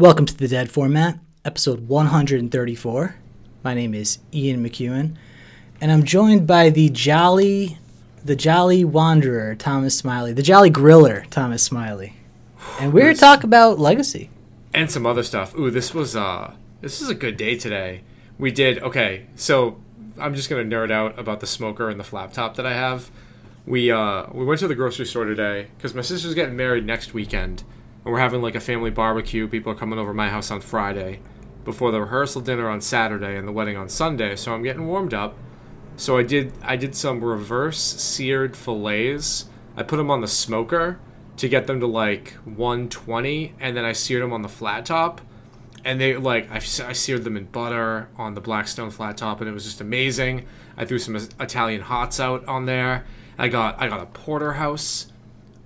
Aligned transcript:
Welcome 0.00 0.24
to 0.24 0.34
the 0.34 0.48
Dead 0.48 0.70
Format, 0.70 1.18
episode 1.44 1.86
134. 1.86 3.16
My 3.62 3.74
name 3.74 3.92
is 3.92 4.18
Ian 4.32 4.64
McEwen, 4.64 5.16
and 5.78 5.92
I'm 5.92 6.04
joined 6.04 6.46
by 6.46 6.70
the 6.70 6.88
jolly, 6.88 7.76
the 8.24 8.34
jolly 8.34 8.82
wanderer 8.82 9.54
Thomas 9.54 9.94
Smiley, 9.98 10.32
the 10.32 10.42
jolly 10.42 10.70
griller 10.70 11.28
Thomas 11.28 11.62
Smiley, 11.62 12.14
and 12.80 12.94
we're 12.94 13.12
to 13.12 13.20
talk 13.20 13.44
about 13.44 13.78
legacy. 13.78 14.30
and 14.72 14.90
some 14.90 15.04
other 15.04 15.22
stuff. 15.22 15.54
Ooh, 15.54 15.70
this 15.70 15.92
was 15.92 16.16
uh 16.16 16.54
this 16.80 17.02
is 17.02 17.10
a 17.10 17.14
good 17.14 17.36
day 17.36 17.56
today. 17.56 18.00
We 18.38 18.50
did 18.50 18.82
okay, 18.82 19.26
so 19.36 19.78
I'm 20.18 20.34
just 20.34 20.48
gonna 20.48 20.64
nerd 20.64 20.90
out 20.90 21.18
about 21.18 21.40
the 21.40 21.46
smoker 21.46 21.90
and 21.90 22.00
the 22.00 22.04
flap 22.04 22.32
top 22.32 22.56
that 22.56 22.64
I 22.64 22.72
have. 22.72 23.10
We 23.66 23.90
uh 23.90 24.28
we 24.32 24.46
went 24.46 24.60
to 24.60 24.68
the 24.68 24.74
grocery 24.74 25.04
store 25.04 25.26
today 25.26 25.66
because 25.76 25.94
my 25.94 26.00
sister's 26.02 26.32
getting 26.32 26.56
married 26.56 26.86
next 26.86 27.12
weekend, 27.12 27.64
and 28.10 28.14
we're 28.16 28.20
having 28.20 28.42
like 28.42 28.56
a 28.56 28.60
family 28.60 28.90
barbecue. 28.90 29.46
People 29.46 29.70
are 29.70 29.76
coming 29.76 29.96
over 29.96 30.12
my 30.12 30.28
house 30.28 30.50
on 30.50 30.60
Friday, 30.60 31.20
before 31.64 31.92
the 31.92 32.00
rehearsal 32.00 32.40
dinner 32.40 32.68
on 32.68 32.80
Saturday 32.80 33.36
and 33.36 33.46
the 33.46 33.52
wedding 33.52 33.76
on 33.76 33.88
Sunday. 33.88 34.34
So 34.34 34.52
I'm 34.52 34.64
getting 34.64 34.88
warmed 34.88 35.14
up. 35.14 35.36
So 35.96 36.18
I 36.18 36.24
did 36.24 36.52
I 36.60 36.74
did 36.74 36.96
some 36.96 37.22
reverse 37.22 37.78
seared 37.78 38.56
fillets. 38.56 39.46
I 39.76 39.84
put 39.84 39.98
them 39.98 40.10
on 40.10 40.22
the 40.22 40.26
smoker 40.26 40.98
to 41.36 41.48
get 41.48 41.68
them 41.68 41.78
to 41.78 41.86
like 41.86 42.32
120, 42.44 43.54
and 43.60 43.76
then 43.76 43.84
I 43.84 43.92
seared 43.92 44.24
them 44.24 44.32
on 44.32 44.42
the 44.42 44.48
flat 44.48 44.86
top. 44.86 45.20
And 45.84 46.00
they 46.00 46.16
like 46.16 46.50
I, 46.50 46.56
I 46.56 46.92
seared 46.92 47.22
them 47.22 47.36
in 47.36 47.44
butter 47.44 48.08
on 48.16 48.34
the 48.34 48.40
Blackstone 48.40 48.90
flat 48.90 49.18
top, 49.18 49.40
and 49.40 49.48
it 49.48 49.52
was 49.52 49.64
just 49.64 49.80
amazing. 49.80 50.46
I 50.76 50.84
threw 50.84 50.98
some 50.98 51.14
Italian 51.14 51.82
hots 51.82 52.18
out 52.18 52.44
on 52.48 52.66
there. 52.66 53.06
I 53.38 53.46
got 53.46 53.80
I 53.80 53.86
got 53.86 54.00
a 54.00 54.06
porterhouse. 54.06 55.12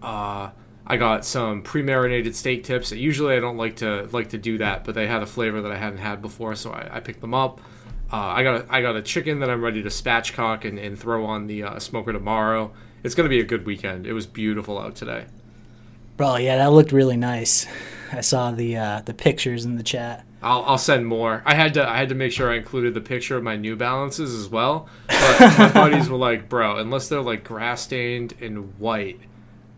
Uh, 0.03 0.50
I 0.87 0.97
got 0.97 1.25
some 1.25 1.63
pre-marinated 1.63 2.37
steak 2.37 2.65
tips. 2.65 2.93
Usually 2.93 3.37
I 3.37 3.41
don't 3.41 3.57
like 3.57 3.77
to 3.77 4.09
like 4.13 4.31
to 4.31 4.39
do 4.39 4.59
that, 4.59 4.85
but 4.85 4.95
they 4.95 5.07
had 5.07 5.23
a 5.23 5.27
flavor 5.27 5.63
that 5.63 5.73
I 5.73 5.77
hadn't 5.77 5.99
had 5.99 6.21
before, 6.21 6.55
so 6.55 6.71
I, 6.73 6.97
I 6.97 7.01
picked 7.01 7.21
them 7.21 7.33
up. 7.33 7.61
Uh, 8.13 8.17
I 8.17 8.43
got 8.43 8.61
a, 8.61 8.67
I 8.69 8.83
got 8.83 8.95
a 8.97 9.03
chicken 9.03 9.41
that 9.41 9.51
I'm 9.51 9.62
ready 9.62 9.83
to 9.83 9.89
spatchcock 9.89 10.65
and, 10.65 10.79
and 10.79 10.99
throw 10.99 11.25
on 11.25 11.47
the 11.47 11.62
uh, 11.62 11.79
smoker 11.79 12.12
tomorrow. 12.12 12.73
It's 13.03 13.15
gonna 13.15 13.31
be 13.31 13.41
a 13.41 13.45
good 13.45 13.65
weekend. 13.65 14.07
It 14.07 14.12
was 14.12 14.27
beautiful 14.27 14.79
out 14.79 14.95
today. 14.95 15.25
Bro, 16.17 16.37
yeah, 16.37 16.59
that 16.59 16.73
looked 16.73 16.93
really 16.93 17.17
nice. 17.17 17.67
I 18.12 18.21
saw 18.21 18.51
the 18.53 18.77
uh, 18.77 19.01
the 19.01 19.15
pictures 19.15 19.65
in 19.65 19.77
the 19.77 19.83
chat. 19.83 20.25
I'll, 20.43 20.62
I'll 20.65 20.79
send 20.79 21.07
more. 21.07 21.43
I 21.47 21.55
had 21.55 21.75
to 21.75 21.89
I 21.89 21.97
had 21.97 22.11
to 22.11 22.15
make 22.15 22.31
sure 22.31 22.53
I 22.53 22.57
included 22.57 22.93
the 22.93 23.01
picture 23.01 23.37
of 23.37 23.43
my 23.43 23.57
New 23.57 23.75
Balances 23.75 24.35
as 24.35 24.49
well. 24.49 24.89
But 25.09 25.41
my 25.59 25.73
buddies 25.73 26.11
were 26.11 26.19
like, 26.19 26.49
"Bro, 26.51 26.77
unless 26.77 27.09
they're 27.09 27.23
like 27.23 27.43
grass 27.43 27.83
stained 27.83 28.35
and 28.41 28.79
white, 28.79 29.19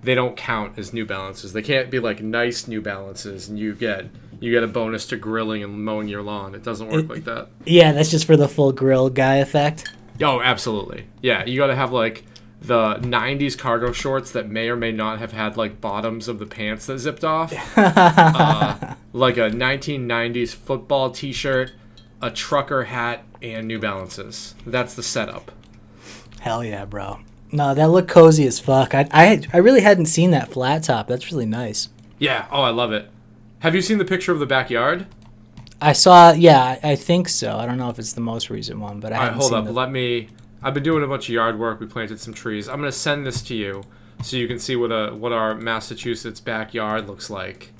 they 0.06 0.14
don't 0.14 0.36
count 0.36 0.78
as 0.78 0.92
New 0.94 1.04
Balances. 1.04 1.52
They 1.52 1.62
can't 1.62 1.90
be 1.90 1.98
like 2.00 2.22
nice 2.22 2.66
New 2.66 2.80
Balances, 2.80 3.48
and 3.48 3.58
you 3.58 3.74
get 3.74 4.06
you 4.40 4.50
get 4.52 4.62
a 4.62 4.66
bonus 4.66 5.06
to 5.06 5.16
grilling 5.16 5.62
and 5.62 5.84
mowing 5.84 6.08
your 6.08 6.22
lawn. 6.22 6.54
It 6.54 6.62
doesn't 6.62 6.88
work 6.88 7.04
It- 7.04 7.10
like 7.10 7.24
that. 7.24 7.48
Yeah, 7.64 7.92
that's 7.92 8.10
just 8.10 8.24
for 8.26 8.36
the 8.36 8.48
full 8.48 8.72
grill 8.72 9.10
guy 9.10 9.36
effect. 9.36 9.90
Oh, 10.22 10.40
absolutely. 10.40 11.06
Yeah, 11.22 11.44
you 11.44 11.58
got 11.58 11.66
to 11.68 11.74
have 11.74 11.92
like 11.92 12.24
the 12.60 12.94
90s 12.96 13.56
cargo 13.56 13.92
shorts 13.92 14.30
that 14.32 14.48
may 14.48 14.68
or 14.68 14.76
may 14.76 14.90
not 14.92 15.18
have 15.18 15.32
had 15.32 15.56
like 15.56 15.80
bottoms 15.80 16.26
of 16.28 16.38
the 16.38 16.46
pants 16.46 16.86
that 16.86 16.98
zipped 16.98 17.24
off. 17.24 17.52
uh, 17.76 18.94
like 19.12 19.36
a 19.36 19.50
1990s 19.50 20.54
football 20.54 21.10
t 21.10 21.32
shirt, 21.32 21.72
a 22.22 22.30
trucker 22.30 22.84
hat, 22.84 23.24
and 23.42 23.66
New 23.68 23.78
Balances. 23.78 24.54
That's 24.66 24.94
the 24.94 25.02
setup. 25.02 25.52
Hell 26.40 26.62
yeah, 26.64 26.84
bro. 26.84 27.18
No, 27.52 27.74
that 27.74 27.88
looked 27.90 28.08
cozy 28.08 28.46
as 28.46 28.58
fuck. 28.60 28.94
I, 28.94 29.06
I, 29.12 29.42
I 29.52 29.58
really 29.58 29.80
hadn't 29.80 30.06
seen 30.06 30.30
that 30.32 30.50
flat 30.50 30.82
top. 30.82 31.06
That's 31.08 31.30
really 31.30 31.46
nice. 31.46 31.88
Yeah, 32.18 32.46
oh, 32.50 32.62
I 32.62 32.70
love 32.70 32.92
it. 32.92 33.08
Have 33.60 33.74
you 33.74 33.80
seen 33.82 33.98
the 33.98 34.04
picture 34.04 34.32
of 34.32 34.38
the 34.38 34.46
backyard? 34.46 35.06
I 35.80 35.92
saw, 35.92 36.32
yeah, 36.32 36.78
I, 36.82 36.92
I 36.92 36.96
think 36.96 37.28
so. 37.28 37.56
I 37.58 37.66
don't 37.66 37.78
know 37.78 37.90
if 37.90 37.98
it's 37.98 38.14
the 38.14 38.20
most 38.20 38.50
recent 38.50 38.80
one, 38.80 38.98
but 39.00 39.12
I 39.12 39.16
All 39.16 39.22
right, 39.24 39.32
hold 39.34 39.52
up. 39.52 39.64
the- 39.66 39.72
Let 39.72 39.90
me. 39.90 40.28
I've 40.62 40.74
been 40.74 40.82
doing 40.82 41.04
a 41.04 41.06
bunch 41.06 41.28
of 41.28 41.34
yard 41.34 41.58
work. 41.58 41.78
We 41.80 41.86
planted 41.86 42.18
some 42.18 42.32
trees. 42.34 42.68
I'm 42.68 42.78
gonna 42.80 42.90
send 42.90 43.26
this 43.26 43.42
to 43.42 43.54
you 43.54 43.82
so 44.22 44.36
you 44.36 44.48
can 44.48 44.58
see 44.58 44.74
what 44.74 44.90
a 44.90 45.14
what 45.14 45.30
our 45.32 45.54
Massachusetts 45.54 46.40
backyard 46.40 47.06
looks 47.06 47.28
like. 47.30 47.72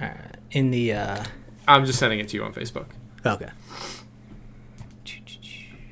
Alright, 0.00 0.36
in 0.52 0.70
the 0.70 0.92
uh, 0.94 1.24
I'm 1.68 1.84
just 1.84 1.98
sending 1.98 2.20
it 2.20 2.28
to 2.28 2.36
you 2.36 2.44
on 2.44 2.54
Facebook. 2.54 2.86
okay. 3.26 3.50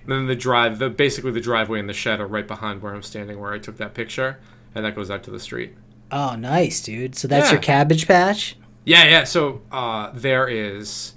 And 0.02 0.10
then 0.12 0.26
the 0.26 0.34
drive, 0.36 0.78
the 0.78 0.90
basically 0.90 1.30
the 1.30 1.40
driveway 1.40 1.78
and 1.78 1.88
the 1.88 1.92
shed 1.94 2.20
are 2.20 2.26
right 2.26 2.46
behind 2.46 2.82
where 2.82 2.94
I'm 2.94 3.02
standing, 3.02 3.38
where 3.40 3.52
I 3.52 3.58
took 3.58 3.76
that 3.76 3.94
picture, 3.94 4.38
and 4.74 4.84
that 4.84 4.94
goes 4.94 5.10
out 5.10 5.22
to 5.24 5.30
the 5.30 5.38
street. 5.40 5.74
Oh, 6.10 6.34
nice, 6.34 6.80
dude. 6.82 7.14
So 7.14 7.28
that's 7.28 7.46
Yeah. 7.46 7.52
your 7.52 7.60
cabbage 7.62 8.06
patch. 8.08 8.56
Yeah, 8.84 9.04
yeah. 9.04 9.24
So 9.24 9.62
uh, 9.70 10.10
there 10.12 10.48
is 10.48 11.14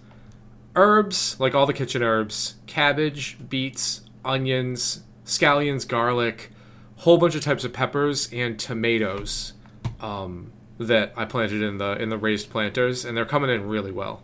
herbs, 0.75 1.35
like 1.39 1.55
all 1.55 1.65
the 1.65 1.73
kitchen 1.73 2.03
herbs, 2.03 2.55
cabbage, 2.67 3.37
beets, 3.49 4.01
onions, 4.23 5.01
scallions, 5.25 5.87
garlic, 5.87 6.51
whole 6.97 7.17
bunch 7.17 7.35
of 7.35 7.41
types 7.41 7.63
of 7.63 7.73
peppers 7.73 8.29
and 8.31 8.57
tomatoes 8.59 9.53
um, 9.99 10.51
that 10.77 11.13
I 11.15 11.25
planted 11.25 11.61
in 11.61 11.77
the 11.77 11.93
in 12.01 12.09
the 12.09 12.17
raised 12.17 12.49
planters, 12.49 13.03
and 13.05 13.17
they're 13.17 13.25
coming 13.25 13.49
in 13.49 13.67
really 13.67 13.91
well. 13.91 14.21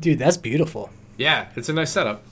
Dude, 0.00 0.18
that's 0.18 0.36
beautiful. 0.36 0.90
Yeah, 1.16 1.48
it's 1.54 1.68
a 1.68 1.72
nice 1.72 1.90
setup. 1.92 2.24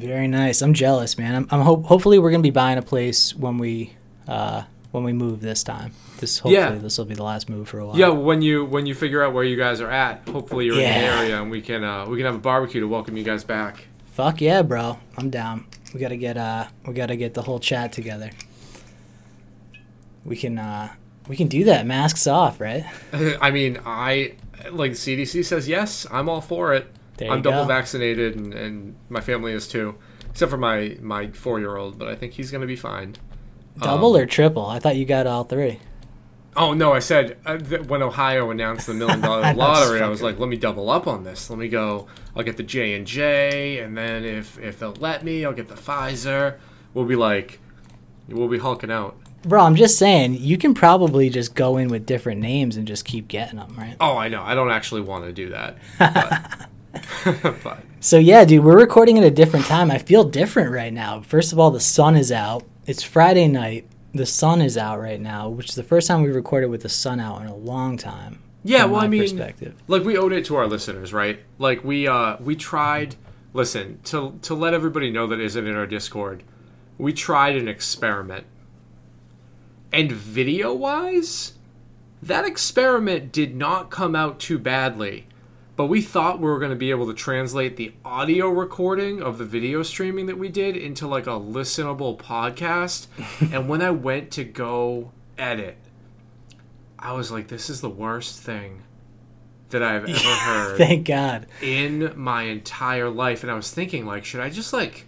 Very 0.00 0.28
nice. 0.28 0.62
I'm 0.62 0.74
jealous, 0.74 1.18
man. 1.18 1.34
I'm, 1.34 1.48
I'm 1.50 1.60
hope. 1.60 1.84
Hopefully, 1.86 2.18
we're 2.18 2.30
gonna 2.30 2.42
be 2.42 2.50
buying 2.50 2.78
a 2.78 2.82
place 2.82 3.34
when 3.34 3.58
we 3.58 3.94
uh 4.26 4.62
when 4.92 5.04
we 5.04 5.12
move 5.12 5.40
this 5.40 5.62
time. 5.62 5.92
This 6.18 6.38
hopefully 6.38 6.54
Yeah. 6.54 6.70
this 6.72 6.98
will 6.98 7.04
be 7.04 7.14
the 7.14 7.22
last 7.22 7.48
move 7.48 7.68
for 7.68 7.78
a 7.78 7.86
while. 7.86 7.96
Yeah, 7.98 8.08
when 8.08 8.42
you 8.42 8.64
when 8.64 8.86
you 8.86 8.94
figure 8.94 9.22
out 9.22 9.32
where 9.34 9.44
you 9.44 9.56
guys 9.56 9.80
are 9.80 9.90
at, 9.90 10.28
hopefully 10.28 10.66
you're 10.66 10.74
in 10.74 10.80
the 10.80 10.86
area, 10.86 11.40
and 11.40 11.50
we 11.50 11.60
can 11.62 11.84
uh, 11.84 12.06
we 12.06 12.16
can 12.16 12.26
have 12.26 12.34
a 12.34 12.38
barbecue 12.38 12.80
to 12.80 12.88
welcome 12.88 13.16
you 13.16 13.24
guys 13.24 13.44
back. 13.44 13.86
Fuck 14.12 14.40
yeah, 14.40 14.62
bro. 14.62 14.98
I'm 15.16 15.30
down. 15.30 15.66
We 15.94 16.00
gotta 16.00 16.16
get 16.16 16.36
uh 16.36 16.66
we 16.86 16.94
gotta 16.94 17.16
get 17.16 17.34
the 17.34 17.42
whole 17.42 17.58
chat 17.60 17.92
together. 17.92 18.30
We 20.24 20.36
can 20.36 20.58
uh 20.58 20.90
we 21.28 21.36
can 21.36 21.48
do 21.48 21.64
that. 21.64 21.86
Masks 21.86 22.26
off, 22.26 22.60
right? 22.60 22.84
I 23.40 23.50
mean, 23.50 23.78
I 23.84 24.34
like 24.72 24.92
CDC 24.92 25.44
says 25.44 25.68
yes. 25.68 26.06
I'm 26.10 26.28
all 26.28 26.40
for 26.40 26.74
it. 26.74 26.90
I'm 27.28 27.42
double 27.42 27.62
go. 27.62 27.68
vaccinated, 27.68 28.36
and, 28.36 28.54
and 28.54 28.94
my 29.08 29.20
family 29.20 29.52
is 29.52 29.66
too, 29.68 29.96
except 30.30 30.50
for 30.50 30.56
my 30.58 30.96
my 31.00 31.28
four 31.32 31.58
year 31.60 31.76
old. 31.76 31.98
But 31.98 32.08
I 32.08 32.14
think 32.14 32.32
he's 32.34 32.50
gonna 32.50 32.66
be 32.66 32.76
fine. 32.76 33.16
Double 33.80 34.14
Um, 34.16 34.22
or 34.22 34.26
triple? 34.26 34.66
I 34.66 34.78
thought 34.78 34.96
you 34.96 35.04
got 35.04 35.26
all 35.26 35.44
three. 35.44 35.78
Oh 36.56 36.72
no, 36.74 36.92
I 36.92 36.98
said 36.98 37.36
uh, 37.46 37.58
th- 37.58 37.82
when 37.82 38.02
Ohio 38.02 38.50
announced 38.50 38.86
the 38.88 38.94
million 38.94 39.20
dollar 39.20 39.54
lottery, 39.54 40.00
I 40.02 40.08
was 40.08 40.20
like, 40.22 40.38
let 40.38 40.48
me 40.48 40.56
double 40.56 40.90
up 40.90 41.06
on 41.06 41.22
this. 41.24 41.48
Let 41.48 41.58
me 41.58 41.68
go. 41.68 42.08
I'll 42.36 42.42
get 42.42 42.56
the 42.56 42.62
J 42.64 42.94
and 42.94 43.06
J, 43.06 43.78
and 43.78 43.96
then 43.96 44.24
if 44.24 44.58
if 44.58 44.78
they'll 44.80 44.92
let 44.94 45.24
me, 45.24 45.44
I'll 45.44 45.52
get 45.52 45.68
the 45.68 45.74
Pfizer. 45.76 46.56
We'll 46.92 47.04
be 47.04 47.14
like, 47.16 47.60
we'll 48.28 48.48
be 48.48 48.58
hulking 48.58 48.90
out. 48.90 49.16
Bro, 49.42 49.62
I'm 49.62 49.76
just 49.76 49.96
saying 49.96 50.34
you 50.34 50.58
can 50.58 50.74
probably 50.74 51.30
just 51.30 51.54
go 51.54 51.78
in 51.78 51.88
with 51.88 52.04
different 52.04 52.42
names 52.42 52.76
and 52.76 52.86
just 52.86 53.06
keep 53.06 53.26
getting 53.28 53.58
them, 53.58 53.74
right? 53.78 53.96
Oh, 53.98 54.18
I 54.18 54.28
know. 54.28 54.42
I 54.42 54.54
don't 54.54 54.70
actually 54.70 55.00
want 55.00 55.24
to 55.24 55.32
do 55.32 55.48
that. 55.50 55.78
So 58.02 58.16
yeah, 58.16 58.46
dude, 58.46 58.64
we're 58.64 58.78
recording 58.78 59.18
at 59.18 59.24
a 59.24 59.30
different 59.30 59.66
time. 59.66 59.90
I 59.90 59.98
feel 59.98 60.24
different 60.24 60.72
right 60.72 60.92
now. 60.92 61.20
First 61.20 61.52
of 61.52 61.58
all, 61.58 61.70
the 61.70 61.80
sun 61.80 62.16
is 62.16 62.32
out. 62.32 62.64
It's 62.86 63.02
Friday 63.02 63.46
night. 63.46 63.86
The 64.14 64.24
sun 64.24 64.62
is 64.62 64.78
out 64.78 64.98
right 65.00 65.20
now, 65.20 65.50
which 65.50 65.68
is 65.68 65.74
the 65.74 65.82
first 65.82 66.08
time 66.08 66.22
we 66.22 66.30
recorded 66.30 66.70
with 66.70 66.80
the 66.80 66.88
sun 66.88 67.20
out 67.20 67.42
in 67.42 67.46
a 67.46 67.54
long 67.54 67.98
time. 67.98 68.40
Yeah, 68.64 68.86
well, 68.86 69.02
I 69.02 69.06
mean, 69.06 69.20
perspective. 69.20 69.74
like 69.86 70.02
we 70.02 70.16
owed 70.16 70.32
it 70.32 70.46
to 70.46 70.56
our 70.56 70.66
listeners, 70.66 71.12
right? 71.12 71.40
Like 71.58 71.84
we 71.84 72.08
uh 72.08 72.38
we 72.40 72.56
tried. 72.56 73.16
Listen 73.52 74.00
to 74.04 74.38
to 74.42 74.54
let 74.54 74.72
everybody 74.72 75.10
know 75.10 75.26
that 75.26 75.38
isn't 75.38 75.66
in 75.66 75.76
our 75.76 75.86
Discord. 75.86 76.42
We 76.96 77.12
tried 77.12 77.56
an 77.56 77.68
experiment, 77.68 78.46
and 79.92 80.10
video 80.10 80.72
wise, 80.72 81.52
that 82.22 82.46
experiment 82.46 83.30
did 83.30 83.54
not 83.54 83.90
come 83.90 84.16
out 84.16 84.40
too 84.40 84.58
badly. 84.58 85.26
But 85.80 85.86
we 85.86 86.02
thought 86.02 86.40
we 86.40 86.44
were 86.50 86.58
going 86.58 86.72
to 86.72 86.76
be 86.76 86.90
able 86.90 87.06
to 87.06 87.14
translate 87.14 87.78
the 87.78 87.94
audio 88.04 88.50
recording 88.50 89.22
of 89.22 89.38
the 89.38 89.46
video 89.46 89.82
streaming 89.82 90.26
that 90.26 90.36
we 90.36 90.50
did 90.50 90.76
into 90.76 91.06
like 91.06 91.26
a 91.26 91.30
listenable 91.40 92.18
podcast. 92.18 93.06
and 93.50 93.66
when 93.66 93.80
I 93.80 93.90
went 93.90 94.30
to 94.32 94.44
go 94.44 95.12
edit, 95.38 95.78
I 96.98 97.12
was 97.14 97.30
like, 97.30 97.48
this 97.48 97.70
is 97.70 97.80
the 97.80 97.88
worst 97.88 98.38
thing 98.40 98.82
that 99.70 99.82
I've 99.82 100.04
ever 100.06 100.18
heard 100.18 100.76
Thank 100.76 101.06
God. 101.06 101.46
in 101.62 102.12
my 102.14 102.42
entire 102.42 103.08
life. 103.08 103.42
And 103.42 103.50
I 103.50 103.54
was 103.54 103.70
thinking, 103.72 104.04
like, 104.04 104.26
should 104.26 104.42
I 104.42 104.50
just 104.50 104.74
like, 104.74 105.06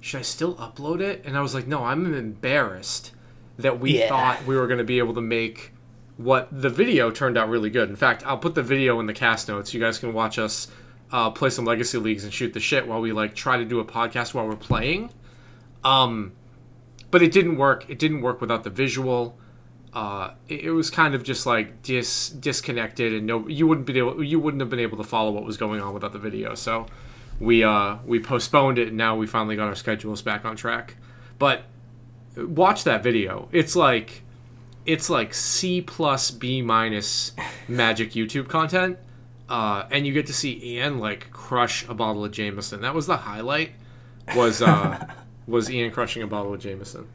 should 0.00 0.20
I 0.20 0.22
still 0.22 0.54
upload 0.54 1.00
it? 1.00 1.24
And 1.24 1.36
I 1.36 1.40
was 1.40 1.54
like, 1.56 1.66
no, 1.66 1.82
I'm 1.82 2.14
embarrassed 2.14 3.10
that 3.58 3.80
we 3.80 3.98
Yeah. 3.98 4.08
thought 4.10 4.46
we 4.46 4.54
were 4.54 4.68
going 4.68 4.78
to 4.78 4.84
be 4.84 4.98
able 4.98 5.14
to 5.14 5.20
make 5.20 5.72
what 6.16 6.48
the 6.52 6.70
video 6.70 7.10
turned 7.10 7.36
out 7.36 7.48
really 7.48 7.70
good. 7.70 7.88
In 7.88 7.96
fact, 7.96 8.24
I'll 8.24 8.38
put 8.38 8.54
the 8.54 8.62
video 8.62 9.00
in 9.00 9.06
the 9.06 9.12
cast 9.12 9.48
notes. 9.48 9.74
You 9.74 9.80
guys 9.80 9.98
can 9.98 10.12
watch 10.12 10.38
us 10.38 10.68
uh, 11.10 11.30
play 11.30 11.50
some 11.50 11.64
legacy 11.64 11.98
leagues 11.98 12.24
and 12.24 12.32
shoot 12.32 12.52
the 12.52 12.60
shit 12.60 12.86
while 12.86 13.00
we 13.00 13.12
like 13.12 13.34
try 13.34 13.56
to 13.56 13.64
do 13.64 13.80
a 13.80 13.84
podcast 13.84 14.34
while 14.34 14.46
we're 14.46 14.56
playing. 14.56 15.10
Um, 15.82 16.32
but 17.10 17.22
it 17.22 17.32
didn't 17.32 17.56
work. 17.56 17.88
It 17.88 17.98
didn't 17.98 18.20
work 18.20 18.40
without 18.40 18.64
the 18.64 18.70
visual. 18.70 19.38
uh, 19.94 20.34
it, 20.48 20.64
it 20.64 20.70
was 20.72 20.90
kind 20.90 21.14
of 21.14 21.22
just 21.22 21.46
like 21.46 21.82
dis 21.82 22.28
disconnected, 22.30 23.12
and 23.12 23.26
no, 23.26 23.46
you 23.48 23.66
wouldn't 23.66 23.86
be 23.86 23.96
able, 23.98 24.22
you 24.22 24.40
wouldn't 24.40 24.60
have 24.60 24.68
been 24.68 24.80
able 24.80 24.98
to 24.98 25.04
follow 25.04 25.30
what 25.30 25.44
was 25.44 25.56
going 25.56 25.80
on 25.80 25.94
without 25.94 26.12
the 26.12 26.18
video. 26.18 26.54
So 26.54 26.86
we 27.38 27.62
uh, 27.62 27.98
we 28.04 28.18
postponed 28.18 28.78
it, 28.78 28.88
and 28.88 28.96
now 28.96 29.16
we 29.16 29.26
finally 29.26 29.54
got 29.56 29.68
our 29.68 29.76
schedules 29.76 30.20
back 30.20 30.44
on 30.44 30.56
track. 30.56 30.96
But 31.38 31.62
watch 32.36 32.82
that 32.84 33.04
video. 33.04 33.48
It's 33.52 33.76
like 33.76 34.23
it's 34.86 35.08
like 35.10 35.32
C 35.34 35.80
plus 35.80 36.30
B 36.30 36.62
minus 36.62 37.32
magic 37.68 38.12
YouTube 38.12 38.48
content. 38.48 38.98
Uh, 39.48 39.84
and 39.90 40.06
you 40.06 40.12
get 40.12 40.26
to 40.26 40.32
see 40.32 40.58
Ian 40.76 40.98
like 40.98 41.30
crush 41.30 41.86
a 41.88 41.94
bottle 41.94 42.24
of 42.24 42.32
Jameson. 42.32 42.80
That 42.80 42.94
was 42.94 43.06
the 43.06 43.16
highlight. 43.18 43.72
Was 44.34 44.62
uh, 44.62 45.06
was 45.46 45.70
Ian 45.70 45.90
crushing 45.90 46.22
a 46.22 46.26
bottle 46.26 46.54
of 46.54 46.60
Jameson? 46.60 47.06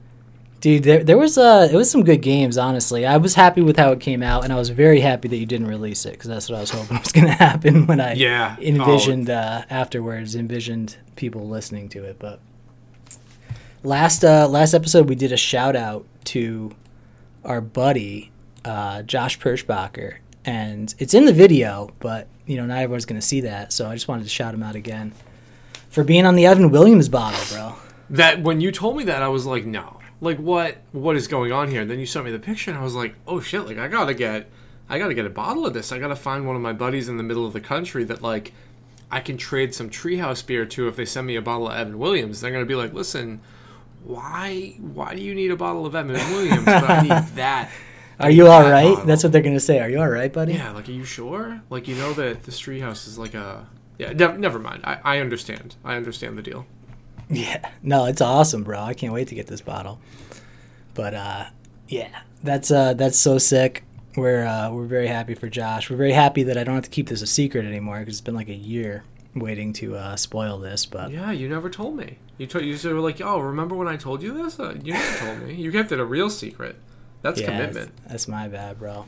Dude, 0.61 0.83
there, 0.83 1.03
there 1.03 1.17
was 1.17 1.37
uh, 1.37 1.69
it 1.71 1.75
was 1.75 1.89
some 1.89 2.03
good 2.03 2.21
games. 2.21 2.57
Honestly, 2.57 3.05
I 3.05 3.17
was 3.17 3.33
happy 3.33 3.61
with 3.61 3.77
how 3.77 3.91
it 3.93 3.99
came 3.99 4.21
out, 4.21 4.43
and 4.43 4.51
I 4.53 4.57
was 4.57 4.69
very 4.69 4.99
happy 4.99 5.27
that 5.29 5.37
you 5.37 5.45
didn't 5.45 5.67
release 5.67 6.05
it 6.05 6.11
because 6.11 6.27
that's 6.27 6.49
what 6.49 6.57
I 6.57 6.61
was 6.61 6.69
hoping 6.71 6.97
was 6.99 7.11
going 7.13 7.27
to 7.27 7.33
happen 7.33 7.87
when 7.87 7.99
I 8.01 8.13
Yeah. 8.13 8.57
envisioned 8.59 9.29
uh, 9.29 9.63
afterwards, 9.69 10.35
envisioned 10.35 10.97
people 11.15 11.47
listening 11.47 11.87
to 11.89 12.03
it. 12.03 12.17
But 12.19 12.41
last 13.83 14.23
uh, 14.23 14.47
last 14.47 14.73
episode, 14.73 15.07
we 15.09 15.15
did 15.15 15.31
a 15.31 15.37
shout 15.37 15.75
out 15.75 16.05
to 16.25 16.75
our 17.43 17.61
buddy 17.61 18.31
uh, 18.65 19.01
Josh 19.03 19.39
Perschbacher, 19.39 20.17
and 20.45 20.93
it's 20.99 21.13
in 21.13 21.25
the 21.25 21.33
video, 21.33 21.91
but 21.99 22.27
you 22.45 22.57
know 22.57 22.65
not 22.65 22.79
everyone's 22.79 23.05
going 23.05 23.19
to 23.19 23.25
see 23.25 23.41
that. 23.41 23.73
So 23.73 23.89
I 23.89 23.95
just 23.95 24.07
wanted 24.07 24.23
to 24.23 24.29
shout 24.29 24.53
him 24.53 24.63
out 24.63 24.75
again 24.75 25.13
for 25.89 26.03
being 26.03 26.25
on 26.25 26.35
the 26.35 26.45
Evan 26.45 26.71
Williams 26.71 27.09
bottle, 27.09 27.39
bro. 27.55 27.75
That 28.09 28.41
when 28.41 28.61
you 28.61 28.71
told 28.71 28.97
me 28.97 29.03
that, 29.05 29.21
I 29.21 29.27
was 29.27 29.45
like, 29.45 29.65
no, 29.65 29.99
like 30.21 30.37
what 30.37 30.77
what 30.91 31.15
is 31.15 31.27
going 31.27 31.51
on 31.51 31.69
here? 31.69 31.81
And 31.81 31.89
then 31.89 31.99
you 31.99 32.05
sent 32.05 32.25
me 32.25 32.31
the 32.31 32.39
picture, 32.39 32.71
and 32.71 32.79
I 32.79 32.83
was 32.83 32.95
like, 32.95 33.15
oh 33.27 33.39
shit, 33.39 33.65
like 33.65 33.77
I 33.77 33.87
gotta 33.87 34.13
get 34.13 34.49
I 34.89 34.99
gotta 34.99 35.13
get 35.13 35.25
a 35.25 35.29
bottle 35.29 35.65
of 35.65 35.73
this. 35.73 35.91
I 35.91 35.99
gotta 35.99 36.15
find 36.15 36.45
one 36.45 36.55
of 36.55 36.61
my 36.61 36.73
buddies 36.73 37.09
in 37.09 37.17
the 37.17 37.23
middle 37.23 37.45
of 37.45 37.53
the 37.53 37.61
country 37.61 38.03
that 38.05 38.21
like 38.21 38.53
I 39.11 39.19
can 39.21 39.37
trade 39.37 39.73
some 39.73 39.89
treehouse 39.89 40.45
beer 40.45 40.65
to 40.65 40.87
if 40.87 40.95
they 40.95 41.05
send 41.05 41.25
me 41.25 41.35
a 41.35 41.41
bottle 41.41 41.69
of 41.69 41.75
Evan 41.75 41.97
Williams. 41.97 42.41
They're 42.41 42.51
gonna 42.51 42.65
be 42.65 42.75
like, 42.75 42.93
listen. 42.93 43.41
Why? 44.09 44.75
Why 44.79 45.13
do 45.13 45.21
you 45.21 45.35
need 45.35 45.51
a 45.51 45.55
bottle 45.55 45.85
of 45.85 45.93
Evan 45.93 46.15
Williams? 46.33 46.65
But 46.65 46.89
I 46.89 47.01
need 47.01 47.09
that. 47.35 47.69
Are 48.19 48.31
you 48.31 48.47
all 48.47 48.63
that 48.63 48.71
right? 48.71 48.89
bottle. 48.89 49.05
That's 49.05 49.21
what 49.23 49.31
they're 49.31 49.43
going 49.43 49.53
to 49.55 49.59
say. 49.59 49.79
Are 49.79 49.89
you 49.89 49.99
all 49.99 50.09
right, 50.09 50.33
buddy? 50.33 50.53
Yeah, 50.53 50.71
like, 50.71 50.89
are 50.89 50.91
you 50.93 51.05
sure? 51.05 51.61
Like, 51.69 51.87
you 51.87 51.95
know 51.95 52.13
that 52.13 52.43
the 52.43 52.51
Street 52.51 52.79
House 52.79 53.07
is 53.07 53.19
like 53.19 53.35
a. 53.35 53.67
Yeah, 53.99 54.13
ne- 54.13 54.37
never 54.37 54.57
mind. 54.57 54.81
I, 54.83 54.99
I 55.03 55.17
understand. 55.19 55.75
I 55.85 55.95
understand 55.95 56.37
the 56.37 56.41
deal. 56.41 56.65
Yeah. 57.31 57.69
No, 57.83 58.05
it's 58.05 58.21
awesome, 58.21 58.63
bro. 58.63 58.79
I 58.79 58.95
can't 58.95 59.13
wait 59.13 59.27
to 59.27 59.35
get 59.35 59.45
this 59.45 59.61
bottle. 59.61 59.99
But 60.95 61.13
uh 61.13 61.45
yeah, 61.87 62.21
that's 62.43 62.71
uh 62.71 62.95
that's 62.95 63.19
so 63.19 63.37
sick. 63.37 63.83
We're 64.15 64.47
uh 64.47 64.71
we're 64.71 64.87
very 64.87 65.05
happy 65.05 65.35
for 65.35 65.47
Josh. 65.47 65.91
We're 65.91 65.97
very 65.97 66.13
happy 66.13 66.41
that 66.41 66.57
I 66.57 66.63
don't 66.63 66.73
have 66.73 66.85
to 66.85 66.89
keep 66.89 67.07
this 67.07 67.21
a 67.21 67.27
secret 67.27 67.65
anymore 67.65 67.99
because 67.99 68.15
it's 68.15 68.21
been 68.21 68.33
like 68.33 68.49
a 68.49 68.55
year 68.55 69.03
waiting 69.35 69.73
to 69.73 69.95
uh 69.95 70.15
spoil 70.15 70.57
this, 70.57 70.85
but 70.85 71.11
Yeah, 71.11 71.31
you 71.31 71.47
never 71.49 71.69
told 71.69 71.95
me. 71.95 72.17
You 72.37 72.47
told 72.47 72.63
you 72.63 72.77
were 72.93 73.01
like, 73.01 73.19
oh, 73.21 73.39
remember 73.39 73.75
when 73.75 73.87
I 73.87 73.97
told 73.97 74.23
you 74.23 74.33
this? 74.33 74.59
Uh, 74.59 74.75
you 74.81 74.93
never 74.93 75.17
told 75.17 75.41
me. 75.41 75.53
You 75.55 75.71
kept 75.71 75.91
it 75.91 75.99
a 75.99 76.05
real 76.05 76.29
secret. 76.29 76.77
That's 77.21 77.41
yeah, 77.41 77.47
commitment. 77.47 77.91
That's, 77.97 78.11
that's 78.11 78.27
my 78.29 78.47
bad, 78.47 78.79
bro. 78.79 79.05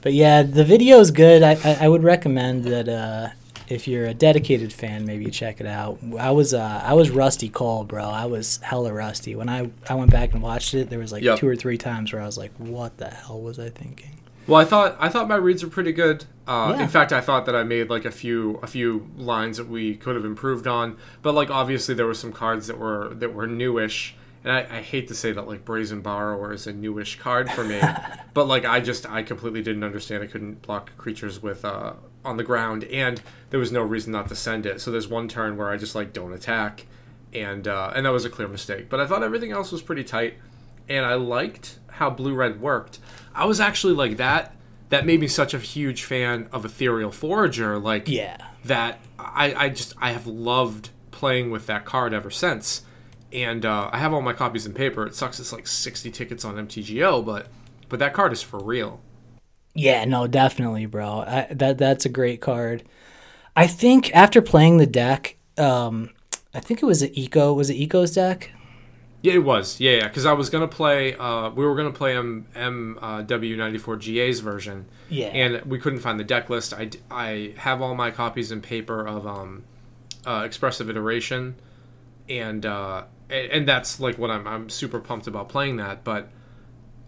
But 0.00 0.12
yeah, 0.12 0.42
the 0.42 0.64
video 0.64 1.00
is 1.00 1.10
good. 1.10 1.42
I, 1.42 1.58
I, 1.64 1.78
I 1.86 1.88
would 1.88 2.04
recommend 2.04 2.64
that 2.66 2.88
uh, 2.88 3.30
if 3.68 3.88
you're 3.88 4.06
a 4.06 4.14
dedicated 4.14 4.72
fan, 4.72 5.04
maybe 5.04 5.28
check 5.30 5.60
it 5.60 5.66
out. 5.66 5.98
I 6.18 6.30
was 6.30 6.54
uh, 6.54 6.82
I 6.84 6.94
was 6.94 7.10
rusty 7.10 7.48
cold, 7.48 7.88
bro. 7.88 8.04
I 8.04 8.26
was 8.26 8.58
hella 8.58 8.92
rusty 8.92 9.34
when 9.34 9.48
I 9.48 9.70
I 9.88 9.94
went 9.94 10.10
back 10.12 10.32
and 10.32 10.42
watched 10.42 10.74
it. 10.74 10.88
There 10.88 11.00
was 11.00 11.10
like 11.12 11.22
Yep. 11.24 11.40
two 11.40 11.48
or 11.48 11.56
three 11.56 11.78
times 11.78 12.12
where 12.12 12.22
I 12.22 12.26
was 12.26 12.38
like, 12.38 12.52
"What 12.58 12.96
the 12.98 13.08
hell 13.08 13.40
was 13.40 13.58
I 13.58 13.70
thinking?" 13.70 14.20
Well, 14.48 14.60
I 14.60 14.64
thought 14.64 14.96
I 14.98 15.08
thought 15.10 15.28
my 15.28 15.36
reads 15.36 15.62
were 15.62 15.70
pretty 15.70 15.92
good. 15.92 16.24
Uh, 16.46 16.72
Yeah. 16.74 16.82
In 16.82 16.88
fact, 16.88 17.12
I 17.12 17.20
thought 17.20 17.44
that 17.46 17.54
I 17.54 17.62
made 17.62 17.90
like 17.90 18.04
a 18.06 18.10
few 18.10 18.58
a 18.62 18.66
few 18.66 19.08
lines 19.16 19.58
that 19.58 19.68
we 19.68 19.94
could 19.94 20.16
have 20.16 20.24
improved 20.24 20.66
on. 20.66 20.96
But 21.22 21.34
like 21.34 21.50
obviously 21.50 21.94
there 21.94 22.06
were 22.06 22.14
some 22.14 22.32
cards 22.32 22.66
that 22.66 22.78
were 22.78 23.12
that 23.14 23.34
were 23.34 23.46
newish, 23.46 24.14
and 24.42 24.52
I, 24.52 24.78
I 24.78 24.80
hate 24.80 25.06
to 25.08 25.14
say 25.14 25.32
that 25.32 25.46
like 25.46 25.64
Brazen 25.66 26.00
Borrower 26.00 26.52
is 26.54 26.66
a 26.66 26.72
newish 26.72 27.18
card 27.18 27.50
for 27.50 27.62
me, 27.62 27.80
but 28.34 28.48
like 28.48 28.64
I 28.64 28.80
just 28.80 29.08
I 29.08 29.22
completely 29.22 29.62
didn't 29.62 29.84
understand. 29.84 30.22
I 30.24 30.26
couldn't 30.26 30.62
block 30.62 30.96
creatures 30.96 31.42
with 31.42 31.64
uh, 31.64 31.92
on 32.24 32.38
the 32.38 32.44
ground, 32.44 32.84
and 32.84 33.20
there 33.50 33.60
was 33.60 33.70
no 33.70 33.82
reason 33.82 34.12
not 34.12 34.28
to 34.30 34.34
send 34.34 34.64
it. 34.64 34.80
So 34.80 34.90
there's 34.90 35.08
one 35.08 35.28
turn 35.28 35.58
where 35.58 35.68
I 35.68 35.76
just 35.76 35.94
like 35.94 36.14
don't 36.14 36.32
attack, 36.32 36.86
and 37.34 37.68
uh, 37.68 37.92
and 37.94 38.06
that 38.06 38.12
was 38.12 38.24
a 38.24 38.30
clear 38.30 38.48
mistake. 38.48 38.88
But 38.88 38.98
I 39.00 39.06
thought 39.06 39.22
everything 39.22 39.52
else 39.52 39.70
was 39.70 39.82
pretty 39.82 40.04
tight 40.04 40.38
and 40.88 41.04
I 41.04 41.14
liked 41.14 41.78
how 41.88 42.10
blue 42.10 42.34
red 42.34 42.60
worked. 42.60 42.98
I 43.34 43.44
was 43.46 43.60
actually 43.60 43.94
like 43.94 44.16
that. 44.18 44.54
That 44.90 45.04
made 45.04 45.20
me 45.20 45.28
such 45.28 45.52
a 45.52 45.58
huge 45.58 46.04
fan 46.04 46.48
of 46.52 46.64
Ethereal 46.64 47.10
Forager. 47.10 47.78
Like 47.78 48.08
Yeah. 48.08 48.38
that, 48.64 49.00
I, 49.18 49.54
I 49.54 49.68
just 49.68 49.94
I 50.00 50.12
have 50.12 50.26
loved 50.26 50.90
playing 51.10 51.50
with 51.50 51.66
that 51.66 51.84
card 51.84 52.14
ever 52.14 52.30
since. 52.30 52.82
And 53.32 53.66
uh, 53.66 53.90
I 53.92 53.98
have 53.98 54.14
all 54.14 54.22
my 54.22 54.32
copies 54.32 54.64
in 54.64 54.72
paper. 54.72 55.06
It 55.06 55.14
sucks. 55.14 55.38
It's 55.38 55.52
like 55.52 55.66
sixty 55.66 56.10
tickets 56.10 56.44
on 56.44 56.54
MTGO, 56.56 57.22
but 57.24 57.48
but 57.90 57.98
that 57.98 58.14
card 58.14 58.32
is 58.32 58.42
for 58.42 58.58
real. 58.58 59.00
Yeah, 59.74 60.04
no, 60.06 60.26
definitely, 60.26 60.86
bro. 60.86 61.20
I, 61.26 61.46
that 61.50 61.76
that's 61.76 62.06
a 62.06 62.08
great 62.08 62.40
card. 62.40 62.84
I 63.54 63.66
think 63.66 64.14
after 64.14 64.40
playing 64.40 64.78
the 64.78 64.86
deck, 64.86 65.36
um, 65.58 66.10
I 66.54 66.60
think 66.60 66.82
it 66.82 66.86
was 66.86 67.02
an 67.02 67.10
eco. 67.12 67.52
Was 67.52 67.68
it 67.68 67.74
eco's 67.74 68.14
deck? 68.14 68.50
Yeah, 69.20 69.34
it 69.34 69.44
was. 69.44 69.80
Yeah, 69.80 69.96
yeah. 69.96 70.08
Because 70.08 70.26
I 70.26 70.32
was 70.32 70.48
gonna 70.48 70.68
play. 70.68 71.14
Uh, 71.14 71.50
we 71.50 71.64
were 71.64 71.74
gonna 71.74 71.90
play 71.90 72.16
M 72.16 72.46
MW 72.54 73.56
ninety 73.56 73.78
four 73.78 73.96
GA's 73.96 74.40
version. 74.40 74.86
Yeah. 75.08 75.26
And 75.28 75.64
we 75.64 75.78
couldn't 75.78 76.00
find 76.00 76.20
the 76.20 76.24
deck 76.24 76.48
list. 76.48 76.72
I, 76.72 76.90
I 77.10 77.54
have 77.56 77.82
all 77.82 77.94
my 77.94 78.10
copies 78.10 78.52
in 78.52 78.60
paper 78.60 79.06
of 79.06 79.26
um, 79.26 79.64
uh, 80.24 80.42
Expressive 80.44 80.88
Iteration, 80.88 81.56
and 82.28 82.64
uh, 82.64 83.04
and 83.28 83.66
that's 83.66 83.98
like 83.98 84.18
what 84.18 84.30
I'm 84.30 84.46
I'm 84.46 84.68
super 84.70 85.00
pumped 85.00 85.26
about 85.26 85.48
playing 85.48 85.76
that. 85.76 86.04
But 86.04 86.28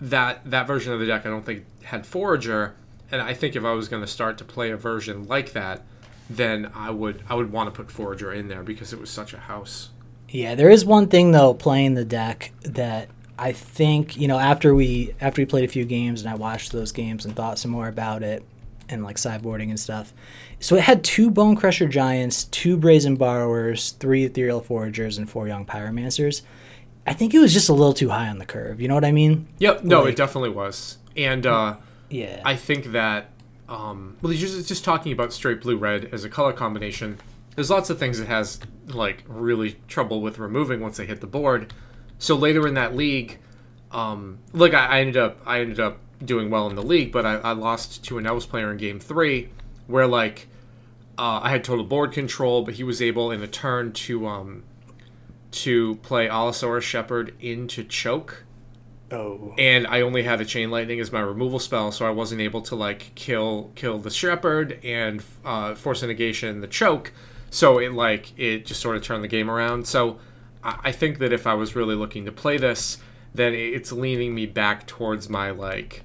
that 0.01 0.51
that 0.51 0.67
version 0.67 0.93
of 0.93 0.99
the 0.99 1.07
deck 1.07 1.27
I 1.27 1.29
don't 1.29 1.47
think 1.47 1.65
had 1.85 2.07
Forager, 2.07 2.75
and 3.13 3.23
I 3.23 3.35
think 3.35 3.55
if 3.55 3.65
I 3.65 3.73
was 3.73 3.89
gonna 3.89 4.09
start 4.09 4.37
to 4.39 4.45
play 4.45 4.71
a 4.71 4.77
version 4.77 5.29
like 5.29 5.53
that, 5.53 5.83
then 6.29 6.73
I 6.75 6.91
would 6.91 7.23
I 7.29 7.35
would 7.35 7.53
want 7.53 7.73
to 7.73 7.83
put 7.83 7.93
Forager 7.93 8.33
in 8.33 8.49
there 8.49 8.65
because 8.65 8.93
it 8.93 9.01
was 9.01 9.11
such 9.11 9.33
a 9.33 9.39
house. 9.39 9.91
Yeah, 10.31 10.55
there 10.55 10.71
is 10.71 10.85
one 10.85 11.09
thing 11.09 11.33
though 11.33 11.55
playing 11.55 11.95
the 11.95 12.05
deck 12.05 12.53
that 12.63 13.09
I 13.39 13.53
think 13.53 14.17
you 14.17 14.29
know 14.29 14.39
after 14.39 14.75
we 14.75 15.15
after 15.21 15.43
we 15.43 15.47
played 15.47 15.65
a 15.65 15.69
few 15.69 15.85
games 15.85 16.21
and 16.23 16.31
I 16.31 16.35
watched 16.35 16.73
those 16.73 16.93
games 16.93 17.25
and 17.25 17.35
thought 17.35 17.59
some 17.59 17.71
more 17.71 17.89
about 17.89 18.23
it 18.23 18.45
and 18.89 19.03
like 19.05 19.17
sideboarding 19.17 19.71
and 19.71 19.79
stuff. 19.79 20.13
So 20.61 20.77
it 20.77 20.83
had 20.83 21.03
two 21.05 21.31
Bone 21.31 21.57
Crusher 21.57 21.89
Giants, 21.89 22.45
two 22.45 22.77
Brazen 22.77 23.17
Borrowers, 23.17 23.93
three 23.93 24.25
Ethereal 24.25 24.61
Foragers, 24.61 25.17
and 25.19 25.29
four 25.31 25.47
Young 25.49 25.65
Pyromancers. 25.65 26.43
I 27.07 27.13
think 27.15 27.33
it 27.35 27.39
was 27.39 27.53
just 27.53 27.69
a 27.69 27.73
little 27.73 27.95
too 27.95 28.11
high 28.11 28.29
on 28.29 28.39
the 28.39 28.45
curve. 28.47 28.81
You 28.81 28.89
know 28.89 28.95
what 28.95 29.05
I 29.05 29.13
mean? 29.13 29.47
Yep. 29.59 29.85
No, 29.85 30.03
Like- 30.03 30.13
it 30.13 30.17
definitely 30.17 30.51
was, 30.51 30.99
and. 31.17 31.47
uh 31.47 31.77
Yeah. 32.11 32.43
I 32.45 32.57
think 32.57 32.93
that 32.93 33.31
um, 33.69 34.17
well, 34.21 34.33
just 34.33 34.67
just 34.69 34.85
talking 34.85 35.13
about 35.13 35.33
straight 35.33 35.61
blue 35.61 35.77
red 35.77 36.09
as 36.13 36.25
a 36.25 36.29
color 36.29 36.53
combination. 36.53 37.19
There's 37.55 37.71
lots 37.71 37.91
of 37.91 37.99
things 37.99 38.21
it 38.21 38.29
has 38.29 38.61
like 38.87 39.25
really 39.27 39.77
trouble 39.89 40.21
with 40.21 40.39
removing 40.39 40.81
once 40.81 40.97
they 40.97 41.07
hit 41.07 41.21
the 41.21 41.27
board. 41.27 41.73
So 42.19 42.37
later 42.37 42.67
in 42.67 42.75
that 42.75 42.95
league, 42.95 43.39
um, 43.91 44.39
like 44.53 44.75
I, 44.75 44.87
I 44.87 45.01
ended 45.01 45.17
up 45.17 45.39
I 45.47 45.61
ended 45.61 45.81
up 45.81 45.99
doing 46.25 46.51
well 46.51 46.69
in 46.69 46.77
the 46.77 46.83
league, 46.83 47.13
but 47.13 47.27
I, 47.27 47.37
I 47.37 47.53
lost 47.53 48.05
to 48.05 48.19
an 48.19 48.27
Elves 48.27 48.47
player 48.47 48.71
in 48.71 48.77
game 48.77 49.01
three, 49.01 49.49
where 49.87 50.07
like 50.07 50.49
uh, 51.19 51.41
I 51.43 51.51
had 51.51 51.65
total 51.65 51.85
board 51.85 52.13
control, 52.13 52.63
but 52.63 52.75
he 52.75 52.85
was 52.85 53.03
able 53.03 53.31
in 53.31 53.43
a 53.43 53.49
turn 53.49 53.93
to 53.93 54.27
um, 54.27 54.65
to 55.53 55.97
play 55.97 56.29
Allosaurus 56.29 56.85
Shepherd 56.85 57.35
into 57.41 57.85
choke 57.85 58.45
oh. 59.13 59.55
and 59.59 59.87
I 59.87 60.01
only 60.01 60.23
had 60.23 60.41
a 60.41 60.45
chain 60.45 60.71
lightning 60.71 61.01
as 61.01 61.13
my 61.13 61.21
removal 61.21 61.59
spell, 61.59 61.93
so 61.93 62.07
I 62.07 62.11
wasn't 62.11 62.41
able 62.41 62.63
to 62.63 62.75
like 62.75 63.13
kill 63.15 63.71
kill 63.75 63.99
the 63.99 64.11
shepherd 64.11 64.79
and 64.85 65.23
uh, 65.45 65.75
force 65.75 66.03
a 66.03 66.07
negation 66.07 66.61
the 66.61 66.67
choke. 66.67 67.13
So 67.51 67.79
it 67.79 67.93
like 67.93 68.39
it 68.39 68.65
just 68.65 68.81
sort 68.81 68.97
of 68.97 69.03
turned 69.03 69.25
the 69.25 69.29
game 69.29 69.51
around. 69.51 69.87
So 69.87 70.19
I, 70.63 70.93
think 70.93 71.19
that 71.19 71.33
if 71.33 71.47
I 71.47 71.55
was 71.55 71.75
really 71.75 71.95
looking 71.95 72.25
to 72.27 72.33
play 72.33 72.59
this, 72.59 72.99
then 73.35 73.55
it's 73.55 73.93
leaning 73.93 74.35
me 74.35 74.47
back 74.47 74.87
towards 74.87 75.29
my 75.29 75.51
like 75.51 76.03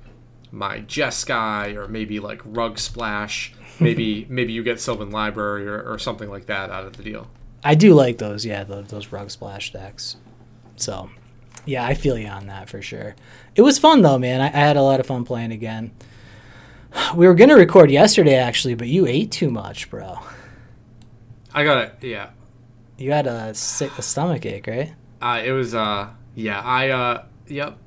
my 0.52 0.82
Jeskai 0.82 1.76
or 1.76 1.88
maybe 1.88 2.20
like 2.20 2.42
Rug 2.46 2.80
Splash. 2.80 3.54
Maybe 3.78 4.26
maybe 4.30 4.54
you 4.54 4.64
get 4.64 4.80
Sylvan 4.80 5.12
Library 5.12 5.68
or, 5.68 5.82
or 5.82 6.00
something 6.00 6.30
like 6.30 6.46
that 6.46 6.70
out 6.70 6.86
of 6.86 6.96
the 6.96 7.04
deal. 7.04 7.28
I 7.62 7.76
do 7.76 7.94
like 7.94 8.20
those, 8.20 8.46
yeah, 8.46 8.64
those, 8.64 8.88
those 8.88 9.12
rug 9.12 9.32
splash 9.32 9.74
decks. 9.74 10.16
So, 10.78 11.10
yeah, 11.66 11.84
I 11.86 11.94
feel 11.94 12.18
you 12.18 12.28
on 12.28 12.48
that 12.48 12.70
for 12.70 12.82
sure. 12.82 13.16
It 13.54 13.64
was 13.64 13.78
fun 13.78 14.02
though, 14.02 14.18
man. 14.18 14.40
I, 14.40 14.46
I 14.46 14.50
had 14.66 14.78
a 14.78 14.82
lot 14.82 15.02
of 15.02 15.08
fun 15.08 15.26
playing 15.26 15.52
again. 15.52 15.92
We 17.16 17.28
were 17.28 17.36
gonna 17.36 17.58
record 17.58 17.92
yesterday 17.92 18.36
actually, 18.36 18.76
but 18.76 18.88
you 18.88 19.06
ate 19.08 19.30
too 19.30 19.52
much, 19.52 19.90
bro. 19.90 20.20
I 21.56 21.64
got 21.64 21.78
it. 21.86 21.96
Yeah, 22.02 22.30
You 22.98 23.12
had 23.12 23.26
a 23.28 23.56
sick 23.56 23.98
a 23.98 24.02
stomach 24.02 24.46
ache, 24.46 24.68
right? 24.68 24.94
Uh, 25.22 25.42
it 25.44 25.52
was 25.52 25.74
uh 25.74 26.10
yeah 26.36 26.62
I 26.62 26.90
uh 26.90 27.24
yep 27.48 27.78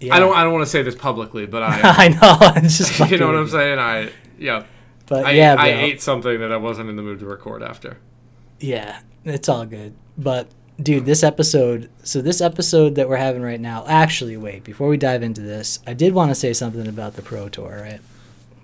Yeah. 0.00 0.16
I 0.16 0.18
don't 0.18 0.34
I 0.34 0.42
don't 0.42 0.52
want 0.54 0.64
to 0.64 0.70
say 0.70 0.82
this 0.82 0.94
publicly, 0.96 1.46
but 1.46 1.62
I 1.62 1.80
I 1.84 2.08
know. 2.08 2.38
It's 2.64 2.78
just 2.78 2.98
you 3.10 3.18
know 3.18 3.26
what 3.26 3.36
I'm 3.36 3.48
saying? 3.48 3.78
I 3.78 4.10
yeah. 4.38 4.64
But 5.06 5.24
I, 5.26 5.30
yeah, 5.32 5.54
bro. 5.54 5.64
I 5.64 5.68
ate 5.68 6.02
something 6.02 6.40
that 6.40 6.50
I 6.52 6.56
wasn't 6.56 6.90
in 6.90 6.96
the 6.96 7.02
mood 7.02 7.20
to 7.20 7.26
record 7.26 7.62
after. 7.62 7.98
Yeah, 8.60 9.00
it's 9.24 9.48
all 9.48 9.64
good. 9.64 9.94
But 10.18 10.48
dude, 10.82 11.06
this 11.06 11.22
episode, 11.22 11.90
so 12.02 12.20
this 12.20 12.40
episode 12.40 12.94
that 12.96 13.08
we're 13.08 13.16
having 13.16 13.42
right 13.42 13.60
now, 13.60 13.84
actually, 13.86 14.36
wait, 14.36 14.64
before 14.64 14.88
we 14.88 14.96
dive 14.96 15.22
into 15.22 15.40
this, 15.40 15.78
I 15.86 15.94
did 15.94 16.12
want 16.14 16.30
to 16.30 16.34
say 16.34 16.52
something 16.52 16.86
about 16.86 17.16
the 17.16 17.22
Pro 17.22 17.48
Tour, 17.48 17.78
right? 17.80 18.00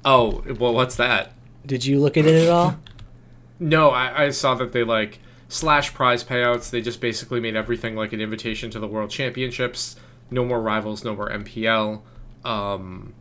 Oh, 0.05 0.45
well, 0.59 0.75
what's 0.75 0.97
that? 0.97 1.33
Did 1.65 1.85
you 1.87 1.99
look 1.99 2.17
at 2.17 2.27
it 2.27 2.43
at 2.45 2.51
all? 2.51 2.77
No, 3.65 3.89
I, 3.89 4.25
I 4.25 4.29
saw 4.29 4.55
that 4.57 4.73
they 4.73 4.85
like 4.85 5.21
slash 5.49 5.95
prize 5.95 6.23
payouts. 6.23 6.69
They 6.69 6.83
just 6.83 7.01
basically 7.01 7.41
made 7.41 7.57
everything 7.57 7.97
like 7.97 8.13
an 8.13 8.21
invitation 8.21 8.71
to 8.73 8.79
the 8.79 8.87
World 8.87 9.09
Championships. 9.09 9.97
No 10.31 10.45
more 10.45 10.61
rivals, 10.61 11.03
no 11.03 11.17
more 11.17 11.31
MPL. 11.31 12.03
Um, 12.45 13.15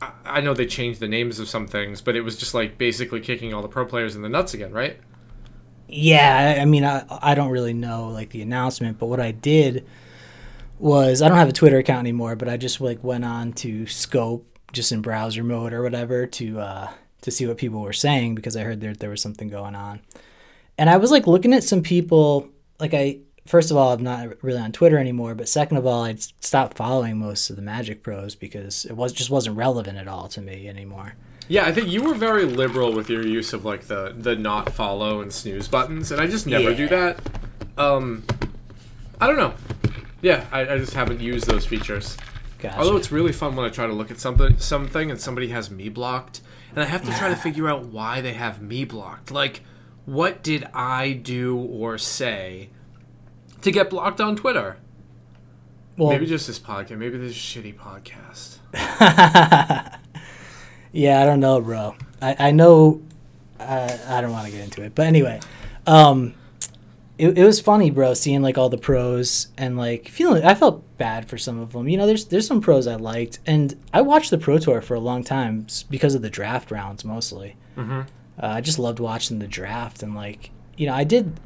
I, 0.00 0.12
I 0.24 0.40
know 0.40 0.54
they 0.54 0.64
changed 0.64 0.98
the 0.98 1.08
names 1.08 1.38
of 1.38 1.46
some 1.46 1.66
things, 1.66 2.00
but 2.00 2.16
it 2.16 2.22
was 2.22 2.38
just 2.38 2.54
like 2.54 2.78
basically 2.78 3.20
kicking 3.20 3.52
all 3.52 3.60
the 3.60 3.68
pro 3.68 3.84
players 3.84 4.16
in 4.16 4.22
the 4.22 4.30
nuts 4.30 4.54
again, 4.54 4.72
right? 4.72 4.98
Yeah, 5.86 6.56
I 6.58 6.64
mean, 6.64 6.84
I, 6.84 7.04
I 7.10 7.34
don't 7.34 7.50
really 7.50 7.74
know 7.74 8.08
like 8.08 8.30
the 8.30 8.40
announcement, 8.40 8.98
but 8.98 9.08
what 9.08 9.20
I 9.20 9.30
did 9.30 9.86
was 10.78 11.20
I 11.20 11.28
don't 11.28 11.36
have 11.36 11.50
a 11.50 11.52
Twitter 11.52 11.76
account 11.76 12.00
anymore, 12.00 12.34
but 12.34 12.48
I 12.48 12.56
just 12.56 12.80
like 12.80 13.04
went 13.04 13.26
on 13.26 13.52
to 13.54 13.86
Scope 13.86 14.46
just 14.72 14.90
in 14.90 15.02
browser 15.02 15.44
mode 15.44 15.74
or 15.74 15.82
whatever 15.82 16.26
to 16.26 16.60
uh, 16.60 16.90
to 17.22 17.30
see 17.30 17.46
what 17.46 17.58
people 17.58 17.80
were 17.80 17.92
saying 17.92 18.34
because 18.34 18.56
I 18.56 18.62
heard 18.62 18.80
there 18.80 18.94
there 18.94 19.10
was 19.10 19.22
something 19.22 19.48
going 19.48 19.74
on, 19.74 20.00
and 20.78 20.88
I 20.90 20.96
was 20.96 21.10
like 21.10 21.26
looking 21.26 21.52
at 21.52 21.64
some 21.64 21.82
people 21.82 22.48
like 22.78 22.94
I 22.94 23.18
first 23.46 23.70
of 23.70 23.76
all 23.76 23.92
I'm 23.92 24.02
not 24.02 24.42
really 24.42 24.60
on 24.60 24.72
Twitter 24.72 24.98
anymore, 24.98 25.34
but 25.34 25.48
second 25.48 25.76
of 25.76 25.86
all 25.86 26.04
I'd 26.04 26.20
stopped 26.20 26.76
following 26.76 27.18
most 27.18 27.50
of 27.50 27.56
the 27.56 27.62
Magic 27.62 28.02
pros 28.02 28.34
because 28.34 28.84
it 28.84 28.92
was 28.92 29.12
just 29.12 29.30
wasn't 29.30 29.56
relevant 29.56 29.98
at 29.98 30.08
all 30.08 30.28
to 30.28 30.40
me 30.40 30.68
anymore. 30.68 31.14
Yeah, 31.48 31.66
I 31.66 31.72
think 31.72 31.88
you 31.88 32.04
were 32.04 32.14
very 32.14 32.44
liberal 32.44 32.92
with 32.92 33.10
your 33.10 33.26
use 33.26 33.52
of 33.52 33.64
like 33.64 33.82
the 33.82 34.14
the 34.16 34.36
not 34.36 34.72
follow 34.72 35.20
and 35.20 35.32
snooze 35.32 35.66
buttons, 35.66 36.12
and 36.12 36.20
I 36.20 36.26
just 36.26 36.46
never 36.46 36.74
do 36.74 36.88
that. 36.88 37.18
Um, 37.76 38.24
I 39.20 39.26
don't 39.26 39.36
know. 39.36 39.54
Yeah, 40.22 40.46
I, 40.52 40.60
I 40.60 40.78
just 40.78 40.94
haven't 40.94 41.20
used 41.20 41.46
those 41.46 41.66
features. 41.66 42.16
Gotcha. 42.60 42.78
Although 42.78 42.96
it's 42.96 43.10
really 43.10 43.32
fun 43.32 43.56
when 43.56 43.64
I 43.64 43.70
try 43.70 43.86
to 43.86 43.92
look 43.92 44.10
at 44.10 44.20
something 44.20 44.58
something 44.58 45.10
and 45.10 45.20
somebody 45.20 45.48
has 45.48 45.70
me 45.70 45.88
blocked, 45.88 46.40
and 46.70 46.80
I 46.82 46.84
have 46.86 47.04
to 47.04 47.12
try 47.12 47.28
to 47.28 47.36
figure 47.36 47.68
out 47.68 47.84
why 47.84 48.20
they 48.20 48.32
have 48.32 48.60
me 48.62 48.84
blocked. 48.84 49.30
Like, 49.30 49.62
what 50.06 50.42
did 50.42 50.66
I 50.74 51.12
do 51.12 51.58
or 51.58 51.98
say 51.98 52.70
to 53.62 53.70
get 53.70 53.90
blocked 53.90 54.20
on 54.20 54.36
Twitter? 54.36 54.76
well, 55.96 56.10
Maybe 56.10 56.26
just 56.26 56.46
this 56.46 56.58
podcast. 56.58 56.98
Maybe 56.98 57.18
this 57.18 57.34
shitty 57.34 57.74
podcast. 57.76 58.58
Yeah, 60.92 61.22
I 61.22 61.26
don't 61.26 61.40
know, 61.40 61.60
bro. 61.60 61.94
I, 62.20 62.36
I 62.38 62.50
know. 62.50 63.02
I, 63.58 63.98
I 64.08 64.20
don't 64.20 64.32
want 64.32 64.46
to 64.46 64.52
get 64.52 64.62
into 64.62 64.82
it, 64.82 64.94
but 64.94 65.06
anyway, 65.06 65.40
um, 65.86 66.34
it, 67.20 67.38
it 67.38 67.44
was 67.44 67.60
funny, 67.60 67.90
bro, 67.90 68.14
seeing 68.14 68.40
like 68.40 68.56
all 68.56 68.70
the 68.70 68.78
pros 68.78 69.48
and 69.58 69.76
like 69.76 70.08
feeling. 70.08 70.42
I 70.42 70.54
felt 70.54 70.82
bad 70.96 71.28
for 71.28 71.36
some 71.36 71.60
of 71.60 71.72
them. 71.72 71.88
You 71.88 71.98
know, 71.98 72.06
there's 72.06 72.24
there's 72.24 72.46
some 72.46 72.60
pros 72.62 72.86
I 72.86 72.96
liked, 72.96 73.40
and 73.46 73.78
I 73.92 74.00
watched 74.00 74.30
the 74.30 74.38
pro 74.38 74.58
tour 74.58 74.80
for 74.80 74.94
a 74.94 75.00
long 75.00 75.22
time 75.22 75.66
because 75.90 76.14
of 76.14 76.22
the 76.22 76.30
draft 76.30 76.70
rounds 76.70 77.04
mostly. 77.04 77.56
Mm-hmm. 77.76 78.00
Uh, 78.42 78.46
I 78.46 78.60
just 78.62 78.78
loved 78.78 79.00
watching 79.00 79.38
the 79.38 79.46
draft, 79.46 80.02
and 80.02 80.14
like 80.14 80.50
you 80.76 80.86
know, 80.86 80.94
I 80.94 81.04
did. 81.04 81.38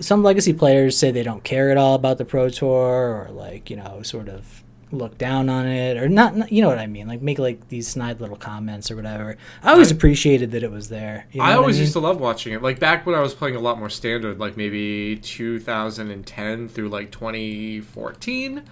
Some 0.00 0.22
legacy 0.22 0.54
players 0.54 0.96
say 0.96 1.10
they 1.10 1.22
don't 1.22 1.44
care 1.44 1.70
at 1.70 1.76
all 1.76 1.94
about 1.94 2.16
the 2.16 2.24
pro 2.24 2.48
tour, 2.48 3.28
or 3.28 3.28
like 3.30 3.68
you 3.68 3.76
know, 3.76 4.00
sort 4.02 4.30
of 4.30 4.64
look 4.92 5.16
down 5.18 5.48
on 5.48 5.66
it, 5.66 5.96
or 5.96 6.08
not. 6.08 6.36
not- 6.36 6.50
You 6.52 6.62
know 6.62 6.68
what 6.68 6.78
I 6.78 6.86
mean? 6.86 7.06
Like 7.06 7.22
make 7.22 7.38
like 7.38 7.68
these 7.68 7.86
snide 7.86 8.20
little 8.20 8.36
comments 8.36 8.90
or 8.90 8.96
whatever. 8.96 9.36
I 9.62 9.70
always 9.72 9.92
I- 9.92 9.94
appreciated 9.94 10.50
that 10.50 10.62
it 10.62 10.70
was 10.70 10.88
there. 10.88 11.26
You 11.32 11.38
know 11.38 11.44
I 11.46 11.54
always 11.54 11.76
mean? 11.76 11.82
used 11.82 11.92
to 11.94 12.00
love 12.00 12.20
watching 12.20 12.52
it. 12.52 12.62
Like 12.62 12.78
back 12.80 13.06
when 13.06 13.14
I 13.14 13.20
was 13.20 13.32
playing 13.34 13.56
a 13.56 13.60
lot 13.60 13.78
more 13.78 13.88
standard, 13.90 14.38
like 14.40 14.56
maybe 14.56 15.16
2010 15.22 16.68
through 16.68 16.88
like 16.88 17.10
2014, 17.12 18.62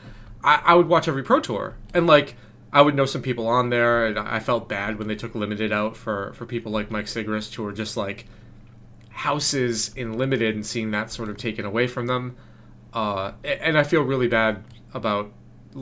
I, 0.44 0.62
I 0.64 0.74
would 0.74 0.88
watch 0.88 1.08
every 1.08 1.22
pro 1.22 1.40
tour, 1.40 1.76
and 1.94 2.06
like 2.06 2.34
I 2.72 2.82
would 2.82 2.94
know 2.94 3.06
some 3.06 3.22
people 3.22 3.46
on 3.46 3.70
there, 3.70 4.06
and 4.06 4.18
I 4.18 4.40
felt 4.40 4.68
bad 4.68 4.98
when 4.98 5.08
they 5.08 5.16
took 5.16 5.34
limited 5.34 5.72
out 5.72 5.96
for 5.96 6.32
for 6.34 6.46
people 6.46 6.70
like 6.72 6.90
Mike 6.90 7.06
Sigrist 7.06 7.54
who 7.54 7.62
were 7.62 7.72
just 7.72 7.96
like 7.96 8.26
houses 9.10 9.92
in 9.96 10.16
limited 10.16 10.54
and 10.54 10.64
seeing 10.64 10.90
that 10.92 11.10
sort 11.10 11.28
of 11.28 11.36
taken 11.36 11.64
away 11.64 11.86
from 11.86 12.06
them. 12.06 12.36
Uh, 12.92 13.32
and 13.44 13.76
I 13.76 13.82
feel 13.82 14.02
really 14.02 14.28
bad 14.28 14.64
about 14.94 15.32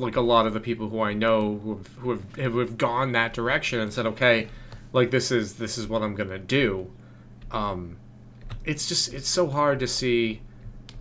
like 0.00 0.16
a 0.16 0.20
lot 0.20 0.46
of 0.46 0.54
the 0.54 0.60
people 0.60 0.88
who 0.88 1.00
I 1.00 1.14
know 1.14 1.58
who 1.62 1.76
have, 1.76 1.86
who 1.98 2.10
have, 2.10 2.54
have 2.54 2.78
gone 2.78 3.12
that 3.12 3.32
direction 3.32 3.80
and 3.80 3.92
said, 3.92 4.06
okay, 4.06 4.48
like 4.92 5.10
this 5.10 5.30
is 5.30 5.54
this 5.54 5.78
is 5.78 5.86
what 5.86 6.02
I'm 6.02 6.14
gonna 6.14 6.38
do. 6.38 6.90
Um, 7.50 7.96
it's 8.64 8.88
just 8.88 9.12
it's 9.12 9.28
so 9.28 9.48
hard 9.48 9.80
to 9.80 9.86
see 9.86 10.42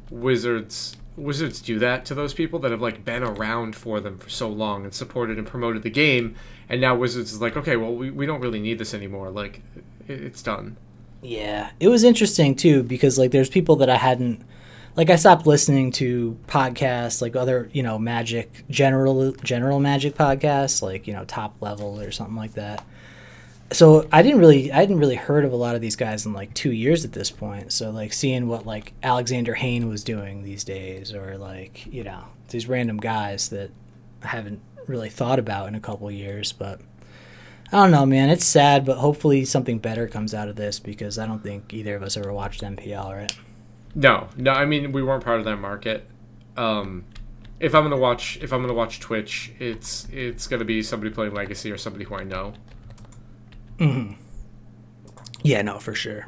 wizards 0.09 0.97
wizards 1.17 1.61
do 1.61 1.79
that 1.79 2.05
to 2.05 2.13
those 2.13 2.33
people 2.33 2.59
that 2.59 2.71
have 2.71 2.81
like 2.81 3.05
been 3.05 3.23
around 3.23 3.75
for 3.75 3.99
them 3.99 4.17
for 4.17 4.29
so 4.29 4.49
long 4.49 4.83
and 4.83 4.93
supported 4.93 5.37
and 5.37 5.47
promoted 5.47 5.83
the 5.83 5.89
game, 5.89 6.35
and 6.69 6.81
now 6.81 6.95
wizards 6.95 7.31
is 7.31 7.41
like, 7.41 7.55
okay, 7.57 7.75
well 7.75 7.93
we, 7.95 8.11
we 8.11 8.25
don't 8.25 8.41
really 8.41 8.59
need 8.59 8.77
this 8.77 8.93
anymore. 8.93 9.29
Like 9.29 9.61
it, 10.07 10.21
it's 10.21 10.41
done. 10.41 10.77
Yeah, 11.21 11.71
it 11.79 11.87
was 11.87 12.03
interesting 12.03 12.55
too 12.55 12.83
because 12.83 13.17
like 13.17 13.31
there's 13.31 13.49
people 13.49 13.75
that 13.77 13.89
I 13.89 13.97
hadn't 13.97 14.43
like 14.95 15.09
I 15.09 15.17
stopped 15.17 15.45
listening 15.45 15.91
to 15.93 16.37
podcasts 16.47 17.21
like 17.21 17.35
other, 17.35 17.69
you 17.73 17.83
know, 17.83 17.99
magic 17.99 18.63
general 18.69 19.33
general 19.33 19.79
magic 19.79 20.15
podcasts 20.15 20.81
like, 20.81 21.07
you 21.07 21.13
know, 21.13 21.25
top 21.25 21.55
level 21.61 21.99
or 21.99 22.11
something 22.11 22.35
like 22.35 22.53
that. 22.53 22.85
So 23.71 24.07
I 24.11 24.21
didn't 24.21 24.39
really 24.39 24.71
I 24.71 24.77
hadn't 24.77 24.99
really 24.99 25.15
heard 25.15 25.43
of 25.43 25.51
a 25.51 25.57
lot 25.57 25.75
of 25.75 25.81
these 25.81 25.95
guys 25.95 26.25
in 26.25 26.33
like 26.33 26.53
2 26.53 26.71
years 26.71 27.03
at 27.03 27.11
this 27.11 27.29
point. 27.29 27.73
So 27.73 27.89
like 27.89 28.13
seeing 28.13 28.47
what 28.47 28.65
like 28.65 28.93
Alexander 29.03 29.55
Hayne 29.55 29.89
was 29.89 30.03
doing 30.03 30.43
these 30.43 30.63
days 30.63 31.13
or 31.13 31.37
like, 31.37 31.85
you 31.87 32.03
know, 32.03 32.25
these 32.49 32.67
random 32.67 32.97
guys 32.97 33.49
that 33.49 33.71
I 34.23 34.27
haven't 34.27 34.61
really 34.87 35.09
thought 35.09 35.39
about 35.39 35.67
in 35.67 35.75
a 35.75 35.79
couple 35.79 36.09
years, 36.11 36.53
but 36.53 36.79
I 37.71 37.77
don't 37.77 37.91
know, 37.91 38.05
man. 38.05 38.29
It's 38.29 38.45
sad, 38.45 38.85
but 38.85 38.97
hopefully 38.97 39.43
something 39.43 39.79
better 39.79 40.07
comes 40.07 40.33
out 40.33 40.47
of 40.47 40.55
this 40.55 40.79
because 40.79 41.17
I 41.17 41.25
don't 41.25 41.41
think 41.41 41.73
either 41.73 41.95
of 41.95 42.03
us 42.03 42.15
ever 42.15 42.31
watched 42.31 42.61
MPL, 42.61 43.13
right? 43.13 43.35
No, 43.95 44.27
no. 44.35 44.51
I 44.51 44.65
mean, 44.65 44.91
we 44.91 45.01
weren't 45.01 45.23
part 45.23 45.39
of 45.39 45.45
that 45.45 45.57
market. 45.57 46.07
Um, 46.57 47.05
if 47.59 47.73
I'm 47.73 47.83
gonna 47.83 47.97
watch, 47.97 48.37
if 48.41 48.51
I'm 48.51 48.61
gonna 48.61 48.73
watch 48.73 48.99
Twitch, 48.99 49.53
it's 49.59 50.07
it's 50.11 50.47
gonna 50.47 50.65
be 50.65 50.83
somebody 50.83 51.11
playing 51.11 51.33
Legacy 51.33 51.71
or 51.71 51.77
somebody 51.77 52.05
who 52.05 52.15
I 52.15 52.23
know. 52.23 52.53
Hmm. 53.79 54.13
Yeah, 55.41 55.61
no, 55.61 55.79
for 55.79 55.93
sure. 55.93 56.27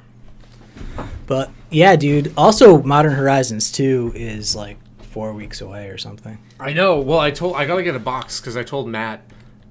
But 1.25 1.51
yeah, 1.69 1.95
dude. 1.95 2.33
Also, 2.37 2.81
Modern 2.83 3.13
Horizons 3.13 3.71
2 3.71 4.13
is 4.15 4.55
like 4.55 4.77
four 5.01 5.33
weeks 5.33 5.59
away 5.61 5.89
or 5.89 5.97
something. 5.97 6.37
I 6.59 6.73
know. 6.73 6.99
Well, 6.99 7.19
I 7.19 7.31
told 7.31 7.55
I 7.55 7.65
gotta 7.65 7.83
get 7.83 7.95
a 7.95 7.99
box 7.99 8.39
because 8.39 8.55
I 8.55 8.63
told 8.63 8.87
Matt 8.87 9.21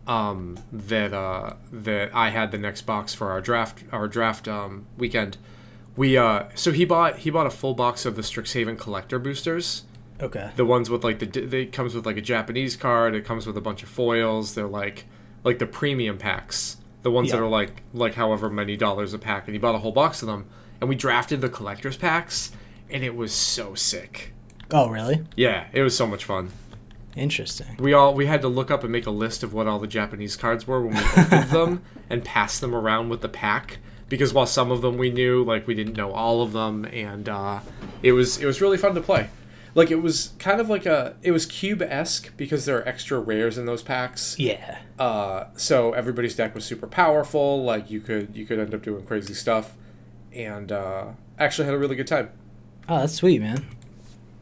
um, 0.07 0.59
that 0.73 1.13
uh, 1.13 1.55
that 1.73 2.15
I 2.15 2.31
had 2.31 2.51
the 2.51 2.59
next 2.59 2.83
box 2.83 3.15
for 3.15 3.31
our 3.31 3.41
draft 3.41 3.85
our 3.93 4.09
draft 4.09 4.49
um, 4.49 4.87
weekend. 4.99 5.39
We 5.97 6.17
uh, 6.17 6.45
so 6.55 6.73
he 6.73 6.85
bought 6.85 7.19
he 7.19 7.31
bought 7.31 7.47
a 7.47 7.51
full 7.51 7.75
box 7.75 8.05
of 8.05 8.17
the 8.17 8.23
Strixhaven 8.23 8.79
collector 8.79 9.19
boosters. 9.19 9.85
Okay. 10.19 10.51
the 10.57 10.65
ones 10.65 10.89
with 10.89 11.05
like 11.05 11.19
the 11.19 11.27
they 11.27 11.67
comes 11.67 11.95
with 11.95 12.07
like 12.07 12.17
a 12.17 12.23
Japanese 12.23 12.77
card. 12.77 13.15
It 13.15 13.25
comes 13.25 13.47
with 13.47 13.57
a 13.57 13.61
bunch 13.61 13.83
of 13.83 13.89
foils. 13.89 14.55
They're 14.55 14.67
like 14.67 15.05
like 15.45 15.59
the 15.59 15.67
premium 15.67 16.19
packs, 16.19 16.79
the 17.03 17.11
ones 17.11 17.31
that 17.31 17.41
are 17.41 17.49
like 17.49 17.83
like 17.93 18.15
however 18.15 18.49
many 18.51 18.77
dollars 18.77 19.13
a 19.15 19.19
pack. 19.19 19.47
And 19.47 19.55
he 19.55 19.59
bought 19.59 19.75
a 19.75 19.79
whole 19.79 19.93
box 19.93 20.23
of 20.23 20.29
them. 20.29 20.47
And 20.81 20.89
we 20.89 20.95
drafted 20.95 21.41
the 21.41 21.49
collector's 21.49 21.97
packs, 21.97 22.53
and 22.91 23.03
it 23.03 23.17
was 23.17 23.33
so 23.33 23.75
sick. 23.75 24.35
Oh, 24.71 24.89
really? 24.91 25.25
Yeah, 25.37 25.69
it 25.73 25.83
was 25.83 25.97
so 25.97 26.07
much 26.07 26.25
fun. 26.25 26.51
Interesting. 27.15 27.77
We 27.79 27.95
all 27.95 28.13
we 28.15 28.27
had 28.27 28.43
to 28.43 28.49
look 28.49 28.71
up 28.71 28.83
and 28.83 28.93
make 28.93 29.07
a 29.07 29.11
list 29.11 29.43
of 29.43 29.55
what 29.55 29.67
all 29.67 29.79
the 29.79 29.87
Japanese 29.87 30.37
cards 30.37 30.67
were 30.67 30.83
when 30.83 30.97
we 30.97 31.23
opened 31.23 31.51
them 31.51 31.83
and 32.11 32.23
pass 32.25 32.59
them 32.59 32.75
around 32.75 33.09
with 33.09 33.23
the 33.23 33.29
pack 33.29 33.79
because 34.09 34.33
while 34.33 34.47
some 34.47 34.71
of 34.71 34.83
them 34.83 34.99
we 34.99 35.11
knew, 35.11 35.45
like 35.45 35.67
we 35.67 35.75
didn't 35.75 35.97
know 35.97 36.13
all 36.13 36.43
of 36.43 36.53
them, 36.53 36.85
and 36.87 37.29
uh, 37.29 37.61
it 38.03 38.13
was 38.13 38.39
it 38.39 38.47
was 38.47 38.61
really 38.61 38.79
fun 38.79 38.95
to 38.95 39.01
play. 39.01 39.29
Like 39.75 39.91
it 39.91 39.97
was 39.97 40.33
kind 40.39 40.61
of 40.61 40.71
like 40.71 40.87
a 40.87 41.17
it 41.23 41.33
was 41.33 41.45
cube 41.45 41.83
esque 41.83 42.35
because 42.37 42.65
there 42.65 42.79
are 42.79 42.89
extra 42.89 43.21
rares 43.21 43.59
in 43.59 43.67
those 43.67 43.83
packs. 43.83 44.39
Yeah. 44.39 44.79
Uh, 44.99 45.45
so 45.57 45.93
everybody's 45.93 46.35
deck 46.35 46.55
was 46.55 46.65
super 46.65 46.87
powerful. 46.87 47.63
Like 47.63 47.91
you 47.91 48.01
could 48.01 48.35
you 48.35 48.47
could 48.47 48.59
end 48.59 48.75
up 48.75 48.83
doing 48.83 49.05
crazy 49.05 49.35
stuff, 49.35 49.75
and 50.33 50.73
uh, 50.73 51.09
actually 51.39 51.67
had 51.67 51.75
a 51.75 51.79
really 51.79 51.97
good 51.97 52.07
time. 52.07 52.31
Oh, 52.89 53.01
that's 53.01 53.15
sweet, 53.15 53.43
man. 53.43 53.67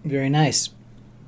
Very 0.05 0.29
nice. 0.29 0.71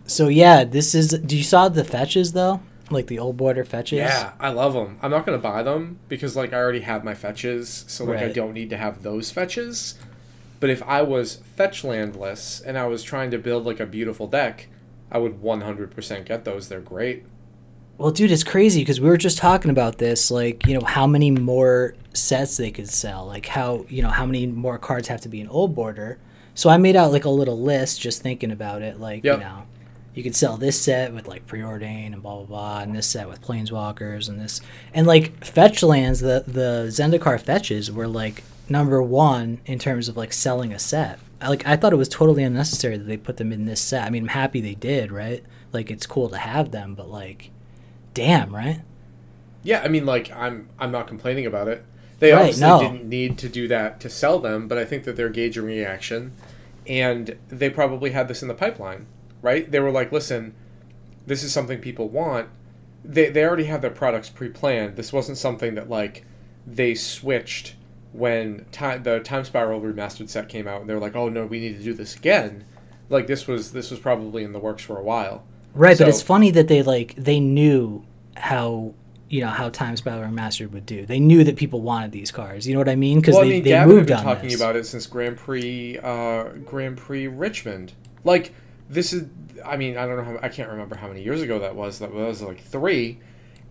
So 0.07 0.29
yeah, 0.29 0.65
this 0.65 0.95
is. 0.95 1.09
Do 1.09 1.37
you 1.37 1.43
saw 1.43 1.69
the 1.69 1.83
fetches 1.83 2.33
though? 2.33 2.61
Like 2.91 3.09
the 3.09 3.19
old 3.19 3.37
border 3.37 3.65
fetches? 3.65 3.99
Yeah, 3.99 4.33
I 4.39 4.51
love 4.51 4.73
them. 4.75 4.99
I'm 5.03 5.11
not 5.11 5.27
gonna 5.27 5.39
buy 5.39 5.63
them 5.63 5.99
because 6.09 6.37
like 6.37 6.53
I 6.53 6.57
already 6.57 6.81
have 6.81 7.03
my 7.05 7.15
fetches, 7.15 7.85
so 7.89 8.05
like 8.05 8.19
I 8.21 8.29
don't 8.29 8.53
need 8.53 8.71
to 8.71 8.77
have 8.77 9.03
those 9.03 9.31
fetches. 9.31 9.99
But 10.61 10.71
if 10.71 10.83
I 10.85 11.03
was 11.03 11.37
fetch 11.57 11.85
landless 11.85 12.61
and 12.61 12.79
I 12.79 12.87
was 12.87 13.03
trying 13.03 13.31
to 13.33 13.39
build 13.39 13.67
like 13.67 13.81
a 13.81 13.87
beautiful 13.87 14.27
deck, 14.27 14.69
I 15.11 15.19
would 15.19 15.43
100% 15.43 16.25
get 16.25 16.45
those. 16.45 16.69
They're 16.69 16.81
great. 16.81 17.25
Well, 17.99 18.11
dude, 18.11 18.31
it's 18.31 18.45
crazy 18.45 18.83
because 18.83 19.01
we 19.01 19.09
were 19.09 19.17
just 19.17 19.39
talking 19.39 19.71
about 19.71 19.99
this, 19.99 20.31
like, 20.31 20.67
you 20.67 20.79
know, 20.79 20.85
how 20.85 21.07
many 21.07 21.31
more 21.31 21.95
sets 22.13 22.57
they 22.59 22.71
could 22.71 22.89
sell, 22.89 23.27
like 23.27 23.47
how, 23.47 23.87
you 23.89 24.03
know, 24.03 24.09
how 24.11 24.27
many 24.27 24.47
more 24.47 24.79
cards 24.79 25.09
have 25.09 25.21
to 25.23 25.29
be 25.31 25.41
in 25.41 25.49
old 25.49 25.75
border. 25.75 26.19
So 26.55 26.69
I 26.71 26.77
made 26.77 26.95
out 26.97 27.11
like 27.13 27.25
a 27.25 27.31
little 27.31 27.59
list 27.61 28.01
just 28.01 28.23
thinking 28.23 28.51
about 28.51 28.83
it, 28.83 29.01
like, 29.01 29.25
Yep. 29.25 29.39
you 29.39 29.45
know, 29.45 29.63
you 30.17 30.23
could 30.23 30.35
sell 30.35 30.57
this 30.57 30.81
set 30.81 31.13
with 31.13 31.29
like 31.29 31.47
preordain 31.47 32.15
and 32.15 32.23
blah 32.23 32.37
blah 32.37 32.45
blah, 32.47 32.81
and 32.81 32.95
this 32.97 33.07
set 33.07 33.29
with 33.29 33.43
planeswalkers 33.43 34.29
and 34.31 34.41
this 34.41 34.63
and 34.95 35.07
like 35.07 35.45
fetch 35.45 35.83
lands, 35.83 36.21
the 36.21 36.43
the 36.47 36.87
Zendikar 36.89 37.39
fetches 37.39 37.93
were 37.93 38.09
like 38.09 38.43
number 38.69 39.03
one 39.03 39.61
in 39.67 39.79
terms 39.79 40.09
of 40.09 40.17
like 40.17 40.33
selling 40.33 40.73
a 40.73 40.79
set. 40.79 41.21
I, 41.41 41.51
like 41.51 41.67
I 41.67 41.77
thought 41.77 41.93
it 41.93 41.97
was 41.97 42.09
totally 42.09 42.43
unnecessary 42.43 42.97
that 42.97 43.05
they 43.05 43.19
put 43.19 43.37
them 43.37 43.53
in 43.53 43.67
this 43.67 43.81
set. 43.81 44.07
I 44.07 44.11
mean, 44.11 44.23
I'm 44.25 44.29
happy 44.29 44.63
they 44.63 44.75
did, 44.75 45.13
right? 45.13 45.45
Like 45.71 45.91
it's 45.91 46.07
cool 46.07 46.31
to 46.31 46.39
have 46.39 46.71
them, 46.71 46.95
but 46.95 47.11
like, 47.11 47.51
damn, 48.15 48.55
right? 48.55 48.81
Yeah, 49.63 49.83
I 49.83 49.89
mean, 49.89 50.07
like 50.07 50.33
I'm 50.33 50.71
I'm 50.79 50.91
not 50.91 51.07
complaining 51.09 51.45
about 51.45 51.69
it. 51.69 51.85
They 52.21 52.33
Right, 52.33 52.39
obviously 52.41 52.67
no. 52.67 52.81
didn't 52.81 53.05
need 53.05 53.37
to 53.39 53.51
do 53.51 53.69
that 53.69 54.01
to 54.01 54.09
sell 54.09 54.39
them, 54.39 54.67
but 54.67 54.79
I 54.79 54.87
think 54.87 55.05
that 55.05 55.17
they're 55.17 55.29
gauging 55.29 55.65
reaction, 55.65 56.33
and 56.87 57.37
they 57.51 57.69
probably 57.69 58.13
had 58.13 58.29
this 58.29 58.41
in 58.41 58.49
the 58.49 58.55
pipeline, 58.55 59.05
right? 59.47 59.71
They 59.71 59.79
were 59.81 59.93
like, 59.93 60.11
"Listen, 60.11 60.55
this 61.27 61.43
is 61.45 61.53
something 61.53 61.79
people 61.79 62.09
want." 62.09 62.49
They 63.05 63.31
they 63.31 63.45
already 63.45 63.65
have 63.65 63.81
their 63.81 63.91
products 63.93 64.29
pre-planned. 64.29 64.97
This 64.97 65.13
wasn't 65.13 65.39
something 65.39 65.77
that 65.77 65.89
like 65.89 66.25
they 66.67 66.95
switched 66.97 67.77
when 68.13 68.67
time 68.73 69.05
the 69.05 69.21
Time 69.21 69.45
Spiral 69.45 69.81
remastered 69.81 70.29
set 70.29 70.49
came 70.49 70.67
out, 70.67 70.81
and 70.81 70.91
they 70.91 70.95
were 70.95 71.01
like, 71.01 71.15
"Oh 71.15 71.29
no, 71.29 71.47
we 71.47 71.61
need 71.61 71.79
to 71.79 71.85
do 71.85 71.95
this 71.95 72.17
again." 72.17 72.65
Like 73.09 73.29
this 73.29 73.47
was 73.47 73.71
this 73.73 73.91
was 73.93 74.01
probably 74.01 74.43
in 74.43 74.53
the 74.53 74.59
works 74.59 74.83
for 74.83 74.99
a 74.99 75.03
while. 75.03 75.45
Right, 75.75 75.97
So- 75.97 76.05
but 76.05 76.09
it's 76.11 76.23
funny 76.23 76.51
that 76.51 76.67
they 76.69 76.83
like 76.83 77.15
they 77.17 77.39
knew 77.39 78.05
how 78.37 78.95
you 79.29 79.41
know 79.43 79.49
how 79.49 79.69
Time 79.69 79.97
Spiral 79.97 80.29
Remastered 80.29 80.71
would 80.73 80.87
do. 80.87 81.07
They 81.07 81.21
knew 81.21 81.45
that 81.45 81.57
people 81.57 81.81
wanted 81.83 82.11
these 82.13 82.31
cars. 82.33 82.67
You 82.67 82.75
know 82.75 82.81
what 82.81 82.89
I 82.89 82.97
mean? 82.97 83.21
Because 83.21 83.35
well, 83.35 83.45
they, 83.45 83.49
I 83.49 83.53
mean, 83.55 83.63
they 83.65 83.71
Gavin 83.71 83.95
moved 83.95 84.09
been 84.09 84.17
on 84.17 84.25
talking 84.25 84.49
this. 84.51 84.61
about 84.61 84.75
it 84.77 84.87
since 84.87 85.07
Grand 85.07 85.37
Prix, 85.37 85.99
uh, 86.03 86.45
Grand 86.65 86.97
Prix 86.97 87.29
Richmond. 87.29 87.93
Like 88.25 88.53
this 88.89 89.13
is, 89.13 89.29
I 89.65 89.77
mean, 89.77 89.97
I 89.97 90.07
don't 90.07 90.17
know 90.17 90.25
how 90.25 90.39
I 90.43 90.49
can't 90.49 90.71
remember 90.71 90.97
how 90.97 91.09
many 91.09 91.23
years 91.23 91.43
ago 91.43 91.59
that 91.59 91.75
was. 91.75 91.99
That 91.99 92.13
was 92.13 92.43
like 92.43 92.61
three, 92.61 93.19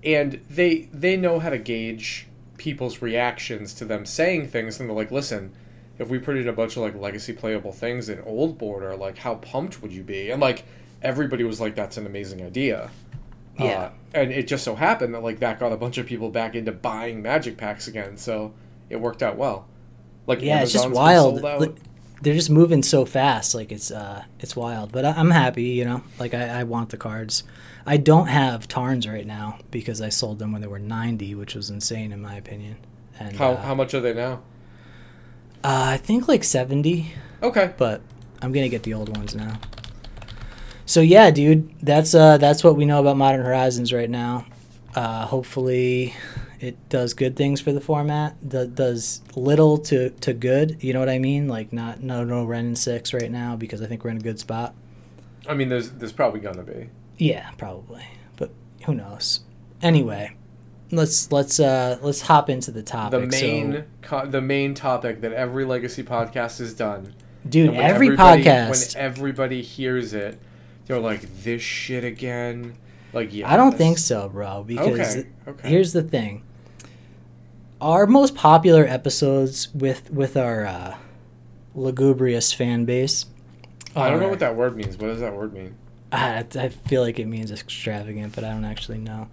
and 0.03 0.41
they 0.49 0.89
they 0.93 1.17
know 1.17 1.39
how 1.39 1.49
to 1.49 1.57
gauge 1.57 2.27
people's 2.57 3.01
reactions 3.01 3.73
to 3.75 3.85
them 3.85 4.05
saying 4.05 4.47
things, 4.47 4.79
and 4.79 4.89
they're 4.89 4.95
like, 4.95 5.11
listen. 5.11 5.53
If 5.97 6.09
we 6.09 6.19
put 6.19 6.35
in 6.35 6.45
a 6.45 6.51
bunch 6.51 6.75
of 6.75 6.83
like 6.83 6.93
legacy 6.93 7.31
playable 7.31 7.71
things 7.71 8.09
in 8.09 8.19
old 8.23 8.57
border, 8.57 8.97
like 8.97 9.19
how 9.19 9.35
pumped 9.35 9.81
would 9.81 9.93
you 9.93 10.03
be? 10.03 10.29
And 10.29 10.41
like 10.41 10.65
everybody 11.01 11.45
was 11.45 11.61
like, 11.61 11.73
"That's 11.73 11.95
an 11.95 12.05
amazing 12.05 12.41
idea." 12.41 12.91
Yeah. 13.57 13.65
Uh, 13.65 13.89
and 14.13 14.31
it 14.31 14.47
just 14.47 14.63
so 14.63 14.75
happened 14.75 15.13
that 15.13 15.23
like 15.23 15.39
that 15.39 15.59
got 15.59 15.71
a 15.71 15.77
bunch 15.77 15.97
of 15.97 16.05
people 16.05 16.29
back 16.29 16.55
into 16.55 16.71
buying 16.71 17.21
magic 17.21 17.57
packs 17.57 17.87
again, 17.87 18.17
so 18.17 18.53
it 18.89 18.97
worked 18.97 19.23
out 19.23 19.37
well. 19.37 19.67
Like 20.27 20.41
yeah, 20.41 20.61
it's 20.61 20.71
just 20.71 20.85
Amazon's 20.85 21.41
wild. 21.41 21.79
Sold 22.15 22.21
out. 22.21 22.21
Like, 22.21 22.23
They're 22.23 22.33
just 22.33 22.49
moving 22.49 22.83
so 22.83 23.05
fast. 23.05 23.55
Like 23.55 23.71
it's 23.71 23.91
uh, 23.91 24.23
it's 24.39 24.55
wild. 24.55 24.91
But 24.91 25.05
I, 25.05 25.11
I'm 25.11 25.31
happy. 25.31 25.63
You 25.63 25.85
know, 25.85 26.03
like 26.19 26.33
I, 26.33 26.61
I 26.61 26.63
want 26.63 26.89
the 26.89 26.97
cards. 26.97 27.43
I 27.85 27.97
don't 27.97 28.27
have 28.27 28.67
Tarns 28.67 29.07
right 29.07 29.25
now 29.27 29.59
because 29.69 30.01
I 30.01 30.09
sold 30.09 30.39
them 30.39 30.51
when 30.51 30.61
they 30.61 30.67
were 30.67 30.79
90, 30.79 31.35
which 31.35 31.53
was 31.53 31.69
insane 31.69 32.11
in 32.11 32.21
my 32.21 32.35
opinion. 32.35 32.77
And 33.19 33.35
how 33.37 33.51
uh, 33.51 33.61
how 33.61 33.75
much 33.75 33.93
are 33.93 34.01
they 34.01 34.13
now? 34.13 34.41
uh, 35.63 35.85
I 35.93 35.97
think 35.97 36.27
like 36.27 36.43
70. 36.43 37.11
Okay. 37.43 37.73
but 37.77 38.01
I'm 38.41 38.51
gonna 38.51 38.69
get 38.69 38.83
the 38.83 38.93
old 38.93 39.15
ones 39.15 39.35
now. 39.35 39.59
So 40.87 41.01
yeah, 41.01 41.31
dude, 41.31 41.73
that's 41.81 42.13
uh 42.15 42.37
that's 42.37 42.63
what 42.63 42.75
we 42.75 42.85
know 42.85 42.99
about 42.99 43.17
Modern 43.17 43.43
Horizons 43.45 43.91
right 43.93 44.09
now. 44.09 44.45
Uh, 44.95 45.25
hopefully, 45.25 46.13
it 46.59 46.77
does 46.89 47.13
good 47.13 47.35
things 47.35 47.61
for 47.61 47.71
the 47.71 47.81
format. 47.81 48.35
Do, 48.47 48.67
does 48.67 49.21
little 49.35 49.77
to, 49.79 50.09
to 50.09 50.33
good. 50.33 50.83
You 50.83 50.93
know 50.93 50.99
what 50.99 51.09
I 51.09 51.19
mean? 51.19 51.47
Like 51.47 51.73
not 51.73 52.01
no 52.01 52.23
no 52.23 52.43
Wrenn 52.45 52.65
and 52.67 52.77
Six 52.77 53.13
right 53.13 53.31
now 53.31 53.55
because 53.55 53.81
I 53.81 53.87
think 53.87 54.03
we're 54.03 54.11
in 54.11 54.17
a 54.17 54.21
good 54.21 54.39
spot. 54.39 54.73
I 55.47 55.53
mean, 55.53 55.69
there's 55.69 55.91
there's 55.91 56.11
probably 56.13 56.39
gonna 56.39 56.63
be. 56.63 56.89
Yeah, 57.17 57.51
probably, 57.57 58.05
but 58.37 58.51
who 58.85 58.95
knows? 58.95 59.41
Anyway, 59.81 60.35
let's 60.91 61.31
let's 61.31 61.59
uh 61.59 61.97
let's 62.01 62.21
hop 62.21 62.49
into 62.49 62.71
the 62.71 62.83
topic. 62.83 63.21
The 63.21 63.27
main 63.27 63.71
So, 63.73 63.83
co- 64.01 64.25
the 64.25 64.41
main 64.41 64.73
topic 64.73 65.21
that 65.21 65.33
every 65.33 65.65
legacy 65.65 66.03
podcast 66.03 66.59
has 66.59 66.73
done. 66.73 67.13
dude, 67.47 67.73
every 67.75 68.09
podcast. 68.09 68.95
When 68.95 69.03
everybody 69.05 69.61
hears 69.61 70.13
it, 70.13 70.39
they're 70.87 70.99
like, 70.99 71.43
"This 71.43 71.61
shit 71.61 72.03
again." 72.03 72.75
Like, 73.15 73.33
yeah. 73.33 73.51
I 73.51 73.55
don't 73.55 73.75
think 73.75 73.97
so, 73.97 74.29
bro. 74.29 74.63
Because 74.63 75.17
Okay. 75.17 75.29
Okay. 75.47 75.69
here's 75.69 75.93
the 75.93 76.03
thing: 76.03 76.43
our 77.81 78.05
most 78.05 78.35
popular 78.35 78.85
episodes 78.85 79.73
with 79.73 80.11
with 80.11 80.35
our 80.37 80.65
uh, 80.65 80.95
lugubrious 81.73 82.51
fan 82.53 82.85
base. 82.85 83.25
I 83.95 84.09
don't 84.09 84.19
know 84.19 84.27
what 84.27 84.39
that 84.39 84.55
word 84.55 84.75
means. 84.75 84.97
What 84.97 85.07
does 85.07 85.21
that 85.21 85.33
word 85.33 85.53
mean? 85.53 85.75
I, 86.11 86.45
I 86.59 86.69
feel 86.69 87.01
like 87.01 87.17
it 87.17 87.25
means 87.27 87.51
extravagant, 87.51 88.35
but 88.35 88.43
I 88.43 88.51
don't 88.51 88.65
actually 88.65 88.97
know. 88.97 89.29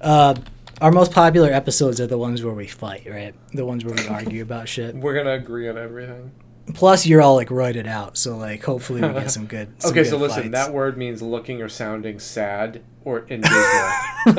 Uh, 0.00 0.34
our 0.80 0.90
most 0.90 1.12
popular 1.12 1.50
episodes 1.50 2.00
are 2.00 2.06
the 2.06 2.16
ones 2.16 2.42
where 2.42 2.54
we 2.54 2.66
fight, 2.66 3.06
right? 3.08 3.34
The 3.52 3.66
ones 3.66 3.84
where 3.84 3.94
we 3.94 4.06
argue 4.08 4.42
about 4.42 4.68
shit. 4.68 4.94
We're 4.94 5.14
gonna 5.14 5.34
agree 5.34 5.68
on 5.68 5.76
everything. 5.76 6.32
Plus, 6.74 7.06
you're 7.06 7.20
all 7.20 7.34
like 7.34 7.50
it 7.50 7.86
out, 7.86 8.16
so 8.16 8.36
like 8.36 8.64
hopefully 8.64 9.02
we 9.02 9.08
get 9.08 9.30
some 9.30 9.46
good. 9.46 9.82
some 9.82 9.90
okay, 9.90 10.02
good 10.02 10.10
so 10.10 10.16
listen, 10.16 10.42
fights. 10.44 10.52
that 10.52 10.72
word 10.72 10.96
means 10.96 11.20
looking 11.20 11.60
or 11.60 11.68
sounding 11.68 12.18
sad 12.18 12.82
or 13.04 13.20
in 13.20 13.40
That's 14.26 14.36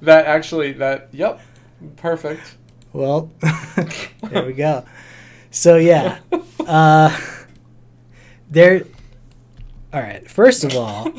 that 0.00 0.26
actually 0.26 0.72
that 0.72 1.08
yep, 1.12 1.40
perfect. 1.96 2.56
Well, 2.92 3.30
there 4.22 4.44
we 4.46 4.52
go. 4.54 4.84
So 5.50 5.76
yeah, 5.76 6.18
uh, 6.66 7.18
there. 8.50 8.84
All 9.92 10.00
right. 10.00 10.28
First 10.30 10.64
of 10.64 10.76
all, 10.76 11.10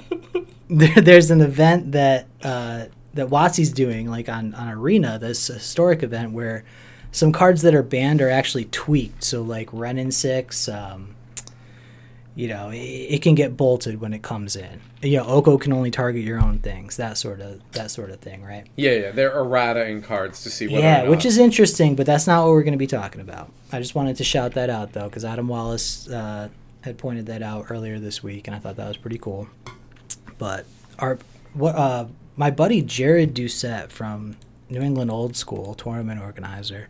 there, 0.69 0.95
there's 0.95 1.32
an 1.32 1.41
event 1.41 1.91
that 1.93 2.27
uh, 2.43 2.86
that 3.13 3.27
WotC's 3.27 3.71
doing, 3.71 4.10
like 4.10 4.29
on 4.29 4.53
on 4.55 4.69
Arena, 4.69 5.19
this 5.19 5.47
historic 5.47 6.03
event 6.03 6.32
where 6.32 6.63
some 7.12 7.32
cards 7.32 7.62
that 7.63 7.73
are 7.73 7.84
banned 7.84 8.21
are 8.21 8.29
actually 8.29 8.65
tweaked. 8.65 9.23
So 9.23 9.41
like 9.41 9.69
Wrenn 9.73 9.97
and 9.97 10.13
Six, 10.13 10.67
um, 10.67 11.15
you 12.39 12.47
know, 12.47 12.69
it, 12.69 12.78
it 12.78 13.21
can 13.21 13.36
get 13.36 13.58
bolted 13.58 13.99
when 13.99 14.13
it 14.13 14.21
comes 14.21 14.56
in. 14.56 14.80
You 15.02 15.17
know, 15.17 15.25
Oko 15.25 15.58
can 15.58 15.73
only 15.73 15.91
target 15.91 16.23
your 16.23 16.41
own 16.41 16.60
things. 16.60 16.95
That 16.95 17.17
sort 17.17 17.41
of 17.41 17.60
that 17.73 17.91
sort 17.91 18.12
of 18.12 18.21
thing, 18.21 18.45
right? 18.45 18.65
Yeah, 18.78 18.93
yeah, 18.93 19.12
they're 19.12 19.38
errata 19.38 19.86
in 19.88 20.02
cards 20.02 20.41
to 20.43 20.49
see 20.49 20.67
whether 20.67 20.80
Yeah, 20.80 21.04
which 21.10 21.25
is 21.25 21.38
interesting, 21.38 21.97
but 21.97 22.06
that's 22.06 22.28
not 22.28 22.45
what 22.45 22.52
we're 22.52 22.63
going 22.63 22.71
to 22.71 22.78
be 22.78 22.88
talking 22.88 23.19
about. 23.19 23.52
I 23.73 23.80
just 23.80 23.93
wanted 23.93 24.15
to 24.15 24.23
shout 24.23 24.54
that 24.54 24.69
out 24.69 24.93
though, 24.93 25.10
because 25.10 25.25
Adam 25.25 25.49
Wallace 25.49 26.08
uh, 26.08 26.47
had 26.80 26.97
pointed 26.97 27.25
that 27.25 27.41
out 27.41 27.65
earlier 27.71 27.99
this 27.99 28.23
week, 28.23 28.47
and 28.47 28.56
I 28.56 28.60
thought 28.60 28.78
that 28.78 28.88
was 28.88 28.95
pretty 28.95 29.17
cool. 29.17 29.49
But 30.38 30.65
our 30.97 31.19
what 31.54 31.75
uh, 31.75 32.06
my 32.38 32.52
buddy 32.52 32.82
Jared 32.82 33.34
Doucette 33.34 33.89
from 33.89 34.38
New 34.69 34.80
England 34.80 35.12
Old 35.12 35.36
School 35.36 35.73
tournament 35.73 36.21
organizer 36.21 36.88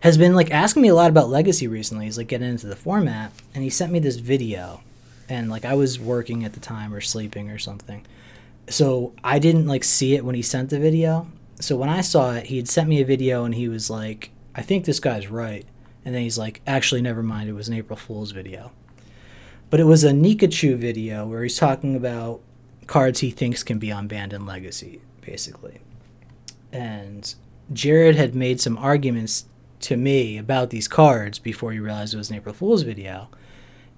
has 0.00 0.16
been 0.18 0.34
like 0.34 0.50
asking 0.50 0.82
me 0.82 0.88
a 0.88 0.94
lot 0.94 1.10
about 1.10 1.28
Legacy 1.28 1.66
recently. 1.66 2.04
He's 2.04 2.18
like 2.18 2.28
getting 2.28 2.48
into 2.48 2.66
the 2.66 2.76
format, 2.76 3.32
and 3.54 3.64
he 3.64 3.70
sent 3.70 3.92
me 3.92 3.98
this 3.98 4.16
video, 4.16 4.82
and 5.28 5.50
like 5.50 5.64
I 5.64 5.74
was 5.74 5.98
working 5.98 6.44
at 6.44 6.52
the 6.52 6.60
time 6.60 6.94
or 6.94 7.00
sleeping 7.00 7.50
or 7.50 7.58
something, 7.58 8.04
so 8.68 9.12
I 9.24 9.38
didn't 9.38 9.66
like 9.66 9.84
see 9.84 10.14
it 10.14 10.24
when 10.24 10.34
he 10.34 10.42
sent 10.42 10.70
the 10.70 10.78
video. 10.78 11.28
So 11.60 11.76
when 11.76 11.88
I 11.88 12.00
saw 12.00 12.34
it, 12.34 12.46
he 12.46 12.56
had 12.56 12.68
sent 12.68 12.88
me 12.88 13.00
a 13.00 13.04
video, 13.04 13.44
and 13.44 13.54
he 13.54 13.68
was 13.68 13.90
like, 13.90 14.30
"I 14.54 14.62
think 14.62 14.84
this 14.84 15.00
guy's 15.00 15.28
right," 15.28 15.66
and 16.04 16.14
then 16.14 16.22
he's 16.22 16.38
like, 16.38 16.60
"Actually, 16.66 17.02
never 17.02 17.22
mind. 17.22 17.48
It 17.48 17.54
was 17.54 17.68
an 17.68 17.74
April 17.74 17.96
Fool's 17.96 18.30
video." 18.30 18.70
But 19.70 19.80
it 19.80 19.84
was 19.84 20.04
a 20.04 20.12
Nikachu 20.12 20.76
video 20.76 21.26
where 21.26 21.42
he's 21.42 21.58
talking 21.58 21.94
about 21.94 22.40
cards 22.86 23.20
he 23.20 23.30
thinks 23.30 23.62
can 23.62 23.78
be 23.78 23.88
unbanned 23.88 24.32
in 24.32 24.46
Legacy, 24.46 25.00
basically. 25.20 25.80
And 26.72 27.34
Jared 27.72 28.16
had 28.16 28.34
made 28.34 28.60
some 28.60 28.78
arguments 28.78 29.44
to 29.80 29.96
me 29.96 30.38
about 30.38 30.70
these 30.70 30.88
cards 30.88 31.38
before 31.38 31.72
he 31.72 31.78
realized 31.78 32.14
it 32.14 32.18
was 32.18 32.30
an 32.30 32.36
April 32.36 32.54
Fool's 32.54 32.82
video. 32.82 33.28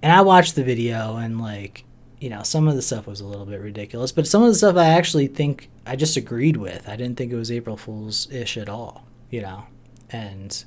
And 0.02 0.12
I 0.12 0.22
watched 0.22 0.54
the 0.54 0.64
video 0.64 1.16
and 1.16 1.40
like, 1.40 1.84
you 2.18 2.30
know, 2.30 2.42
some 2.42 2.68
of 2.68 2.76
the 2.76 2.82
stuff 2.82 3.06
was 3.06 3.20
a 3.20 3.26
little 3.26 3.46
bit 3.46 3.60
ridiculous, 3.60 4.12
but 4.12 4.26
some 4.26 4.42
of 4.42 4.48
the 4.48 4.54
stuff 4.54 4.76
I 4.76 4.86
actually 4.86 5.26
think 5.26 5.70
I 5.86 5.96
just 5.96 6.16
agreed 6.16 6.56
with. 6.56 6.88
I 6.88 6.96
didn't 6.96 7.16
think 7.16 7.32
it 7.32 7.36
was 7.36 7.50
April 7.50 7.76
Fool's 7.76 8.30
ish 8.30 8.56
at 8.56 8.68
all, 8.68 9.04
you 9.30 9.40
know. 9.42 9.64
And 10.10 10.64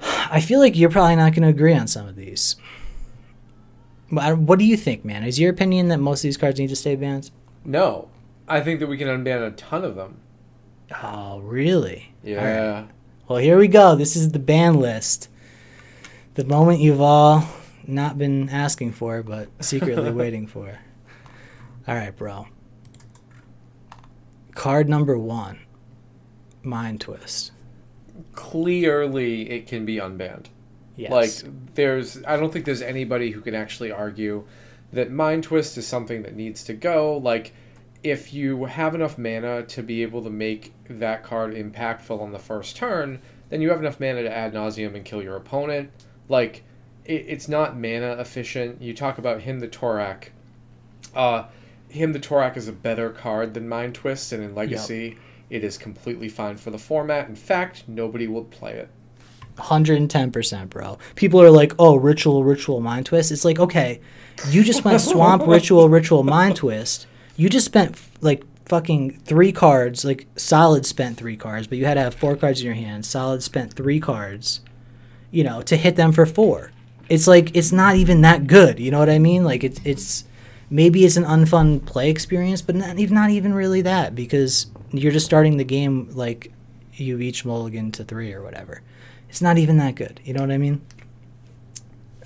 I 0.00 0.40
feel 0.40 0.58
like 0.60 0.76
you're 0.76 0.90
probably 0.90 1.16
not 1.16 1.32
going 1.34 1.42
to 1.42 1.48
agree 1.48 1.74
on 1.74 1.86
some 1.86 2.08
of 2.08 2.16
these. 2.16 2.56
What 4.10 4.58
do 4.58 4.64
you 4.64 4.76
think, 4.76 5.04
man? 5.04 5.24
Is 5.24 5.40
your 5.40 5.50
opinion 5.50 5.88
that 5.88 5.98
most 5.98 6.20
of 6.20 6.24
these 6.24 6.36
cards 6.36 6.58
need 6.60 6.68
to 6.68 6.76
stay 6.76 6.96
banned? 6.96 7.30
no, 7.64 8.08
I 8.48 8.60
think 8.60 8.80
that 8.80 8.88
we 8.88 8.98
can 8.98 9.08
unban 9.08 9.46
a 9.46 9.52
ton 9.52 9.84
of 9.84 9.94
them. 9.94 10.16
Oh, 11.02 11.38
really? 11.40 12.12
All 12.26 12.34
right. 12.34 12.88
Well, 13.32 13.40
here 13.40 13.56
we 13.56 13.66
go. 13.66 13.94
This 13.94 14.14
is 14.14 14.32
the 14.32 14.38
ban 14.38 14.74
list. 14.74 15.30
The 16.34 16.44
moment 16.44 16.80
you've 16.80 17.00
all 17.00 17.48
not 17.86 18.18
been 18.18 18.50
asking 18.50 18.92
for, 18.92 19.22
but 19.22 19.48
secretly 19.64 20.10
waiting 20.12 20.46
for. 20.46 20.78
All 21.88 21.94
right, 21.94 22.14
bro. 22.14 22.48
Card 24.54 24.86
number 24.86 25.16
one, 25.16 25.60
Mind 26.62 27.00
Twist. 27.00 27.52
Clearly, 28.32 29.48
it 29.48 29.66
can 29.66 29.86
be 29.86 29.96
unbanned. 29.96 30.48
Yes. 30.94 31.10
Like, 31.10 31.74
there's, 31.74 32.22
I 32.26 32.36
don't 32.36 32.52
think 32.52 32.66
there's 32.66 32.82
anybody 32.82 33.30
who 33.30 33.40
can 33.40 33.54
actually 33.54 33.90
argue 33.90 34.44
that 34.92 35.10
Mind 35.10 35.44
Twist 35.44 35.78
is 35.78 35.86
something 35.86 36.20
that 36.24 36.36
needs 36.36 36.62
to 36.64 36.74
go. 36.74 37.16
Like, 37.16 37.54
if 38.02 38.34
you 38.34 38.64
have 38.64 38.94
enough 38.94 39.16
mana 39.16 39.62
to 39.62 39.82
be 39.82 40.02
able 40.02 40.22
to 40.22 40.30
make 40.30 40.72
that 40.88 41.22
card 41.22 41.54
impactful 41.54 42.20
on 42.20 42.32
the 42.32 42.38
first 42.38 42.76
turn, 42.76 43.20
then 43.48 43.60
you 43.60 43.70
have 43.70 43.80
enough 43.80 44.00
mana 44.00 44.22
to 44.22 44.32
ad 44.32 44.52
nauseam 44.54 44.94
and 44.94 45.04
kill 45.04 45.22
your 45.22 45.36
opponent. 45.36 45.90
Like, 46.28 46.64
it, 47.04 47.24
it's 47.28 47.48
not 47.48 47.76
mana 47.76 48.12
efficient. 48.18 48.82
You 48.82 48.94
talk 48.94 49.18
about 49.18 49.42
Hymn 49.42 49.60
to 49.60 49.68
Tourach. 49.68 50.28
Uh, 51.14 51.44
Hymn 51.88 52.12
to 52.12 52.18
Tourach 52.18 52.56
is 52.56 52.68
a 52.68 52.72
better 52.72 53.10
card 53.10 53.54
than 53.54 53.68
Mind 53.68 53.94
Twist, 53.94 54.32
and 54.32 54.42
in 54.42 54.54
Legacy, 54.54 55.18
it 55.50 55.62
is 55.62 55.76
completely 55.76 56.28
fine 56.28 56.56
for 56.56 56.70
the 56.70 56.78
format. 56.78 57.28
In 57.28 57.36
fact, 57.36 57.84
nobody 57.86 58.26
will 58.26 58.44
play 58.44 58.72
it. 58.72 58.88
110%, 59.58 60.70
bro. 60.70 60.98
People 61.14 61.42
are 61.42 61.50
like, 61.50 61.74
oh, 61.78 61.96
ritual, 61.96 62.42
ritual, 62.42 62.80
mind 62.80 63.04
twist. 63.04 63.30
It's 63.30 63.44
like, 63.44 63.58
okay, 63.58 64.00
you 64.48 64.64
just 64.64 64.82
went 64.82 65.00
swamp, 65.02 65.42
ritual, 65.46 65.90
ritual, 65.90 66.22
mind 66.22 66.56
twist. 66.56 67.06
You 67.36 67.48
just 67.48 67.66
spent 67.66 68.00
like 68.20 68.44
fucking 68.66 69.20
three 69.20 69.52
cards, 69.52 70.04
like 70.04 70.26
solid 70.36 70.86
spent 70.86 71.16
three 71.16 71.36
cards, 71.36 71.66
but 71.66 71.78
you 71.78 71.86
had 71.86 71.94
to 71.94 72.02
have 72.02 72.14
four 72.14 72.36
cards 72.36 72.60
in 72.60 72.66
your 72.66 72.74
hand. 72.74 73.04
Solid 73.04 73.42
spent 73.42 73.72
three 73.72 74.00
cards, 74.00 74.60
you 75.30 75.44
know, 75.44 75.62
to 75.62 75.76
hit 75.76 75.96
them 75.96 76.12
for 76.12 76.26
four. 76.26 76.70
It's 77.08 77.26
like, 77.26 77.54
it's 77.56 77.72
not 77.72 77.96
even 77.96 78.20
that 78.22 78.46
good. 78.46 78.78
You 78.78 78.90
know 78.90 78.98
what 78.98 79.10
I 79.10 79.18
mean? 79.18 79.44
Like, 79.44 79.64
it's, 79.64 79.80
it's, 79.84 80.24
maybe 80.70 81.04
it's 81.04 81.16
an 81.16 81.24
unfun 81.24 81.84
play 81.84 82.10
experience, 82.10 82.62
but 82.62 82.74
not 82.74 82.98
even, 82.98 83.14
not 83.14 83.30
even 83.30 83.52
really 83.52 83.82
that 83.82 84.14
because 84.14 84.66
you're 84.90 85.12
just 85.12 85.26
starting 85.26 85.56
the 85.56 85.64
game 85.64 86.08
like 86.12 86.52
you 86.94 87.18
each 87.18 87.44
mulligan 87.44 87.90
to 87.92 88.04
three 88.04 88.32
or 88.32 88.42
whatever 88.42 88.82
it's 89.32 89.40
not 89.40 89.56
even 89.56 89.78
that 89.78 89.94
good. 89.94 90.20
You 90.24 90.34
know 90.34 90.42
what 90.42 90.50
I 90.50 90.58
mean? 90.58 90.82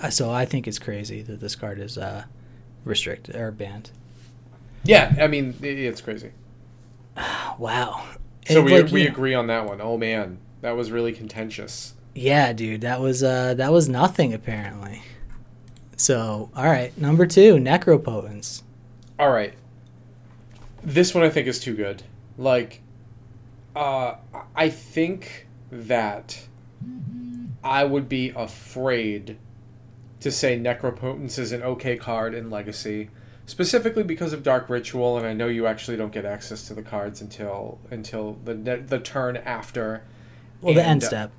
Uh, 0.01 0.11
so 0.11 0.33
I 0.33 0.45
think 0.45 0.67
it's 0.67 0.81
crazy 0.81 1.23
that 1.23 1.39
this 1.39 1.55
card 1.55 1.79
is 1.79 1.97
uh, 1.97 2.25
restricted 2.85 3.37
or 3.37 3.53
banned. 3.53 3.93
Yeah, 4.87 5.15
I 5.21 5.27
mean, 5.27 5.55
it's 5.63 6.01
crazy. 6.01 6.33
Wow. 7.59 8.05
So 8.47 8.63
we, 8.63 8.83
like, 8.83 8.93
we 8.93 9.07
agree 9.07 9.33
on 9.33 9.47
that 9.47 9.65
one. 9.67 9.81
Oh 9.81 9.97
man, 9.97 10.39
that 10.61 10.77
was 10.77 10.91
really 10.91 11.13
contentious. 11.13 11.95
Yeah, 12.15 12.53
dude, 12.53 12.83
that 12.83 13.01
was 13.01 13.23
uh, 13.23 13.55
that 13.55 13.73
was 13.73 13.89
nothing 13.89 14.35
apparently. 14.35 15.03
So 15.97 16.51
all 16.55 16.67
right, 16.67 16.97
number 16.99 17.27
two, 17.27 17.55
Necropotence. 17.55 18.63
All 19.19 19.31
right, 19.31 19.55
this 20.83 21.15
one 21.15 21.25
I 21.25 21.31
think 21.31 21.47
is 21.49 21.59
too 21.59 21.75
good. 21.75 22.03
Like, 22.37 22.83
uh, 23.75 24.17
I 24.55 24.69
think 24.69 25.47
that 25.71 26.47
I 27.65 27.85
would 27.85 28.09
be 28.09 28.31
afraid 28.31 29.39
to 30.21 30.31
say 30.31 30.59
Necropotence 30.59 31.39
is 31.39 31.53
an 31.53 31.63
okay 31.63 31.97
card 31.97 32.35
in 32.35 32.51
Legacy, 32.51 33.11
specifically 33.47 34.03
because 34.03 34.33
of 34.33 34.43
Dark 34.43 34.69
Ritual, 34.69 35.17
and 35.17 35.27
I 35.27 35.33
know 35.33 35.47
you 35.49 35.67
actually 35.67 35.97
don't 35.97 36.13
get 36.13 36.25
access 36.25 36.67
to 36.69 36.75
the 36.75 36.83
cards 36.83 37.21
until 37.21 37.79
until 37.91 38.39
the 38.45 38.55
the 38.55 38.99
turn 38.99 39.37
after. 39.39 40.03
Well, 40.61 40.75
the 40.75 40.81
And, 40.81 40.91
end 40.91 41.05
uh, 41.05 41.07
step. 41.07 41.33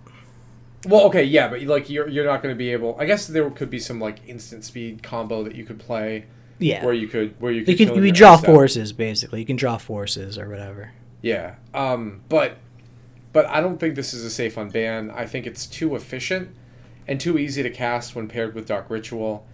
Well, 0.88 1.06
okay, 1.08 1.24
yeah, 1.24 1.48
but 1.48 1.62
like 1.64 1.90
you're 1.90 2.08
you're 2.08 2.26
not 2.26 2.42
going 2.42 2.54
to 2.54 2.58
be 2.58 2.72
able. 2.72 2.96
I 3.00 3.06
guess 3.06 3.28
there 3.28 3.50
could 3.50 3.70
be 3.70 3.80
some 3.80 4.00
like 4.00 4.20
instant 4.28 4.64
speed 4.64 5.04
combo 5.04 5.44
that 5.44 5.56
you 5.56 5.66
could 5.66 5.80
play 5.80 6.26
Yeah. 6.60 6.84
where 6.86 6.94
you 6.94 7.08
could 7.08 7.40
where 7.42 7.52
you 7.52 7.62
could 7.66 7.80
you 7.80 7.86
can 7.86 7.96
kill 7.96 8.06
you 8.06 8.12
draw 8.12 8.38
forces 8.38 8.94
basically. 8.94 9.40
You 9.40 9.46
can 9.46 9.56
draw 9.58 9.78
forces 9.78 10.38
or 10.38 10.50
whatever. 10.50 10.92
Yeah. 11.22 11.56
Um. 11.74 12.22
But 12.30 12.58
but 13.34 13.46
I 13.48 13.60
don't 13.60 13.80
think 13.80 13.96
this 13.96 14.14
is 14.14 14.24
a 14.24 14.30
safe 14.30 14.56
unban. 14.56 15.14
I 15.14 15.26
think 15.26 15.46
it's 15.46 15.66
too 15.66 15.96
efficient 15.96 16.50
and 17.08 17.20
too 17.20 17.38
easy 17.38 17.64
to 17.64 17.70
cast 17.70 18.16
when 18.16 18.28
paired 18.28 18.54
with 18.56 18.68
Dark 18.68 18.90
Ritual. 18.90 19.46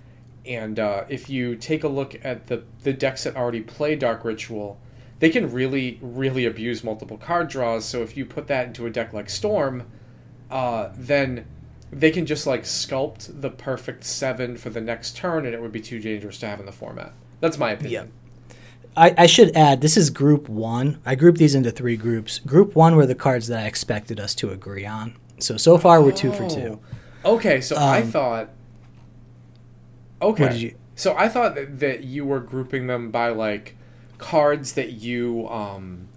And 0.45 0.77
uh, 0.79 1.05
if 1.09 1.29
you 1.29 1.55
take 1.55 1.83
a 1.83 1.87
look 1.87 2.15
at 2.23 2.47
the 2.47 2.63
the 2.83 2.93
decks 2.93 3.23
that 3.23 3.35
already 3.35 3.61
play 3.61 3.95
Dark 3.95 4.25
Ritual, 4.25 4.77
they 5.19 5.29
can 5.29 5.51
really 5.51 5.99
really 6.01 6.45
abuse 6.45 6.83
multiple 6.83 7.17
card 7.17 7.47
draws. 7.47 7.85
So 7.85 8.01
if 8.01 8.17
you 8.17 8.25
put 8.25 8.47
that 8.47 8.67
into 8.67 8.85
a 8.85 8.89
deck 8.89 9.13
like 9.13 9.29
Storm, 9.29 9.85
uh, 10.51 10.89
then 10.95 11.45
they 11.91 12.11
can 12.11 12.25
just 12.25 12.45
like 12.45 12.63
sculpt 12.63 13.41
the 13.41 13.49
perfect 13.49 14.03
seven 14.03 14.57
for 14.57 14.69
the 14.69 14.81
next 14.81 15.15
turn, 15.15 15.45
and 15.45 15.53
it 15.53 15.61
would 15.61 15.71
be 15.71 15.79
too 15.81 15.99
dangerous 15.99 16.39
to 16.39 16.47
have 16.47 16.59
in 16.59 16.65
the 16.65 16.71
format. 16.71 17.13
That's 17.39 17.57
my 17.57 17.71
opinion. 17.71 18.11
I, 18.95 19.13
I 19.17 19.25
should 19.25 19.55
add, 19.55 19.81
this 19.81 19.97
is 19.97 20.11
group 20.11 20.47
one. 20.47 20.99
I 21.03 21.15
grouped 21.15 21.39
these 21.39 21.55
into 21.55 21.71
three 21.71 21.97
groups. 21.97 22.39
Group 22.39 22.75
one 22.75 22.95
were 22.95 23.07
the 23.07 23.15
cards 23.15 23.47
that 23.47 23.63
I 23.63 23.67
expected 23.67 24.19
us 24.19 24.35
to 24.35 24.51
agree 24.51 24.85
on. 24.85 25.15
So 25.39 25.57
so 25.57 25.77
far 25.77 26.01
we're 26.01 26.11
two 26.11 26.31
for 26.31 26.47
two. 26.49 26.79
Oh. 27.25 27.35
Okay, 27.35 27.59
so 27.61 27.75
I 27.75 28.01
Um, 28.01 28.11
thought. 28.11 28.49
Okay. 30.23 30.43
What 30.43 30.51
did 30.53 30.61
you? 30.61 30.75
So 30.95 31.15
I 31.15 31.27
thought 31.29 31.55
that, 31.55 31.79
that 31.79 32.03
you 32.03 32.25
were 32.25 32.39
grouping 32.39 32.87
them 32.87 33.11
by 33.11 33.29
like 33.29 33.75
cards 34.17 34.73
that 34.73 34.91
you 34.93 35.47
um 35.49 36.07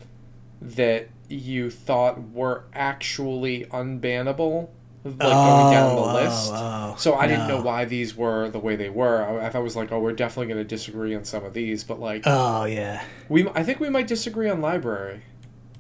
that 0.60 1.08
you 1.28 1.70
thought 1.70 2.30
were 2.30 2.64
actually 2.72 3.64
unbannable, 3.66 4.68
like 5.04 5.16
going 5.18 5.70
down 5.72 5.96
the 5.96 6.02
Oh, 6.02 6.14
list. 6.14 6.52
oh, 6.54 6.92
oh, 6.92 6.96
so 6.96 7.14
I 7.14 7.26
didn't 7.26 7.48
know 7.48 7.60
why 7.60 7.84
these 7.84 8.14
were 8.16 8.48
the 8.48 8.58
way 8.60 8.76
they 8.76 8.88
were. 8.90 9.24
I, 9.24 9.46
I 9.46 9.50
thought 9.50 9.60
it 9.60 9.64
was 9.64 9.76
like, 9.76 9.90
oh, 9.92 9.98
we're 9.98 10.12
definitely 10.12 10.52
going 10.52 10.64
to 10.64 10.68
disagree 10.68 11.14
on 11.16 11.24
some 11.24 11.44
of 11.44 11.52
these, 11.52 11.82
but 11.84 11.98
like 12.00 12.22
Oh 12.26 12.64
yeah. 12.64 13.04
we, 13.28 13.48
I 13.50 13.62
think 13.64 13.80
we 13.80 13.90
might 13.90 14.06
disagree 14.06 14.48
on 14.48 14.60
library, 14.60 15.22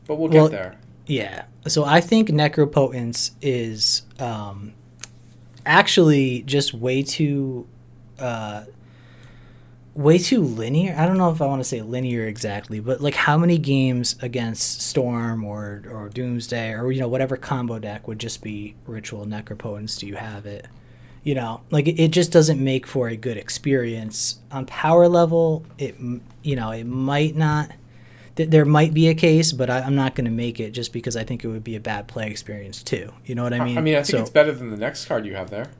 but 0.06 0.16
we'll 0.16 0.28
Well, 0.30 0.48
get 0.48 0.56
there. 0.56 0.76
Yeah. 1.06 1.44
So 1.68 1.84
I 1.84 2.00
think 2.00 2.28
Necropotence 2.28 3.30
is 3.40 4.02
um, 4.18 4.74
actually 5.64 6.42
just 6.42 6.74
way 6.74 7.02
too 7.02 7.66
uh, 8.18 8.64
way 9.94 10.18
too 10.18 10.42
linear. 10.42 10.94
I 10.96 11.06
don't 11.06 11.18
know 11.18 11.30
if 11.30 11.40
I 11.40 11.46
want 11.46 11.60
to 11.60 11.68
say 11.68 11.80
linear 11.82 12.26
exactly, 12.26 12.80
but 12.80 13.00
like 13.00 13.14
how 13.14 13.38
many 13.38 13.58
games 13.58 14.16
against 14.20 14.82
Storm 14.82 15.44
or 15.44 15.82
or 15.90 16.08
Doomsday 16.08 16.72
or 16.72 16.92
you 16.92 17.00
know 17.00 17.08
whatever 17.08 17.36
combo 17.36 17.78
deck 17.78 18.06
would 18.06 18.18
just 18.18 18.42
be 18.42 18.74
Ritual 18.86 19.26
Necropotence? 19.26 19.98
Do 19.98 20.06
you 20.06 20.16
have 20.16 20.46
it? 20.46 20.66
You 21.22 21.34
know, 21.34 21.62
like 21.70 21.88
it, 21.88 22.00
it 22.00 22.12
just 22.12 22.30
doesn't 22.30 22.62
make 22.62 22.86
for 22.86 23.08
a 23.08 23.16
good 23.16 23.36
experience 23.36 24.38
on 24.52 24.66
power 24.66 25.08
level. 25.08 25.64
It 25.78 25.96
you 26.42 26.56
know 26.56 26.70
it 26.70 26.84
might 26.84 27.34
not 27.34 27.72
th- 28.36 28.50
there 28.50 28.64
might 28.64 28.94
be 28.94 29.08
a 29.08 29.14
case, 29.14 29.52
but 29.52 29.68
I, 29.68 29.80
I'm 29.80 29.96
not 29.96 30.14
going 30.14 30.26
to 30.26 30.30
make 30.30 30.60
it 30.60 30.70
just 30.70 30.92
because 30.92 31.16
I 31.16 31.24
think 31.24 31.42
it 31.42 31.48
would 31.48 31.64
be 31.64 31.74
a 31.74 31.80
bad 31.80 32.06
play 32.06 32.30
experience 32.30 32.82
too. 32.82 33.12
You 33.24 33.34
know 33.34 33.42
what 33.42 33.52
I 33.52 33.64
mean? 33.64 33.78
I 33.78 33.80
mean, 33.80 33.94
I 33.94 33.98
think 33.98 34.18
so, 34.18 34.20
it's 34.20 34.30
better 34.30 34.52
than 34.52 34.70
the 34.70 34.76
next 34.76 35.06
card 35.06 35.26
you 35.26 35.34
have 35.34 35.50
there. 35.50 35.70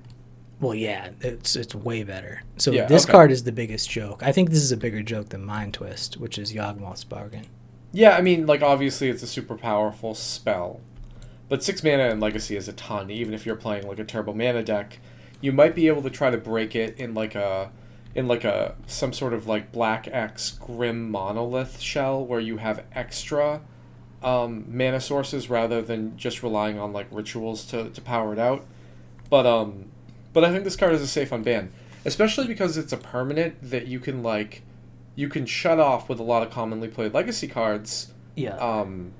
Well, 0.60 0.74
yeah, 0.74 1.10
it's 1.20 1.54
it's 1.56 1.74
way 1.74 2.02
better. 2.02 2.42
So 2.56 2.70
Yeah, 2.72 2.86
this 2.86 3.04
okay. 3.04 3.12
card 3.12 3.30
is 3.30 3.44
the 3.44 3.52
biggest 3.52 3.90
joke. 3.90 4.22
I 4.22 4.32
think 4.32 4.50
this 4.50 4.62
is 4.62 4.72
a 4.72 4.76
bigger 4.76 5.02
joke 5.02 5.28
than 5.28 5.44
Mind 5.44 5.74
Twist, 5.74 6.16
which 6.16 6.38
is 6.38 6.52
Yawgmoth's 6.52 7.04
bargain. 7.04 7.46
Yeah, 7.92 8.16
I 8.16 8.20
mean, 8.22 8.46
like 8.46 8.62
obviously 8.62 9.08
it's 9.08 9.22
a 9.22 9.26
super 9.26 9.56
powerful 9.56 10.14
spell, 10.14 10.80
but 11.48 11.62
six 11.62 11.82
mana 11.84 12.08
in 12.10 12.20
Legacy 12.20 12.56
is 12.56 12.68
a 12.68 12.72
ton. 12.72 13.10
Even 13.10 13.34
if 13.34 13.44
you're 13.46 13.56
playing 13.56 13.86
like 13.86 13.98
a 13.98 14.04
turbo 14.04 14.32
mana 14.32 14.62
deck, 14.62 14.98
you 15.40 15.52
might 15.52 15.74
be 15.74 15.88
able 15.88 16.02
to 16.02 16.10
try 16.10 16.30
to 16.30 16.38
break 16.38 16.74
it 16.74 16.98
in 16.98 17.14
like 17.14 17.34
a, 17.34 17.70
in 18.14 18.26
like 18.26 18.44
a 18.44 18.74
some 18.86 19.12
sort 19.12 19.34
of 19.34 19.46
like 19.46 19.72
Black 19.72 20.08
X 20.10 20.52
Grim 20.52 21.10
Monolith 21.10 21.80
shell 21.80 22.24
where 22.24 22.40
you 22.40 22.56
have 22.56 22.82
extra, 22.92 23.60
um, 24.22 24.64
mana 24.68 25.00
sources 25.00 25.50
rather 25.50 25.82
than 25.82 26.16
just 26.16 26.42
relying 26.42 26.78
on 26.78 26.92
like 26.94 27.06
rituals 27.10 27.64
to 27.66 27.90
to 27.90 28.00
power 28.00 28.32
it 28.32 28.38
out. 28.38 28.64
But 29.30 29.46
um, 29.46 29.90
but 30.36 30.44
I 30.44 30.52
think 30.52 30.64
this 30.64 30.76
card 30.76 30.92
is 30.92 31.00
a 31.00 31.06
safe 31.06 31.30
unban, 31.30 31.68
especially 32.04 32.46
because 32.46 32.76
it's 32.76 32.92
a 32.92 32.98
permanent 32.98 33.56
that 33.62 33.86
you 33.86 33.98
can 33.98 34.22
like, 34.22 34.60
you 35.14 35.30
can 35.30 35.46
shut 35.46 35.80
off 35.80 36.10
with 36.10 36.20
a 36.20 36.22
lot 36.22 36.42
of 36.42 36.50
commonly 36.52 36.88
played 36.88 37.14
legacy 37.14 37.48
cards. 37.48 38.12
Yeah. 38.34 38.56
Um, 38.56 39.12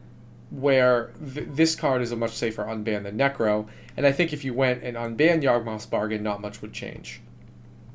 where 0.51 1.13
th- 1.35 1.49
this 1.51 1.75
card 1.75 2.03
is 2.03 2.13
a 2.13 2.17
much 2.17 2.33
safer 2.33 2.65
unban 2.65 3.05
than 3.05 3.17
Necro, 3.19 3.67
and 3.97 4.07
I 4.07 4.13
think 4.13 4.33
if 4.35 4.45
you 4.45 4.53
went 4.53 4.83
and 4.83 4.95
unban 4.97 5.43
Yawgmoth's 5.43 5.87
Bargain, 5.87 6.23
not 6.23 6.41
much 6.43 6.61
would 6.63 6.73
change. 6.75 7.21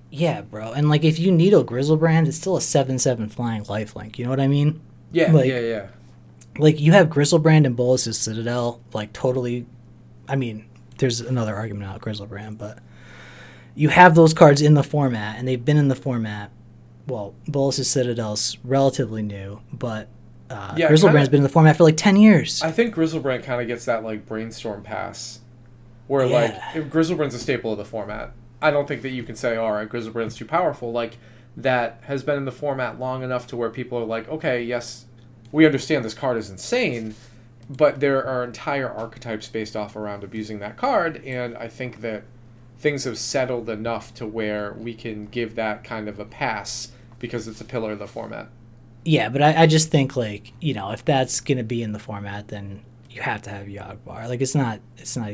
yeah, 0.10 0.42
bro. 0.42 0.74
And 0.74 0.90
like 0.90 1.04
if 1.04 1.20
you 1.20 1.32
needle 1.32 1.64
Griselbrand, 1.64 2.28
it's 2.28 2.38
still 2.38 2.58
a 2.58 2.62
seven 2.62 2.98
seven 3.00 3.30
flying 3.30 3.64
lifelink. 3.66 4.18
You 4.18 4.26
know 4.26 4.32
what 4.32 4.40
I 4.42 4.48
mean? 4.48 4.82
Yeah, 5.12 5.32
Like- 5.32 5.46
yeah, 5.48 5.60
yeah. 5.60 5.88
like 6.58 6.80
you 6.82 6.92
have 6.92 7.08
Griselbrand 7.08 7.66
and 7.68 7.78
Bolas's 7.78 8.18
Citadel, 8.18 8.82
like 8.94 9.14
totally. 9.14 9.66
I 10.28 10.36
mean, 10.36 10.66
there's 10.98 11.22
another 11.22 11.56
argument 11.56 11.90
about 11.90 12.02
Griselbrand, 12.02 12.58
but 12.58 12.80
you 13.76 13.90
have 13.90 14.16
those 14.16 14.34
cards 14.34 14.62
in 14.62 14.74
the 14.74 14.84
format, 14.84 15.38
and 15.38 15.48
they've 15.48 15.64
been 15.64 15.78
in 15.78 15.88
the 15.88 15.96
format. 15.96 16.52
Well, 17.08 17.34
Bolas's 17.48 17.90
Citadel's 17.90 18.58
relatively 18.64 19.22
new, 19.22 19.62
but 19.74 20.08
uh, 20.50 20.74
Yeah, 20.78 20.90
Griselbrand's 20.90 21.30
been 21.30 21.40
in 21.40 21.44
the 21.44 21.50
format 21.50 21.78
for 21.78 21.84
like 21.84 21.98
ten 21.98 22.16
years. 22.16 22.62
I 22.62 22.72
think 22.72 22.94
Griselbrand 22.96 23.44
kind 23.44 23.62
of 23.62 23.68
gets 23.68 23.86
that 23.86 24.04
like 24.04 24.26
brainstorm 24.26 24.84
pass, 24.84 25.40
where 26.08 26.26
Yeah. 26.26 26.36
like 26.36 26.76
if 26.76 26.92
Griselbrand's 26.92 27.36
a 27.36 27.40
staple 27.40 27.72
of 27.72 27.78
the 27.78 27.86
format. 27.86 28.32
I 28.62 28.70
don't 28.70 28.88
think 28.88 29.02
that 29.02 29.10
you 29.10 29.24
can 29.24 29.36
say, 29.36 29.56
all 29.56 29.72
right, 29.72 29.90
Griselbrand's 29.90 30.36
too 30.36 30.46
powerful. 30.46 30.92
Like 30.92 31.18
that 31.58 32.00
has 32.06 32.22
been 32.24 32.38
in 32.38 32.46
the 32.46 32.52
format 32.52 33.00
long 33.00 33.24
enough 33.24 33.48
to 33.48 33.58
where 33.58 33.70
people 33.72 33.98
are 33.98 34.06
like, 34.06 34.30
okay, 34.30 34.62
yes, 34.64 35.06
we 35.52 35.66
understand 35.66 36.06
this 36.06 36.14
card 36.14 36.38
is 36.38 36.50
insane, 36.50 37.16
but 37.70 38.00
there 38.00 38.24
are 38.26 38.44
entire 38.44 38.90
archetypes 38.90 39.48
based 39.48 39.76
off 39.76 39.96
around 39.96 40.24
abusing 40.24 40.60
that 40.60 40.78
card, 40.78 41.24
and 41.26 41.58
I 41.58 41.68
think 41.68 42.02
that 42.02 42.24
things 42.82 43.04
have 43.04 43.18
settled 43.18 43.70
enough 43.70 44.14
to 44.16 44.26
where 44.26 44.74
we 44.74 44.94
can 44.94 45.28
give 45.28 45.56
that 45.56 45.84
kind 45.84 46.08
of 46.10 46.20
a 46.20 46.26
pass 46.26 46.92
because 47.20 47.48
it's 47.48 47.62
a 47.62 47.66
pillar 47.66 47.92
of 47.92 48.00
the 48.00 48.08
format. 48.08 48.50
Yeah, 49.06 49.30
but 49.30 49.42
I, 49.42 49.64
I 49.64 49.68
just 49.68 49.90
think 49.90 50.16
like 50.16 50.54
you 50.60 50.74
know 50.74 50.92
if 50.92 51.06
that's 51.06 51.40
gonna 51.40 51.64
be 51.64 51.82
in 51.84 51.92
the 51.92 52.00
format, 52.00 52.48
then 52.50 52.82
you 53.10 53.22
have 53.22 53.42
to 53.44 53.50
have 53.50 53.68
Yawg-Bar. 53.68 54.28
Like 54.28 54.42
it's 54.42 54.56
not 54.56 54.80
it's 54.98 55.16
not 55.18 55.32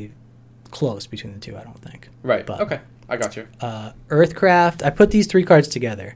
close 0.71 1.07
between 1.07 1.33
the 1.33 1.39
two. 1.39 1.57
I 1.57 1.63
don't 1.63 1.79
think. 1.81 2.09
Right. 2.23 2.45
But- 2.45 2.61
okay. 2.61 2.79
I 3.09 3.15
got 3.15 3.37
you. 3.37 3.47
uh, 3.61 3.93
Earthcraft. 4.09 4.83
I 4.83 4.89
put 4.89 5.11
these 5.11 5.27
three 5.27 5.45
cards 5.45 5.69
together 5.69 6.15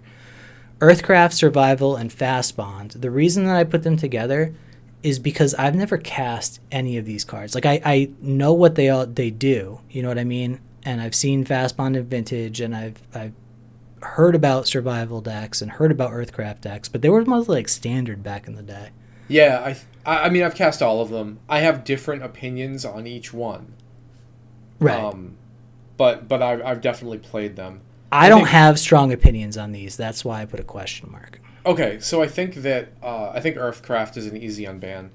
Earthcraft, 0.79 1.31
Survival, 1.33 1.95
and 1.95 2.11
Fast 2.11 2.57
Bond. 2.57 2.91
The 2.91 3.11
reason 3.11 3.45
that 3.45 3.55
I 3.55 3.63
put 3.63 3.83
them 3.83 3.95
together 3.95 4.53
is 5.03 5.17
because 5.19 5.53
I've 5.55 5.75
never 5.75 5.97
cast 5.97 6.59
any 6.71 6.97
of 6.97 7.05
these 7.05 7.23
cards. 7.23 7.55
Like, 7.55 7.65
I, 7.65 7.81
I 7.85 8.11
know 8.19 8.51
what 8.51 8.75
they 8.75 8.89
all 8.89 9.05
they 9.05 9.29
do, 9.29 9.79
you 9.89 10.01
know 10.01 10.09
what 10.09 10.19
I 10.19 10.23
mean? 10.23 10.59
And 10.83 11.01
I've 11.01 11.15
seen 11.15 11.45
Fast 11.45 11.77
Bond 11.77 11.95
and 11.95 12.09
Vintage, 12.09 12.59
and 12.59 12.75
I've, 12.75 13.01
I've 13.13 13.33
heard 14.01 14.33
about 14.35 14.67
Survival 14.67 15.21
decks 15.21 15.61
and 15.61 15.71
heard 15.71 15.91
about 15.91 16.11
Earthcraft 16.11 16.61
decks, 16.61 16.89
but 16.89 17.01
they 17.01 17.09
were 17.09 17.23
mostly 17.23 17.57
like 17.57 17.69
standard 17.69 18.23
back 18.23 18.47
in 18.47 18.55
the 18.55 18.63
day. 18.63 18.89
Yeah, 19.27 19.61
I, 19.63 20.11
I 20.11 20.25
I 20.25 20.29
mean, 20.29 20.43
I've 20.43 20.55
cast 20.55 20.81
all 20.81 21.01
of 21.01 21.09
them. 21.09 21.39
I 21.47 21.59
have 21.59 21.83
different 21.83 22.23
opinions 22.23 22.83
on 22.83 23.05
each 23.07 23.31
one. 23.33 23.73
Right. 24.79 24.99
Um, 24.99 25.37
but 25.97 26.27
but 26.27 26.41
I've, 26.41 26.61
I've 26.65 26.81
definitely 26.81 27.19
played 27.19 27.55
them. 27.55 27.81
I 28.11 28.25
I 28.25 28.29
don't 28.29 28.39
think- 28.39 28.49
have 28.49 28.79
strong 28.79 29.13
opinions 29.13 29.57
on 29.57 29.71
these. 29.71 29.95
That's 29.95 30.25
why 30.25 30.41
I 30.41 30.45
put 30.45 30.59
a 30.59 30.63
question 30.63 31.11
mark. 31.11 31.39
Okay, 31.63 31.99
so 31.99 32.23
I 32.23 32.27
think 32.27 32.55
that 32.55 32.89
uh, 33.03 33.29
I 33.29 33.39
think 33.39 33.55
Earthcraft 33.55 34.17
is 34.17 34.25
an 34.25 34.35
easy 34.35 34.63
unban. 34.65 35.09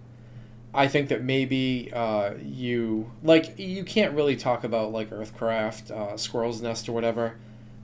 I 0.76 0.88
think 0.88 1.08
that 1.08 1.22
maybe 1.22 1.90
uh, 1.92 2.34
you 2.42 3.10
like 3.22 3.58
you 3.58 3.82
can't 3.84 4.14
really 4.14 4.36
talk 4.36 4.62
about 4.64 4.92
like 4.92 5.10
Earthcraft, 5.10 5.90
uh, 5.90 6.16
Squirrel's 6.16 6.60
Nest 6.62 6.88
or 6.88 6.92
whatever, 6.92 7.36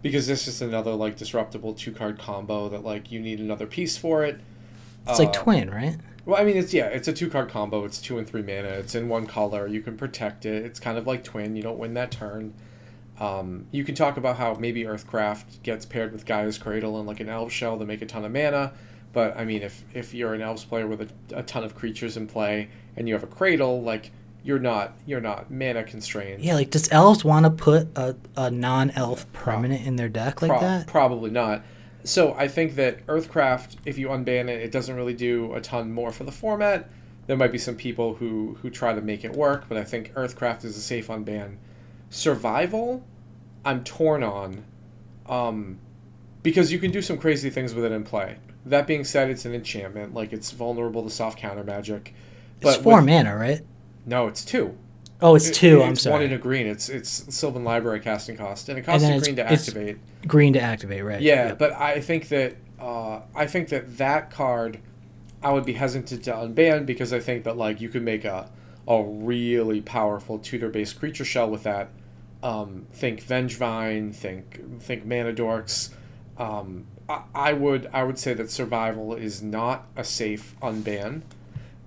because 0.02 0.26
this 0.26 0.46
is 0.46 0.60
another 0.62 0.92
like 0.92 1.16
disruptible 1.16 1.74
two 1.74 1.92
card 1.92 2.18
combo 2.18 2.68
that 2.68 2.84
like 2.84 3.10
you 3.10 3.18
need 3.20 3.40
another 3.40 3.66
piece 3.66 3.96
for 3.96 4.24
it. 4.24 4.40
It's 5.08 5.18
like 5.18 5.28
Uh, 5.30 5.32
twin, 5.32 5.70
right? 5.70 5.96
Well, 6.24 6.40
I 6.40 6.44
mean, 6.44 6.56
it's 6.56 6.72
yeah, 6.72 6.86
it's 6.86 7.08
a 7.08 7.12
two 7.12 7.28
card 7.30 7.48
combo. 7.48 7.84
It's 7.84 8.00
two 8.00 8.18
and 8.18 8.28
three 8.28 8.42
mana. 8.42 8.68
It's 8.68 8.94
in 8.94 9.08
one 9.08 9.26
color. 9.26 9.66
You 9.66 9.80
can 9.80 9.96
protect 9.96 10.46
it. 10.46 10.64
It's 10.64 10.78
kind 10.78 10.98
of 10.98 11.06
like 11.06 11.24
twin. 11.24 11.56
You 11.56 11.62
don't 11.62 11.78
win 11.78 11.94
that 11.94 12.10
turn. 12.12 12.54
Um, 13.18 13.66
you 13.70 13.84
can 13.84 13.94
talk 13.94 14.16
about 14.16 14.36
how 14.36 14.54
maybe 14.54 14.84
Earthcraft 14.84 15.62
gets 15.62 15.84
paired 15.86 16.12
with 16.12 16.24
Gaea's 16.24 16.58
Cradle 16.58 16.98
and 16.98 17.06
like 17.06 17.20
an 17.20 17.28
Elf 17.28 17.52
Shell 17.52 17.78
to 17.78 17.84
make 17.86 18.02
a 18.02 18.06
ton 18.06 18.24
of 18.24 18.32
mana. 18.32 18.72
But 19.12 19.36
I 19.36 19.44
mean, 19.44 19.62
if 19.62 19.84
if 19.94 20.14
you're 20.14 20.34
an 20.34 20.40
Elves 20.42 20.64
player 20.64 20.86
with 20.86 21.02
a, 21.02 21.38
a 21.38 21.42
ton 21.42 21.64
of 21.64 21.74
creatures 21.74 22.16
in 22.16 22.26
play 22.26 22.68
and 22.96 23.08
you 23.08 23.14
have 23.14 23.22
a 23.22 23.28
Cradle, 23.28 23.82
like 23.82 24.10
you're 24.44 24.58
not 24.58 24.94
you're 25.06 25.20
not 25.20 25.50
mana 25.50 25.84
constrained. 25.84 26.42
Yeah, 26.42 26.54
like 26.54 26.70
does 26.70 26.90
elves 26.90 27.24
want 27.24 27.44
to 27.44 27.50
put 27.50 27.88
a, 27.96 28.16
a 28.36 28.50
non-elf 28.50 29.30
permanent 29.32 29.86
in 29.86 29.96
their 29.96 30.08
deck 30.08 30.42
like 30.42 30.50
Pro- 30.50 30.60
that? 30.60 30.86
Probably 30.86 31.30
not. 31.30 31.62
So 32.04 32.34
I 32.34 32.48
think 32.48 32.74
that 32.74 33.06
Earthcraft, 33.06 33.76
if 33.84 33.96
you 33.96 34.08
unban 34.08 34.48
it, 34.48 34.60
it 34.60 34.72
doesn't 34.72 34.96
really 34.96 35.14
do 35.14 35.54
a 35.54 35.60
ton 35.60 35.92
more 35.92 36.10
for 36.10 36.24
the 36.24 36.32
format. 36.32 36.90
There 37.26 37.36
might 37.36 37.52
be 37.52 37.58
some 37.58 37.76
people 37.76 38.14
who 38.14 38.58
who 38.62 38.70
try 38.70 38.92
to 38.92 39.00
make 39.00 39.24
it 39.24 39.32
work, 39.32 39.66
but 39.68 39.78
I 39.78 39.84
think 39.84 40.12
Earthcraft 40.14 40.64
is 40.64 40.76
a 40.76 40.80
safe 40.80 41.08
unban. 41.08 41.56
Survival, 42.10 43.04
I'm 43.64 43.84
torn 43.84 44.22
on, 44.22 44.64
um, 45.26 45.78
because 46.42 46.72
you 46.72 46.78
can 46.78 46.90
do 46.90 47.00
some 47.00 47.16
crazy 47.16 47.48
things 47.48 47.74
with 47.74 47.84
it 47.84 47.92
in 47.92 48.02
play. 48.02 48.36
That 48.66 48.86
being 48.86 49.04
said, 49.04 49.30
it's 49.30 49.44
an 49.44 49.54
enchantment, 49.54 50.14
like 50.14 50.32
it's 50.32 50.50
vulnerable 50.50 51.04
to 51.04 51.10
soft 51.10 51.38
counter 51.38 51.64
magic. 51.64 52.14
It's 52.70 52.76
four 52.82 52.96
with- 52.96 53.06
mana, 53.06 53.36
right? 53.36 53.60
No, 54.06 54.26
it's 54.26 54.44
two. 54.44 54.76
Oh, 55.20 55.36
it's 55.36 55.48
It- 55.48 55.54
two. 55.54 55.80
it- 55.80 55.84
I'm 55.84 55.94
sorry. 55.96 56.14
it's 56.14 56.20
one 56.20 56.22
in 56.22 56.32
a 56.32 56.38
green. 56.38 56.66
It's 56.66 56.88
it's 56.88 57.24
Sylvan 57.34 57.62
Library 57.64 58.00
casting 58.00 58.36
cost, 58.36 58.68
and 58.68 58.78
it 58.78 58.82
costs 58.82 59.02
then 59.06 59.18
a 59.18 59.20
green 59.20 59.36
to 59.36 59.50
activate. 59.50 59.98
Green 60.26 60.52
to 60.54 60.60
activate, 60.60 61.04
right? 61.04 61.20
Yeah, 61.20 61.48
Yep. 61.48 61.58
but 61.58 61.72
I 61.72 62.00
think 62.00 62.28
that 62.28 62.56
uh, 62.80 63.20
I 63.34 63.46
think 63.46 63.68
that 63.68 63.98
that 63.98 64.30
card 64.30 64.78
I 65.42 65.52
would 65.52 65.64
be 65.64 65.74
hesitant 65.74 66.24
to 66.24 66.32
unban 66.32 66.84
because 66.86 67.12
I 67.12 67.20
think 67.20 67.44
that 67.44 67.56
like 67.56 67.80
you 67.80 67.88
could 67.88 68.02
make 68.02 68.24
a 68.24 68.48
a 68.88 69.00
really 69.02 69.80
powerful 69.80 70.38
tutor 70.40 70.68
based 70.68 70.98
creature 70.98 71.24
shell 71.24 71.48
with 71.48 71.62
that. 71.62 71.90
Um, 72.42 72.86
think 72.92 73.22
Vengevine, 73.24 74.12
think 74.12 74.60
think 74.80 75.04
Mana 75.06 75.32
Dorks. 75.32 75.90
Um, 76.36 76.86
I, 77.08 77.20
I 77.32 77.52
would 77.52 77.88
I 77.92 78.02
would 78.02 78.18
say 78.18 78.34
that 78.34 78.50
survival 78.50 79.14
is 79.14 79.40
not 79.42 79.86
a 79.96 80.02
safe 80.02 80.56
unban. 80.60 81.22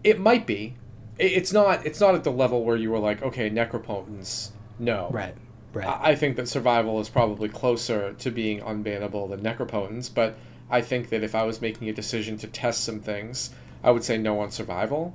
It 0.05 0.19
might 0.19 0.45
be. 0.45 0.75
It's 1.17 1.51
not. 1.51 1.85
It's 1.85 1.99
not 1.99 2.13
at 2.15 2.23
the 2.23 2.31
level 2.31 2.63
where 2.63 2.77
you 2.77 2.91
were 2.91 2.99
like, 2.99 3.21
okay, 3.21 3.49
Necropotence. 3.49 4.51
No. 4.77 5.09
right, 5.11 5.33
right. 5.73 5.87
I 5.87 6.11
I 6.11 6.15
think 6.15 6.35
that 6.35 6.47
survival 6.47 6.99
is 6.99 7.09
probably 7.09 7.49
closer 7.49 8.13
to 8.13 8.31
being 8.31 8.59
unbannable 8.59 9.29
than 9.29 9.41
necropotence, 9.41 10.13
but 10.13 10.37
I 10.69 10.81
think 10.81 11.09
that 11.09 11.23
if 11.23 11.33
I 11.33 11.43
was 11.43 11.61
making 11.61 11.89
a 11.89 11.93
decision 11.93 12.37
to 12.37 12.47
test 12.47 12.83
some 12.83 12.99
things, 12.99 13.51
I 13.83 13.91
would 13.91 14.03
say 14.03 14.17
no 14.17 14.39
on 14.41 14.51
survival. 14.51 15.13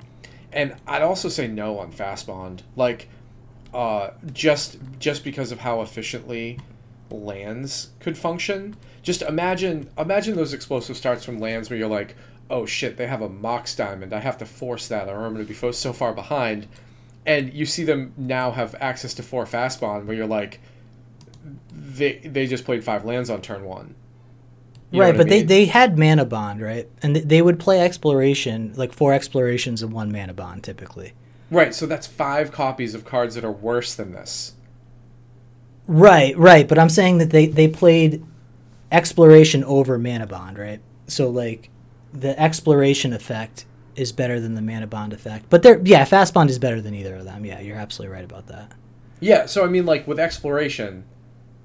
And 0.53 0.77
I'd 0.87 1.03
also 1.03 1.29
say 1.29 1.47
no 1.47 1.79
on 1.79 1.93
fast 1.93 2.27
bond. 2.27 2.63
Like 2.75 3.09
uh, 3.73 4.11
just 4.33 4.79
just 4.99 5.23
because 5.23 5.53
of 5.53 5.61
how 5.61 5.81
efficiently 5.83 6.59
lands 7.11 7.91
could 8.01 8.17
function. 8.17 8.77
Just 9.03 9.23
imagine 9.23 9.91
imagine 9.99 10.37
those 10.37 10.53
explosive 10.53 10.97
starts 10.97 11.25
from 11.25 11.39
lands 11.39 11.71
where 11.71 11.79
you're 11.79 11.89
like, 11.89 12.17
oh 12.51 12.67
shit, 12.67 12.97
they 12.97 13.07
have 13.07 13.23
a 13.23 13.29
Mox 13.29 13.75
Diamond. 13.75 14.13
I 14.13 14.21
have 14.21 14.37
to 14.39 14.47
force 14.47 14.89
that 14.89 15.09
or 15.09 15.25
I'm 15.25 15.35
going 15.35 15.47
to 15.47 15.53
be 15.53 15.73
so 15.73 15.93
far 15.93 16.13
behind. 16.13 16.67
And 17.25 17.53
you 17.55 17.65
see 17.65 17.85
them 17.85 18.13
now 18.17 18.51
have 18.51 18.75
access 18.81 19.15
to 19.15 19.23
four 19.23 19.47
fast 19.47 19.81
bond 19.81 20.07
where 20.07 20.17
you're 20.17 20.27
like, 20.27 20.61
they 21.73 22.19
they 22.19 22.47
just 22.47 22.65
played 22.65 22.85
five 22.85 23.05
lands 23.05 23.31
on 23.31 23.41
turn 23.41 23.65
one. 23.65 23.95
You 24.91 25.01
right, 25.01 25.09
what 25.09 25.15
I 25.15 25.19
but 25.19 25.29
they, 25.29 25.43
they 25.43 25.67
had 25.67 25.99
mana 25.99 26.25
bond, 26.25 26.61
right? 26.61 26.89
And 27.03 27.15
th- 27.15 27.27
they 27.27 27.43
would 27.43 27.61
play 27.61 27.81
exploration, 27.81 28.73
like 28.77 28.93
four 28.93 29.13
explorations 29.13 29.83
and 29.83 29.93
one 29.93 30.11
mana 30.11 30.35
bond 30.35 30.65
typically. 30.65 31.13
right. 31.51 31.75
So 31.75 31.87
that's 31.87 32.07
five 32.07 32.51
copies 32.51 32.95
of 32.95 33.05
cards 33.05 33.37
that 33.37 33.45
are 33.45 33.53
worse 33.53 33.95
than 33.95 34.13
this. 34.13 34.55
Right, 35.87 36.37
right. 36.37 36.69
But 36.69 36.79
I'm 36.79 36.89
saying 36.89 37.19
that 37.19 37.31
they, 37.31 37.47
they 37.47 37.69
played 37.69 38.25
exploration 38.93 39.63
over 39.65 39.99
mana 39.99 40.27
bond, 40.27 40.59
right? 40.59 40.81
So 41.07 41.31
like 41.31 41.71
the 42.13 42.39
exploration 42.41 43.13
effect 43.13 43.65
is 43.97 44.13
better 44.13 44.41
than 44.41 44.55
the 44.55 44.63
mana 44.63 44.87
bond 44.87 45.13
effect. 45.13 45.47
But 45.51 45.63
they're 45.63 45.81
yeah, 45.85 46.05
fast 46.05 46.35
bond 46.35 46.51
is 46.51 46.59
better 46.59 46.81
than 46.81 46.95
either 46.95 47.17
of 47.17 47.25
them. 47.25 47.45
Yeah, 47.45 47.61
you're 47.61 47.77
absolutely 47.77 48.15
right 48.15 48.25
about 48.25 48.47
that. 48.49 48.73
Yeah, 49.21 49.47
so 49.47 49.65
I 49.65 49.69
mean, 49.69 49.87
like 49.87 50.07
with 50.07 50.19
exploration, 50.19 51.05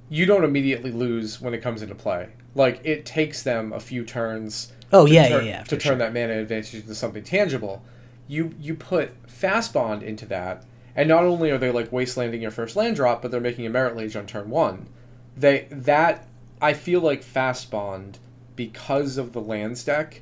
you 0.10 0.26
don't 0.26 0.44
immediately 0.44 0.92
lose 0.92 1.42
when 1.42 1.54
it 1.54 1.62
comes 1.62 1.82
into 1.82 1.96
play. 1.96 2.30
Like 2.54 2.82
it 2.84 3.06
takes 3.06 3.44
them 3.44 3.74
a 3.74 3.80
few 3.80 4.04
turns. 4.04 4.74
Oh 4.92 5.06
yeah, 5.06 5.28
yeah, 5.28 5.42
yeah. 5.42 5.64
To 5.64 5.78
turn 5.78 5.80
sure. 5.80 5.96
that 5.98 6.14
mana 6.14 6.40
advantage 6.40 6.76
into 6.76 6.96
something 6.96 7.24
tangible, 7.24 7.84
you 8.28 8.54
you 8.60 8.76
put 8.76 9.12
fast 9.30 9.74
bond 9.74 10.04
into 10.04 10.26
that, 10.28 10.66
and 10.96 11.08
not 11.08 11.24
only 11.24 11.52
are 11.52 11.58
they 11.58 11.72
like 11.72 11.92
wastelanding 11.92 12.42
your 12.42 12.52
first 12.52 12.76
land 12.76 12.96
drop, 12.96 13.22
but 13.22 13.32
they're 13.32 13.42
making 13.42 13.66
a 13.66 13.70
Marit 13.70 13.96
Lage 13.96 14.16
on 14.16 14.26
turn 14.26 14.50
one. 14.50 14.88
They 15.36 15.68
that 15.70 16.28
I 16.62 16.74
feel 16.74 17.02
like 17.02 17.24
fast 17.24 17.72
bond 17.72 18.20
because 18.56 19.18
of 19.18 19.34
the 19.34 19.42
lands 19.42 19.84
deck, 19.84 20.22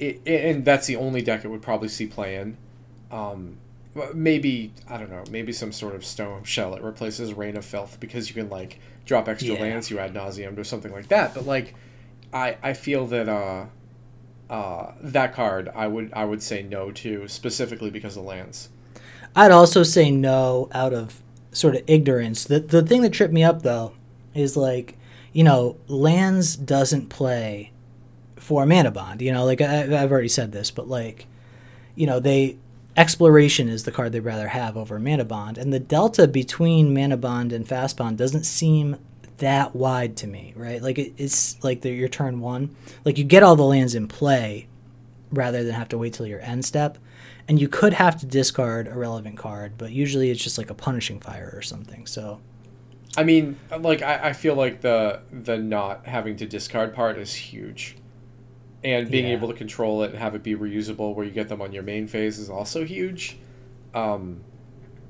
it, 0.00 0.20
and 0.26 0.64
that's 0.64 0.86
the 0.86 0.96
only 0.96 1.22
deck 1.22 1.44
it 1.44 1.48
would 1.48 1.62
probably 1.62 1.88
see 1.88 2.06
play 2.06 2.36
in. 2.36 2.56
Um, 3.10 3.58
maybe 4.14 4.72
I 4.88 4.96
don't 4.98 5.10
know. 5.10 5.24
Maybe 5.30 5.52
some 5.52 5.72
sort 5.72 5.94
of 5.94 6.04
stone 6.04 6.44
shell 6.44 6.74
it 6.74 6.82
replaces 6.82 7.34
Rain 7.34 7.56
of 7.56 7.64
Filth 7.64 7.98
because 8.00 8.28
you 8.28 8.34
can 8.34 8.48
like 8.48 8.78
drop 9.04 9.28
extra 9.28 9.54
Yeah. 9.54 9.60
lands 9.62 9.90
you 9.90 9.98
ad 9.98 10.14
nauseam 10.14 10.58
or 10.58 10.64
something 10.64 10.92
like 10.92 11.08
that. 11.08 11.34
But 11.34 11.46
like, 11.46 11.74
I 12.32 12.56
I 12.62 12.72
feel 12.72 13.06
that 13.08 13.28
uh, 13.28 13.66
uh, 14.48 14.92
that 15.00 15.32
card 15.34 15.68
I 15.74 15.86
would 15.86 16.12
I 16.12 16.24
would 16.24 16.42
say 16.42 16.62
no 16.62 16.90
to 16.92 17.28
specifically 17.28 17.90
because 17.90 18.16
of 18.16 18.24
lands. 18.24 18.68
I'd 19.36 19.50
also 19.52 19.82
say 19.84 20.10
no 20.10 20.68
out 20.72 20.92
of 20.92 21.20
sort 21.52 21.74
of 21.76 21.82
ignorance. 21.86 22.44
The 22.44 22.60
the 22.60 22.82
thing 22.82 23.02
that 23.02 23.12
tripped 23.12 23.32
me 23.34 23.42
up 23.44 23.62
though 23.62 23.92
is 24.34 24.56
like, 24.56 24.96
you 25.32 25.42
know, 25.44 25.76
lands 25.88 26.54
doesn't 26.56 27.08
play 27.08 27.72
for 28.40 28.66
mana 28.66 28.90
bond. 28.90 29.22
You 29.22 29.32
know, 29.32 29.44
like 29.44 29.60
I, 29.60 29.82
I've 29.82 30.10
already 30.10 30.28
said 30.28 30.52
this, 30.52 30.70
but 30.70 30.88
like, 30.88 31.26
you 31.94 32.06
know, 32.06 32.18
they 32.18 32.56
exploration 32.96 33.68
is 33.68 33.84
the 33.84 33.92
card 33.92 34.12
they'd 34.12 34.20
rather 34.20 34.48
have 34.48 34.76
over 34.76 34.98
mana 34.98 35.24
bond, 35.24 35.58
and 35.58 35.72
the 35.72 35.78
delta 35.78 36.26
between 36.26 36.92
mana 36.92 37.16
bond 37.16 37.52
and 37.52 37.68
fast 37.68 37.96
bond 37.96 38.18
doesn't 38.18 38.44
seem 38.44 38.96
that 39.38 39.74
wide 39.74 40.16
to 40.18 40.26
me, 40.26 40.52
right? 40.56 40.82
Like 40.82 40.98
it, 40.98 41.14
it's 41.16 41.62
like 41.62 41.82
the, 41.82 41.90
your 41.90 42.08
turn 42.08 42.40
one, 42.40 42.74
like 43.04 43.18
you 43.18 43.24
get 43.24 43.42
all 43.42 43.56
the 43.56 43.64
lands 43.64 43.94
in 43.94 44.08
play 44.08 44.66
rather 45.30 45.62
than 45.62 45.74
have 45.74 45.88
to 45.90 45.98
wait 45.98 46.14
till 46.14 46.26
your 46.26 46.40
end 46.40 46.64
step. 46.64 46.98
And 47.48 47.60
you 47.60 47.66
could 47.68 47.94
have 47.94 48.20
to 48.20 48.26
discard 48.26 48.86
a 48.86 48.94
relevant 48.94 49.36
card, 49.36 49.72
but 49.76 49.90
usually 49.90 50.30
it's 50.30 50.42
just 50.42 50.58
like 50.58 50.70
a 50.70 50.74
punishing 50.74 51.18
fire 51.18 51.50
or 51.52 51.62
something. 51.62 52.06
So 52.06 52.40
I 53.16 53.24
mean, 53.24 53.58
like 53.76 54.02
I, 54.02 54.28
I 54.28 54.32
feel 54.32 54.54
like 54.54 54.82
the 54.82 55.20
the 55.32 55.58
not 55.58 56.06
having 56.06 56.36
to 56.36 56.46
discard 56.46 56.94
part 56.94 57.18
is 57.18 57.34
huge, 57.34 57.96
and 58.82 59.10
being 59.10 59.26
Yeah. 59.26 59.32
able 59.34 59.48
to 59.48 59.54
control 59.54 60.02
it 60.02 60.10
and 60.10 60.18
have 60.18 60.34
it 60.34 60.42
be 60.42 60.54
reusable 60.54 61.14
where 61.14 61.24
you 61.26 61.32
get 61.32 61.48
them 61.48 61.60
on 61.60 61.72
your 61.72 61.82
main 61.82 62.06
phase 62.06 62.38
is 62.38 62.48
also 62.48 62.84
huge. 62.84 63.36
Um, 63.94 64.40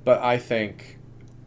but 0.04 0.20
I 0.22 0.38
think, 0.38 0.98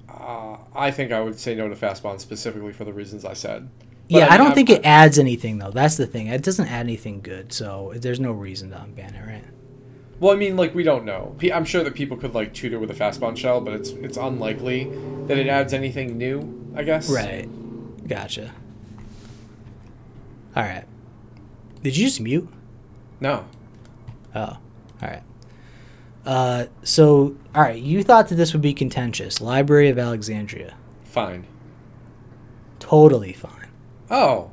uh, 0.07 0.57
I 0.75 0.91
think 0.91 1.12
I 1.12 1.19
would 1.21 1.38
say 1.39 1.55
no 1.55 1.67
to 1.67 1.75
Fastbond 1.75 2.19
specifically 2.21 2.71
for 2.73 2.86
the 2.86 2.93
reasons 2.93 3.25
I 3.25 3.33
said. 3.33 3.67
But, 4.09 4.17
yeah, 4.17 4.25
I, 4.27 4.29
mean, 4.31 4.38
don't 4.38 4.47
I'm- 4.47 4.55
think 4.55 4.69
it 4.69 4.81
adds 4.86 5.17
anything 5.19 5.57
though. 5.57 5.71
That's 5.71 5.97
the 5.97 6.05
thing. 6.05 6.27
It 6.27 6.43
doesn't 6.43 6.67
add 6.67 6.81
anything 6.81 7.21
good, 7.21 7.51
so 7.53 7.93
there's 7.95 8.19
no 8.19 8.31
reason 8.31 8.69
to 8.71 8.75
unban 8.77 9.15
it, 9.15 9.25
right? 9.27 9.43
Well, 10.19 10.31
I 10.33 10.38
mean, 10.38 10.55
like 10.55 10.73
we 10.75 10.83
don't 10.83 11.03
know. 11.05 11.36
I'm 11.53 11.65
sure 11.65 11.83
that 11.83 11.95
people 11.95 12.15
could 12.15 12.33
like 12.33 12.53
tutor 12.53 12.79
with 12.79 12.91
a 12.91 12.93
Fastbond 12.93 13.36
shell, 13.38 13.59
but 13.59 13.73
it's 13.73 13.89
it's 13.89 14.15
unlikely 14.15 14.89
that 15.27 15.38
it 15.38 15.47
adds 15.47 15.73
anything 15.73 16.17
new. 16.17 16.71
I 16.75 16.83
guess. 16.83 17.09
Right. 17.09 17.49
Gotcha. 18.07 18.51
All 20.55 20.63
right. 20.63 20.86
Did 21.83 21.97
you 21.97 22.05
just 22.05 22.19
mute? 22.21 22.47
No. 23.19 23.45
Oh, 24.33 24.39
all 24.41 24.59
right. 25.01 25.21
Uh, 26.25 26.65
so 26.83 27.35
all 27.53 27.61
right, 27.61 27.81
you 27.81 28.01
thought 28.03 28.29
that 28.29 28.35
this 28.35 28.53
would 28.53 28.61
be 28.61 28.73
contentious. 28.73 29.41
Library 29.41 29.89
of 29.89 29.99
Alexandria, 29.99 30.75
Fine. 31.03 31.45
totally 32.79 33.33
fine. 33.33 33.67
Oh. 34.09 34.49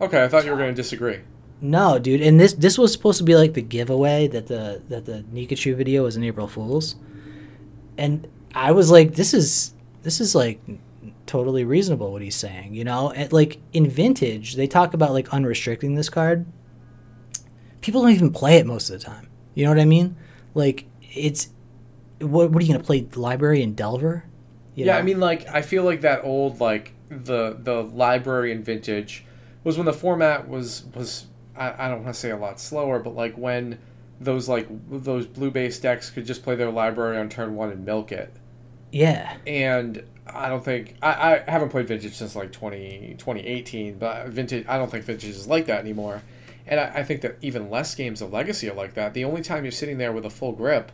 Okay, 0.00 0.22
I 0.24 0.28
thought 0.28 0.44
you 0.44 0.50
were 0.50 0.56
going 0.56 0.74
to 0.74 0.82
disagree. 0.82 1.20
No, 1.60 1.98
dude, 2.00 2.20
and 2.20 2.38
this 2.40 2.52
this 2.52 2.76
was 2.76 2.92
supposed 2.92 3.18
to 3.18 3.24
be 3.24 3.36
like 3.36 3.54
the 3.54 3.62
giveaway 3.62 4.26
that 4.28 4.48
the 4.48 4.82
that 4.88 5.04
the 5.06 5.24
Nikachu 5.32 5.74
video 5.76 6.02
was 6.02 6.16
an 6.16 6.24
April 6.24 6.48
Fools, 6.48 6.96
and 7.96 8.26
I 8.54 8.72
was 8.72 8.90
like, 8.90 9.14
this 9.14 9.32
is 9.32 9.72
this 10.02 10.20
is 10.20 10.34
like 10.34 10.60
totally 11.26 11.64
reasonable 11.64 12.12
what 12.12 12.22
he's 12.22 12.36
saying, 12.36 12.74
you 12.74 12.84
know. 12.84 13.10
And 13.10 13.32
like 13.32 13.58
in 13.72 13.88
vintage, 13.88 14.54
they 14.56 14.66
talk 14.66 14.94
about 14.94 15.12
like 15.12 15.32
unrestricting 15.32 15.94
this 15.94 16.08
card. 16.08 16.46
People 17.80 18.02
don't 18.02 18.12
even 18.12 18.32
play 18.32 18.56
it 18.56 18.66
most 18.66 18.90
of 18.90 18.98
the 18.98 19.04
time. 19.04 19.28
You 19.54 19.64
know 19.64 19.70
what 19.70 19.80
I 19.80 19.84
mean? 19.84 20.16
Like 20.54 20.86
it's 21.02 21.48
what 22.20 22.50
what 22.50 22.62
are 22.62 22.66
you 22.66 22.72
gonna 22.72 22.84
play 22.84 23.06
library 23.14 23.62
in 23.62 23.74
Delver? 23.74 24.24
You 24.74 24.86
Yeah, 24.86 24.92
know? 24.92 24.98
I 24.98 25.02
mean, 25.02 25.20
like 25.20 25.46
I 25.48 25.62
feel 25.62 25.84
like 25.84 26.00
that 26.02 26.24
old 26.24 26.60
like 26.60 26.94
the 27.10 27.56
the 27.58 27.82
library 27.82 28.52
and 28.52 28.64
vintage 28.64 29.24
was 29.62 29.76
when 29.76 29.86
the 29.86 29.92
format 29.92 30.48
was 30.48 30.84
was 30.94 31.26
I, 31.56 31.86
I 31.86 31.88
don't 31.88 32.02
want 32.02 32.14
to 32.14 32.20
say 32.20 32.30
a 32.30 32.36
lot 32.36 32.60
slower, 32.60 32.98
but 32.98 33.14
like 33.14 33.36
when 33.36 33.78
those 34.20 34.48
like 34.48 34.66
those 34.88 35.26
blue 35.26 35.50
based 35.50 35.82
decks 35.82 36.10
could 36.10 36.26
just 36.26 36.42
play 36.42 36.54
their 36.56 36.70
library 36.70 37.18
on 37.18 37.28
turn 37.28 37.54
one 37.54 37.70
and 37.70 37.84
milk 37.84 38.12
it. 38.12 38.34
Yeah, 38.94 39.36
And 39.46 40.04
I 40.26 40.48
don't 40.48 40.64
think 40.64 40.96
I, 41.02 41.42
I 41.46 41.50
haven't 41.50 41.70
played 41.70 41.88
vintage 41.88 42.14
since 42.14 42.34
like 42.36 42.52
20, 42.52 43.16
2018, 43.18 43.98
but 43.98 44.28
vintage 44.28 44.66
I 44.68 44.78
don't 44.78 44.90
think 44.90 45.04
vintage 45.04 45.28
is 45.30 45.46
like 45.46 45.66
that 45.66 45.80
anymore. 45.80 46.22
And 46.66 46.80
I, 46.80 46.84
I 46.96 47.02
think 47.02 47.20
that 47.22 47.36
even 47.42 47.68
less 47.70 47.94
games 47.94 48.22
of 48.22 48.32
legacy 48.32 48.70
are 48.70 48.74
like 48.74 48.94
that. 48.94 49.12
The 49.14 49.24
only 49.24 49.42
time 49.42 49.64
you're 49.64 49.72
sitting 49.72 49.98
there 49.98 50.12
with 50.12 50.24
a 50.24 50.30
full 50.30 50.52
grip 50.52 50.92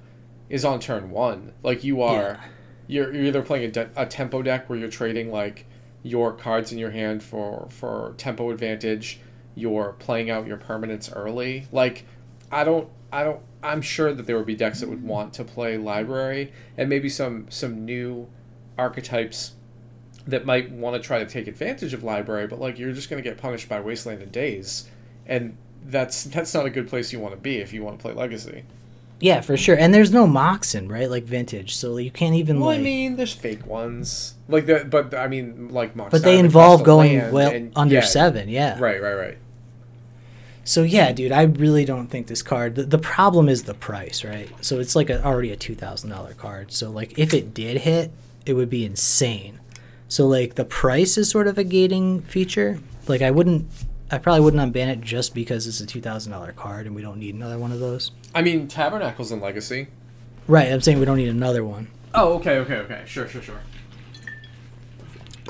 is 0.49 0.65
on 0.65 0.81
turn 0.81 1.11
one. 1.11 1.53
Like 1.63 1.85
you 1.85 2.03
are 2.03 2.23
Yeah. 2.23 2.41
you're, 2.89 3.15
you're 3.15 3.25
either 3.27 3.43
playing 3.43 3.65
a, 3.67 3.71
de- 3.71 3.91
a 3.97 4.07
tempo 4.07 4.43
deck 4.43 4.69
where 4.69 4.79
you're 4.79 4.89
trading 4.89 5.31
like 5.31 5.67
your 6.03 6.33
cards 6.33 6.73
in 6.73 6.79
your 6.79 6.91
hand 6.91 7.23
for 7.23 7.69
for 7.71 8.15
tempo 8.17 8.51
advantage 8.51 9.21
you're 9.55 9.93
playing 9.99 10.31
out 10.31 10.47
your 10.47 10.57
permanents 10.57 11.13
early 11.15 11.67
like 11.73 12.07
i 12.51 12.65
don't 12.65 12.89
i 13.13 13.23
don't 13.23 13.41
i'm 13.62 13.83
sure 13.83 14.12
that 14.12 14.27
there 14.27 14.37
would 14.37 14.46
be 14.46 14.55
decks 14.55 14.81
that 14.81 14.88
would 14.88 15.03
want 15.03 15.33
to 15.33 15.44
play 15.44 15.77
library 15.77 16.53
and 16.77 16.88
maybe 16.88 17.09
some 17.09 17.46
some 17.51 17.85
new 17.85 18.29
archetypes 18.79 19.53
that 20.27 20.44
might 20.44 20.70
want 20.70 20.94
to 20.94 21.07
try 21.07 21.18
to 21.18 21.27
take 21.29 21.46
advantage 21.46 21.92
of 21.92 22.03
library 22.03 22.46
but 22.46 22.61
like 22.61 22.79
you're 22.79 22.92
just 22.92 23.11
going 23.11 23.23
to 23.23 23.29
get 23.29 23.38
punished 23.38 23.68
by 23.68 23.81
wasteland 23.81 24.23
and 24.23 24.33
daze 24.33 24.88
and 25.27 25.57
that's 25.85 26.25
that's 26.25 26.53
not 26.55 26.66
a 26.66 26.70
good 26.70 26.88
place 26.88 27.12
you 27.12 27.18
want 27.18 27.35
to 27.35 27.40
be 27.40 27.57
if 27.57 27.73
you 27.73 27.83
want 27.83 27.99
to 27.99 28.03
play 28.03 28.12
legacy 28.12 28.64
yeah, 29.20 29.42
for 29.42 29.57
sure. 29.57 29.77
And 29.77 29.92
there's 29.92 30.11
no 30.11 30.27
Moxen, 30.27 30.88
right? 30.88 31.09
Like 31.09 31.25
vintage, 31.25 31.77
so 31.77 31.99
you 31.99 32.11
can't 32.11 32.35
even 32.35 32.59
Well, 32.59 32.70
like. 32.70 32.81
I 32.81 32.83
mean, 32.83 33.16
there's 33.16 33.35
fake 33.35 33.66
ones, 33.66 34.35
like 34.49 34.66
the, 34.66 34.87
but 34.88 35.14
I 35.14 35.29
mean, 35.29 35.68
like 35.68 35.94
Mox 35.94 36.11
but 36.11 36.23
they 36.23 36.38
involve 36.38 36.83
going 36.83 37.31
well 37.31 37.68
under 37.77 37.96
yeah, 37.96 38.01
seven, 38.01 38.49
yeah. 38.49 38.79
Right, 38.81 39.01
right, 39.01 39.14
right. 39.14 39.38
So 40.71 40.85
yeah, 40.85 41.11
dude, 41.11 41.33
I 41.33 41.43
really 41.43 41.85
don't 41.85 42.07
think 42.07 42.29
this 42.29 42.45
card. 42.45 42.77
The, 42.77 42.85
the 42.85 42.97
problem 42.97 43.49
is 43.49 43.65
the 43.65 43.75
price, 43.75 44.23
right? 44.23 44.49
So 44.61 44.79
it's 44.79 44.95
like 44.95 45.11
a, 45.11 45.21
already 45.25 45.51
a 45.51 45.57
two 45.57 45.75
thousand 45.75 46.11
dollar 46.11 46.33
card. 46.33 46.71
So 46.71 46.91
like, 46.91 47.19
if 47.19 47.35
it 47.35 47.53
did 47.53 47.79
hit, 47.79 48.13
it 48.47 48.55
would 48.55 48.71
be 48.71 48.85
insane. 48.85 49.59
So 50.07 50.29
like, 50.29 50.55
the 50.55 50.65
price 50.65 51.19
is 51.19 51.29
sort 51.29 51.49
of 51.49 51.59
a 51.59 51.65
gating 51.65 52.23
feature. 52.23 52.79
Like, 53.09 53.21
I 53.21 53.33
wouldn't, 53.33 53.69
I 54.13 54.19
probably 54.19 54.43
wouldn't 54.43 54.63
unban 54.73 54.87
it 54.87 55.01
just 55.01 55.35
because 55.35 55.67
it's 55.67 55.81
a 55.81 55.87
two 55.87 56.01
thousand 56.01 56.31
dollar 56.31 56.53
card 56.53 56.87
and 56.87 56.95
we 56.95 57.03
don't 57.03 57.19
need 57.19 57.35
another 57.35 57.59
one 57.59 57.73
of 57.73 57.81
those. 57.81 58.13
I 58.33 58.41
mean, 58.41 58.69
Tabernacles 58.69 59.33
and 59.33 59.43
Legacy. 59.43 59.89
Right, 60.47 60.73
I'm 60.73 60.83
saying 60.83 61.01
we 61.01 61.05
don't 61.05 61.17
need 61.17 61.31
another 61.31 61.65
one. 61.65 61.89
Oh, 62.15 62.35
okay, 62.35 62.59
okay, 62.59 62.77
okay. 62.77 63.03
Sure, 63.07 63.27
sure, 63.27 63.43
sure. 63.43 63.61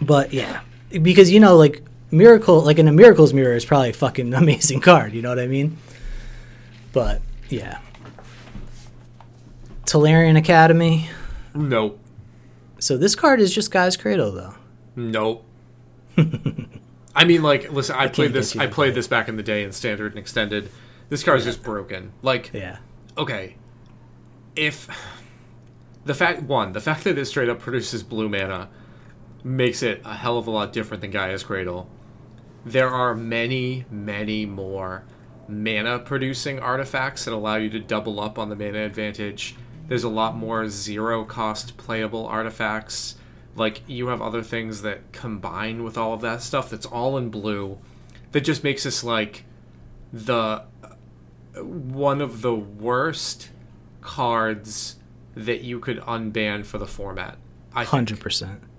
But 0.00 0.32
yeah, 0.32 0.62
because 0.88 1.30
you 1.30 1.40
know, 1.40 1.58
like 1.58 1.82
miracle, 2.10 2.60
like 2.60 2.78
in 2.78 2.88
a 2.88 2.92
miracles 2.92 3.32
mirror 3.32 3.54
is 3.54 3.64
probably 3.64 3.90
a 3.90 3.94
fucking 3.94 4.34
amazing 4.42 4.80
card. 4.80 5.12
You 5.12 5.22
know 5.22 5.28
what 5.28 5.38
I 5.38 5.46
mean? 5.46 5.76
But 6.92 7.22
yeah, 7.48 7.78
Tolarian 9.84 10.36
Academy. 10.36 11.08
Nope. 11.54 11.98
So 12.78 12.96
this 12.96 13.14
card 13.14 13.40
is 13.40 13.54
just 13.54 13.70
Gaea's 13.70 13.96
Cradle, 13.96 14.32
though. 14.32 14.54
Nope. 14.96 15.44
I 17.14 17.24
mean, 17.24 17.42
like, 17.42 17.70
listen, 17.72 17.96
I, 17.96 18.02
can't 18.02 18.14
played 18.14 18.32
this. 18.32 18.56
I 18.56 18.66
played 18.66 18.72
play. 18.72 18.90
this 18.92 19.08
back 19.08 19.28
in 19.28 19.36
the 19.36 19.42
day 19.42 19.64
in 19.64 19.72
standard 19.72 20.12
and 20.12 20.18
extended. 20.18 20.70
This 21.08 21.24
card 21.24 21.40
is 21.40 21.44
just 21.44 21.62
broken. 21.62 22.12
Like, 22.22 22.50
Yeah, 22.54 22.78
okay, 23.18 23.56
if 24.54 24.88
the 26.04 26.14
fact 26.14 26.42
one, 26.42 26.72
the 26.72 26.80
fact 26.80 27.04
that 27.04 27.18
it 27.18 27.24
straight 27.26 27.48
up 27.48 27.58
produces 27.58 28.02
blue 28.02 28.28
mana 28.28 28.68
makes 29.42 29.82
it 29.82 30.00
a 30.04 30.14
hell 30.14 30.38
of 30.38 30.46
a 30.46 30.50
lot 30.50 30.72
different 30.72 31.00
than 31.00 31.10
Gaea's 31.10 31.42
Cradle. 31.42 31.88
There 32.64 32.88
are 32.88 33.14
many, 33.14 33.86
many 33.90 34.46
more 34.46 35.04
mana 35.48 35.98
producing 35.98 36.60
artifacts 36.60 37.24
that 37.24 37.34
allow 37.34 37.56
you 37.56 37.70
to 37.70 37.80
double 37.80 38.20
up 38.20 38.38
on 38.38 38.48
the 38.48 38.56
mana 38.56 38.84
advantage. 38.84 39.56
There's 39.88 40.04
a 40.04 40.08
lot 40.08 40.36
more 40.36 40.68
zero 40.68 41.24
cost 41.24 41.76
playable 41.76 42.26
artifacts. 42.26 43.16
Like 43.56 43.82
you 43.88 44.08
have 44.08 44.22
other 44.22 44.42
things 44.42 44.82
that 44.82 45.12
combine 45.12 45.82
with 45.82 45.98
all 45.98 46.12
of 46.12 46.20
that 46.20 46.42
stuff 46.42 46.70
that's 46.70 46.86
all 46.86 47.18
in 47.18 47.30
blue 47.30 47.78
that 48.32 48.42
just 48.42 48.62
makes 48.62 48.84
this 48.84 49.02
like 49.02 49.44
the 50.12 50.64
one 51.56 52.20
of 52.20 52.42
the 52.42 52.54
worst 52.54 53.50
cards 54.00 54.96
that 55.34 55.62
you 55.62 55.80
could 55.80 55.98
unban 56.00 56.64
for 56.64 56.78
the 56.78 56.86
format. 56.86 57.38
I 57.74 57.84
think. 57.84 58.69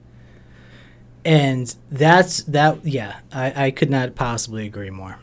And 1.23 1.73
that's 1.91 2.43
that. 2.43 2.83
Yeah, 2.85 3.19
I, 3.31 3.65
I 3.67 3.71
could 3.71 3.89
not 3.89 4.15
possibly 4.15 4.65
agree 4.65 4.89
more. 4.89 5.19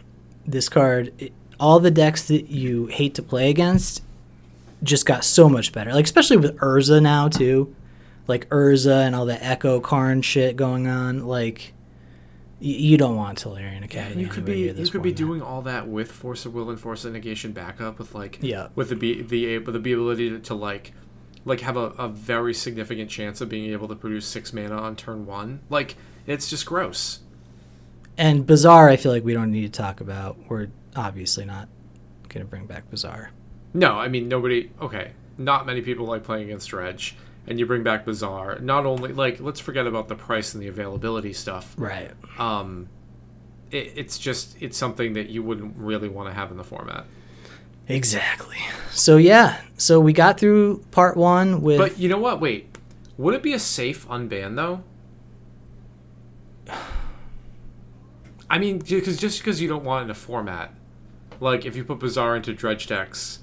This 0.46 0.68
card, 0.68 1.12
it, 1.18 1.32
all 1.58 1.80
the 1.80 1.90
decks 1.90 2.28
that 2.28 2.48
you 2.50 2.86
hate 2.86 3.14
to 3.16 3.22
play 3.22 3.50
against, 3.50 4.02
just 4.82 5.06
got 5.06 5.24
so 5.24 5.48
much 5.48 5.72
better. 5.72 5.92
Like 5.92 6.04
especially 6.04 6.36
with 6.36 6.56
Urza 6.58 7.02
now 7.02 7.28
too, 7.28 7.74
like 8.28 8.48
Urza 8.48 9.04
and 9.06 9.14
all 9.16 9.26
the 9.26 9.42
Echo 9.44 9.80
Karn 9.80 10.22
shit 10.22 10.54
going 10.54 10.86
on. 10.86 11.26
Like 11.26 11.72
y- 12.60 12.68
you 12.68 12.96
don't 12.96 13.16
want 13.16 13.42
Tolarian 13.42 13.82
Academy. 13.84 14.22
You 14.22 14.28
could 14.28 14.44
be 14.44 14.70
you 14.70 14.86
could 14.88 15.02
be 15.02 15.12
doing 15.12 15.42
all 15.42 15.62
that 15.62 15.88
with 15.88 16.12
Force 16.12 16.46
of 16.46 16.54
Will 16.54 16.70
and 16.70 16.78
Force 16.78 17.04
of 17.04 17.12
Negation 17.12 17.50
backup 17.50 17.98
with 17.98 18.14
like 18.14 18.38
Yeah. 18.40 18.68
with 18.76 18.90
the 18.90 18.94
be 18.94 19.20
the 19.22 19.58
with 19.58 19.74
the 19.74 19.78
ability 19.92 20.30
to, 20.30 20.38
to 20.38 20.54
like 20.54 20.92
like 21.48 21.60
have 21.60 21.76
a, 21.76 21.90
a 21.98 22.08
very 22.08 22.54
significant 22.54 23.10
chance 23.10 23.40
of 23.40 23.48
being 23.48 23.72
able 23.72 23.88
to 23.88 23.96
produce 23.96 24.26
six 24.26 24.52
mana 24.52 24.76
on 24.76 24.96
turn 24.96 25.26
one. 25.26 25.60
Like 25.68 25.96
it's 26.26 26.48
just 26.48 26.66
gross. 26.66 27.20
And 28.16 28.46
Bazaar, 28.46 28.88
I 28.88 28.96
feel 28.96 29.12
like 29.12 29.24
we 29.24 29.32
don't 29.32 29.50
need 29.50 29.72
to 29.72 29.82
talk 29.82 30.00
about. 30.00 30.36
We're 30.48 30.68
obviously 30.96 31.44
not 31.44 31.68
going 32.28 32.44
to 32.44 32.50
bring 32.50 32.66
back 32.66 32.90
Bazaar. 32.90 33.30
No, 33.74 33.92
I 33.98 34.08
mean 34.08 34.28
nobody. 34.28 34.70
Okay, 34.80 35.12
not 35.36 35.66
many 35.66 35.82
people 35.82 36.06
like 36.06 36.24
playing 36.24 36.44
against 36.44 36.68
Dredge, 36.68 37.16
and 37.46 37.58
you 37.58 37.66
bring 37.66 37.82
back 37.82 38.04
Bazaar. 38.04 38.58
Not 38.60 38.86
only 38.86 39.12
like 39.12 39.40
let's 39.40 39.60
forget 39.60 39.86
about 39.86 40.08
the 40.08 40.14
price 40.14 40.54
and 40.54 40.62
the 40.62 40.68
availability 40.68 41.32
stuff. 41.32 41.74
Right. 41.78 42.10
Um, 42.38 42.88
it, 43.70 43.92
it's 43.96 44.18
just 44.18 44.56
it's 44.60 44.76
something 44.76 45.12
that 45.14 45.28
you 45.28 45.42
wouldn't 45.42 45.76
really 45.76 46.08
want 46.08 46.28
to 46.28 46.34
have 46.34 46.50
in 46.50 46.56
the 46.56 46.64
format. 46.64 47.06
Exactly. 47.88 48.58
So 48.90 49.16
yeah, 49.16 49.60
so 49.76 49.98
we 50.00 50.12
got 50.12 50.38
through 50.38 50.84
part 50.90 51.16
one 51.16 51.62
with 51.62 51.78
But 51.78 51.98
you 51.98 52.08
know 52.08 52.18
what? 52.18 52.40
Wait, 52.40 52.76
would 53.16 53.34
it 53.34 53.42
be 53.42 53.52
a 53.54 53.58
safe 53.58 54.06
unban 54.08 54.56
though? 54.56 54.82
I 58.50 58.58
mean, 58.58 58.78
because 58.78 59.18
just 59.18 59.40
because 59.40 59.60
you 59.60 59.68
don't 59.68 59.84
want 59.84 60.02
it 60.02 60.04
in 60.04 60.10
a 60.10 60.14
format, 60.14 60.72
like 61.40 61.66
if 61.66 61.76
you 61.76 61.84
put 61.84 61.98
Bazaar 61.98 62.36
into 62.36 62.54
dredge 62.54 62.86
decks, 62.86 63.40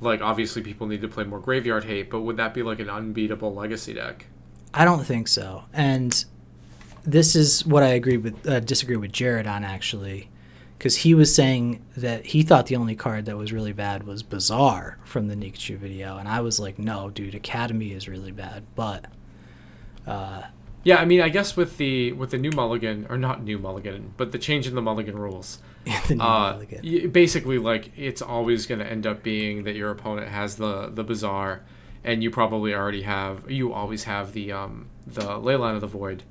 like 0.00 0.20
obviously 0.20 0.62
people 0.62 0.86
need 0.86 1.00
to 1.02 1.08
play 1.08 1.24
more 1.24 1.40
graveyard 1.40 1.84
hate, 1.84 2.10
but 2.10 2.20
would 2.20 2.36
that 2.36 2.54
be 2.54 2.62
like 2.62 2.80
an 2.80 2.90
unbeatable 2.90 3.54
legacy 3.54 3.94
deck? 3.94 4.26
I 4.74 4.84
don't 4.84 5.04
think 5.04 5.28
so. 5.28 5.64
And 5.72 6.24
this 7.04 7.34
is 7.34 7.64
what 7.64 7.82
I 7.82 7.88
agree 7.88 8.16
with 8.16 8.46
uh, 8.46 8.60
disagree 8.60 8.96
with 8.96 9.12
Jared 9.12 9.46
on 9.46 9.64
actually, 9.64 10.28
because 10.78 10.98
he 10.98 11.12
was 11.12 11.34
saying 11.34 11.84
that 11.96 12.26
he 12.26 12.42
thought 12.42 12.66
the 12.66 12.76
only 12.76 12.94
card 12.94 13.24
that 13.26 13.36
was 13.36 13.52
really 13.52 13.72
bad 13.72 14.04
was 14.06 14.22
Bazaar 14.22 14.98
from 15.04 15.26
the 15.28 15.34
Nikachu 15.34 15.76
video, 15.76 16.16
and 16.18 16.28
I 16.28 16.40
was 16.40 16.60
like, 16.60 16.78
no, 16.78 17.10
dude, 17.10 17.34
Academy 17.34 17.92
is 17.92 18.08
really 18.08 18.32
bad, 18.32 18.64
but. 18.76 19.06
Uh, 20.06 20.44
Yeah, 20.84 20.96
I 20.96 21.04
mean, 21.04 21.20
I 21.20 21.28
guess 21.28 21.56
with 21.56 21.76
the 21.76 22.12
with 22.12 22.30
the 22.30 22.38
new 22.38 22.50
mulligan 22.52 23.06
or 23.10 23.18
not 23.18 23.42
new 23.42 23.58
mulligan, 23.58 24.14
but 24.16 24.32
the 24.32 24.38
change 24.38 24.66
in 24.66 24.74
the 24.74 24.80
mulligan 24.82 25.18
rules, 25.18 25.58
the 26.08 26.14
new 26.14 26.22
uh, 26.22 26.52
Mulligan. 26.52 27.10
basically 27.10 27.58
like 27.58 27.90
it's 27.96 28.22
always 28.22 28.64
going 28.66 28.78
to 28.78 28.86
end 28.86 29.06
up 29.06 29.22
being 29.22 29.64
that 29.64 29.74
your 29.74 29.90
opponent 29.90 30.28
has 30.28 30.56
the 30.56 30.88
the 30.88 31.02
bazaar, 31.04 31.62
and 32.04 32.22
you 32.22 32.30
probably 32.30 32.72
already 32.72 33.02
have 33.02 33.50
you 33.50 33.72
always 33.72 34.04
have 34.04 34.32
the 34.32 34.52
um 34.52 34.86
the 35.06 35.22
leyline 35.22 35.74
of 35.74 35.80
the 35.80 35.86
void, 35.88 36.22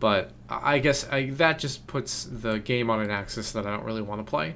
but 0.00 0.30
I 0.48 0.78
guess 0.78 1.08
I, 1.10 1.30
that 1.30 1.58
just 1.58 1.86
puts 1.86 2.24
the 2.24 2.58
game 2.58 2.90
on 2.90 3.00
an 3.00 3.10
axis 3.10 3.52
that 3.52 3.66
I 3.66 3.70
don't 3.70 3.84
really 3.84 4.02
want 4.02 4.24
to 4.24 4.28
play. 4.30 4.54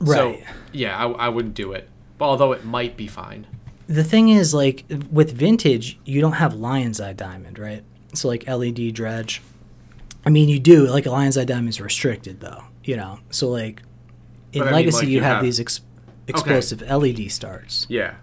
right. 0.00 0.16
So 0.16 0.52
yeah, 0.72 0.96
I, 0.96 1.08
I 1.10 1.28
wouldn't 1.28 1.54
do 1.54 1.72
it. 1.72 1.88
But 2.18 2.26
although 2.26 2.52
it 2.52 2.64
might 2.64 2.96
be 2.96 3.06
fine. 3.06 3.46
the 3.88 4.04
thing 4.04 4.28
is 4.28 4.52
like 4.54 4.84
with 5.10 5.32
vintage 5.32 5.98
you 6.04 6.20
don't 6.20 6.34
have 6.34 6.54
lion's 6.54 7.00
eye 7.00 7.12
diamond 7.12 7.58
right 7.58 7.82
so 8.14 8.28
like 8.28 8.46
LED 8.46 8.92
dredge 8.94 9.40
i 10.24 10.30
mean 10.30 10.48
you 10.48 10.60
do 10.60 10.86
like 10.86 11.06
a 11.06 11.10
lion's 11.10 11.36
eye 11.36 11.44
diamond 11.44 11.70
is 11.70 11.80
restricted 11.80 12.38
though 12.40 12.62
you 12.84 12.96
know 12.96 13.18
so 13.30 13.48
like 13.48 13.82
in 14.52 14.60
But 14.60 14.62
I 14.62 14.64
mean, 14.66 14.74
legacy 14.74 14.96
like, 14.98 15.06
you, 15.08 15.14
you 15.14 15.20
have, 15.22 15.36
have- 15.36 15.42
these 15.44 15.58
ex- 15.58 15.80
explosive 16.28 16.82
LED 16.82 17.30
starts 17.32 17.86
Yeah. 17.88 18.14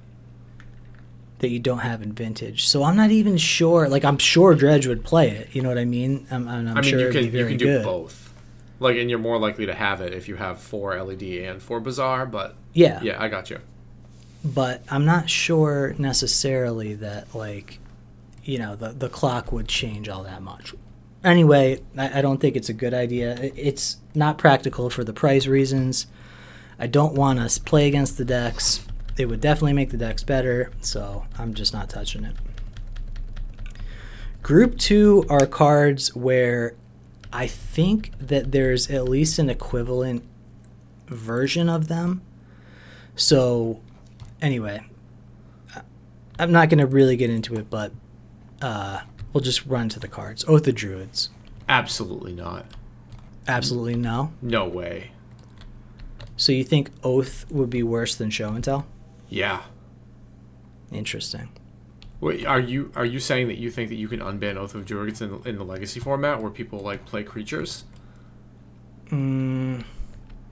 That 1.40 1.50
you 1.50 1.60
don't 1.60 1.80
have 1.80 2.02
in 2.02 2.14
vintage 2.14 2.66
so 2.66 2.84
i'm 2.84 2.96
not 2.96 3.12
even 3.12 3.38
sure 3.38 3.88
like 3.88 4.04
i'm 4.04 4.18
sure 4.18 4.56
dredge 4.56 4.88
would 4.88 5.04
play 5.04 5.30
it 5.30 5.50
you 5.54 5.62
know 5.62 5.70
what 5.70 5.78
i 5.78 5.86
mean 5.86 6.26
i'm, 6.32 6.48
I'm, 6.48 6.68
I'm 6.68 6.78
I 6.78 6.82
mean, 6.82 6.90
sure 6.90 7.00
you 7.00 7.12
can 7.12 7.24
you 7.26 7.46
can 7.48 7.58
do 7.58 7.66
good 7.66 7.84
both. 7.84 8.34
Like, 8.80 8.98
and 8.98 9.10
you're 9.10 9.18
more 9.20 9.40
likely 9.40 9.66
to 9.66 9.74
have 9.74 10.02
it 10.02 10.14
if 10.14 10.28
you 10.28 10.36
have 10.36 10.60
four 10.60 10.96
LED 11.02 11.24
and 11.24 11.62
four 11.62 11.80
bazaar. 11.80 12.26
But 12.28 12.56
yeah 12.74 13.02
yeah, 13.02 13.22
I 13.22 13.28
got 13.28 13.50
you. 13.50 13.60
but 14.44 14.84
I'm 14.90 15.06
not 15.06 15.30
sure 15.30 15.96
necessarily 15.98 16.94
that 16.96 17.34
like 17.36 17.80
you 18.44 18.58
know 18.60 18.76
the 18.76 18.90
the 18.90 19.10
clock 19.10 19.52
would 19.52 19.68
change 19.68 20.10
all 20.10 20.24
that 20.24 20.42
much. 20.42 20.74
Anyway, 21.24 21.82
I, 21.98 22.20
I 22.20 22.22
don't 22.22 22.40
think 22.40 22.56
it's 22.56 22.70
a 22.70 22.74
good 22.74 22.94
idea. 22.94 23.36
It's 23.56 23.98
not 24.16 24.38
practical 24.38 24.90
for 24.90 25.04
the 25.04 25.14
price 25.14 25.48
reasons. 25.48 26.08
I 26.80 26.86
don't 26.88 27.14
want 27.16 27.40
to 27.40 27.62
play 27.62 27.88
against 27.88 28.18
the 28.18 28.26
decks. 28.26 28.86
It 29.18 29.26
would 29.26 29.42
definitely 29.42 29.74
make 29.74 29.90
the 29.90 29.98
decks 29.98 30.24
better, 30.24 30.72
so 30.82 31.26
I'm 31.38 31.54
just 31.54 31.74
not 31.74 31.90
touching 31.90 32.24
it. 32.24 32.36
Group 34.44 34.78
two 34.78 35.26
are 35.30 35.46
cards 35.46 36.16
where 36.16 36.76
I 37.34 37.48
think 37.48 38.12
that 38.20 38.52
there's 38.52 38.90
at 38.90 39.06
least 39.06 39.40
an 39.40 39.50
equivalent 39.50 40.24
version 41.08 41.68
of 41.68 41.88
them. 41.88 42.22
So 43.16 43.82
anyway, 44.42 44.86
I'm 46.40 46.52
not 46.52 46.70
going 46.70 46.80
to 46.80 46.86
really 46.86 47.18
get 47.18 47.30
into 47.30 47.56
it, 47.56 47.70
but 47.70 47.92
uh, 48.62 49.02
we'll 49.34 49.42
just 49.42 49.66
run 49.66 49.90
to 49.90 50.00
the 50.00 50.08
cards. 50.08 50.46
Oath 50.48 50.68
of 50.68 50.76
Druids. 50.76 51.30
Absolutely 51.68 52.34
not. 52.34 52.66
Absolutely 53.48 53.96
no. 53.96 54.34
No 54.42 54.68
way. 54.68 55.12
So 56.36 56.52
you 56.52 56.64
think 56.64 56.92
Oath 57.04 57.46
would 57.50 57.70
be 57.70 57.82
worse 57.82 58.16
than 58.16 58.30
Show 58.30 58.50
and 58.50 58.64
Tell? 58.64 58.86
Yeah. 59.30 59.64
Interesting. 60.92 61.50
Wait, 62.20 62.46
are 62.46 62.60
you 62.60 62.92
are 62.96 63.06
you 63.06 63.20
saying 63.20 63.48
that 63.48 63.58
you 63.58 63.70
think 63.70 63.90
that 63.90 63.96
you 63.96 64.08
can 64.08 64.20
unban 64.20 64.58
Oath 64.58 64.74
of 64.74 64.86
Druids 64.86 65.22
in, 65.22 65.42
in 65.46 65.58
the 65.58 65.64
Legacy 65.64 66.00
format 66.00 66.42
where 66.42 66.50
people 66.50 66.80
like 66.80 67.06
play 67.06 67.24
creatures? 67.24 67.84
Mm, 69.10 69.84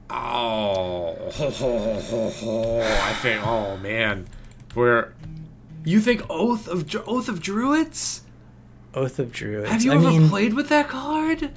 Oh, 0.09 1.15
I 1.27 3.13
think. 3.21 3.45
Oh 3.45 3.77
man, 3.77 4.27
where 4.75 5.13
you 5.83 5.99
think 5.99 6.23
Oath 6.29 6.67
of 6.67 6.87
Oath 7.07 7.27
of 7.27 7.41
Druids? 7.41 8.21
Oath 8.93 9.17
of 9.17 9.31
Druids. 9.31 9.69
Have 9.69 9.83
you 9.83 9.91
I 9.91 9.95
ever 9.95 10.09
mean, 10.09 10.29
played 10.29 10.53
with 10.53 10.69
that 10.69 10.87
card? 10.87 11.51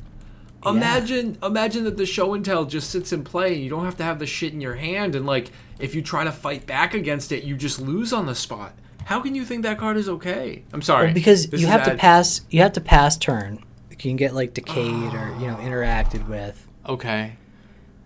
Imagine, 0.66 1.38
imagine 1.42 1.84
that 1.84 1.96
the 1.96 2.06
show 2.06 2.34
and 2.34 2.44
tell 2.44 2.64
just 2.64 2.90
sits 2.90 3.12
in 3.12 3.22
play. 3.24 3.54
and 3.54 3.62
You 3.62 3.70
don't 3.70 3.84
have 3.84 3.96
to 3.98 4.02
have 4.02 4.18
the 4.18 4.26
shit 4.26 4.52
in 4.52 4.60
your 4.60 4.74
hand, 4.74 5.14
and 5.14 5.24
like 5.26 5.50
if 5.78 5.94
you 5.94 6.02
try 6.02 6.24
to 6.24 6.32
fight 6.32 6.66
back 6.66 6.94
against 6.94 7.30
it, 7.32 7.44
you 7.44 7.56
just 7.56 7.80
lose 7.80 8.12
on 8.12 8.26
the 8.26 8.34
spot. 8.34 8.72
How 9.04 9.20
can 9.20 9.34
you 9.34 9.44
think 9.44 9.62
that 9.62 9.78
card 9.78 9.96
is 9.96 10.08
okay? 10.08 10.64
I'm 10.72 10.82
sorry. 10.82 11.06
Well, 11.06 11.14
because 11.14 11.48
This 11.48 11.60
you 11.60 11.66
have 11.68 11.84
to 11.84 11.94
pass. 11.94 12.42
You 12.50 12.60
have 12.62 12.72
to 12.72 12.80
pass 12.80 13.16
turn. 13.16 13.64
You 13.90 13.96
can 13.96 14.16
get 14.16 14.34
like 14.34 14.52
decayed 14.54 15.14
or 15.14 15.34
you 15.40 15.46
know 15.46 15.56
interacted 15.56 16.28
with. 16.28 16.66
Okay, 16.86 17.36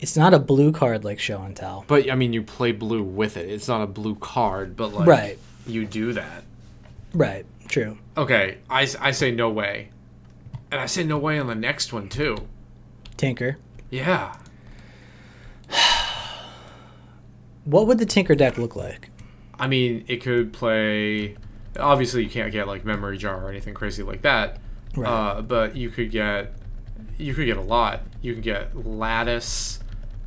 It's 0.01 0.17
not 0.17 0.35
a 0.35 0.39
blue 0.39 0.73
card 0.73 1.05
like 1.05 1.19
Show 1.21 1.41
and 1.43 1.55
Tell. 1.57 1.85
but 1.89 2.11
I 2.11 2.15
mean, 2.17 2.33
you 2.33 2.43
play 2.43 2.73
blue 2.73 3.03
with 3.03 3.37
it. 3.37 3.49
It's 3.49 3.69
not 3.69 3.81
a 3.83 3.87
blue 3.87 4.15
card, 4.17 4.77
but 4.77 4.93
like 4.93 5.07
Right. 5.09 5.39
you 5.67 5.87
do 5.87 6.13
that. 6.15 6.45
Right. 7.15 7.47
True. 7.69 7.97
Okay, 8.17 8.59
I, 8.69 8.87
I 9.01 9.13
say 9.13 9.31
no 9.31 9.49
way, 9.51 9.89
and 10.73 10.81
I 10.81 10.87
say 10.87 11.05
no 11.05 11.19
way 11.19 11.39
on 11.39 11.47
the 11.47 11.55
next 11.55 11.93
one 11.93 12.09
too. 12.09 12.49
Tinker. 13.17 13.59
Yeah, 13.91 14.35
What 17.65 17.87
would 17.87 17.99
the 17.99 18.07
Tinker 18.07 18.35
deck 18.35 18.59
look 18.59 18.75
like? 18.75 19.11
I 19.59 19.69
mean, 19.69 20.05
it 20.09 20.23
could 20.23 20.53
play. 20.53 21.37
Obviously, 21.79 22.25
you 22.25 22.31
can't 22.31 22.53
get 22.53 22.67
like 22.67 22.85
memory 22.85 23.17
jar 23.19 23.45
or 23.45 23.49
anything 23.49 23.75
crazy 23.75 24.03
like 24.03 24.23
that. 24.23 24.59
Right. 24.97 25.09
Uh, 25.09 25.43
but 25.43 25.77
you 25.77 25.91
could 25.91 26.11
get, 26.11 26.55
you 27.17 27.35
could 27.35 27.47
get 27.47 27.57
a 27.57 27.63
lot. 27.63 28.01
You 28.21 28.33
can 28.33 28.43
get 28.43 28.77
lattice. 28.87 29.79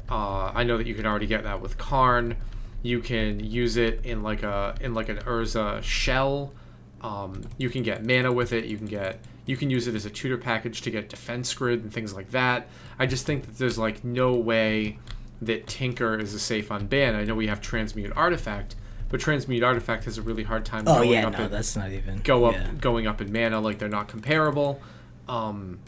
Uh, 0.10 0.52
I 0.54 0.64
know 0.64 0.78
that 0.78 0.88
you 0.88 0.96
can 0.96 1.06
already 1.06 1.28
get 1.28 1.44
that 1.44 1.62
with 1.62 1.78
Karn. 1.78 2.38
You 2.82 3.02
can 3.02 3.40
use 3.44 3.78
it 3.78 4.06
in 4.06 4.24
like 4.24 4.44
a 4.44 4.76
in 4.80 4.94
like 4.94 5.10
an 5.10 5.18
Urza 5.18 5.84
shell. 5.84 6.54
Um, 7.02 7.42
you 7.58 7.70
can 7.70 7.84
get 7.84 8.06
mana 8.06 8.32
with 8.32 8.54
it. 8.54 8.66
You 8.66 8.78
can 8.78 8.88
get 8.88 9.20
you 9.46 9.56
can 9.58 9.70
use 9.70 9.88
it 9.88 9.96
as 9.96 10.06
a 10.06 10.10
tutor 10.10 10.38
package 10.38 10.82
to 10.82 10.92
get 10.92 11.10
defense 11.10 11.54
grid 11.54 11.84
and 11.84 11.94
things 11.94 12.14
like 12.14 12.32
that. 12.32 12.68
I 13.00 13.06
just 13.06 13.26
think 13.26 13.46
that 13.46 13.58
there's 13.58 13.78
like 13.78 14.04
no 14.04 14.34
way 14.34 15.00
that 15.42 15.68
Tinker 15.68 16.18
is 16.18 16.34
a 16.34 16.40
safe 16.40 16.70
unban. 16.70 17.16
I 17.16 17.24
know 17.26 17.36
we 17.36 17.48
have 17.48 17.62
Transmute 17.62 18.12
Artifact, 18.16 18.76
but 19.10 19.20
Transmute 19.20 19.64
Artifact 19.64 20.06
has 20.06 20.18
a 20.18 20.22
really 20.22 20.44
hard 20.44 20.66
time 20.66 20.86
Oh 20.88 20.96
going 20.96 21.12
yeah, 21.12 21.28
up 21.28 21.38
no, 21.38 21.46
in- 21.46 21.52
that's 21.52 21.76
not 21.76 21.92
even 21.92 22.20
go 22.24 22.46
up 22.46 22.54
yeah. 22.56 22.72
going 22.80 23.06
up 23.08 23.22
in 23.22 23.32
mana 23.32 23.60
like 23.60 23.78
they're 23.78 23.90
not 23.90 24.08
comparable 24.08 24.82
um 25.28 25.80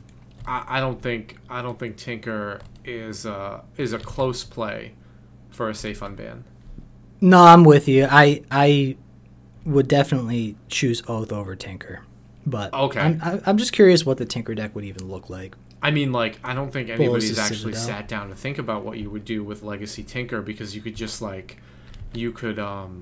I, 0.45 0.77
I 0.77 0.79
don't 0.79 1.01
think 1.01 1.37
i 1.49 1.61
don't 1.61 1.77
think 1.79 1.97
tinker 1.97 2.61
is 2.85 3.25
uh 3.25 3.61
is 3.77 3.93
a 3.93 3.99
close 3.99 4.43
play 4.43 4.93
for 5.49 5.69
a 5.69 5.75
safe 5.75 5.99
unban 6.01 6.43
No, 7.19 7.43
I'm 7.43 7.63
with 7.63 7.87
you. 7.87 8.07
I 8.09 8.43
I 8.51 8.97
would 9.65 9.87
definitely 9.87 10.55
choose 10.69 11.01
Oath 11.07 11.31
over 11.31 11.55
Tinker, 11.55 12.03
but 12.47 12.73
Okay. 12.73 12.99
I'm 12.99 13.19
I- 13.21 13.41
I'm 13.45 13.57
just 13.57 13.73
curious 13.73 14.05
what 14.05 14.17
the 14.17 14.25
Tinker 14.25 14.55
deck 14.55 14.73
would 14.73 14.85
even 14.85 15.07
look 15.07 15.29
like. 15.29 15.55
i 15.83 15.91
mean 15.91 16.11
like 16.11 16.39
i 16.43 16.55
don't 16.55 16.71
think 16.73 16.89
anybody's 16.89 17.37
actually 17.37 17.73
sat 17.73 18.07
down 18.07 18.29
to 18.29 18.35
think 18.35 18.57
about 18.57 18.83
what 18.83 18.97
you 18.97 19.09
would 19.11 19.25
do 19.25 19.43
with 19.43 19.61
legacy 19.61 20.01
tinker 20.01 20.41
because 20.41 20.75
you 20.75 20.81
could 20.81 20.95
just 20.95 21.21
like 21.21 21.57
you 22.13 22.31
could 22.31 22.57
um 22.57 23.01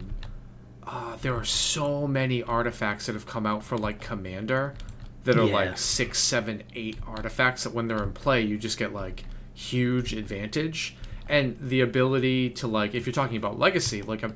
uh, 0.86 1.16
there 1.22 1.34
are 1.34 1.46
so 1.46 2.06
many 2.06 2.44
artifacts 2.44 3.06
that 3.06 3.14
have 3.14 3.26
come 3.26 3.46
out 3.46 3.64
for 3.64 3.78
like 3.78 4.00
commander 4.02 4.74
that 5.24 5.38
are 5.38 5.46
Yeah. 5.48 5.54
like 5.54 5.78
six 5.78 6.20
seven 6.20 6.64
eight 6.76 6.98
artifacts 7.08 7.64
that 7.64 7.74
when 7.74 7.88
they're 7.88 8.04
in 8.04 8.12
play 8.12 8.42
you 8.42 8.58
just 8.58 8.78
get 8.78 8.94
like 8.94 9.24
huge 9.54 10.14
advantage 10.14 10.98
and 11.30 11.58
the 11.60 11.80
ability 11.82 12.50
to 12.52 12.68
like 12.68 12.94
if 12.94 13.06
you're 13.08 13.14
talking 13.14 13.38
about 13.38 13.58
legacy 13.58 14.02
like 14.02 14.22
a, 14.22 14.32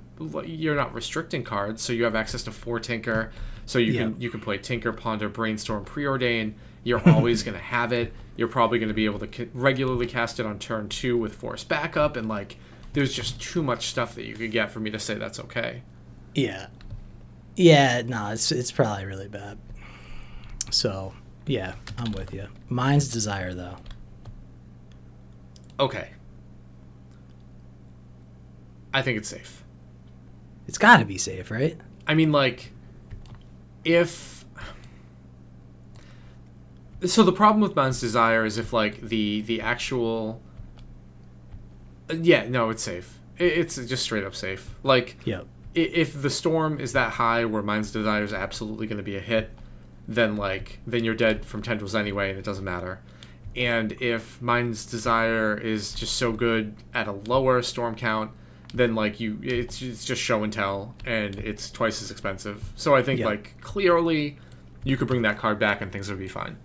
you're 0.45 0.75
not 0.75 0.93
restricting 0.93 1.43
cards 1.43 1.81
so 1.81 1.91
you 1.93 2.03
have 2.05 2.15
access 2.15 2.41
to 2.43 2.51
four 2.51 2.79
tinker 2.79 3.31
so 3.69 3.77
you 3.77 3.93
Yeah. 3.93 4.01
can 4.05 4.19
you 4.21 4.29
can 4.31 4.39
play 4.39 4.57
tinker 4.57 4.91
ponder 4.91 5.29
brainstorm 5.29 5.85
preordain 5.85 6.53
you're 6.83 7.07
always 7.13 7.43
going 7.43 7.55
to 7.55 7.63
have 7.63 7.93
it 7.93 8.11
you're 8.35 8.47
probably 8.47 8.79
going 8.79 8.87
to 8.89 8.95
be 8.95 9.05
able 9.05 9.19
to 9.19 9.49
regularly 9.53 10.07
cast 10.07 10.39
it 10.39 10.45
on 10.45 10.57
turn 10.57 10.89
two 10.89 11.17
with 11.17 11.35
force 11.35 11.63
backup 11.63 12.15
and 12.15 12.27
like 12.27 12.57
there's 12.93 13.13
just 13.13 13.39
too 13.39 13.61
much 13.61 13.87
stuff 13.87 14.15
that 14.15 14.25
you 14.25 14.33
could 14.33 14.49
get 14.51 14.71
for 14.71 14.79
me 14.79 14.89
to 14.89 14.97
say 14.97 15.13
that's 15.15 15.39
okay 15.39 15.83
Yeah, 16.33 16.67
yeah, 17.55 18.01
no, 18.01 18.31
it's 18.31 18.51
it's 18.51 18.71
probably 18.71 19.05
really 19.05 19.27
bad. 19.27 19.57
So 20.71 21.13
yeah, 21.45 21.73
I'm 21.97 22.11
with 22.13 22.33
you. 22.33 22.47
Mind's 22.69 23.07
Desire 23.09 23.53
though. 23.53 23.77
okay 25.79 26.09
i 28.93 29.01
think 29.01 29.17
it's 29.17 29.29
safe 29.29 29.63
It's 30.67 30.77
got 30.77 30.97
to 30.97 31.05
be 31.05 31.17
safe, 31.17 31.49
right? 31.51 31.77
I 32.07 32.13
mean, 32.15 32.31
like, 32.31 32.71
if 33.83 34.45
so, 37.05 37.23
the 37.23 37.31
problem 37.31 37.61
with 37.61 37.75
Mind's 37.75 38.01
Desire 38.01 38.45
is 38.45 38.57
if 38.57 38.73
like 38.73 39.01
the 39.01 39.41
the 39.41 39.61
actual 39.61 40.41
Uh, 42.09 42.15
yeah, 42.21 42.47
no, 42.47 42.69
it's 42.69 42.83
safe. 42.83 43.19
It's 43.37 43.75
just 43.75 44.03
straight 44.03 44.25
up 44.25 44.35
safe. 44.35 44.75
Like, 44.83 45.17
yeah 45.23 45.41
if 45.75 46.19
the 46.19 46.29
storm 46.29 46.79
is 46.79 46.93
that 46.93 47.13
high 47.13 47.45
where 47.45 47.61
Mind's 47.61 47.91
Desire 47.91 48.23
is 48.23 48.33
absolutely 48.33 48.87
going 48.87 48.97
to 48.97 49.03
be 49.03 49.15
a 49.15 49.21
hit, 49.21 49.51
then 50.07 50.35
like 50.35 50.79
then 50.85 51.03
you're 51.03 51.15
dead 51.15 51.45
from 51.45 51.61
tendrils 51.61 51.95
anyway, 51.95 52.29
and 52.29 52.39
it 52.39 52.45
doesn't 52.45 52.65
matter. 52.65 53.01
And 53.55 53.93
if 54.01 54.41
Mind's 54.41 54.85
Desire 54.85 55.57
is 55.57 55.93
just 55.93 56.13
so 56.15 56.31
good 56.31 56.75
at 56.93 57.07
a 57.07 57.11
lower 57.11 57.61
storm 57.61 57.95
count, 57.95 58.31
then 58.73 58.95
like 58.95 59.19
you, 59.19 59.39
it's 59.41 59.81
it's 59.81 60.05
just 60.05 60.21
show 60.21 60.43
and 60.43 60.53
tell, 60.53 60.95
and 61.05 61.35
it's 61.37 61.71
twice 61.71 62.01
as 62.01 62.11
expensive. 62.11 62.71
So 62.75 62.95
I 62.95 63.01
think 63.03 63.19
Yeah. 63.19 63.27
like 63.27 63.59
clearly, 63.61 64.37
you 64.83 64.97
could 64.97 65.07
bring 65.07 65.23
that 65.23 65.37
card 65.37 65.59
back 65.59 65.81
and 65.81 65.91
things 65.91 66.09
would 66.09 66.19
be 66.19 66.27
fine. 66.27 66.57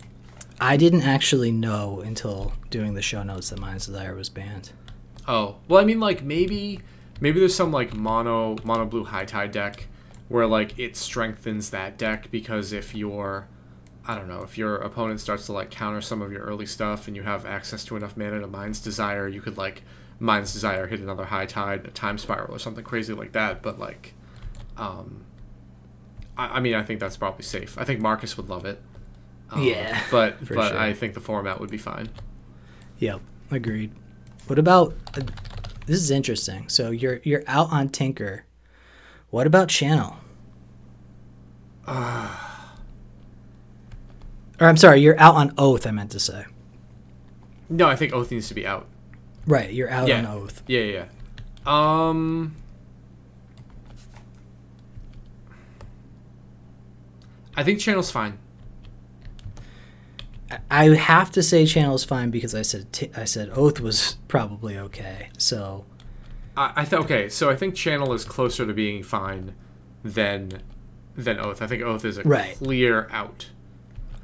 I 0.61 0.77
didn't 0.77 1.03
actually 1.03 1.51
know 1.51 2.01
until 2.01 2.53
doing 2.71 2.95
the 2.95 3.03
show 3.03 3.23
notes 3.23 3.51
that 3.51 3.59
Mind's 3.59 3.87
Desire 3.87 4.15
was 4.15 4.29
banned. 4.29 4.71
Oh 5.27 5.57
well, 5.69 5.81
I 5.81 5.85
mean 5.85 6.01
like 6.01 6.23
maybe 6.23 6.81
maybe 7.21 7.41
there's 7.41 7.55
some 7.55 7.73
like 7.73 7.95
mono 7.95 8.57
mono 8.65 8.85
blue 8.85 9.05
high 9.05 9.25
tide 9.25 9.51
deck 9.53 9.87
where 10.29 10.47
like 10.47 10.79
it 10.79 10.97
strengthens 10.97 11.71
that 11.71 11.97
deck 11.99 12.31
because 12.31 12.73
if 12.73 12.95
your 12.95 13.49
I 14.07 14.15
don't 14.15 14.29
know 14.29 14.43
if 14.43 14.59
your 14.59 14.77
opponent 14.77 15.21
starts 15.21 15.47
to 15.47 15.53
like 15.53 15.71
counter 15.71 16.03
some 16.03 16.21
of 16.21 16.31
your 16.31 16.43
early 16.43 16.67
stuff 16.67 17.07
and 17.09 17.17
you 17.17 17.23
have 17.23 17.47
access 17.47 17.85
to 17.87 17.97
enough 17.97 18.17
mana 18.17 18.41
to 18.41 18.47
Mind's 18.47 18.81
Desire, 18.81 19.27
you 19.27 19.41
could 19.41 19.57
like 19.57 19.83
Mind's 20.19 20.53
Desire 20.53 20.87
hit 20.87 21.01
another 21.01 21.27
high 21.27 21.47
tide, 21.47 21.87
a 21.87 21.91
time 21.91 22.19
spiral 22.19 22.55
or 22.55 22.59
something 22.59 22.85
crazy 22.85 23.13
like 23.13 23.33
that. 23.33 23.63
But 23.63 23.79
like, 23.79 24.15
um, 24.77 25.25
I, 26.37 26.57
I 26.57 26.61
mean 26.61 26.75
I 26.75 26.83
think 26.83 27.01
that's 27.01 27.17
probably 27.17 27.45
safe. 27.45 27.77
I 27.79 27.85
think 27.85 28.01
Marcus 28.01 28.37
would 28.37 28.49
love 28.49 28.65
it. 28.65 28.81
Um, 29.51 29.63
Yeah, 29.63 30.01
but 30.11 30.39
but 30.41 30.71
sure. 30.71 30.79
I 30.79 30.93
think 30.93 31.15
the 31.15 31.21
format 31.21 31.61
would 31.61 31.71
be 31.71 31.79
fine. 31.79 32.11
Yep, 32.99 33.21
agreed. 33.51 33.93
What 34.47 34.59
about 34.59 34.95
uh, 35.17 35.23
this 35.87 35.99
is 35.99 36.11
interesting. 36.11 36.69
So 36.69 36.91
you're 36.91 37.21
you're 37.25 37.45
out 37.47 37.71
on 37.73 37.89
Tinker. 37.89 38.45
What 39.31 39.47
about 39.47 39.69
Channel? 39.69 40.17
or 41.89 41.97
I'm 44.61 44.77
sorry, 44.77 45.01
you're 45.01 45.19
out 45.19 45.35
on 45.35 45.53
Oath. 45.59 45.87
I 45.87 45.91
meant 45.91 46.11
to 46.13 46.21
say. 46.21 46.47
No, 47.69 47.89
I 47.89 47.97
think 47.97 48.13
Oath 48.13 48.31
needs 48.31 48.49
to 48.49 48.55
be 48.55 48.67
out. 48.67 48.87
Right, 49.47 49.73
you're 49.73 49.91
out 49.91 50.09
Yeah. 50.09 50.19
on 50.21 50.27
Oath. 50.27 50.63
Yeah, 50.67 50.81
yeah. 50.81 51.05
yeah. 51.67 52.09
Um, 52.09 52.57
I 57.57 57.63
think 57.63 57.79
channel's 57.81 58.11
fine. 58.11 58.39
I- 60.51 60.59
I 60.71 60.95
have 60.95 61.31
to 61.33 61.43
say 61.43 61.67
channel's 61.67 62.05
fine 62.05 62.31
because 62.31 62.55
I 62.55 62.63
said 62.63 62.93
t- 62.93 63.11
I 63.17 63.25
said 63.25 63.51
Oath 63.55 63.81
was 63.81 64.17
probably 64.29 64.77
okay. 64.79 65.29
So 65.39 65.85
I, 66.57 66.73
I 66.77 66.85
th- 66.85 67.03
okay, 67.03 67.29
so 67.29 67.49
I 67.51 67.57
think 67.57 67.75
channel 67.75 68.13
is 68.13 68.25
closer 68.25 68.67
to 68.67 68.73
being 68.75 69.03
fine 69.03 69.55
than 70.03 70.63
than 71.17 71.39
Oath. 71.39 71.63
I 71.63 71.67
think 71.67 71.83
Oath 71.83 72.05
is 72.05 72.19
a 72.19 72.23
Right. 72.23 72.57
clear 72.57 73.09
out. 73.11 73.51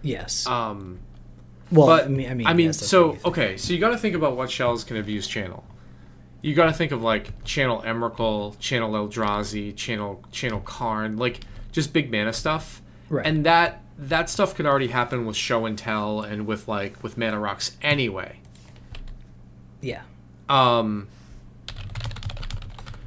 yes. 0.03 0.47
Um, 0.47 0.99
well, 1.71 1.87
but 1.87 2.05
I 2.05 2.09
mean, 2.09 2.31
I 2.31 2.35
mean, 2.35 2.47
I 2.47 2.55
mean, 2.55 2.67
yes, 2.67 2.87
so 2.87 3.01
what 3.01 3.07
you 3.07 3.13
think. 3.21 3.27
okay, 3.27 3.57
so 3.57 3.73
you 3.73 3.79
got 3.79 3.91
to 3.91 3.99
think 3.99 4.15
about 4.15 4.37
what 4.37 4.51
shells 4.51 4.85
can 4.85 4.97
abuse 4.97 5.27
channel. 5.27 5.65
You 6.43 6.55
got 6.55 6.67
to 6.67 6.73
think 6.73 6.91
of 6.93 7.03
like 7.03 7.45
channel 7.45 7.83
Emrakul, 7.83 8.59
channel 8.59 8.93
Eldrazi, 8.93 9.77
channel 9.77 10.25
channel 10.33 10.61
Karn, 10.61 11.17
like 11.17 11.41
just 11.73 11.93
big 11.93 12.11
mana 12.11 12.33
stuff. 12.33 12.83
Right. 13.09 13.27
And 13.27 13.45
that 13.47 13.83
that 13.99 14.31
stuff 14.31 14.55
can 14.55 14.67
already 14.67 14.89
happen 14.89 15.27
with 15.27 15.37
show 15.37 15.67
and 15.67 15.77
tell 15.77 16.23
and 16.23 16.47
with 16.47 16.67
like 16.67 17.03
with 17.03 17.19
mana 17.19 17.39
rocks 17.39 17.77
anyway. 17.83 18.41
yeah, 19.83 20.03
Um, 20.49 21.09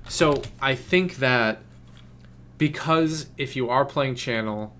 so 0.07 0.43
I 0.61 0.75
think 0.75 1.15
that 1.15 1.59
because 2.59 3.27
if 3.37 3.55
you 3.55 3.69
are 3.69 3.85
playing 3.85 4.15
channel, 4.15 4.75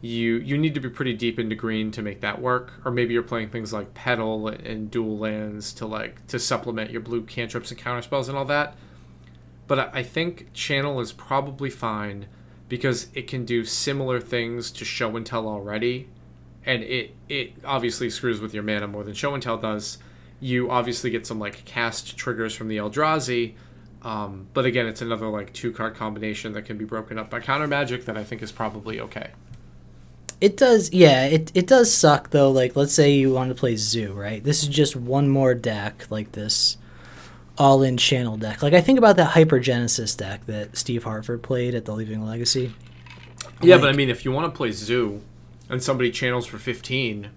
you 0.00 0.36
you 0.36 0.56
need 0.56 0.74
to 0.74 0.80
be 0.80 0.88
pretty 0.88 1.14
deep 1.14 1.38
into 1.38 1.56
green 1.56 1.90
to 1.92 2.02
make 2.02 2.20
that 2.20 2.40
work, 2.40 2.72
or 2.84 2.92
maybe 2.92 3.14
you're 3.14 3.22
playing 3.22 3.50
things 3.50 3.72
like 3.72 3.94
petal 3.94 4.48
and 4.48 4.90
dual 4.90 5.18
lands 5.18 5.72
to 5.74 5.86
like 5.86 6.24
to 6.28 6.38
supplement 6.38 6.90
your 6.90 7.00
blue 7.00 7.22
cantrips 7.22 7.70
and 7.70 7.80
counterspells 7.80 8.28
and 8.28 8.38
all 8.38 8.44
that. 8.44 8.76
But 9.66 9.78
I 9.78 9.90
I 9.94 10.02
think 10.04 10.52
channel 10.52 11.00
is 11.00 11.12
probably 11.12 11.70
fine 11.70 12.26
because 12.68 13.08
it 13.14 13.26
can 13.26 13.44
do 13.44 13.64
similar 13.64 14.20
things 14.20 14.70
to 14.72 14.84
show 14.84 15.16
and 15.16 15.26
tell 15.26 15.48
already, 15.48 16.08
and 16.64 16.84
it 16.84 17.14
it 17.28 17.54
obviously 17.64 18.08
screws 18.08 18.40
with 18.40 18.54
your 18.54 18.62
mana 18.62 18.86
more 18.86 19.02
than 19.02 19.14
show 19.14 19.34
and 19.34 19.42
tell 19.42 19.58
does. 19.58 19.98
You 20.40 20.70
obviously 20.70 21.10
get 21.10 21.26
some 21.26 21.40
like 21.40 21.64
cast 21.64 22.16
triggers 22.16 22.54
from 22.54 22.68
the 22.68 22.76
Eldrazi, 22.76 23.54
um, 24.02 24.46
but 24.54 24.64
again, 24.64 24.86
it's 24.86 25.02
another 25.02 25.26
like 25.26 25.52
two 25.52 25.72
card 25.72 25.96
combination 25.96 26.52
that 26.52 26.62
can 26.66 26.78
be 26.78 26.84
broken 26.84 27.18
up 27.18 27.30
by 27.30 27.40
counter 27.40 27.66
magic 27.66 28.04
that 28.04 28.16
I 28.16 28.22
think 28.22 28.42
is 28.42 28.52
probably 28.52 29.00
okay. 29.00 29.30
It 30.40 30.56
does. 30.56 30.92
Yeah, 30.92 31.24
it 31.26 31.50
it 31.54 31.66
does 31.66 31.92
suck 31.92 32.30
though. 32.30 32.50
Like, 32.50 32.76
let's 32.76 32.92
say 32.94 33.12
you 33.12 33.32
want 33.32 33.48
to 33.50 33.54
play 33.54 33.76
Zoo, 33.76 34.12
right? 34.12 34.42
This 34.42 34.62
is 34.62 34.68
just 34.68 34.94
one 34.96 35.28
more 35.28 35.54
deck 35.54 36.06
like 36.10 36.32
this, 36.32 36.76
all 37.56 37.82
in 37.82 37.96
Channel 37.96 38.36
deck. 38.36 38.62
Like 38.62 38.74
I 38.74 38.80
think 38.80 38.98
about 38.98 39.16
that 39.16 39.32
Hypergenesis 39.34 40.16
deck 40.16 40.46
that 40.46 40.76
Steve 40.76 41.04
Hartford 41.04 41.42
played 41.42 41.74
at 41.74 41.84
the 41.84 41.92
Leaving 41.92 42.24
Legacy. 42.24 42.72
Yeah, 43.62 43.74
Like- 43.76 43.82
but 43.82 43.90
I 43.90 43.96
mean, 43.96 44.10
if 44.10 44.24
you 44.24 44.32
want 44.32 44.52
to 44.52 44.56
play 44.56 44.70
Zoo, 44.72 45.22
and 45.68 45.82
somebody 45.82 46.10
channels 46.10 46.46
for 46.46 46.58
fifteen, 46.58 47.30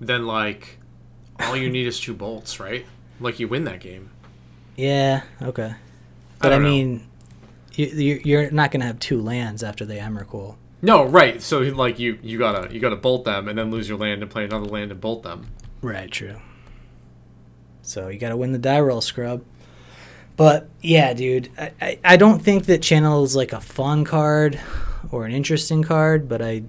then 0.00 0.26
like 0.26 0.78
all 1.38 1.56
you 1.56 1.70
need 1.70 1.86
is 1.86 1.98
two 2.00 2.14
bolts, 2.14 2.60
right? 2.60 2.84
Like 3.20 3.38
you 3.40 3.48
win 3.48 3.64
that 3.64 3.80
game. 3.80 4.10
Yeah. 4.76 5.22
Okay. 5.42 5.74
But 6.40 6.52
I, 6.52 6.58
know. 6.58 6.64
mean, 6.64 7.06
you, 7.74 7.86
you- 7.86 8.20
you're 8.24 8.50
not 8.50 8.70
gonna 8.70 8.86
have 8.86 8.98
two 8.98 9.20
lands 9.20 9.62
after 9.62 9.84
the 9.84 9.94
Emrakul. 9.94 10.56
No, 10.82 11.04
right. 11.04 11.42
So 11.42 11.58
like 11.60 11.98
you 11.98 12.18
you 12.22 12.38
gotta 12.38 12.72
you 12.72 12.80
gotta 12.80 12.96
bolt 12.96 13.24
them 13.24 13.48
and 13.48 13.58
then 13.58 13.70
lose 13.70 13.88
your 13.88 13.98
land 13.98 14.22
and 14.22 14.30
play 14.30 14.44
another 14.44 14.66
land 14.66 14.90
and 14.90 15.00
bolt 15.00 15.22
them. 15.22 15.46
Right, 15.82 16.10
true. 16.10 16.36
So 17.82 18.08
you 18.08 18.18
got 18.18 18.28
to 18.28 18.36
win 18.36 18.52
the 18.52 18.58
die 18.58 18.80
roll 18.80 19.00
scrub. 19.00 19.42
But 20.36 20.68
yeah, 20.80 21.12
dude, 21.12 21.50
I, 21.58 21.72
I, 21.80 21.98
I 22.04 22.16
don't 22.16 22.40
think 22.40 22.66
that 22.66 22.82
channel 22.82 23.24
is 23.24 23.34
like 23.36 23.52
a 23.52 23.60
fun 23.60 24.04
card 24.04 24.60
or 25.10 25.26
an 25.26 25.32
interesting 25.32 25.82
card, 25.82 26.28
but 26.28 26.40
I 26.40 26.62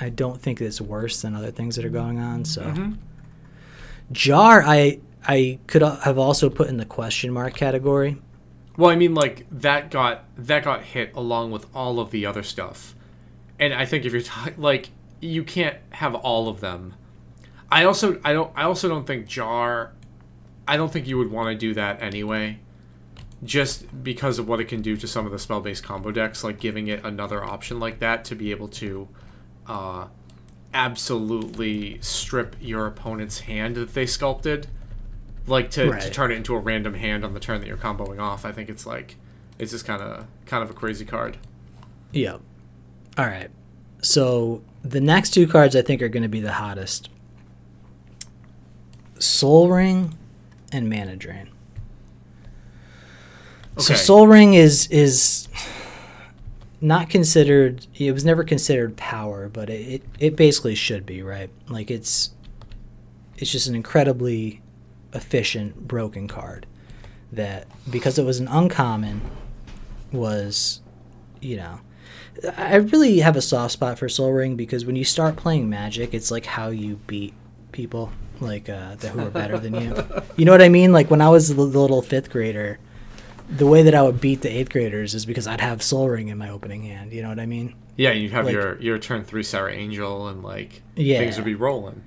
I 0.00 0.08
don't 0.08 0.40
think 0.40 0.60
it's 0.60 0.80
worse 0.80 1.20
than 1.20 1.34
other 1.34 1.50
things 1.50 1.76
that 1.76 1.84
are 1.84 1.90
going 1.90 2.18
on. 2.18 2.44
So 2.44 2.62
Mhm. 2.62 2.96
jar, 4.12 4.62
I 4.64 5.00
I 5.26 5.58
could 5.66 5.82
have 5.82 6.18
also 6.18 6.48
put 6.48 6.68
in 6.68 6.78
the 6.78 6.86
question 6.86 7.32
mark 7.32 7.54
category. 7.54 8.16
Well, 8.76 8.90
I 8.90 8.96
mean, 8.96 9.14
like 9.14 9.46
that 9.50 9.90
got 9.90 10.24
that 10.36 10.64
got 10.64 10.82
hit 10.84 11.12
along 11.14 11.50
with 11.50 11.66
all 11.74 12.00
of 12.00 12.10
the 12.10 12.24
other 12.24 12.42
stuff, 12.42 12.94
and 13.60 13.72
I 13.72 13.86
think 13.86 14.04
if 14.04 14.12
you're 14.12 14.22
talking 14.22 14.54
like 14.60 14.90
you 15.20 15.44
can't 15.44 15.76
have 15.90 16.14
all 16.14 16.48
of 16.48 16.60
them. 16.60 16.94
I 17.70 17.84
also 17.84 18.18
I 18.24 18.32
don't 18.32 18.50
I 18.56 18.64
also 18.64 18.88
don't 18.88 19.06
think 19.06 19.28
jar. 19.28 19.92
I 20.66 20.76
don't 20.76 20.92
think 20.92 21.06
you 21.06 21.18
would 21.18 21.30
want 21.30 21.48
to 21.48 21.54
do 21.54 21.74
that 21.74 22.02
anyway, 22.02 22.58
just 23.44 24.02
because 24.02 24.38
of 24.38 24.48
what 24.48 24.60
it 24.60 24.64
can 24.64 24.82
do 24.82 24.96
to 24.96 25.06
some 25.06 25.26
of 25.26 25.32
the 25.32 25.38
spell 25.38 25.60
based 25.60 25.84
combo 25.84 26.10
decks, 26.10 26.42
like 26.42 26.58
giving 26.58 26.88
it 26.88 27.04
another 27.04 27.44
option 27.44 27.78
like 27.78 27.98
that 28.00 28.24
to 28.26 28.34
be 28.34 28.50
able 28.50 28.68
to, 28.68 29.08
uh, 29.66 30.06
absolutely 30.72 32.00
strip 32.00 32.56
your 32.60 32.86
opponent's 32.86 33.40
hand 33.40 33.74
that 33.74 33.94
they 33.94 34.06
sculpted 34.06 34.68
like 35.46 35.70
to, 35.72 35.90
to 35.98 36.10
turn 36.10 36.30
it 36.30 36.36
into 36.36 36.54
a 36.54 36.58
random 36.58 36.94
hand 36.94 37.24
on 37.24 37.34
the 37.34 37.40
turn 37.40 37.60
that 37.60 37.66
you're 37.66 37.76
comboing 37.76 38.20
off. 38.20 38.44
I 38.44 38.52
think 38.52 38.68
it's 38.68 38.86
like 38.86 39.16
it's 39.58 39.72
just 39.72 39.84
kind 39.84 40.02
of 40.02 40.26
kind 40.46 40.62
of 40.62 40.70
a 40.70 40.74
crazy 40.74 41.04
card. 41.04 41.36
Yep. 42.12 42.40
All 43.18 43.26
right. 43.26 43.50
So 44.02 44.62
the 44.82 45.00
next 45.00 45.30
two 45.30 45.46
cards 45.46 45.76
I 45.76 45.82
think 45.82 46.02
are 46.02 46.08
going 46.08 46.22
to 46.22 46.28
be 46.28 46.40
the 46.40 46.52
hottest. 46.52 47.08
Soul 49.18 49.68
Ring 49.68 50.16
and 50.72 50.88
Mana 50.88 51.16
Drain. 51.16 51.50
So 53.78 53.94
Soul 53.94 54.26
Ring 54.26 54.54
is 54.54 54.86
is 54.88 55.48
not 56.80 57.10
considered 57.10 57.86
it 57.94 58.12
was 58.12 58.24
never 58.24 58.44
considered 58.44 58.96
power, 58.96 59.48
but 59.48 59.68
it, 59.68 59.80
it, 59.80 60.02
it 60.18 60.36
basically 60.36 60.74
should 60.74 61.04
be, 61.06 61.22
right? 61.22 61.50
Like 61.68 61.90
it's 61.90 62.30
it's 63.36 63.52
just 63.52 63.68
an 63.68 63.74
incredibly 63.74 64.60
efficient 65.12 65.88
broken 65.88 66.28
card 66.28 66.66
that 67.32 67.66
because 67.90 68.18
it 68.18 68.24
was 68.24 68.38
an 68.38 68.48
uncommon 68.48 69.20
was 70.12 70.80
you 71.40 71.56
know 71.56 71.80
I 72.56 72.76
really 72.76 73.18
have 73.20 73.36
a 73.36 73.42
soft 73.42 73.72
spot 73.72 73.98
for 73.98 74.08
Soul 74.08 74.32
Ring 74.32 74.56
because 74.56 74.84
when 74.84 74.96
you 74.96 75.04
start 75.04 75.36
playing 75.36 75.68
Magic, 75.68 76.14
it's 76.14 76.30
like 76.30 76.46
how 76.46 76.68
you 76.68 76.96
beat 77.06 77.34
people 77.72 78.12
like 78.40 78.68
uh, 78.68 78.94
that 78.96 79.08
who 79.12 79.20
are 79.20 79.30
better 79.30 79.58
than 79.58 79.74
you. 79.74 79.94
You 80.36 80.44
know 80.46 80.52
what 80.52 80.62
I 80.62 80.68
mean? 80.70 80.92
Like 80.92 81.10
when 81.10 81.20
I 81.20 81.28
was 81.28 81.48
the 81.48 81.54
the 81.54 81.62
little 81.78 82.00
fifth 82.02 82.30
grader, 82.30 82.78
the 83.50 83.66
way 83.66 83.82
that 83.82 83.94
I 83.94 84.02
would 84.02 84.20
beat 84.20 84.40
the 84.40 84.48
eighth 84.48 84.70
graders 84.70 85.14
is 85.14 85.26
because 85.26 85.46
I'd 85.46 85.60
have 85.60 85.82
Soul 85.82 86.08
Ring 86.08 86.28
in 86.28 86.38
my 86.38 86.48
opening 86.48 86.82
hand. 86.84 87.12
You 87.12 87.22
know 87.22 87.28
what 87.28 87.40
I 87.40 87.46
mean? 87.46 87.74
Yeah, 87.96 88.12
you 88.12 88.30
have 88.30 88.46
Like- 88.46 88.54
your 88.54 88.80
your 88.80 88.98
turn 88.98 89.24
three 89.24 89.42
Serra 89.42 89.72
Angel 89.72 90.28
and 90.28 90.42
like 90.42 90.82
Yeah. 90.96 91.18
things 91.18 91.36
would 91.36 91.44
be 91.44 91.54
rolling. 91.54 92.02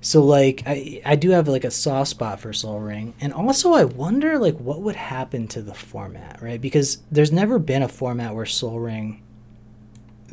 So 0.00 0.24
like 0.24 0.62
I 0.64 1.02
I 1.04 1.16
do 1.16 1.30
have 1.30 1.48
like 1.48 1.64
a 1.64 1.70
soft 1.70 2.08
spot 2.10 2.40
for 2.40 2.52
Soul 2.54 2.78
Ring, 2.80 3.12
and 3.20 3.34
also 3.34 3.74
I 3.74 3.84
wonder 3.84 4.38
like 4.38 4.56
what 4.58 4.80
would 4.80 4.96
happen 4.96 5.46
to 5.48 5.60
the 5.60 5.74
format, 5.74 6.40
right? 6.40 6.60
Because 6.60 6.98
there's 7.10 7.32
never 7.32 7.58
been 7.58 7.82
a 7.82 7.88
format 7.88 8.34
where 8.34 8.46
Soul 8.46 8.78
Ring, 8.78 9.20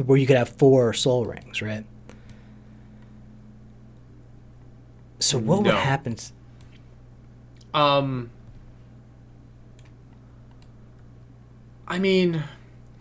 where 0.03 0.17
you 0.17 0.27
could 0.27 0.37
have 0.37 0.49
four 0.49 0.93
Soul 0.93 1.25
Rings, 1.25 1.61
right? 1.61 1.85
So 5.19 5.37
what 5.37 5.61
No. 5.61 5.71
would 5.71 5.79
happen? 5.79 6.17
Um, 7.73 8.29
I 11.87 11.99
mean, 11.99 12.43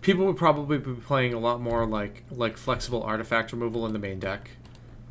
people 0.00 0.26
would 0.26 0.36
probably 0.36 0.78
be 0.78 0.92
playing 0.94 1.34
a 1.34 1.38
lot 1.38 1.60
more 1.60 1.86
like 1.86 2.24
like 2.30 2.56
flexible 2.56 3.02
artifact 3.02 3.52
removal 3.52 3.86
in 3.86 3.92
the 3.92 3.98
main 3.98 4.18
deck. 4.18 4.50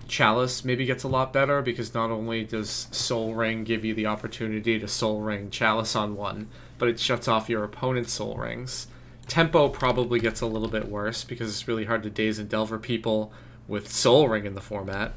Chalice 0.07 0.65
maybe 0.65 0.85
gets 0.85 1.03
a 1.03 1.07
lot 1.07 1.31
better 1.33 1.61
because 1.61 1.93
not 1.93 2.11
only 2.11 2.43
does 2.43 2.87
Soul 2.91 3.33
Ring 3.35 3.63
give 3.63 3.85
you 3.85 3.93
the 3.93 4.05
opportunity 4.05 4.77
to 4.77 4.87
Soul 4.87 5.21
Ring 5.21 5.49
Chalice 5.49 5.95
on 5.95 6.15
one, 6.15 6.49
but 6.77 6.89
it 6.89 6.99
shuts 6.99 7.27
off 7.27 7.49
your 7.49 7.63
opponent's 7.63 8.11
Soul 8.11 8.35
Rings. 8.35 8.87
Tempo 9.27 9.69
probably 9.69 10.19
gets 10.19 10.41
a 10.41 10.45
little 10.45 10.67
bit 10.67 10.89
worse 10.89 11.23
because 11.23 11.49
it's 11.49 11.67
really 11.67 11.85
hard 11.85 12.03
to 12.03 12.09
daze 12.09 12.39
and 12.39 12.49
delver 12.49 12.77
people 12.77 13.31
with 13.67 13.91
Soul 13.91 14.27
Ring 14.27 14.45
in 14.45 14.53
the 14.53 14.61
format. 14.61 15.13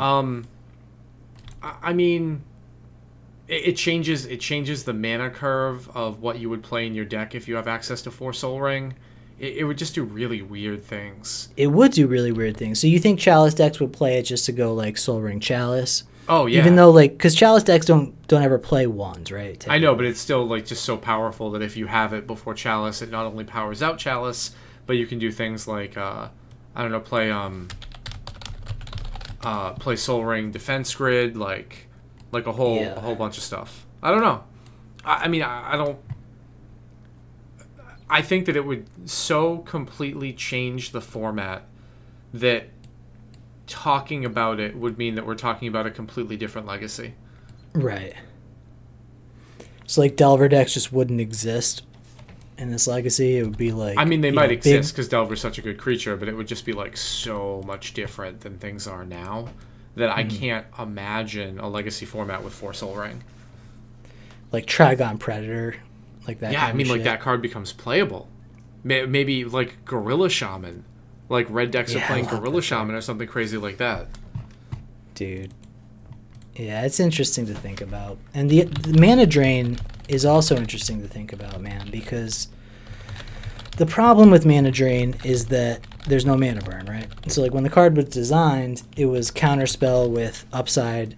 Um, 0.00 0.46
I, 1.62 1.74
I 1.82 1.92
mean, 1.92 2.42
it, 3.48 3.68
it 3.68 3.76
changes 3.76 4.26
it 4.26 4.40
changes 4.40 4.84
the 4.84 4.94
mana 4.94 5.30
curve 5.30 5.94
of 5.94 6.20
what 6.20 6.38
you 6.38 6.48
would 6.50 6.62
play 6.62 6.86
in 6.86 6.94
your 6.94 7.04
deck 7.04 7.34
if 7.34 7.46
you 7.46 7.56
have 7.56 7.68
access 7.68 8.02
to 8.02 8.10
four 8.10 8.32
Soul 8.32 8.60
Ring. 8.60 8.94
It, 9.38 9.58
it 9.58 9.64
would 9.64 9.78
just 9.78 9.94
do 9.94 10.02
really 10.02 10.42
weird 10.42 10.82
things. 10.82 11.50
It 11.56 11.68
would 11.68 11.92
do 11.92 12.06
really 12.06 12.32
weird 12.32 12.56
things. 12.56 12.80
So 12.80 12.86
you 12.86 12.98
think 12.98 13.20
Chalice 13.20 13.54
decks 13.54 13.80
would 13.80 13.92
play 13.92 14.18
it 14.18 14.22
just 14.22 14.46
to 14.46 14.52
go 14.52 14.72
like 14.72 14.96
Soul 14.96 15.20
Ring 15.20 15.40
Chalice? 15.40 16.04
Oh 16.28 16.46
yeah, 16.46 16.58
Even 16.58 16.74
though 16.76 16.90
like 16.90 17.12
because 17.12 17.34
Chalice 17.34 17.62
decks 17.62 17.86
don't 17.86 18.26
don't 18.26 18.42
ever 18.42 18.58
play 18.58 18.86
ones, 18.86 19.30
right? 19.30 19.64
I 19.68 19.78
know, 19.78 19.94
but 19.94 20.04
it's 20.06 20.18
still 20.20 20.44
like 20.44 20.66
just 20.66 20.84
so 20.84 20.96
powerful 20.96 21.50
that 21.52 21.62
if 21.62 21.76
you 21.76 21.86
have 21.86 22.12
it 22.12 22.26
before 22.26 22.54
Chalice, 22.54 23.00
it 23.02 23.10
not 23.10 23.26
only 23.26 23.44
powers 23.44 23.82
out 23.82 23.98
Chalice, 23.98 24.50
but 24.86 24.96
you 24.96 25.06
can 25.06 25.18
do 25.18 25.30
things 25.30 25.68
like 25.68 25.96
uh, 25.96 26.28
I 26.74 26.82
don't 26.82 26.90
know, 26.90 27.00
play 27.00 27.30
um, 27.30 27.68
uh, 29.42 29.72
play 29.74 29.96
Soul 29.96 30.24
Ring 30.24 30.50
Defense 30.50 30.94
Grid, 30.94 31.36
like 31.36 31.86
like 32.32 32.46
a 32.46 32.52
whole 32.52 32.76
Yeah. 32.76 32.96
a 32.96 33.00
whole 33.00 33.14
bunch 33.14 33.36
of 33.38 33.44
stuff. 33.44 33.86
I 34.02 34.10
don't 34.10 34.20
know. 34.20 34.42
I, 35.04 35.24
I 35.24 35.28
mean, 35.28 35.42
I, 35.42 35.74
I 35.74 35.76
don't. 35.76 35.98
I 38.08 38.22
think 38.22 38.46
that 38.46 38.56
it 38.56 38.64
would 38.64 38.86
so 39.08 39.58
completely 39.58 40.32
change 40.32 40.92
the 40.92 41.00
format 41.00 41.64
that 42.32 42.75
talking 43.66 44.24
about 44.24 44.60
it 44.60 44.76
would 44.76 44.98
mean 44.98 45.14
that 45.16 45.26
we're 45.26 45.34
talking 45.34 45.68
about 45.68 45.86
a 45.86 45.90
completely 45.90 46.36
different 46.36 46.66
legacy. 46.66 47.14
Right. 47.74 48.14
So 49.86 50.00
like 50.00 50.16
Delver 50.16 50.48
decks 50.48 50.74
just 50.74 50.92
wouldn't 50.92 51.20
exist 51.20 51.82
in 52.58 52.70
this 52.70 52.86
legacy. 52.86 53.38
It 53.38 53.42
would 53.44 53.56
be 53.58 53.72
like 53.72 53.98
I 53.98 54.04
mean, 54.04 54.20
they 54.20 54.30
might 54.30 54.46
know, 54.46 54.52
exist 54.52 54.94
because 54.94 55.08
Delver's 55.08 55.40
such 55.40 55.58
a 55.58 55.62
good 55.62 55.78
creature, 55.78 56.16
but 56.16 56.28
it 56.28 56.36
would 56.36 56.48
just 56.48 56.64
be 56.64 56.72
like 56.72 56.96
so 56.96 57.62
much 57.66 57.94
different 57.94 58.40
than 58.40 58.58
things 58.58 58.86
are 58.86 59.04
now 59.04 59.48
that 59.94 60.10
I 60.10 60.22
Hmm. 60.24 60.28
can't 60.28 60.66
imagine 60.78 61.58
a 61.58 61.68
legacy 61.68 62.04
format 62.06 62.42
with 62.42 62.52
four 62.52 62.72
Soul 62.74 62.94
Ring. 62.96 63.22
like 64.52 64.66
Trygon 64.66 65.18
Predator, 65.18 65.76
like 66.26 66.38
that. 66.40 66.52
yeah, 66.52 66.64
I 66.66 66.72
mean, 66.72 66.88
like 66.88 67.02
that 67.02 67.20
card 67.20 67.42
becomes 67.42 67.72
playable. 67.72 68.28
Maybe 68.84 69.44
like 69.44 69.84
Gorilla 69.84 70.30
Shaman, 70.30 70.84
like 71.28 71.46
red 71.50 71.70
decks 71.70 71.92
Yeah, 71.92 72.02
are 72.04 72.06
playing 72.06 72.26
Gorilla 72.26 72.62
Shaman 72.62 72.94
or 72.94 73.00
something 73.00 73.26
crazy 73.28 73.56
like 73.56 73.78
that. 73.78 74.08
dude. 75.14 75.52
Yeah, 76.54 76.84
it's 76.86 77.00
interesting 77.00 77.44
to 77.46 77.54
think 77.54 77.82
about, 77.82 78.16
and 78.32 78.48
the, 78.48 78.62
the 78.62 78.98
mana 78.98 79.26
drain 79.26 79.78
is 80.08 80.24
also 80.24 80.56
interesting 80.56 81.02
to 81.02 81.08
think 81.08 81.34
about, 81.34 81.60
man, 81.60 81.90
because 81.90 82.48
the 83.76 83.84
problem 83.84 84.30
with 84.30 84.46
mana 84.46 84.70
drain 84.70 85.16
is 85.22 85.46
that 85.46 85.80
there's 86.06 86.24
no 86.24 86.34
mana 86.34 86.62
burn, 86.62 86.86
right? 86.86 87.08
So 87.30 87.42
like 87.42 87.52
when 87.52 87.62
the 87.62 87.68
card 87.68 87.94
was 87.94 88.06
designed, 88.06 88.84
it 88.96 89.04
was 89.04 89.30
counterspell 89.30 90.08
with 90.08 90.46
upside 90.50 91.14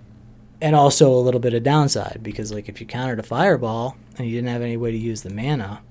and 0.60 0.74
also 0.74 1.08
a 1.08 1.20
little 1.20 1.38
bit 1.38 1.54
of 1.54 1.62
downside 1.62 2.18
because 2.20 2.50
like 2.50 2.68
if 2.68 2.80
you 2.80 2.86
countered 2.86 3.20
a 3.20 3.22
fireball 3.22 3.96
and 4.16 4.26
you 4.26 4.34
didn't 4.34 4.48
have 4.48 4.62
any 4.62 4.76
way 4.76 4.90
to 4.90 4.98
use 4.98 5.22
the 5.22 5.30
mana, 5.30 5.82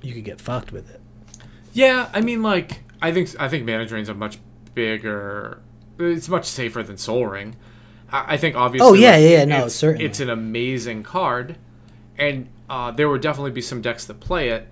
you 0.00 0.14
could 0.14 0.24
get 0.24 0.40
fucked 0.40 0.72
with 0.72 0.88
it. 0.88 1.00
Yeah, 1.74 2.08
I 2.14 2.22
mean, 2.22 2.42
like 2.42 2.84
I 3.02 3.12
think 3.12 3.30
I 3.38 3.48
think 3.48 3.66
Mana 3.66 3.84
Drain's 3.86 4.08
a 4.08 4.14
much 4.14 4.38
bigger. 4.74 5.60
It's 5.98 6.28
much 6.28 6.46
safer 6.46 6.82
than 6.82 6.96
Soul 6.96 7.26
Ring. 7.26 7.56
I, 8.10 8.34
I 8.34 8.36
think 8.36 8.56
obviously. 8.56 8.88
Oh, 8.88 8.94
yeah, 8.94 9.10
like, 9.12 9.20
yeah, 9.22 9.28
yeah, 9.28 9.44
no, 9.44 9.66
it's, 9.66 9.74
certainly. 9.74 10.06
It's 10.06 10.20
an 10.20 10.30
amazing 10.30 11.02
card, 11.02 11.56
and 12.18 12.48
uh, 12.70 12.90
there 12.92 13.08
would 13.08 13.20
definitely 13.20 13.50
be 13.50 13.60
some 13.60 13.82
decks 13.82 14.06
that 14.06 14.20
play 14.20 14.48
it. 14.48 14.68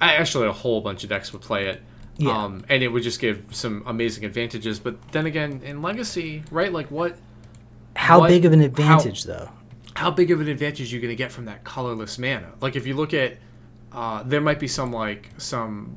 I, 0.00 0.14
actually, 0.14 0.46
a 0.46 0.52
whole 0.52 0.80
bunch 0.80 1.02
of 1.02 1.08
decks 1.10 1.32
would 1.32 1.42
play 1.42 1.66
it. 1.66 1.82
Yeah. 2.16 2.44
Um, 2.44 2.64
and 2.68 2.82
it 2.82 2.88
would 2.88 3.02
just 3.02 3.18
give 3.18 3.44
some 3.50 3.82
amazing 3.86 4.24
advantages. 4.24 4.78
But 4.78 4.96
then 5.12 5.26
again, 5.26 5.60
in 5.64 5.82
Legacy, 5.82 6.44
right? 6.50 6.72
Like 6.72 6.90
what? 6.90 7.16
How 7.96 8.20
What- 8.20 8.28
big 8.28 8.44
of 8.44 8.52
an 8.52 8.60
how- 8.60 8.66
advantage 8.66 9.24
though? 9.24 9.48
how 9.96 10.10
big 10.10 10.32
of 10.32 10.40
an 10.40 10.48
advantage 10.48 10.92
are 10.92 10.96
you 10.96 11.00
going 11.00 11.12
to 11.12 11.16
get 11.16 11.30
from 11.30 11.44
that 11.44 11.62
colorless 11.62 12.18
mana? 12.18 12.50
Like 12.60 12.74
if 12.74 12.84
you 12.84 12.94
look 12.94 13.14
at, 13.14 13.36
uh, 13.92 14.24
there 14.24 14.40
might 14.40 14.58
be 14.58 14.66
some 14.66 14.92
like 14.92 15.30
some 15.38 15.96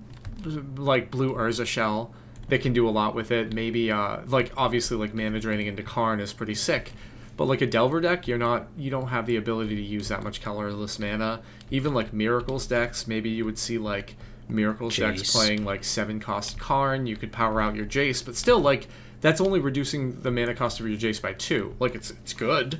like 0.75 1.11
blue 1.11 1.33
Urza 1.33 1.65
shell 1.65 2.13
that 2.49 2.61
can 2.61 2.73
do 2.73 2.87
a 2.87 2.91
lot 2.91 3.15
with 3.15 3.31
it. 3.31 3.53
Maybe 3.53 3.91
uh, 3.91 4.19
like 4.27 4.51
obviously 4.57 4.97
like 4.97 5.13
mana 5.13 5.39
draining 5.39 5.67
into 5.67 5.83
Karn 5.83 6.19
is 6.19 6.33
pretty 6.33 6.55
sick, 6.55 6.93
but 7.35 7.45
like 7.45 7.61
a 7.61 7.67
Delver 7.67 8.01
deck, 8.01 8.27
you're 8.27 8.37
not 8.37 8.67
you 8.77 8.89
don't 8.89 9.07
have 9.07 9.25
the 9.25 9.35
ability 9.35 9.75
to 9.75 9.81
use 9.81 10.07
that 10.09 10.23
much 10.23 10.41
colorless 10.41 10.99
mana. 10.99 11.41
Even 11.71 11.93
like 11.93 12.13
Miracles 12.13 12.67
decks, 12.67 13.07
maybe 13.07 13.29
you 13.29 13.45
would 13.45 13.57
see 13.57 13.77
like 13.77 14.15
Miracles 14.47 14.95
decks 14.95 15.31
playing 15.31 15.65
like 15.65 15.83
seven 15.83 16.19
cost 16.19 16.59
Karn. 16.59 17.07
You 17.07 17.17
could 17.17 17.31
power 17.31 17.61
out 17.61 17.75
your 17.75 17.85
Jace, 17.85 18.25
but 18.25 18.35
still 18.35 18.59
like 18.59 18.87
that's 19.19 19.41
only 19.41 19.59
reducing 19.59 20.21
the 20.21 20.31
mana 20.31 20.53
cost 20.53 20.79
of 20.79 20.87
your 20.87 20.97
Jace 20.97 21.21
by 21.21 21.33
two. 21.33 21.75
Like 21.79 21.95
it's 21.95 22.11
it's 22.11 22.33
good 22.33 22.79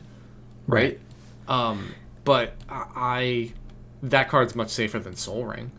right? 0.67 0.99
Um, 1.47 1.93
but 2.23 2.53
I, 2.69 2.85
I 2.95 3.53
that 4.03 4.29
card's 4.29 4.55
much 4.55 4.69
safer 4.69 4.99
than 4.99 5.15
Soul 5.15 5.45
Ring. 5.45 5.71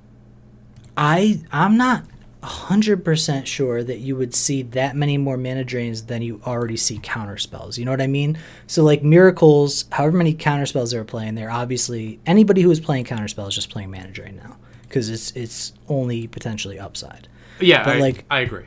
I 0.99 1.41
I'm 1.53 1.77
not 1.77 2.05
hundred 2.43 3.05
percent 3.05 3.49
sure 3.49 3.83
that 3.83 3.99
you 3.99 4.17
would 4.17 4.35
see 4.35 4.63
that 4.63 4.95
many 4.97 5.17
more 5.19 5.37
mana 5.37 5.65
drains 5.65 6.05
than 6.05 6.23
you 6.23 6.41
already 6.47 6.77
see 6.77 6.99
counter 7.03 7.37
spells. 7.37 7.79
You 7.79 7.85
know 7.85 7.91
what 7.91 8.01
I 8.01 8.07
mean? 8.07 8.39
So 8.67 8.83
like 8.85 9.03
miracles, 9.03 9.85
however 9.93 10.17
many 10.17 10.35
counter 10.35 10.67
spells 10.67 10.91
they're 10.91 11.05
playing, 11.05 11.35
they're 11.37 11.51
obviously 11.51 12.21
anybody 12.27 12.63
who 12.63 12.71
is 12.71 12.81
playing 12.81 13.05
counter 13.05 13.29
spells 13.29 13.51
is 13.51 13.55
just 13.57 13.71
playing 13.71 13.91
mana 13.91 14.11
drain 14.11 14.37
now 14.37 14.57
because 14.83 15.09
it's 15.09 15.31
it's 15.33 15.73
only 15.89 16.27
potentially 16.27 16.79
upside. 16.79 17.29
Yeah, 17.61 17.85
But, 17.85 17.97
I, 17.97 18.01
like- 18.01 18.25
I 18.31 18.41
agree. 18.41 18.67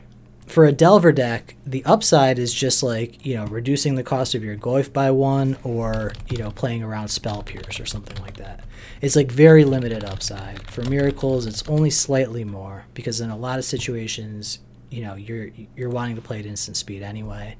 For 0.51 0.65
a 0.65 0.73
Delver 0.73 1.13
deck, 1.13 1.55
the 1.65 1.81
upside 1.85 2.37
is 2.37 2.53
just 2.53 2.83
like 2.83 3.25
you 3.25 3.35
know 3.35 3.45
reducing 3.45 3.95
the 3.95 4.03
cost 4.03 4.35
of 4.35 4.43
your 4.43 4.57
Goyf 4.57 4.91
by 4.91 5.09
one, 5.09 5.57
or 5.63 6.11
you 6.29 6.39
know 6.39 6.51
playing 6.51 6.83
around 6.83 7.07
Spell 7.07 7.41
Pierce 7.41 7.79
or 7.79 7.85
something 7.85 8.21
like 8.21 8.35
that. 8.35 8.65
It's 8.99 9.15
like 9.15 9.31
very 9.31 9.63
limited 9.63 10.03
upside. 10.03 10.69
For 10.69 10.83
miracles, 10.83 11.45
it's 11.45 11.65
only 11.69 11.89
slightly 11.89 12.43
more 12.43 12.83
because 12.93 13.21
in 13.21 13.29
a 13.29 13.37
lot 13.37 13.59
of 13.59 13.65
situations, 13.65 14.59
you 14.89 15.01
know 15.01 15.15
you're 15.15 15.51
you're 15.77 15.89
wanting 15.89 16.17
to 16.17 16.21
play 16.21 16.39
at 16.39 16.45
instant 16.45 16.75
speed 16.75 17.01
anyway. 17.01 17.55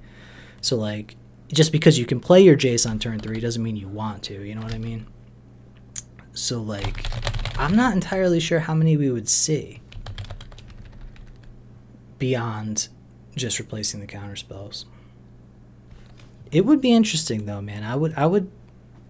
So 0.59 0.75
like 0.75 1.15
just 1.47 1.71
because 1.71 1.97
you 1.97 2.05
can 2.05 2.19
play 2.19 2.41
your 2.41 2.57
Jace 2.57 2.89
on 2.89 2.99
turn 2.99 3.19
three 3.19 3.39
doesn't 3.39 3.63
mean 3.63 3.77
you 3.77 3.87
want 3.87 4.21
to. 4.23 4.43
You 4.43 4.55
know 4.55 4.63
what 4.63 4.73
I 4.73 4.79
mean? 4.79 5.07
So 6.33 6.61
like, 6.61 7.05
I'm 7.57 7.73
not 7.73 7.93
entirely 7.93 8.41
sure 8.41 8.59
how 8.59 8.73
many 8.73 8.97
we 8.97 9.09
would 9.09 9.29
see 9.29 9.80
beyond 12.21 12.87
just 13.35 13.57
replacing 13.57 13.99
the 13.99 14.05
counter 14.05 14.35
spells. 14.35 14.85
It 16.51 16.65
would 16.65 16.79
be 16.79 16.93
interesting 16.93 17.45
though, 17.47 17.61
man. 17.61 17.83
I 17.83 17.95
would 17.95 18.13
I 18.15 18.25
would 18.27 18.49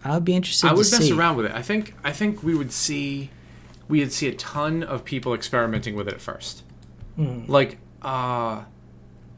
I 0.03 0.14
would 0.16 0.24
be 0.26 0.34
interested 0.36 0.62
to 0.62 0.68
see. 0.68 0.72
I 0.72 0.74
would 0.74 0.91
mess 0.91 1.07
see. 1.09 1.14
around 1.14 1.36
with 1.38 1.45
it. 1.47 1.51
I 1.51 1.62
think 1.62 1.93
I 2.03 2.12
think 2.14 2.41
we 2.41 2.55
would 2.55 2.72
see 2.72 3.30
we 3.89 3.99
would 3.99 4.14
see 4.14 4.28
a 4.30 4.34
ton 4.34 4.82
of 4.84 5.03
people 5.03 5.34
experimenting 5.34 5.95
with 5.95 6.07
it 6.07 6.14
at 6.14 6.22
first. 6.22 6.64
Mhm. 7.20 7.47
Like 7.49 7.78
uh 8.01 8.64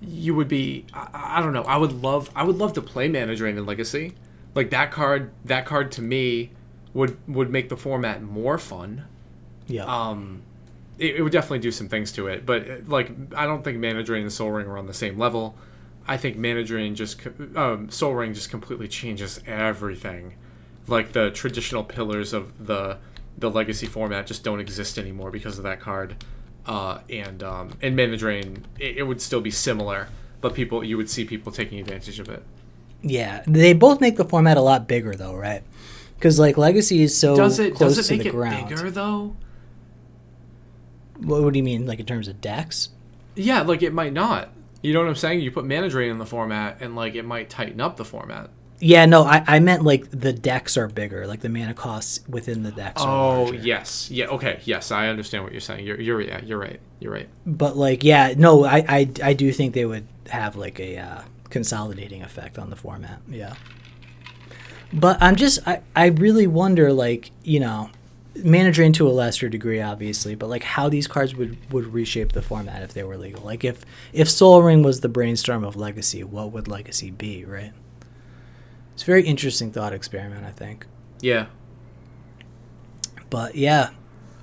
you 0.01 0.35
would 0.35 0.47
be 0.49 0.85
I, 0.93 1.37
I 1.37 1.41
don't 1.41 1.53
know. 1.53 1.63
I 1.63 1.77
would 1.77 2.03
love 2.03 2.29
I 2.35 2.43
would 2.43 2.57
love 2.57 2.73
to 2.73 2.81
play 2.81 3.07
Mana 3.07 3.35
Drain 3.35 3.57
in 3.57 3.65
Legacy. 3.65 4.13
Like 4.53 4.69
that 4.69 4.91
card 4.91 5.31
that 5.45 5.65
card 5.65 5.91
to 5.93 6.01
me 6.01 6.51
would 6.93 7.17
would 7.27 7.49
make 7.49 7.69
the 7.69 7.77
format 7.77 8.21
more 8.21 8.57
fun. 8.59 9.05
Yeah. 9.65 9.85
um, 9.85 10.41
it, 10.99 11.15
it 11.17 11.21
would 11.21 11.31
definitely 11.31 11.59
do 11.59 11.71
some 11.71 11.87
things 11.89 12.11
to 12.13 12.27
it. 12.27 12.45
But 12.45 12.69
uh, 12.69 12.75
like, 12.87 13.11
I 13.35 13.45
don't 13.45 13.63
think 13.63 13.79
Mana 13.79 14.03
Drain 14.03 14.23
and 14.23 14.31
Soul 14.33 14.51
Ring 14.51 14.67
are 14.67 14.77
on 14.77 14.87
the 14.87 14.93
same 14.93 15.17
level. 15.17 15.55
I 16.07 16.17
think 16.17 16.37
Mana 16.37 16.63
Drain 16.63 16.95
just 16.95 17.19
co- 17.19 17.33
um, 17.55 17.89
Soul 17.89 18.13
Ring 18.15 18.33
just 18.33 18.49
completely 18.49 18.87
changes 18.87 19.39
everything. 19.47 20.35
Like 20.87 21.13
the 21.13 21.31
traditional 21.31 21.83
pillars 21.83 22.33
of 22.33 22.65
the 22.67 22.97
the 23.37 23.49
legacy 23.49 23.87
format 23.87 24.27
just 24.27 24.43
don't 24.43 24.59
exist 24.59 24.97
anymore 24.99 25.31
because 25.31 25.57
of 25.57 25.63
that 25.63 25.79
card. 25.79 26.23
Uh, 26.65 26.99
and 27.09 27.41
um, 27.43 27.71
and 27.81 27.95
Mana 27.95 28.17
Drain, 28.17 28.65
it, 28.79 28.97
it 28.97 29.03
would 29.03 29.21
still 29.21 29.41
be 29.41 29.51
similar, 29.51 30.09
but 30.41 30.53
people 30.53 30.83
you 30.83 30.97
would 30.97 31.09
see 31.09 31.25
people 31.25 31.51
taking 31.51 31.79
advantage 31.79 32.19
of 32.19 32.29
it. 32.29 32.43
yeah. 33.01 33.43
They 33.47 33.73
both 33.73 33.99
make 34.01 34.17
the 34.17 34.25
format 34.25 34.57
a 34.57 34.61
lot 34.61 34.87
bigger 34.87 35.15
though, 35.15 35.35
right? 35.35 35.63
Because 36.15 36.37
like 36.39 36.57
Legacy 36.57 37.01
is 37.01 37.17
so 37.17 37.35
Does 37.35 37.59
it 37.59 37.75
close 37.75 37.95
does 37.95 38.07
to 38.07 38.13
it 38.13 38.17
make 38.17 38.23
the 38.23 38.29
it 38.29 38.31
ground. 38.33 38.69
bigger 38.69 38.91
though? 38.91 39.35
What, 41.19 41.43
what 41.43 41.53
do 41.53 41.59
you 41.59 41.63
mean, 41.63 41.85
like 41.85 41.99
in 41.99 42.05
terms 42.05 42.27
of 42.27 42.41
decks? 42.41 42.89
Yeah, 43.35 43.61
like 43.61 43.81
it 43.81 43.93
might 43.93 44.13
not. 44.13 44.49
You 44.81 44.93
know 44.93 44.99
what 44.99 45.07
I'm 45.07 45.15
saying? 45.15 45.41
You 45.41 45.51
put 45.51 45.65
Mana 45.65 45.89
Drain 45.89 46.11
in 46.11 46.17
the 46.17 46.25
format, 46.25 46.81
and 46.81 46.95
like 46.95 47.15
it 47.15 47.23
might 47.23 47.49
tighten 47.49 47.79
up 47.79 47.97
the 47.97 48.05
format. 48.05 48.49
Yeah, 48.79 49.05
no, 49.05 49.23
I, 49.23 49.43
I 49.47 49.59
meant 49.59 49.83
like 49.83 50.09
the 50.11 50.33
decks 50.33 50.75
are 50.75 50.89
bigger, 50.89 51.25
like 51.25 51.39
the 51.39 51.47
mana 51.47 51.73
costs 51.73 52.19
within 52.27 52.63
the 52.63 52.71
decks. 52.71 53.01
are 53.01 53.47
Oh 53.47 53.51
yes, 53.53 54.11
yeah, 54.11 54.25
okay, 54.25 54.59
yes, 54.65 54.91
I 54.91 55.07
understand 55.07 55.45
what 55.45 55.53
you're 55.53 55.61
saying. 55.61 55.85
You're, 55.85 56.01
you're, 56.01 56.19
yeah, 56.19 56.41
you're 56.43 56.57
right. 56.57 56.81
You're 56.99 57.13
right. 57.13 57.29
But 57.45 57.77
like, 57.77 58.03
yeah, 58.03 58.33
no, 58.35 58.65
I, 58.65 58.83
I, 58.89 59.11
I 59.23 59.33
do 59.33 59.53
think 59.53 59.73
they 59.73 59.85
would 59.85 60.05
have 60.29 60.57
like 60.57 60.81
a 60.81 60.97
uh, 60.97 61.21
consolidating 61.49 62.23
effect 62.23 62.59
on 62.59 62.69
the 62.69 62.75
format. 62.75 63.21
Yeah. 63.29 63.55
But 64.91 65.17
I'm 65.21 65.37
just, 65.37 65.65
I, 65.65 65.81
I 65.95 66.07
really 66.07 66.47
wonder, 66.47 66.91
like, 66.91 67.31
you 67.41 67.61
know, 67.61 67.89
mana 68.35 68.71
drain 68.71 68.93
to 68.93 69.07
a 69.07 69.11
lesser 69.11 69.49
degree, 69.49 69.81
obviously, 69.81 70.35
but 70.35 70.49
like 70.49 70.63
how 70.63 70.89
these 70.89 71.07
cards 71.07 71.35
would 71.35 71.57
would 71.71 71.93
reshape 71.93 72.31
the 72.33 72.41
format 72.41 72.81
if 72.83 72.93
they 72.93 73.03
were 73.03 73.17
legal. 73.17 73.43
Like 73.43 73.63
if 73.63 73.85
if 74.11 74.29
Soul 74.29 74.61
Ring 74.63 74.83
was 74.83 75.01
the 75.01 75.09
brainstorm 75.09 75.63
of 75.63 75.75
Legacy, 75.75 76.23
what 76.23 76.51
would 76.51 76.67
Legacy 76.67 77.11
be, 77.11 77.45
right? 77.45 77.73
It's 78.93 79.03
a 79.03 79.05
very 79.05 79.23
interesting 79.25 79.71
thought 79.71 79.93
experiment, 79.93 80.45
I 80.45 80.51
think. 80.51 80.85
Yeah, 81.21 81.47
But 83.29 83.55
yeah, 83.55 83.91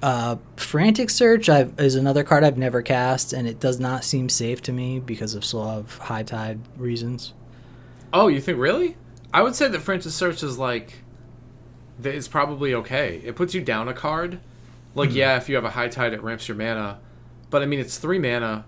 uh, 0.02 0.36
Frantic 0.56 1.10
Search 1.10 1.48
I've, 1.48 1.78
is 1.78 1.94
another 1.94 2.24
card 2.24 2.42
I've 2.42 2.58
never 2.58 2.82
cast, 2.82 3.32
and 3.32 3.46
it 3.46 3.60
does 3.60 3.78
not 3.78 4.04
seem 4.04 4.28
safe 4.28 4.62
to 4.62 4.72
me 4.72 4.98
because 4.98 5.34
of 5.34 5.44
sort 5.44 5.68
of 5.68 5.98
high 5.98 6.22
tide 6.22 6.60
reasons. 6.76 7.34
Oh, 8.12 8.28
you 8.28 8.40
think 8.40 8.58
really? 8.58 8.96
I 9.32 9.42
would 9.42 9.54
say 9.54 9.68
that 9.68 9.80
frantic 9.80 10.10
Search 10.12 10.42
is 10.42 10.58
like, 10.58 10.99
is 12.06 12.28
probably 12.28 12.74
okay. 12.74 13.20
It 13.24 13.36
puts 13.36 13.54
you 13.54 13.60
down 13.60 13.88
a 13.88 13.94
card. 13.94 14.40
Like, 14.94 15.14
yeah, 15.14 15.36
if 15.36 15.48
you 15.48 15.54
have 15.54 15.64
a 15.64 15.70
high 15.70 15.88
tide, 15.88 16.12
it 16.12 16.22
ramps 16.22 16.48
your 16.48 16.56
mana, 16.56 16.98
but 17.50 17.62
I 17.62 17.66
mean, 17.66 17.80
it's 17.80 17.98
three 17.98 18.18
mana. 18.18 18.64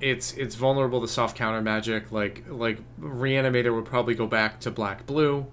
It's 0.00 0.32
it's 0.34 0.56
vulnerable 0.56 1.00
to 1.00 1.08
soft 1.08 1.36
counter 1.36 1.62
magic. 1.62 2.10
Like 2.10 2.44
like 2.48 2.80
Reanimator 3.00 3.74
would 3.74 3.84
probably 3.84 4.14
go 4.14 4.26
back 4.26 4.60
to 4.60 4.70
black 4.70 5.06
blue. 5.06 5.46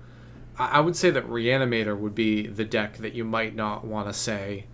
I, 0.57 0.67
I 0.67 0.79
would 0.79 0.95
say 0.95 1.11
that 1.11 1.27
Reanimator 1.27 1.97
would 1.97 2.15
be 2.15 2.47
the 2.47 2.65
deck 2.65 2.97
that 2.97 3.13
you 3.13 3.23
might 3.23 3.55
not 3.55 3.85
want 3.85 4.07
to 4.07 4.13
say 4.13 4.65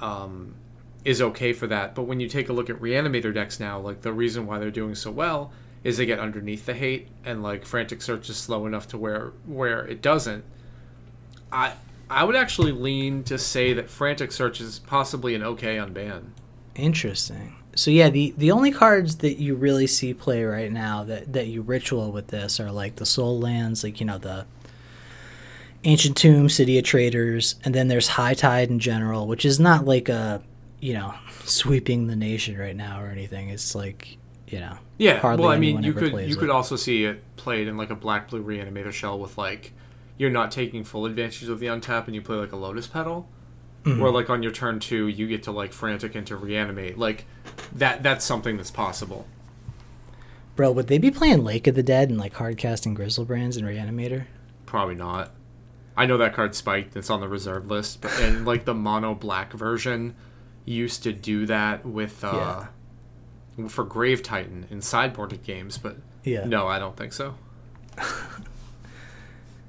um, 0.00 0.54
is 1.04 1.20
okay 1.20 1.52
for 1.52 1.66
that. 1.66 1.94
But 1.94 2.02
when 2.02 2.18
you 2.18 2.28
take 2.28 2.48
a 2.48 2.52
look 2.52 2.70
at 2.70 2.80
Reanimator 2.80 3.34
decks 3.34 3.60
now, 3.60 3.78
like 3.78 4.00
the 4.00 4.12
reason 4.12 4.46
why 4.46 4.58
they're 4.58 4.70
doing 4.70 4.94
so 4.94 5.10
well 5.10 5.52
is 5.84 5.96
they 5.96 6.06
get 6.06 6.18
underneath 6.18 6.66
the 6.66 6.74
hate, 6.74 7.08
and 7.24 7.42
like 7.42 7.64
Frantic 7.64 8.02
Search 8.02 8.28
is 8.28 8.36
slow 8.36 8.66
enough 8.66 8.88
to 8.88 8.98
where 8.98 9.32
where 9.46 9.86
it 9.86 10.00
doesn't. 10.02 10.44
I 11.52 11.74
I 12.08 12.24
would 12.24 12.36
actually 12.36 12.72
lean 12.72 13.22
to 13.24 13.38
say 13.38 13.72
that 13.72 13.88
Frantic 13.88 14.32
Search 14.32 14.60
is 14.60 14.80
possibly 14.80 15.34
an 15.34 15.42
okay 15.42 15.76
unban. 15.76 16.30
Interesting. 16.74 17.56
So 17.76 17.90
yeah, 17.90 18.10
the 18.10 18.34
the 18.36 18.50
only 18.50 18.72
cards 18.72 19.16
that 19.18 19.38
you 19.38 19.54
really 19.54 19.86
see 19.86 20.12
play 20.12 20.44
right 20.44 20.72
now 20.72 21.04
that 21.04 21.32
that 21.32 21.46
you 21.46 21.62
ritual 21.62 22.10
with 22.12 22.28
this 22.28 22.58
are 22.58 22.70
like 22.72 22.96
the 22.96 23.06
Sol 23.06 23.38
lands, 23.38 23.84
like 23.84 24.00
you 24.00 24.06
know 24.06 24.18
the 24.18 24.46
ancient 25.84 26.16
tomb, 26.16 26.48
city 26.48 26.78
of 26.78 26.84
traitors, 26.84 27.54
and 27.64 27.74
then 27.74 27.88
there's 27.88 28.08
high 28.08 28.34
tide 28.34 28.70
in 28.70 28.78
general, 28.78 29.26
which 29.26 29.44
is 29.44 29.60
not 29.60 29.84
like 29.84 30.08
a 30.08 30.42
you 30.80 30.94
know 30.94 31.14
sweeping 31.44 32.06
the 32.06 32.16
nation 32.16 32.58
right 32.58 32.76
now 32.76 33.00
or 33.02 33.08
anything. 33.08 33.50
It's 33.50 33.74
like 33.74 34.18
you 34.48 34.58
know 34.58 34.76
Yeah, 34.98 35.22
well, 35.36 35.48
I 35.48 35.58
mean, 35.58 35.82
you 35.82 35.92
could 35.92 36.12
you 36.12 36.18
it. 36.18 36.38
could 36.38 36.50
also 36.50 36.76
see 36.76 37.04
it 37.04 37.22
played 37.36 37.68
in 37.68 37.76
like 37.76 37.90
a 37.90 37.94
black 37.94 38.28
blue 38.30 38.42
reanimator 38.42 38.92
shell 38.92 39.18
with 39.18 39.38
like 39.38 39.72
you're 40.20 40.28
not 40.30 40.50
taking 40.50 40.84
full 40.84 41.06
advantage 41.06 41.48
of 41.48 41.60
the 41.60 41.66
untap 41.66 42.04
and 42.04 42.14
you 42.14 42.20
play 42.20 42.36
like 42.36 42.52
a 42.52 42.56
lotus 42.56 42.86
petal, 42.86 43.26
Mm-hmm. 43.84 43.98
where 43.98 44.10
like 44.12 44.28
on 44.28 44.42
your 44.42 44.52
turn 44.52 44.78
two 44.78 45.08
you 45.08 45.26
get 45.26 45.42
to 45.44 45.50
like 45.50 45.72
frantic 45.72 46.14
and 46.14 46.26
to 46.26 46.36
reanimate 46.36 46.98
like 46.98 47.24
that. 47.74 48.02
That's 48.02 48.22
something 48.26 48.58
that's 48.58 48.70
possible. 48.70 49.26
Bro, 50.54 50.72
would 50.72 50.88
they 50.88 50.98
be 50.98 51.10
playing 51.10 51.44
Lake 51.44 51.66
of 51.66 51.74
the 51.76 51.82
Dead 51.82 52.10
and 52.10 52.18
like 52.18 52.34
hard 52.34 52.58
casting 52.58 52.94
Griselbrands 52.94 53.56
and 53.56 53.66
Reanimator? 53.66 54.26
Probably 54.66 54.94
not. 54.96 55.30
I 55.96 56.04
know 56.04 56.18
that 56.18 56.34
card 56.34 56.54
spiked. 56.54 56.94
It's 56.94 57.08
on 57.08 57.20
the 57.20 57.28
reserve 57.28 57.68
list, 57.70 58.02
but 58.02 58.12
and 58.20 58.44
like 58.50 58.66
the 58.66 58.74
mono 58.74 59.14
black 59.14 59.54
version 59.54 60.14
used 60.66 61.02
to 61.04 61.12
do 61.14 61.46
that 61.46 61.86
with 61.86 62.22
uh 62.22 62.64
for 63.68 63.84
Grave 63.84 64.22
Titan 64.22 64.66
in 64.68 64.80
sideboarded 64.80 65.42
games, 65.42 65.78
but 65.78 65.96
Yeah. 66.22 66.44
no, 66.44 66.66
I 66.68 66.78
don't 66.78 66.98
think 66.98 67.14
so. 67.14 67.36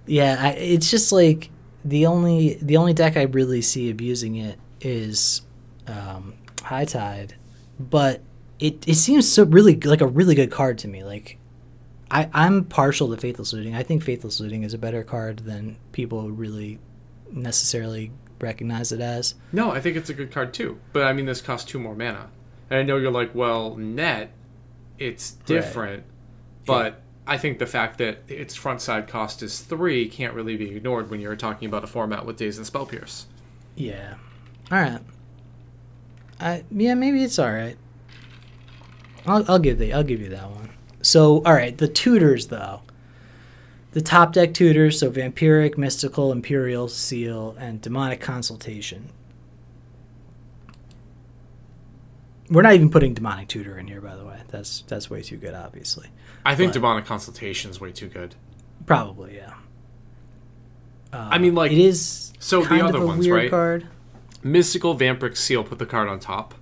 Yeah, 0.05 0.37
I, 0.39 0.49
it's 0.51 0.89
just 0.89 1.11
like 1.11 1.49
the 1.83 2.05
only 2.05 2.55
the 2.61 2.77
only 2.77 2.93
deck 2.93 3.17
I 3.17 3.23
really 3.23 3.61
see 3.61 3.89
abusing 3.89 4.35
it 4.35 4.59
is 4.81 5.41
um, 5.87 6.35
High 6.63 6.85
Tide, 6.85 7.35
but 7.79 8.21
it 8.59 8.87
it 8.87 8.95
seems 8.95 9.31
so 9.31 9.43
really 9.43 9.75
like 9.79 10.01
a 10.01 10.07
really 10.07 10.35
good 10.35 10.51
card 10.51 10.77
to 10.79 10.87
me. 10.87 11.03
Like 11.03 11.37
I 12.09 12.29
I'm 12.33 12.65
partial 12.65 13.09
to 13.09 13.17
Faithless 13.17 13.53
Looting. 13.53 13.75
I 13.75 13.83
think 13.83 14.03
Faithless 14.03 14.39
Looting 14.39 14.63
is 14.63 14.73
a 14.73 14.77
better 14.77 15.03
card 15.03 15.39
than 15.39 15.77
people 15.91 16.29
really 16.29 16.79
necessarily 17.31 18.11
recognize 18.39 18.91
it 18.91 19.01
as. 19.01 19.35
No, 19.51 19.71
I 19.71 19.79
think 19.79 19.97
it's 19.97 20.09
a 20.09 20.13
good 20.13 20.31
card 20.31 20.53
too. 20.53 20.79
But 20.93 21.03
I 21.03 21.13
mean, 21.13 21.25
this 21.25 21.41
costs 21.41 21.69
two 21.69 21.79
more 21.79 21.95
mana, 21.95 22.29
and 22.69 22.79
I 22.79 22.83
know 22.83 22.97
you're 22.97 23.11
like, 23.11 23.33
well, 23.33 23.75
net, 23.75 24.31
it's 24.97 25.31
different, 25.31 26.03
but 26.65 27.00
I 27.27 27.37
think 27.37 27.59
the 27.59 27.67
fact 27.67 27.97
that 27.99 28.19
its 28.27 28.55
front 28.55 28.81
side 28.81 29.07
cost 29.07 29.43
is 29.43 29.59
three 29.61 30.07
can't 30.07 30.33
really 30.33 30.57
be 30.57 30.75
ignored 30.75 31.09
when 31.09 31.19
you're 31.21 31.35
talking 31.35 31.67
about 31.67 31.83
a 31.83 31.87
format 31.87 32.25
with 32.25 32.37
Daze 32.37 32.57
and 32.57 32.65
Spell 32.65 32.85
Pierce. 32.85 33.27
Yeah. 33.75 34.15
All 34.71 34.79
right. 34.79 35.01
I 36.39 36.63
yeah, 36.71 36.95
maybe 36.95 37.23
it's 37.23 37.37
all 37.37 37.51
right. 37.51 37.77
I'll 39.25 39.45
I'll 39.49 39.59
give 39.59 39.77
the 39.77 39.93
I'll 39.93 40.03
give 40.03 40.21
you 40.21 40.29
that 40.29 40.49
one. 40.49 40.71
So 41.01 41.43
all 41.43 41.53
right, 41.53 41.77
the 41.77 41.87
tutors 41.87 42.47
though. 42.47 42.81
The 43.91 44.01
top 44.01 44.31
deck 44.31 44.53
tutors, 44.53 44.99
so 44.99 45.11
vampiric, 45.11 45.77
mystical, 45.77 46.31
imperial, 46.31 46.87
seal, 46.87 47.57
and 47.59 47.81
demonic 47.81 48.21
consultation. 48.21 49.09
We're 52.49 52.61
not 52.61 52.73
even 52.73 52.89
putting 52.89 53.13
demonic 53.13 53.49
tutor 53.49 53.77
in 53.77 53.87
here, 53.87 53.99
by 53.99 54.15
the 54.15 54.25
way. 54.25 54.41
That's 54.47 54.83
that's 54.87 55.09
way 55.09 55.21
too 55.21 55.37
good, 55.37 55.53
obviously. 55.53 56.07
I 56.45 56.55
think 56.55 56.69
But- 56.69 56.75
Demonic 56.75 57.05
Consultation 57.05 57.71
is 57.71 57.79
way 57.79 57.91
too 57.91 58.07
good. 58.07 58.35
Probably, 58.85 59.35
yeah. 59.35 59.53
I 61.13 61.37
mean, 61.37 61.55
like, 61.55 61.71
It 61.71 61.77
is 61.77 62.31
so 62.39 62.63
the 62.63 62.83
other 62.83 63.05
ones, 63.05 63.29
right? 63.29 63.49
card. 63.49 63.87
Mystical 64.43 64.97
Vampiric 64.97 65.37
Seal 65.37 65.63
put 65.63 65.77
the 65.77 65.85
card 65.85 66.07
on 66.07 66.19
top. 66.19 66.55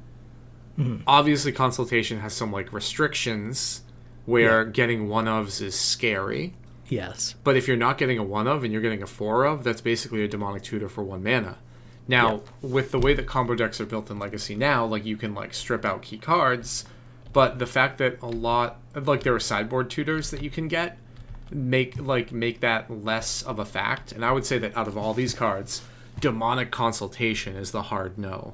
Mm-hmm. 0.78 1.04
Obviously, 1.06 1.52
Consultation 1.52 2.20
has 2.20 2.34
some 2.34 2.52
like 2.52 2.74
restrictions 2.74 3.82
where 4.26 4.66
getting 4.66 5.08
one 5.08 5.26
ofs 5.26 5.62
is 5.62 5.76
scary. 5.76 6.56
Yes. 6.88 7.36
But 7.44 7.56
if 7.58 7.68
you're 7.68 7.78
not 7.78 7.98
getting 7.98 8.18
a 8.18 8.24
one 8.24 8.48
of 8.48 8.64
and 8.64 8.74
you're 8.74 8.82
getting 8.82 9.04
a 9.04 9.08
four 9.08 9.46
of, 9.46 9.64
that's 9.64 9.82
basically 9.82 10.24
a 10.24 10.28
demonic 10.28 10.64
tutor 10.64 10.90
for 10.90 11.04
one 11.04 11.24
mana. 11.24 11.58
Now, 12.08 12.42
with 12.62 12.92
the 12.92 13.00
way 13.00 13.14
that 13.14 13.28
combo 13.28 13.54
decks 13.54 13.80
are 13.80 13.86
built 13.86 14.10
in 14.10 14.18
Legacy 14.18 14.56
now, 14.56 14.84
like 14.86 15.06
you 15.06 15.16
can 15.16 15.36
like 15.36 15.54
strip 15.54 15.86
out 15.86 16.02
key 16.02 16.18
cards, 16.18 16.86
but 17.34 17.60
the 17.60 17.68
fact 17.68 17.98
that 18.00 18.22
a 18.22 18.28
lot 18.28 18.80
like 18.96 19.24
there 19.24 19.36
are 19.36 19.40
sideboard 19.40 19.90
tutors 19.90 20.32
that 20.32 20.42
you 20.42 20.50
can 20.50 20.68
get 20.68 20.98
make 21.52 22.00
like 22.00 22.32
make 22.32 22.60
that 22.60 22.90
less 23.04 23.42
of 23.42 23.60
a 23.60 23.66
fact. 23.66 24.12
And 24.12 24.24
I 24.24 24.32
would 24.32 24.46
say 24.46 24.58
that 24.60 24.76
out 24.76 24.88
of 24.88 24.98
all 24.98 25.14
these 25.14 25.34
cards, 25.34 25.82
demonic 26.20 26.72
consultation 26.72 27.56
is 27.56 27.72
the 27.72 27.84
hard 27.84 28.18
no. 28.18 28.54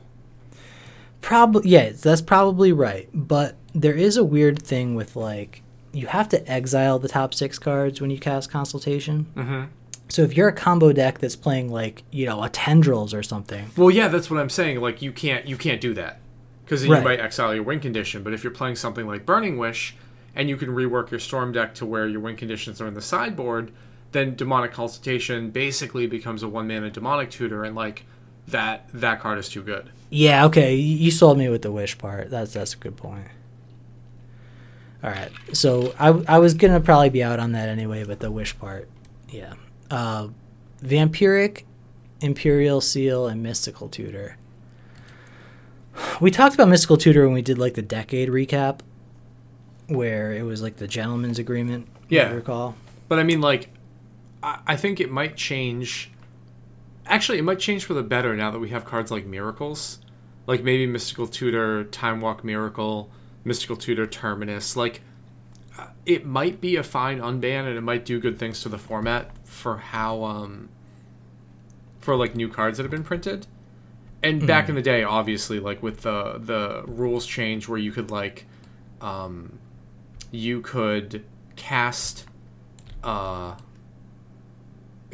Probably, 1.22 1.70
yeah, 1.70 1.90
that's 1.90 2.22
probably 2.22 2.72
right. 2.72 3.10
But 3.14 3.56
there 3.74 3.96
is 3.96 4.16
a 4.16 4.24
weird 4.24 4.62
thing 4.62 4.96
with 4.96 5.16
like 5.16 5.64
you 5.92 6.08
have 6.08 6.30
to 6.30 6.52
exile 6.52 7.00
the 7.00 7.08
top 7.08 7.34
six 7.34 7.58
cards 7.58 8.02
when 8.02 8.12
you 8.12 8.20
cast 8.20 8.52
Consultation. 8.52 9.28
Mm-hmm. 9.36 9.64
So 10.10 10.22
if 10.22 10.38
you're 10.38 10.50
a 10.50 10.54
combo 10.54 10.92
deck 10.92 11.18
that's 11.20 11.36
playing 11.36 11.72
like 11.72 12.04
you 12.12 12.26
know 12.26 12.44
a 12.44 12.50
Tendrils 12.50 13.14
or 13.14 13.24
something, 13.24 13.72
Well, 13.76 13.90
yeah, 13.90 14.08
that's 14.08 14.30
what 14.30 14.40
I'm 14.40 14.50
saying. 14.50 14.82
Like 14.82 15.02
you 15.02 15.12
can't 15.12 15.46
you 15.48 15.58
can't 15.58 15.82
do 15.82 15.94
that 15.96 16.20
because 16.66 16.82
then 16.82 16.92
Right. 16.92 16.98
you 17.00 17.04
might 17.06 17.20
exile 17.22 17.54
your 17.56 17.64
win 17.64 17.80
condition. 17.80 18.24
But 18.24 18.34
if 18.34 18.44
you're 18.44 18.52
playing 18.52 18.76
something 18.76 19.08
like 19.08 19.26
Burning 19.26 19.58
Wish 19.58 19.96
and 20.36 20.50
you 20.50 20.58
can 20.58 20.70
rework 20.70 21.12
your 21.12 21.20
Storm 21.20 21.52
deck 21.54 21.74
to 21.76 21.86
where 21.86 22.08
your 22.08 22.20
win 22.20 22.36
conditions 22.36 22.82
are 22.82 22.88
in 22.88 22.94
the 22.96 23.02
sideboard, 23.02 23.72
then 24.12 24.36
Demonic 24.36 24.72
Consultation 24.72 25.50
basically 25.52 26.08
becomes 26.08 26.42
a 26.44 26.48
one 26.50 26.68
mana 26.68 26.90
demonic 26.90 27.30
tutor, 27.30 27.64
and 27.64 27.76
like 27.76 28.06
that 28.48 28.88
that 28.94 29.20
card 29.22 29.38
is 29.40 29.48
too 29.50 29.62
good. 29.64 29.90
yeah, 30.10 30.46
okay, 30.46 30.76
you 30.76 31.12
sold 31.12 31.38
me 31.38 31.50
with 31.50 31.62
the 31.64 31.72
wish 31.72 31.98
part. 31.98 32.30
That's 32.30 32.54
that's 32.54 32.74
a 32.74 32.78
good 32.78 32.96
point. 32.98 33.28
All 35.04 35.10
right, 35.12 35.32
so 35.54 35.94
I 36.00 36.10
I 36.28 36.40
was 36.40 36.54
gonna 36.56 36.80
probably 36.80 37.10
be 37.10 37.22
out 37.24 37.40
on 37.40 37.52
that 37.52 37.70
anyway, 37.70 38.04
but 38.04 38.20
the 38.20 38.32
wish 38.32 38.58
part, 38.58 38.90
yeah. 39.30 39.54
Uh, 39.92 40.30
Vampiric, 40.84 41.64
Imperial 42.22 42.82
Seal, 42.82 43.28
and 43.28 43.44
Mystical 43.44 43.88
Tutor. 43.90 44.38
We 46.22 46.32
talked 46.32 46.56
about 46.56 46.70
Mystical 46.70 46.98
Tutor 46.98 47.26
when 47.26 47.34
we 47.34 47.42
did 47.42 47.58
like 47.58 47.74
the 47.74 47.82
decade 47.82 48.30
recap, 48.30 48.80
where 49.88 50.34
it 50.34 50.44
was 50.44 50.62
like 50.62 50.78
the 50.78 50.88
gentleman's 50.88 51.40
agreement. 51.40 51.88
Yeah. 52.10 52.32
recall. 52.32 52.76
But 53.08 53.20
I 53.20 53.24
mean, 53.24 53.42
like, 53.42 53.70
I, 54.42 54.60
I 54.68 54.76
think 54.76 55.00
it 55.00 55.12
might 55.12 55.36
change. 55.36 56.12
Actually, 57.06 57.38
it 57.38 57.44
might 57.44 57.60
change 57.60 57.86
for 57.86 57.94
the 57.94 58.04
better 58.04 58.36
now 58.36 58.52
that 58.52 58.60
we 58.60 58.70
have 58.70 58.86
cards 58.86 59.12
like 59.12 59.26
Miracles, 59.26 60.00
like 60.48 60.64
maybe 60.64 60.88
Mystical 60.88 61.28
Tutor, 61.28 61.84
Time 61.84 62.22
Walk 62.22 62.44
Miracle, 62.44 63.12
Mystical 63.44 63.76
Tutor, 63.76 64.08
Terminus. 64.08 64.76
Like, 64.76 65.02
it 66.06 66.26
might 66.26 66.62
be 66.62 66.76
a 66.76 66.84
fine 66.84 67.20
unban 67.20 67.68
and 67.68 67.78
it 67.78 67.82
might 67.82 68.06
do 68.06 68.20
good 68.20 68.38
things 68.38 68.62
to 68.62 68.70
the 68.70 68.78
format 68.78 69.32
for 69.44 69.78
how 69.78 70.24
um 70.24 70.70
for 72.00 72.16
like 72.16 72.36
new 72.36 72.48
cards 72.48 72.78
that 72.78 72.84
have 72.84 72.92
been 72.92 73.04
printed. 73.04 73.48
And 74.26 74.48
back 74.48 74.70
in 74.70 74.76
the 74.76 74.82
day, 74.82 75.04
obviously, 75.04 75.60
like 75.60 75.84
with 75.84 76.02
the 76.02 76.40
the 76.40 76.84
rules 76.88 77.26
change 77.26 77.68
where 77.68 77.78
you 77.80 77.92
could 77.92 78.10
like 78.12 78.46
um 79.02 79.60
you 80.32 80.62
could 80.62 81.24
cast 81.56 82.26
uh 83.04 83.56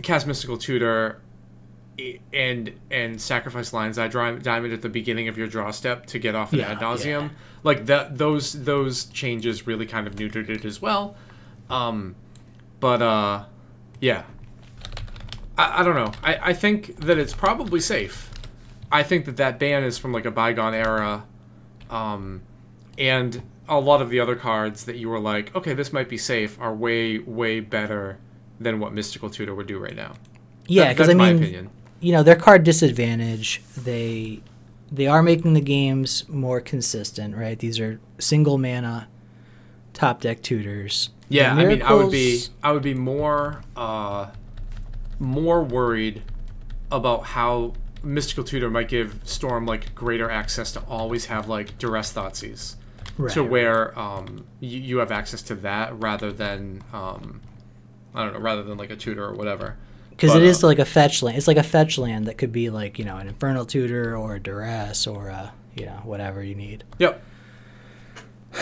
cast 0.01 0.26
mystical 0.26 0.57
tutor 0.57 1.22
and 2.34 2.72
and 2.89 3.22
sacrifice 3.22 3.74
lion's 3.74 3.99
eye 3.99 4.07
diamond 4.07 4.74
at 4.74 4.82
the 4.82 4.89
beginning 4.89 5.28
of 5.28 5.38
your 5.38 5.47
draw 5.47 5.70
step 5.72 6.05
to 6.07 6.18
get 6.18 6.34
off 6.34 6.53
an 6.53 6.59
Yeah, 6.59 6.72
ad 6.72 6.82
nauseam 6.82 7.22
yeah. 7.24 7.30
like 7.64 7.86
that 7.88 8.18
those 8.18 8.64
those 8.64 9.05
changes 9.05 9.68
really 9.68 9.86
kind 9.86 10.07
of 10.07 10.16
neutered 10.16 10.49
it 10.49 10.66
as 10.66 10.82
well. 10.82 11.16
Um 11.70 12.16
but 12.80 13.01
uh 13.01 13.45
yeah. 13.99 14.24
I, 15.57 15.82
I 15.82 15.84
don't 15.84 15.95
know. 15.95 16.12
I, 16.24 16.49
I 16.49 16.53
think 16.53 16.95
that 17.01 17.20
it's 17.20 17.34
probably 17.34 17.82
safe 17.82 18.31
i 18.92 19.02
think 19.04 19.26
that 19.26 19.38
that 19.38 19.58
ban 19.60 19.84
is 19.84 19.98
from 19.98 20.12
like 20.12 20.26
a 20.26 20.32
bygone 20.32 20.74
era 20.74 21.24
um 21.89 22.42
and 22.98 23.42
a 23.70 23.80
lot 23.80 24.02
of 24.02 24.10
the 24.10 24.20
other 24.20 24.36
cards 24.36 24.86
that 24.86 24.98
you 24.98 25.10
were 25.10 25.20
like 25.20 25.56
okay 25.56 25.74
this 25.74 25.92
might 25.94 26.10
be 26.10 26.18
safe 26.18 26.60
are 26.60 26.74
way 26.74 27.20
way 27.20 27.60
better 27.60 28.18
than 28.60 28.80
what 28.80 28.94
mystical 28.94 29.30
tutor 29.30 29.56
would 29.56 29.68
do 29.68 29.80
right 29.80 29.96
now 29.96 30.14
Yeah, 30.68 30.84
That- 30.86 30.89
because 30.98 31.10
I 31.10 31.14
my 31.14 31.34
mean, 31.34 31.42
opinion. 31.44 31.70
you 32.00 32.12
know, 32.12 32.22
their 32.24 32.36
card 32.36 32.64
disadvantage. 32.64 33.62
They 33.76 34.42
they 34.92 35.08
are 35.08 35.24
making 35.24 35.54
the 35.54 35.62
games 35.62 36.28
more 36.30 36.60
consistent, 36.62 37.36
right? 37.36 37.58
These 37.58 37.80
are 37.80 38.00
single 38.20 38.58
mana 38.60 39.08
top 39.94 40.22
deck 40.22 40.42
tutors. 40.44 41.10
Yeah, 41.30 41.56
I 41.56 41.66
mean, 41.66 41.82
I 41.82 41.94
would 41.94 42.12
be, 42.12 42.42
I 42.62 42.72
would 42.72 42.84
be 42.84 42.94
more, 42.94 43.64
uh, 43.76 44.28
more 45.20 45.64
worried 45.64 46.22
about 46.92 47.24
how 47.24 47.74
mystical 48.04 48.43
tutor 48.43 48.70
might 48.70 48.88
give 48.88 49.20
Storm 49.24 49.66
like 49.66 49.93
greater 49.95 50.30
access 50.30 50.72
to 50.74 50.82
always 50.88 51.26
have 51.26 51.47
like 51.47 51.78
duress 51.78 52.12
thoughtseize, 52.14 52.76
right, 53.18 53.34
to 53.34 53.43
where 53.43 53.97
um 53.99 54.45
you, 54.60 54.80
you 54.80 54.97
have 54.97 55.12
access 55.12 55.41
to 55.43 55.56
that 55.56 55.97
rather 55.99 56.32
than 56.32 56.84
um, 56.93 57.41
I 58.14 58.24
don't 58.24 58.34
know, 58.34 58.39
rather 58.39 58.64
than 58.64 58.78
like 58.78 58.89
a 58.89 58.95
tutor 58.95 59.24
or 59.26 59.34
whatever. 59.34 59.78
because 60.10 60.36
it 60.36 60.43
is 60.43 60.64
uh, 60.64 60.68
like 60.68 60.80
a 60.80 60.86
fetch 60.86 61.22
land. 61.24 61.38
It's 61.38 61.47
like 61.47 61.58
a 61.58 61.64
fetch 61.64 61.97
land 61.97 62.26
that 62.28 62.38
could 62.38 62.52
be 62.52 62.70
like 62.70 62.97
you 62.99 63.06
know 63.06 63.18
an 63.18 63.28
infernal 63.28 63.66
tutor 63.66 64.18
or 64.18 64.36
a 64.36 64.39
duress 64.39 65.06
or 65.08 65.28
a 65.28 65.54
you 65.76 65.86
know 65.86 66.02
whatever 66.04 66.43
you 66.43 66.56
need. 66.56 66.84
Yep. 66.99 67.24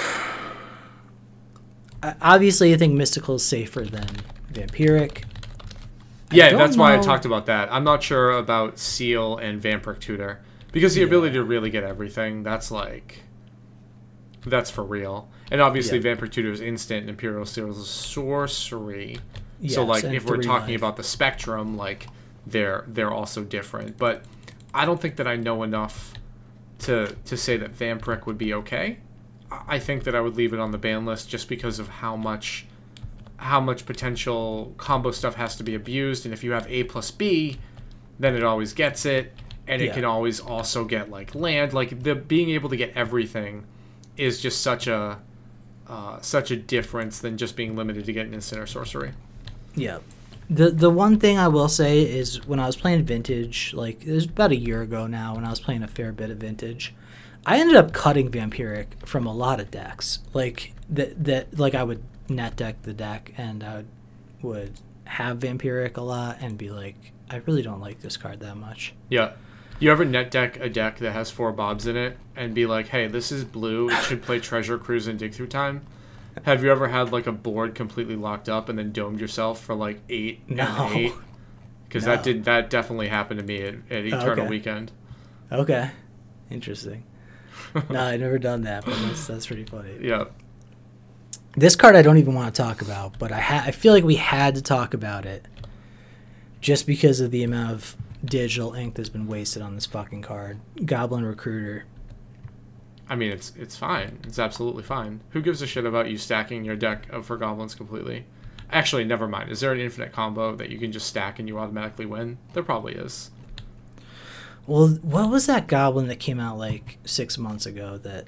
Obviously, 2.21 2.73
I 2.73 2.77
think 2.77 2.93
mystical 2.93 3.35
is 3.35 3.45
safer 3.45 3.81
than 3.81 4.07
vampiric. 4.53 5.23
Yeah, 6.32 6.55
that's 6.55 6.77
why 6.77 6.95
I 6.95 6.99
talked 6.99 7.25
about 7.25 7.47
that. 7.47 7.71
I'm 7.71 7.84
not 7.84 8.03
sure 8.03 8.32
about 8.32 8.77
Seal 8.77 9.38
and 9.38 9.61
Vampiric 9.61 9.99
Tutor 9.99 10.41
because 10.71 10.93
the 10.93 11.03
ability 11.03 11.34
to 11.34 11.43
really 11.43 11.69
get 11.69 11.84
everything 11.84 12.43
that's 12.43 12.69
like 12.71 13.23
that's 14.45 14.69
for 14.69 14.84
real. 14.84 15.30
And 15.51 15.61
obviously, 15.61 15.97
Yeah. 15.97 16.15
Vampiric 16.15 16.32
Tutor 16.32 16.51
is 16.51 16.61
instant, 16.61 17.01
and 17.01 17.09
Imperial 17.09 17.45
Seal 17.45 17.71
is 17.71 17.88
sorcery. 17.88 19.17
So 19.67 19.84
like, 19.84 20.03
if 20.05 20.25
we're 20.25 20.41
talking 20.41 20.75
life. 20.75 20.82
about 20.82 20.95
the 20.95 21.03
spectrum, 21.03 21.75
like 21.75 22.07
they're 22.45 22.86
they're 22.88 23.11
also 23.11 23.43
different. 23.43 23.97
But 23.97 24.23
I 24.73 24.86
don't 24.86 25.01
think 25.01 25.17
that 25.17 25.27
I 25.27 25.36
know 25.36 25.63
enough 25.63 26.13
to 26.80 27.15
to 27.25 27.36
say 27.36 27.57
that 27.57 27.75
Vampiric 27.75 28.25
would 28.25 28.38
be 28.38 28.53
okay. 28.53 28.99
I 29.51 29.80
think 29.80 30.03
that 30.03 30.15
I 30.15 30.21
would 30.21 30.36
leave 30.36 30.53
it 30.53 30.59
on 30.59 30.71
the 30.71 30.77
ban 30.77 31.05
list 31.05 31.27
just 31.27 31.49
because 31.49 31.80
of 31.80 31.88
how 31.88 32.15
much 32.15 32.67
how 33.39 33.59
much 33.59 33.85
potential 33.85 34.73
combo 34.77 35.11
stuff 35.11 35.35
has 35.35 35.55
to 35.55 35.63
be 35.63 35.75
abused 35.75 36.25
and 36.25 36.33
if 36.33 36.43
you 36.43 36.51
have 36.51 36.65
a 36.69 36.83
plus 36.85 37.09
b 37.11 37.57
then 38.19 38.35
it 38.35 38.43
always 38.43 38.73
gets 38.73 39.05
it 39.05 39.33
and 39.67 39.81
it 39.81 39.85
Yeah. 39.85 39.93
can 39.93 40.05
always 40.05 40.39
also 40.39 40.83
get 40.85 41.09
like 41.09 41.33
land 41.35 41.73
like 41.73 42.03
the 42.03 42.15
being 42.15 42.49
able 42.51 42.69
to 42.69 42.75
get 42.77 42.91
everything 42.95 43.63
is 44.17 44.41
just 44.41 44.61
such 44.61 44.87
a 44.87 45.19
uh, 45.87 46.19
such 46.21 46.51
a 46.51 46.55
difference 46.55 47.19
than 47.19 47.37
just 47.37 47.55
being 47.55 47.75
limited 47.75 48.05
to 48.05 48.13
getting 48.13 48.33
instant 48.33 48.61
or 48.61 48.67
sorcery 48.67 49.11
Yeah. 49.75 49.99
The 50.51 50.71
the 50.71 50.89
one 50.89 51.19
thing 51.19 51.37
I 51.37 51.47
will 51.47 51.69
say 51.69 52.01
is 52.01 52.45
when 52.47 52.59
I 52.59 52.65
was 52.65 52.75
playing 52.75 53.05
vintage, 53.05 53.71
like 53.75 54.03
it 54.03 54.11
was 54.11 54.25
about 54.25 54.51
a 54.51 54.55
year 54.55 54.81
ago 54.81 55.05
now 55.07 55.35
when 55.35 55.45
I 55.45 55.51
was 55.51 55.59
playing 55.59 55.83
a 55.83 55.87
fair 55.87 56.11
bit 56.11 56.31
of 56.31 56.37
vintage, 56.37 56.93
I 57.45 57.59
ended 57.59 57.75
up 57.75 57.93
cutting 57.93 58.31
vampiric 58.31 58.87
from 59.05 59.27
a 59.27 59.33
lot 59.33 59.59
of 59.59 59.69
decks. 59.69 60.19
Like 60.33 60.73
that 60.89 61.23
that 61.23 61.59
like 61.59 61.75
I 61.75 61.83
would 61.83 62.01
net 62.30 62.55
deck 62.55 62.82
the 62.84 62.93
deck 62.93 63.34
and 63.38 63.63
I 63.63 63.84
would, 64.41 64.73
have 65.05 65.39
vampiric 65.39 65.97
a 65.97 66.01
lot 66.01 66.38
and 66.39 66.55
be 66.55 66.69
like 66.69 67.13
I 67.32 67.38
really 67.38 67.63
don't 67.63 67.80
like 67.82 67.99
this 68.01 68.15
card 68.15 68.39
that 68.41 68.55
much. 68.55 68.93
yeah 69.09 69.32
you 69.80 69.91
ever 69.91 70.05
net 70.05 70.30
deck 70.30 70.57
a 70.59 70.69
deck 70.69 70.99
that 70.99 71.13
has 71.13 71.32
four 71.32 71.51
bobs 71.51 71.88
in 71.88 71.97
it 71.97 72.15
and 72.36 72.53
be 72.53 72.67
like 72.67 72.89
hey 72.89 73.07
this 73.07 73.32
is 73.32 73.43
blue 73.43 73.89
it 73.89 74.03
should 74.03 74.21
play 74.21 74.39
treasure 74.39 74.77
cruise 74.77 75.07
and 75.07 75.17
dig 75.17 75.34
through 75.34 75.47
time 75.47 75.82
have 76.45 76.63
you 76.63 76.71
ever 76.71 76.89
had 76.89 77.11
like 77.11 77.25
a 77.25 77.32
board 77.32 77.73
completely 77.73 78.15
locked 78.15 78.47
up 78.47 78.69
and 78.69 78.77
then 78.77 78.91
domed 78.91 79.19
yourself 79.19 79.59
for 79.59 79.73
like 79.73 79.99
eight 80.09 80.47
No. 80.47 80.89
eight 80.93 81.13
because 81.88 82.05
No. 82.05 82.15
that 82.15 82.23
did 82.23 82.43
that 82.43 82.69
definitely 82.69 83.07
happened 83.07 83.39
to 83.39 83.45
me 83.45 83.61
at, 83.63 83.73
at 83.89 84.05
Eternal 84.05 84.41
okay. 84.41 84.47
Weekend. 84.47 84.91
Okay. 85.51 85.89
Interesting. 86.51 87.03
no, 87.89 87.99
I've 87.99 88.19
never 88.19 88.38
done 88.38 88.61
that, 88.61 88.86
but 88.86 88.93
that's 89.01 89.25
that's 89.25 89.47
pretty 89.47 89.63
funny. 89.65 89.97
Yeah, 90.01 90.25
This 91.60 91.76
card 91.76 91.97
I 91.97 92.01
don't 92.01 92.18
even 92.18 92.36
want 92.36 92.55
to 92.55 92.62
talk 92.62 92.82
about, 92.82 93.20
but 93.20 93.34
I 93.34 93.41
ha- 93.41 93.64
I 93.66 93.72
feel 93.72 93.91
like 93.91 94.05
we 94.05 94.16
had 94.16 94.55
to 94.55 94.62
talk 94.62 94.93
about 94.93 95.26
it 95.26 95.45
just 96.62 96.88
because 96.88 97.20
of 97.20 97.32
the 97.32 97.43
amount 97.43 97.74
of 97.74 97.97
digital 98.24 98.74
ink 98.76 98.95
that's 98.95 99.10
been 99.10 99.28
wasted 99.28 99.62
on 99.62 99.76
this 99.76 99.86
fucking 99.86 100.22
card. 100.22 100.62
Goblin 100.86 101.26
Recruiter. 101.26 101.84
I 103.10 103.18
mean 103.18 103.32
it's 103.32 103.51
it's 103.57 103.76
fine. 103.76 104.20
It's 104.24 104.39
absolutely 104.39 104.84
fine. 104.84 105.20
Who 105.32 105.41
gives 105.41 105.62
a 105.62 105.68
shit 105.68 105.86
about 105.86 106.10
you 106.10 106.18
stacking 106.18 106.64
your 106.64 106.78
deck 106.78 107.10
of 107.10 107.26
for 107.26 107.36
goblins 107.36 107.76
completely? 107.76 108.24
Actually, 108.72 109.03
never 109.03 109.28
mind. 109.28 109.51
Is 109.51 109.60
there 109.60 109.74
an 109.74 109.82
infinite 109.82 110.14
combo 110.14 110.55
that 110.55 110.70
you 110.70 110.80
can 110.80 110.93
just 110.93 111.07
stack 111.07 111.39
and 111.39 111.49
you 111.49 111.60
automatically 111.60 112.05
win? 112.05 112.38
There 112.53 112.64
probably 112.64 112.93
is. 112.93 113.32
Well, 114.66 114.97
what 115.01 115.30
was 115.30 115.45
that 115.47 115.68
goblin 115.68 116.07
that 116.07 116.22
came 116.22 116.39
out 116.39 116.57
like 116.57 116.99
six 117.03 117.38
months 117.38 117.66
ago 117.66 117.97
that 117.97 118.28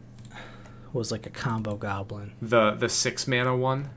was 0.94 1.12
like 1.12 1.26
a 1.26 1.30
combo 1.30 1.76
goblin? 1.76 2.34
The 2.42 2.72
the 2.72 2.90
six 2.90 3.28
mana 3.28 3.56
one. 3.56 3.90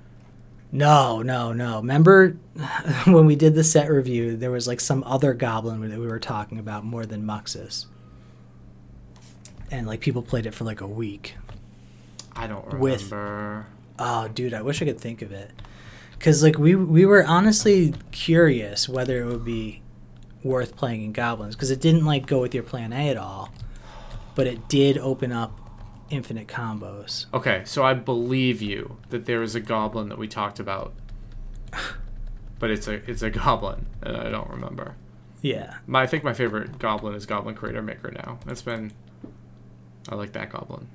No, 0.72 1.22
no, 1.22 1.53
no. 1.53 1.76
Remember 1.76 2.30
when 3.07 3.26
we 3.26 3.36
did 3.36 3.55
the 3.55 3.62
set 3.64 3.88
review, 3.90 4.36
there 4.36 4.51
was 4.51 4.66
like 4.66 4.80
some 4.80 5.05
other 5.05 5.32
goblin 5.32 5.88
that 5.88 5.99
we 5.99 6.07
were 6.07 6.18
talking 6.18 6.59
about 6.59 6.84
more 6.84 7.07
than 7.07 7.22
Muxus. 7.24 7.86
And 9.70 9.86
like 9.86 10.01
people 10.01 10.22
played 10.22 10.47
it 10.47 10.55
for 10.55 10.64
like 10.64 10.80
a 10.80 10.86
week. 10.86 11.36
I 12.34 12.47
don't 12.47 12.78
With- 12.78 13.11
remember. 13.11 13.66
Oh, 13.99 14.26
dude, 14.28 14.55
I 14.55 14.62
wish 14.62 14.82
I 14.82 14.84
could 14.84 15.01
think 15.01 15.22
of 15.22 15.30
it. 15.32 15.53
Cuz 16.18 16.42
like 16.42 16.59
we 16.59 16.74
we 16.74 17.05
were 17.07 17.24
honestly 17.24 17.95
curious 18.11 18.88
whether 18.88 19.20
it 19.22 19.26
would 19.26 19.45
be 19.45 19.82
worth 20.42 20.76
playing 20.76 21.03
in 21.03 21.12
goblins 21.12 21.55
because 21.55 21.70
it 21.70 21.80
didn't 21.80 22.05
like 22.05 22.26
go 22.26 22.40
with 22.40 22.55
your 22.55 22.62
plan 22.62 22.92
A 22.92 23.09
at 23.11 23.16
all. 23.16 23.51
But 24.34 24.47
it 24.49 24.68
did 24.68 24.99
open 24.99 25.30
up 25.32 25.53
infinite 26.14 26.48
combos. 26.48 27.26
Okay, 27.34 27.62
so 27.64 27.84
I 27.84 27.94
believe 27.94 28.62
you 28.62 28.96
that 29.10 29.26
there 29.26 29.42
is 29.42 29.54
a 29.54 29.60
goblin 29.60 30.08
that 30.08 30.18
we 30.18 30.28
talked 30.28 30.60
about, 30.60 30.92
but 32.58 32.70
it's 32.70 32.88
a 32.88 32.94
it's 33.10 33.22
a 33.22 33.30
goblin, 33.30 33.86
and 34.02 34.16
I 34.16 34.30
don't 34.30 34.48
remember. 34.50 34.96
Yeah. 35.42 35.74
My 35.86 36.02
I 36.02 36.06
think 36.06 36.24
my 36.24 36.32
favorite 36.32 36.78
goblin 36.78 37.14
is 37.14 37.26
Goblin 37.26 37.54
Cratermaker 37.54 38.12
now. 38.14 38.38
That's 38.46 38.62
been 38.62 38.92
I 40.08 40.14
like 40.14 40.32
that 40.32 40.50
goblin. 40.50 40.88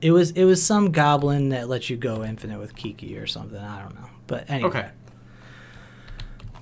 It 0.00 0.10
was 0.10 0.32
it 0.32 0.44
was 0.44 0.62
some 0.62 0.92
goblin 0.92 1.48
that 1.50 1.68
lets 1.68 1.88
you 1.88 1.96
go 1.96 2.22
infinite 2.22 2.58
with 2.58 2.76
Kiki 2.76 3.16
or 3.16 3.26
something. 3.26 3.58
I 3.58 3.80
don't 3.80 3.94
know. 3.94 4.08
But 4.26 4.50
anyway. 4.50 4.68
Okay. 4.68 4.88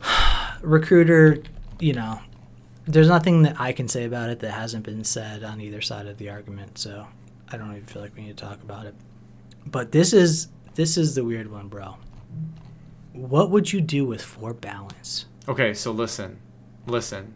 recruiter, 0.62 1.38
you 1.80 1.92
know, 1.92 2.20
there's 2.86 3.08
nothing 3.08 3.42
that 3.42 3.60
I 3.60 3.72
can 3.72 3.88
say 3.88 4.04
about 4.04 4.30
it 4.30 4.40
that 4.40 4.52
hasn't 4.52 4.84
been 4.84 5.04
said 5.04 5.42
on 5.42 5.60
either 5.60 5.80
side 5.80 6.06
of 6.06 6.18
the 6.18 6.30
argument, 6.30 6.78
so 6.78 7.06
I 7.54 7.56
don't 7.56 7.70
even 7.72 7.86
feel 7.86 8.02
like 8.02 8.14
we 8.16 8.22
need 8.22 8.36
to 8.36 8.44
talk 8.44 8.62
about 8.62 8.86
it. 8.86 8.94
But 9.66 9.92
this 9.92 10.12
is 10.12 10.48
this 10.74 10.96
is 10.96 11.14
the 11.14 11.24
weird 11.24 11.50
one, 11.50 11.68
bro. 11.68 11.96
What 13.12 13.50
would 13.50 13.72
you 13.72 13.80
do 13.80 14.04
with 14.04 14.20
four 14.22 14.52
balance? 14.54 15.26
Okay, 15.48 15.72
so 15.74 15.92
listen. 15.92 16.38
Listen. 16.86 17.34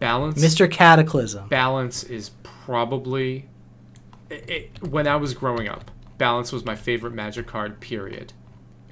Balance 0.00 0.42
Mr. 0.42 0.70
Cataclysm. 0.70 1.48
balance 1.48 2.02
is 2.04 2.30
probably 2.42 3.46
it, 4.30 4.50
it- 4.50 4.82
when 4.88 5.06
I 5.06 5.16
was 5.16 5.34
growing 5.34 5.68
up, 5.68 5.90
balance 6.18 6.52
was 6.52 6.64
my 6.64 6.74
favorite 6.74 7.12
magic 7.14 7.46
card 7.46 7.80
period. 7.80 8.32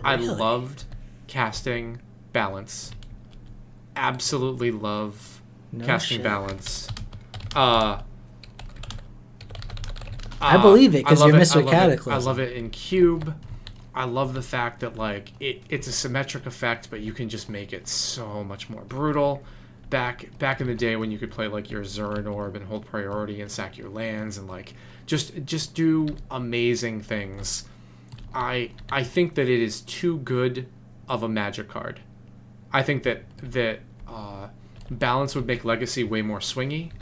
I 0.04 0.16
loved 0.16 0.84
casting 1.28 2.00
balance. 2.32 2.92
Absolutely 3.96 4.70
love 4.70 5.40
No 5.72 5.84
casting 5.84 6.18
shit. 6.18 6.24
balance. 6.24 6.88
Uh 7.54 8.02
I 10.42 10.56
uh, 10.56 10.62
believe 10.62 10.94
it 10.94 11.04
because 11.04 11.20
you're 11.24 11.36
it- 11.36 11.40
Mr. 11.40 11.56
I 11.56 11.58
love 11.60 11.68
it- 11.68 11.70
Cataclysm. 11.70 12.12
I 12.12 12.16
love 12.18 12.38
it 12.38 12.52
in 12.52 12.70
cube. 12.70 13.34
I 13.94 14.04
love 14.04 14.32
the 14.34 14.42
fact 14.42 14.80
that 14.80 14.96
like 14.96 15.32
it, 15.38 15.62
it's 15.68 15.86
a 15.86 15.92
symmetric 15.92 16.46
effect, 16.46 16.88
but 16.90 17.00
you 17.00 17.12
can 17.12 17.28
just 17.28 17.48
make 17.48 17.72
it 17.72 17.86
so 17.86 18.42
much 18.42 18.70
more 18.70 18.82
brutal. 18.82 19.42
Back 19.90 20.38
back 20.38 20.60
in 20.62 20.66
the 20.66 20.74
day 20.74 20.96
when 20.96 21.10
you 21.10 21.18
could 21.18 21.30
play 21.30 21.46
like 21.48 21.70
your 21.70 21.82
Zuran 21.82 22.32
Orb 22.32 22.56
and 22.56 22.64
hold 22.66 22.86
priority 22.86 23.42
and 23.42 23.50
sack 23.50 23.76
your 23.76 23.90
lands 23.90 24.38
and 24.38 24.48
like 24.48 24.72
just 25.04 25.44
just 25.44 25.74
do 25.74 26.16
amazing 26.30 27.02
things. 27.02 27.64
I 28.34 28.70
I 28.90 29.02
think 29.04 29.34
that 29.34 29.48
it 29.48 29.60
is 29.60 29.82
too 29.82 30.18
good 30.18 30.66
of 31.08 31.22
a 31.22 31.28
magic 31.28 31.68
card. 31.68 32.00
I 32.72 32.82
think 32.82 33.02
that 33.02 33.24
that 33.42 33.80
uh, 34.08 34.48
balance 34.90 35.34
would 35.34 35.46
make 35.46 35.62
legacy 35.64 36.04
way 36.04 36.22
more 36.22 36.38
swingy. 36.38 36.92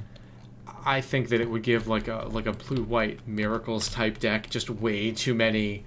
I 0.84 1.00
think 1.00 1.28
that 1.28 1.40
it 1.40 1.50
would 1.50 1.62
give 1.62 1.86
like 1.88 2.08
a 2.08 2.28
like 2.30 2.46
a 2.46 2.52
blue 2.52 2.82
white 2.82 3.26
miracles 3.26 3.88
type 3.88 4.18
deck 4.18 4.50
just 4.50 4.70
way 4.70 5.10
too 5.12 5.34
many 5.34 5.84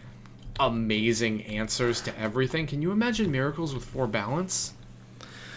amazing 0.60 1.44
answers 1.44 2.02
to 2.02 2.20
everything. 2.20 2.68
Can 2.68 2.82
you 2.82 2.92
imagine 2.92 3.32
miracles 3.32 3.74
with 3.74 3.84
four 3.86 4.08
balance? 4.08 4.74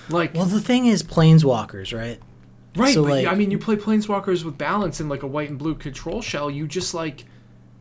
Like 0.08 0.34
Well, 0.34 0.44
the 0.46 0.60
thing 0.60 0.86
is, 0.86 1.02
planeswalkers, 1.02 1.96
right? 1.96 2.20
right, 2.76 2.94
so, 2.94 3.02
but 3.02 3.10
like- 3.10 3.26
I 3.26 3.34
mean 3.34 3.50
you 3.50 3.58
play 3.58 3.76
planeswalkers 3.76 4.44
with 4.44 4.56
balance 4.58 5.00
in 5.00 5.08
like 5.08 5.22
a 5.22 5.26
white 5.26 5.50
and 5.50 5.58
blue 5.58 5.74
control 5.74 6.22
shell, 6.22 6.50
you 6.50 6.66
just 6.66 6.94
like 6.94 7.24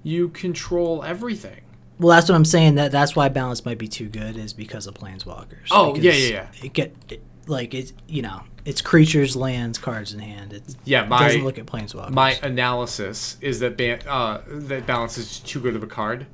you 0.03 0.30
control 0.30 1.03
everything. 1.03 1.62
Well, 1.97 2.10
that's 2.16 2.28
what 2.28 2.36
I'm 2.36 2.45
saying. 2.45 2.76
That 2.76 2.91
that's 2.91 3.16
why 3.16 3.30
balance 3.30 3.64
might 3.64 3.78
be 3.78 3.88
too 3.88 4.10
good 4.10 4.38
is 4.38 4.51
because 4.53 4.86
of 4.88 4.95
planeswalkers. 4.95 5.68
Oh, 5.72 5.95
yeah, 5.95 6.12
yeah, 6.12 6.28
yeah, 6.30 6.47
It 6.64 6.74
get 6.74 6.95
it, 7.10 7.24
like 7.48 7.74
it's 7.74 7.93
you 8.08 8.22
know 8.22 8.41
it's 8.66 8.82
creatures, 8.82 9.36
lands, 9.36 9.78
cards 9.78 10.14
in 10.14 10.20
hand. 10.20 10.54
It 10.54 10.64
Yeah, 10.86 11.06
my 11.06 11.20
doesn't 11.26 11.43
look 11.43 11.58
at 11.60 11.66
planeswalkers. 11.68 12.10
my 12.12 12.32
analysis 12.41 13.38
is 13.41 13.60
that 13.60 13.78
ban- 13.78 14.02
uh, 14.08 14.41
that 14.48 14.86
balance 14.88 15.18
is 15.18 15.39
too 15.39 15.60
good 15.60 15.76
of 15.76 15.84
a 15.84 15.88
card. 15.88 16.26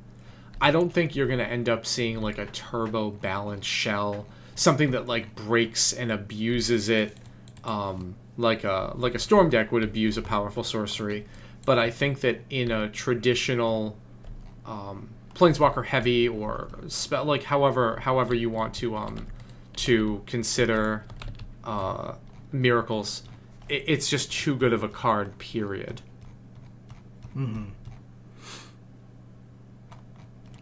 I 0.60 0.70
don't 0.70 0.90
think 0.90 1.14
you're 1.16 1.26
gonna 1.26 1.42
end 1.42 1.68
up 1.68 1.84
seeing 1.84 2.20
like 2.22 2.38
a 2.38 2.46
turbo 2.46 3.10
balance 3.10 3.66
shell, 3.66 4.26
something 4.54 4.92
that 4.92 5.06
like 5.06 5.34
breaks 5.34 5.92
and 5.92 6.10
abuses 6.12 6.88
it, 6.88 7.16
um, 7.64 8.14
like 8.38 8.64
a 8.64 8.92
like 8.96 9.14
a 9.14 9.18
storm 9.18 9.50
deck 9.50 9.72
would 9.72 9.82
abuse 9.82 10.16
a 10.16 10.22
powerful 10.22 10.64
sorcery. 10.64 11.26
But 11.66 11.78
I 11.78 11.90
think 11.90 12.20
that 12.20 12.40
in 12.48 12.70
a 12.70 12.88
traditional 12.88 13.96
um, 14.66 15.08
planeswalker 15.34 15.84
heavy 15.84 16.28
or 16.28 16.68
spell 16.88 17.24
like 17.24 17.44
however 17.44 17.98
however 18.00 18.34
you 18.34 18.48
want 18.50 18.74
to 18.74 18.96
um 18.96 19.26
to 19.76 20.22
consider 20.26 21.04
uh, 21.64 22.14
miracles, 22.50 23.22
it, 23.68 23.84
it's 23.86 24.08
just 24.08 24.32
too 24.32 24.54
good 24.56 24.72
of 24.72 24.82
a 24.82 24.88
card. 24.88 25.38
Period. 25.38 26.02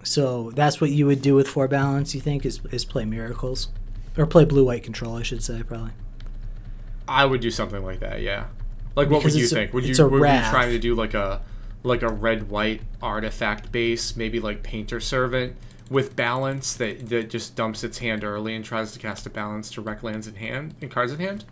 so 0.03 0.51
that's 0.53 0.81
what 0.81 0.91
you 0.91 1.07
would 1.07 1.23
do 1.23 1.35
with 1.35 1.49
four 1.49 1.69
balance. 1.69 2.15
You 2.15 2.21
think 2.21 2.45
is 2.47 2.61
is 2.71 2.85
play 2.85 3.05
miracles, 3.05 3.69
or 4.17 4.27
play 4.27 4.45
blue 4.45 4.65
white 4.65 4.83
control? 4.83 5.17
I 5.17 5.23
should 5.23 5.43
say 5.43 5.63
probably. 5.63 5.93
I 7.09 7.25
would 7.25 7.41
do 7.41 7.51
something 7.51 7.85
like 7.85 8.01
that. 8.01 8.23
Yeah. 8.23 8.47
Like 8.97 9.11
what 9.11 9.19
Because 9.19 9.35
would 9.35 9.41
you 9.41 9.47
a- 9.47 9.51
think? 9.51 9.73
Would 9.73 9.85
you 9.85 10.05
would 10.05 10.13
you 10.15 10.51
trying 10.51 10.71
to 10.71 10.79
do 10.79 10.95
like 10.95 11.15
a 11.15 11.43
like 11.83 12.03
a 12.03 12.09
red 12.09 12.49
white 12.51 12.83
artifact 13.03 13.73
base, 13.73 14.17
maybe 14.17 14.39
like 14.41 14.63
Painter 14.63 15.01
Servant 15.01 15.57
with 15.91 16.17
balance 16.17 16.75
that 16.75 17.09
that 17.09 17.29
just 17.29 17.57
dumps 17.57 17.85
its 17.85 17.99
hand 17.99 18.25
early 18.25 18.55
and 18.55 18.65
tries 18.65 18.93
to 18.93 18.99
cast 18.99 19.27
a 19.27 19.31
balance 19.31 19.71
to 19.73 19.81
wreck 19.81 20.03
lands 20.03 20.27
in 20.27 20.37
hand 20.37 20.75
and 20.81 20.91
cards 20.91 21.13
in 21.13 21.19
hand? 21.19 21.45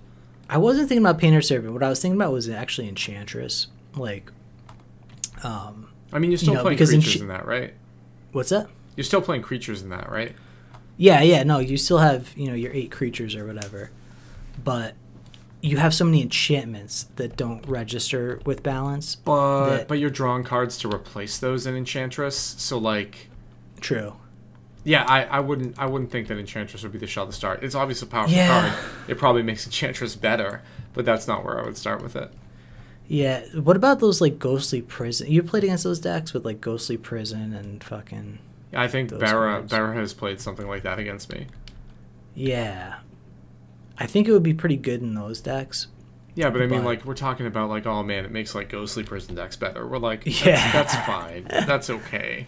I 0.48 0.56
wasn't 0.56 0.88
thinking 0.88 1.04
about 1.04 1.18
Painter 1.18 1.42
Servant. 1.42 1.74
What 1.74 1.82
I 1.82 1.90
was 1.90 2.00
thinking 2.00 2.18
about 2.18 2.32
was 2.32 2.48
actually 2.48 2.88
Enchantress. 2.88 3.66
Like, 3.96 4.30
um, 5.42 5.90
I 6.12 6.18
mean, 6.18 6.30
you're 6.30 6.38
still 6.38 6.54
know, 6.54 6.62
playing 6.62 6.78
creatures 6.78 7.20
in 7.20 7.28
that, 7.28 7.46
right? 7.46 7.74
what's 8.32 8.50
that? 8.50 8.68
You're 8.96 9.04
still 9.04 9.20
playing 9.20 9.42
creatures 9.42 9.82
in 9.82 9.90
that, 9.90 10.10
right? 10.10 10.34
Yeah, 10.96 11.22
yeah, 11.22 11.42
no, 11.42 11.58
you 11.58 11.76
still 11.76 11.98
have, 11.98 12.32
you 12.36 12.48
know, 12.48 12.54
your 12.54 12.72
eight 12.72 12.90
creatures 12.90 13.34
or 13.36 13.46
whatever. 13.46 13.90
But 14.62 14.94
you 15.60 15.76
have 15.76 15.94
so 15.94 16.04
many 16.04 16.22
enchantments 16.22 17.04
that 17.16 17.36
don't 17.36 17.66
register 17.66 18.40
with 18.44 18.62
balance. 18.62 19.16
But 19.16 19.84
but 19.86 19.98
you're 19.98 20.10
drawing 20.10 20.44
cards 20.44 20.78
to 20.78 20.88
replace 20.88 21.38
those 21.38 21.66
in 21.66 21.76
Enchantress, 21.76 22.36
so 22.36 22.78
like 22.78 23.28
True. 23.80 24.14
Yeah, 24.84 25.04
I, 25.06 25.24
I 25.24 25.40
wouldn't 25.40 25.78
I 25.78 25.86
wouldn't 25.86 26.10
think 26.10 26.28
that 26.28 26.38
Enchantress 26.38 26.82
would 26.82 26.92
be 26.92 26.98
the 26.98 27.06
shell 27.06 27.26
to 27.26 27.32
start. 27.32 27.62
It's 27.62 27.74
obviously 27.74 28.08
a 28.08 28.10
powerful 28.10 28.34
Yeah. 28.36 28.70
card. 28.70 28.84
It 29.08 29.18
probably 29.18 29.42
makes 29.42 29.66
Enchantress 29.66 30.16
better, 30.16 30.62
but 30.94 31.04
that's 31.04 31.26
not 31.26 31.44
where 31.44 31.60
I 31.60 31.64
would 31.64 31.76
start 31.76 32.02
with 32.02 32.16
it. 32.16 32.30
Yeah. 33.06 33.42
What 33.54 33.76
about 33.76 34.00
those 34.00 34.20
like 34.20 34.38
ghostly 34.38 34.82
prison? 34.82 35.30
You 35.30 35.42
played 35.42 35.64
against 35.64 35.84
those 35.84 35.98
decks 36.00 36.32
with 36.32 36.44
like 36.44 36.60
ghostly 36.60 36.96
prison 36.96 37.52
and 37.54 37.82
fucking 37.82 38.38
I 38.74 38.86
think 38.88 39.18
Barra. 39.18 39.62
Barra 39.62 39.94
has 39.94 40.12
played 40.14 40.40
something 40.40 40.68
like 40.68 40.82
that 40.82 40.98
against 40.98 41.32
me. 41.32 41.46
yeah. 42.34 42.96
I 44.00 44.06
think 44.06 44.28
it 44.28 44.32
would 44.32 44.44
be 44.44 44.54
pretty 44.54 44.76
good 44.76 45.00
in 45.02 45.14
those 45.14 45.40
decks. 45.40 45.88
Yeah, 46.36 46.50
but 46.50 46.62
I 46.62 46.66
mean, 46.66 46.80
But- 46.80 46.86
like 46.86 47.04
we're 47.04 47.14
talking 47.14 47.46
about 47.46 47.68
like, 47.68 47.84
oh 47.84 48.04
man, 48.04 48.24
it 48.24 48.30
makes 48.30 48.54
like 48.54 48.68
Ghostly 48.68 49.02
Prison 49.02 49.34
decks 49.34 49.56
better. 49.56 49.84
We're 49.88 49.98
like, 49.98 50.22
that's, 50.24 50.44
Yeah. 50.46 50.72
that's 50.72 50.94
fine, 51.04 51.44
that's 51.50 51.90
okay. 51.90 52.46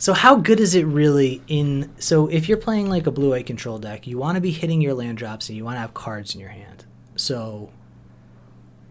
So 0.00 0.14
how 0.14 0.36
good 0.36 0.60
is 0.60 0.74
it 0.74 0.86
really 0.86 1.42
in 1.46 1.92
so 1.98 2.26
if 2.28 2.48
you're 2.48 2.56
playing 2.56 2.88
like 2.88 3.06
a 3.06 3.10
blue 3.10 3.30
white 3.30 3.44
control 3.44 3.78
deck, 3.78 4.06
you 4.06 4.16
want 4.16 4.36
to 4.36 4.40
be 4.40 4.50
hitting 4.50 4.80
your 4.80 4.94
land 4.94 5.18
drops 5.18 5.50
and 5.50 5.58
you 5.58 5.64
want 5.64 5.76
to 5.76 5.80
have 5.80 5.92
cards 5.92 6.34
in 6.34 6.40
your 6.40 6.48
hand. 6.48 6.86
So 7.16 7.70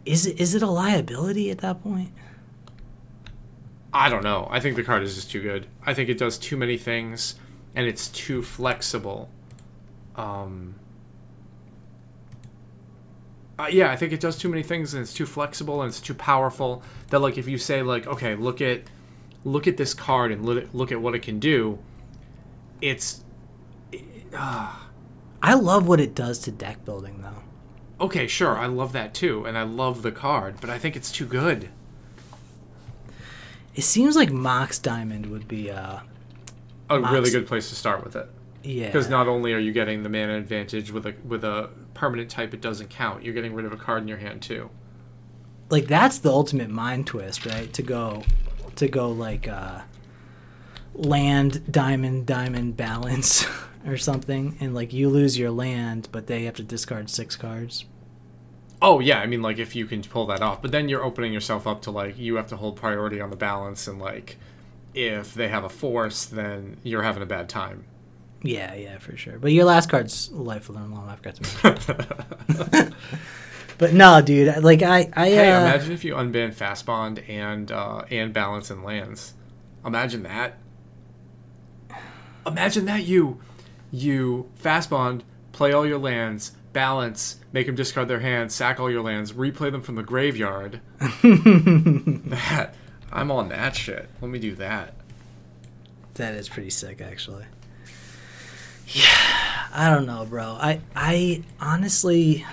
is 0.06 0.28
it 0.28 0.40
is 0.40 0.54
it 0.54 0.62
a 0.62 0.68
liability 0.70 1.50
at 1.50 1.58
that 1.58 1.82
point? 1.82 2.12
I 3.92 4.08
don't 4.10 4.24
know. 4.24 4.48
I 4.52 4.60
think 4.60 4.76
the 4.76 4.84
card 4.84 5.02
is 5.02 5.16
just 5.16 5.32
too 5.32 5.42
good. 5.42 5.66
I 5.84 5.96
think 5.96 6.10
it 6.10 6.20
does 6.20 6.38
too 6.38 6.56
many 6.56 6.78
things, 6.78 7.36
and 7.74 7.88
it's 7.88 8.08
too 8.10 8.44
flexible. 8.44 9.30
Um. 10.16 10.76
uh, 13.58 13.68
yeah, 13.72 13.92
I 13.92 13.96
think 13.96 14.14
it 14.14 14.20
does 14.20 14.38
too 14.38 14.48
many 14.48 14.62
things, 14.62 14.94
and 14.94 15.02
it's 15.02 15.14
too 15.14 15.26
flexible, 15.26 15.82
and 15.82 15.90
it's 15.90 16.00
too 16.00 16.14
powerful. 16.14 16.84
That 17.10 17.20
like, 17.20 17.40
if 17.40 17.48
you 17.48 17.58
say 17.58 17.82
like, 17.82 18.06
okay, 18.06 18.36
look 18.36 18.62
at, 18.62 18.84
look 19.44 19.68
at 19.68 19.78
this 19.78 19.94
card, 19.94 20.32
and 20.32 20.46
look 20.46 20.92
at, 20.92 21.02
what 21.02 21.16
it 21.16 21.22
can 21.22 21.40
do. 21.40 21.80
It's 22.82 23.24
I 25.42 25.54
love 25.54 25.88
what 25.88 26.00
it 26.00 26.14
does 26.14 26.40
to 26.40 26.52
deck 26.52 26.86
building 26.86 27.22
though. 27.22 28.06
okay, 28.06 28.28
sure, 28.28 28.58
I 28.58 28.68
love 28.68 28.94
that 28.94 29.14
too, 29.14 29.46
and 29.46 29.58
I 29.58 29.64
love 29.64 30.02
the 30.02 30.12
card, 30.12 30.56
but 30.62 30.70
I 30.70 30.78
think 30.78 30.96
it's 30.96 31.12
too 31.12 31.26
good. 31.26 31.70
It 33.76 33.84
seems 33.84 34.16
like 34.16 34.32
Mox 34.32 34.78
Diamond 34.80 35.28
would 35.28 35.48
be 35.48 35.72
uh 35.72 36.00
A 36.90 37.00
Mox- 37.00 37.14
really 37.14 37.32
good 37.32 37.48
place 37.48 37.70
to 37.70 37.76
start 37.76 38.04
with 38.04 38.16
it. 38.16 38.28
yeah. 38.64 38.88
Because 38.88 39.10
not 39.10 39.28
only 39.28 39.54
are 39.54 39.60
you 39.60 39.72
getting 39.72 40.04
the 40.04 40.10
mana 40.10 40.38
advantage 40.38 40.92
with 40.92 41.06
a 41.06 41.16
with 41.26 41.44
a 41.44 41.70
permanent 41.94 42.30
type, 42.30 42.54
it 42.54 42.62
doesn't 42.62 42.90
count. 42.90 43.24
You're 43.24 43.34
getting 43.34 43.54
rid 43.54 43.66
of 43.66 43.72
a 43.74 43.78
card 43.78 44.02
in 44.04 44.08
your 44.08 44.18
hand 44.18 44.42
too. 44.42 44.70
like 45.70 45.88
that's 45.88 46.20
the 46.20 46.30
ultimate 46.32 46.70
mind 46.70 47.08
twist, 47.08 47.46
right? 47.46 47.72
To 47.74 47.82
go 47.82 48.24
to 48.80 48.88
go 48.88 49.10
like 49.10 49.48
uh 49.48 49.82
land 50.94 51.72
diamond 51.72 52.26
diamond 52.26 52.76
balance 52.76 53.46
or 53.88 53.98
something 53.98 54.58
and 54.60 54.74
like 54.76 54.92
you 54.92 55.08
lose 55.08 55.38
your 55.38 55.52
land 55.52 56.08
but 56.12 56.28
they 56.28 56.44
have 56.44 56.56
to 56.56 56.64
discard 56.64 57.10
six 57.10 57.36
cards. 57.36 57.86
Oh 58.82 59.00
yeah, 59.00 59.20
I 59.20 59.26
mean 59.26 59.42
like 59.42 59.58
if 59.58 59.76
you 59.76 59.86
can 59.86 60.02
pull 60.02 60.26
that 60.28 60.42
off, 60.42 60.62
but 60.62 60.72
then 60.72 60.88
you're 60.88 61.04
opening 61.04 61.34
yourself 61.34 61.68
up 61.68 61.82
to 61.84 61.92
like 61.92 62.18
you 62.18 62.36
have 62.36 62.48
to 62.48 62.56
hold 62.56 62.78
priority 62.78 63.20
on 63.20 63.30
the 63.30 63.36
balance, 63.36 63.88
and 63.88 64.00
like 64.00 64.38
if 64.94 65.34
they 65.34 65.50
have 65.50 65.66
a 65.66 65.70
force, 65.70 66.26
then 66.26 66.78
you're 66.84 67.04
having 67.04 67.22
a 67.22 67.26
bad 67.26 67.50
time. 67.50 67.84
Yeah, 68.42 68.74
yeah, 68.76 68.98
for 69.00 69.18
sure. 69.18 69.38
But 69.38 69.52
your 69.52 69.66
last 69.66 69.90
card's 69.90 70.32
life 70.32 70.70
alone 70.70 70.92
long. 70.92 71.10
I 71.10 71.16
forgot 71.18 71.36
to 71.36 71.98
mention. 72.58 72.96
but 73.80 73.94
no, 73.94 74.22
dude. 74.22 74.64
Like 74.64 74.84
I, 74.84 75.10
I. 75.14 75.30
Hey, 75.30 75.52
uh, 75.52 75.62
imagine 75.62 75.94
if 75.94 76.04
you 76.04 76.14
unban 76.14 76.54
Fastbond 76.54 77.28
and 77.28 77.72
uh, 77.72 78.04
and 78.12 78.32
balance 78.32 78.70
and 78.70 78.84
lands. 78.84 79.34
Imagine 79.84 80.24
that. 80.24 80.60
Imagine 82.46 82.86
that 82.86 83.06
you 83.06 83.40
you 83.90 84.52
Fastbond, 84.62 85.22
play 85.54 85.72
all 85.72 85.86
your 85.86 85.98
lands, 85.98 86.52
balance, 86.74 87.38
make 87.52 87.66
them 87.66 87.76
discard 87.76 88.08
their 88.08 88.20
hands, 88.20 88.54
sack 88.54 88.80
all 88.80 88.92
your 88.92 89.02
lands, 89.02 89.32
replay 89.32 89.72
them 89.72 89.82
from 89.82 89.96
the 89.96 90.04
graveyard. 90.04 90.82
that 91.00 92.76
I'm 93.12 93.32
on 93.32 93.50
that 93.50 93.76
shit. 93.76 94.10
Let 94.22 94.30
me 94.30 94.40
do 94.40 94.56
that. 94.56 94.94
That 96.16 96.36
is 96.36 96.50
pretty 96.50 96.70
sick, 96.70 97.02
actually. 97.02 97.46
Yeah, 98.88 99.06
I 99.72 99.90
don't 99.90 100.06
know, 100.06 100.26
bro. 100.26 100.58
I, 100.60 100.82
I 100.96 101.44
honestly, 101.62 102.46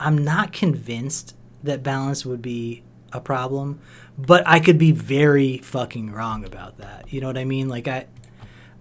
I'm 0.00 0.18
not 0.18 0.52
convinced 0.52 1.36
that 1.62 1.82
balance 1.82 2.24
would 2.24 2.40
be 2.40 2.82
a 3.12 3.20
problem, 3.20 3.80
but 4.16 4.42
I 4.46 4.58
could 4.58 4.78
be 4.78 4.92
very 4.92 5.58
fucking 5.58 6.10
wrong 6.10 6.44
about 6.44 6.78
that. 6.78 7.12
You 7.12 7.20
know 7.20 7.26
what 7.26 7.38
I 7.38 7.44
mean? 7.44 7.68
Like 7.68 7.86
I, 7.86 8.06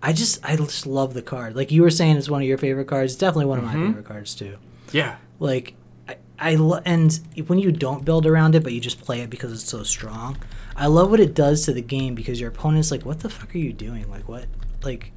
I 0.01 0.13
just, 0.13 0.43
I 0.45 0.55
just 0.55 0.88
love 0.88 1.13
the 1.13 1.22
card. 1.22 1.55
Like 1.55 1.72
you 1.72 1.82
were 1.82 1.89
saying, 1.89 2.15
it's 2.15 2.30
one 2.30 2.41
of 2.41 2.47
your 2.47 2.57
favorite 2.57 2.88
cards. 2.88 3.13
It's 3.13 3.20
definitely 3.20 3.45
one 3.47 3.59
of 3.59 3.65
my 3.65 3.74
mm-hmm. 3.74 3.88
favorite 3.88 4.05
cards 4.05 4.34
too. 4.34 4.57
Yeah. 4.93 5.17
Like 5.39 5.76
I, 6.07 6.17
I 6.39 6.55
lo- 6.55 6.82
and 6.86 7.20
when 7.47 7.59
you 7.59 7.72
don't 7.72 8.05
build 8.05 8.26
around 8.26 8.55
it, 8.55 8.63
but 8.63 8.72
you 8.72 8.80
just 8.80 9.01
play 9.01 9.22
it 9.22 9.30
because 9.30 9.51
it's 9.51 9.70
so 9.70 9.84
strong, 9.84 10.38
I 10.76 10.88
love 10.88 11.11
what 11.11 11.20
it 11.20 11.34
does 11.34 11.65
to 11.65 11.74
the 11.74 11.82
game 11.82 12.15
because 12.15 12.39
your 12.39 12.49
opponent's 12.49 12.91
like, 12.91 13.05
"What 13.05 13.20
the 13.20 13.30
fuck 13.30 13.53
are 13.53 13.57
you 13.57 13.74
doing? 13.74 14.09
Like 14.09 14.30
what? 14.30 14.45
Like 14.82 15.11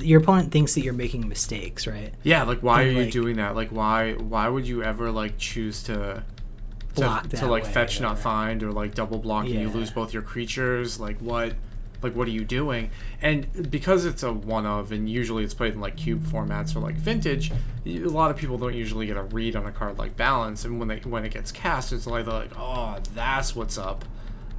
your 0.00 0.20
opponent 0.20 0.50
thinks 0.50 0.74
that 0.74 0.80
you're 0.82 0.92
making 0.94 1.28
mistakes, 1.28 1.86
right? 1.86 2.12
Yeah, 2.22 2.42
like 2.44 2.60
why 2.60 2.82
And, 2.82 2.90
are 2.90 2.92
you 2.92 3.04
like- 3.04 3.12
doing 3.12 3.36
that? 3.36 3.54
Like 3.54 3.70
why 3.70 4.12
why 4.14 4.48
would 4.48 4.66
you 4.66 4.82
ever 4.82 5.10
like 5.10 5.38
choose 5.38 5.82
to 5.84 6.22
to, 6.94 7.00
Block 7.00 7.28
to 7.30 7.46
like 7.46 7.66
fetch 7.66 8.00
not 8.00 8.18
find 8.20 8.62
or 8.62 8.70
like 8.70 8.94
double 8.94 9.18
block 9.18 9.46
and 9.46 9.54
you 9.54 9.68
lose 9.68 9.90
both 9.90 10.12
your 10.12 10.22
creatures? 10.22 11.00
Like 11.00 11.18
what 11.18 11.54
like 12.02 12.14
what 12.14 12.28
are 12.28 12.32
you 12.32 12.44
doing? 12.44 12.90
And 13.22 13.70
because 13.70 14.04
it's 14.04 14.22
a 14.22 14.32
one 14.32 14.64
of 14.66 14.92
and 14.92 15.08
usually 15.08 15.42
it's 15.42 15.54
played 15.54 15.72
in 15.74 15.80
like 15.80 15.96
cube 15.96 16.22
formats 16.22 16.76
or 16.76 16.80
like 16.80 16.94
vintage, 16.94 17.50
a 17.86 17.98
lot 18.00 18.30
of 18.30 18.36
people 18.36 18.58
don't 18.58 18.74
usually 18.74 19.06
get 19.06 19.16
a 19.16 19.22
read 19.22 19.56
on 19.56 19.66
a 19.66 19.72
card 19.72 19.98
like 19.98 20.16
balance 20.16 20.64
and 20.64 20.78
when 20.78 20.88
they 20.88 20.98
when 20.98 21.24
it 21.24 21.32
gets 21.32 21.50
cast 21.50 21.92
it's 21.92 22.06
like 22.06 22.24
they're 22.26 22.34
like, 22.34 22.52
"Oh, 22.58 22.96
that's 23.14 23.56
what's 23.56 23.76
up." 23.78 24.04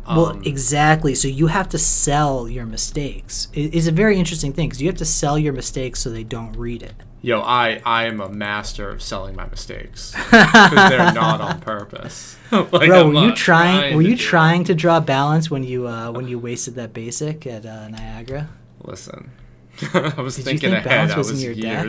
Well, 0.07 0.27
Um, 0.27 0.41
exactly. 0.45 1.15
So 1.15 1.27
you 1.27 1.47
have 1.47 1.67
to 1.69 1.77
sell 1.79 2.47
your 2.47 2.65
mistakes. 2.65 3.47
It- 3.53 3.73
It's 3.75 3.87
a 3.87 3.91
very 3.91 4.17
interesting 4.17 4.53
thing 4.53 4.69
because 4.69 4.81
you 4.81 4.87
have 4.87 4.97
to 4.97 5.05
sell 5.05 5.37
your 5.39 5.53
mistakes 5.53 5.99
so 5.99 6.09
they 6.09 6.23
don't 6.23 6.53
read 6.57 6.83
it. 6.83 6.93
Yo, 7.21 7.41
I 7.41 7.81
I 7.85 8.05
am 8.05 8.21
a 8.21 8.29
master 8.29 8.91
of 8.91 9.01
selling 9.01 9.35
my 9.35 9.47
mistakes 9.47 10.11
because 10.13 10.89
they're 10.89 11.11
not 11.23 11.41
on 11.41 11.59
purpose. 11.59 12.37
like, 12.51 12.69
Bro, 12.69 12.81
I'm 13.01 13.07
were 13.07 13.13
you 13.21 13.27
not 13.29 13.35
trying? 13.37 13.95
Were 13.95 14.03
to 14.03 14.09
you 14.09 14.15
do 14.15 14.21
it. 14.21 14.25
trying 14.25 14.63
to 14.65 14.75
draw 14.75 14.99
balance 14.99 15.49
when 15.49 15.63
you 15.63 15.87
uh, 15.87 16.11
when 16.11 16.27
you 16.27 16.37
wasted 16.37 16.75
that 16.75 16.93
basic 16.93 17.47
at 17.47 17.65
uh, 17.65 17.87
Niagara? 17.89 18.49
Listen, 18.83 19.31
I 19.93 20.21
was 20.21 20.35
Did 20.35 20.41
you 20.41 20.51
thinking 20.51 20.69
think 20.71 20.85
ahead. 20.85 21.09
balance 21.09 21.13
I 21.13 21.17
was 21.17 21.29
in 21.29 21.35
was 21.37 21.43
your 21.43 21.55
deck? 21.55 21.87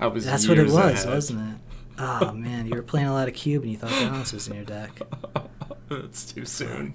I 0.00 0.06
was. 0.08 0.26
That's 0.26 0.46
what 0.46 0.58
it 0.58 0.64
was, 0.66 0.76
ahead. 1.04 1.14
wasn't 1.14 1.40
it? 1.40 1.56
Oh 1.98 2.32
man, 2.32 2.66
you 2.66 2.74
were 2.74 2.82
playing 2.82 3.06
a 3.06 3.12
lot 3.12 3.28
of 3.28 3.34
cube 3.34 3.62
and 3.62 3.72
you 3.72 3.78
thought 3.78 3.90
balance 3.90 4.32
was 4.32 4.48
in 4.48 4.54
your 4.54 4.64
deck. 4.64 5.00
It's 5.90 6.32
too 6.32 6.46
soon. 6.46 6.94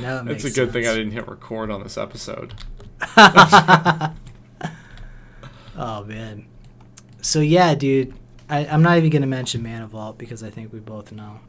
No, 0.00 0.20
it 0.20 0.28
It's 0.28 0.44
a 0.44 0.50
good 0.50 0.72
thing 0.72 0.86
I 0.86 0.94
didn't 0.94 1.10
hit 1.10 1.28
record 1.28 1.70
on 1.72 1.82
this 1.82 1.98
episode. 1.98 2.54
Oh 5.78 6.02
man. 6.04 6.46
So 7.22 7.40
yeah, 7.40 7.74
dude. 7.74 8.12
I, 8.50 8.66
I'm 8.66 8.82
not 8.82 8.98
even 8.98 9.10
gonna 9.10 9.26
mention 9.26 9.62
Mana 9.62 9.86
Vault 9.86 10.18
because 10.18 10.42
I 10.42 10.50
think 10.50 10.72
we 10.72 10.80
both 10.80 11.12
know. 11.12 11.40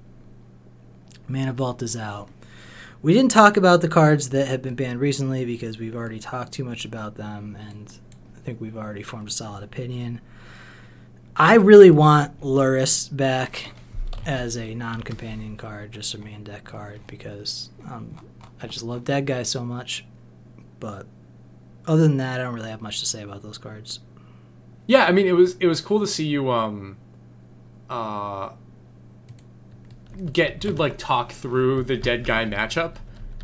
Mana 1.27 1.53
Vault 1.53 1.81
is 1.81 1.97
out. 1.97 2.29
We 3.01 3.13
didn't 3.13 3.31
talk 3.31 3.57
about 3.57 3.81
the 3.81 3.87
cards 3.87 4.29
that 4.29 4.47
have 4.47 4.61
been 4.61 4.75
banned 4.75 4.99
recently 4.99 5.45
because 5.45 5.79
we've 5.79 5.95
already 5.95 6.19
talked 6.19 6.51
too 6.51 6.65
much 6.65 6.85
about 6.85 7.15
them, 7.15 7.57
and 7.59 7.97
I 8.35 8.39
think 8.41 8.59
we've 8.59 8.77
already 8.77 9.03
formed 9.03 9.29
a 9.29 9.31
solid 9.31 9.63
opinion. 9.63 10.21
I 11.39 11.53
really 11.53 11.89
want 11.89 12.41
Lurrus 12.41 13.15
back 13.15 13.71
as 14.25 14.57
a 14.57 14.75
non-companion 14.75 15.55
card, 15.55 15.93
just 15.93 16.13
a 16.13 16.17
main 16.17 16.43
deck 16.43 16.65
card, 16.65 16.99
because 17.07 17.69
um, 17.89 18.17
I 18.61 18.67
just 18.67 18.83
love 18.83 19.05
that 19.05 19.23
guy 19.23 19.43
so 19.43 19.63
much. 19.63 20.03
But 20.81 21.07
other 21.87 22.01
than 22.01 22.17
that, 22.17 22.41
I 22.41 22.43
don't 22.43 22.53
really 22.53 22.69
have 22.69 22.81
much 22.81 22.99
to 22.99 23.05
say 23.05 23.23
about 23.23 23.41
those 23.41 23.57
cards. 23.57 24.01
Yeah, 24.85 25.05
I 25.05 25.11
mean 25.11 25.27
it 25.27 25.33
was 25.33 25.55
it 25.57 25.67
was 25.67 25.81
cool 25.81 25.99
to 25.99 26.07
see 26.07 26.25
you 26.25 26.49
um 26.49 26.97
uh 27.89 28.49
get 30.33 30.59
to 30.61 30.73
like 30.73 30.97
talk 30.97 31.31
through 31.31 31.83
the 31.83 31.95
dead 31.95 32.25
guy 32.25 32.43
matchup 32.43 32.95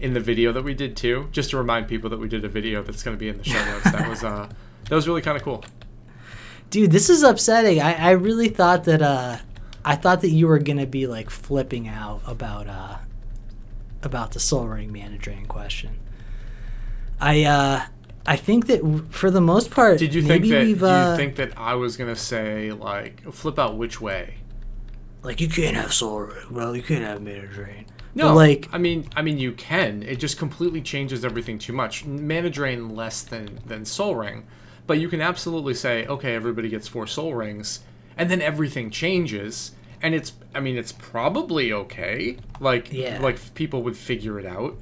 in 0.01 0.13
the 0.13 0.19
video 0.19 0.51
that 0.51 0.63
we 0.63 0.73
did 0.73 0.97
too, 0.97 1.29
just 1.31 1.51
to 1.51 1.57
remind 1.57 1.87
people 1.87 2.09
that 2.09 2.17
we 2.17 2.27
did 2.27 2.43
a 2.43 2.49
video 2.49 2.81
that's 2.83 3.03
going 3.03 3.15
to 3.15 3.19
be 3.19 3.29
in 3.29 3.37
the 3.37 3.43
show 3.43 3.63
notes. 3.65 3.91
That 3.91 4.09
was 4.09 4.23
uh 4.23 4.49
that 4.89 4.95
was 4.95 5.07
really 5.07 5.21
kind 5.21 5.37
of 5.37 5.43
cool. 5.43 5.63
Dude, 6.69 6.91
this 6.91 7.09
is 7.09 7.23
upsetting. 7.23 7.81
I, 7.81 7.93
I 7.93 8.11
really 8.11 8.49
thought 8.49 8.83
that 8.85 9.01
uh 9.01 9.37
I 9.83 9.95
thought 9.95 10.21
that 10.21 10.29
you 10.29 10.47
were 10.47 10.59
gonna 10.59 10.85
be 10.87 11.07
like 11.07 11.29
flipping 11.29 11.87
out 11.87 12.21
about 12.25 12.67
uh 12.67 12.97
about 14.03 14.31
the 14.31 14.39
Sol 14.39 14.67
Ring 14.67 14.91
manager 14.91 15.31
in 15.31 15.45
question. 15.45 15.99
I 17.19 17.43
uh 17.43 17.85
I 18.27 18.35
think 18.37 18.67
that 18.67 18.81
w- 18.81 19.05
for 19.11 19.29
the 19.29 19.41
most 19.41 19.69
part, 19.71 19.99
Did 19.99 20.13
you 20.13 20.21
think 20.21 20.43
maybe 20.43 20.73
that 20.73 20.79
do 20.79 20.85
uh, 20.85 21.11
you 21.11 21.17
think 21.17 21.35
that 21.35 21.57
I 21.57 21.75
was 21.75 21.95
going 21.95 22.13
to 22.13 22.19
say 22.19 22.71
like 22.71 23.21
flip 23.31 23.59
out 23.59 23.77
which 23.77 24.01
way? 24.01 24.35
like 25.21 25.41
you 25.41 25.47
can't 25.49 25.75
have 25.75 25.91
Sol 25.93 26.19
Ring, 26.21 26.45
well, 26.51 26.75
you 26.75 26.83
can't 26.83 27.03
have 27.03 27.21
mana 27.21 27.47
drain. 27.47 27.85
No, 28.13 28.29
but, 28.29 28.35
like 28.35 28.69
I 28.71 28.77
mean, 28.77 29.09
I 29.15 29.21
mean, 29.21 29.37
you 29.37 29.51
can. 29.53 30.03
It 30.03 30.17
just 30.17 30.37
completely 30.37 30.81
changes 30.81 31.25
everything 31.25 31.57
too 31.59 31.73
much. 31.73 32.05
Mana 32.05 32.49
drain 32.49 32.95
less 32.95 33.21
than 33.23 33.59
than 33.65 33.85
Sol 33.85 34.15
Ring, 34.15 34.45
but 34.87 34.99
you 34.99 35.07
can 35.09 35.21
absolutely 35.21 35.73
say, 35.73 36.05
okay, 36.07 36.35
everybody 36.35 36.69
gets 36.69 36.87
four 36.87 37.07
Sol 37.07 37.33
Rings, 37.33 37.79
and 38.17 38.29
then 38.29 38.41
everything 38.41 38.89
changes. 38.89 39.71
And 40.01 40.13
it's, 40.13 40.33
I 40.53 40.59
mean, 40.59 40.77
it's 40.77 40.91
probably 40.91 41.71
okay. 41.73 42.37
Like, 42.59 42.91
Yeah. 42.93 43.19
like 43.21 43.53
people 43.55 43.81
would 43.83 43.97
figure 43.97 44.39
it 44.39 44.45
out, 44.45 44.75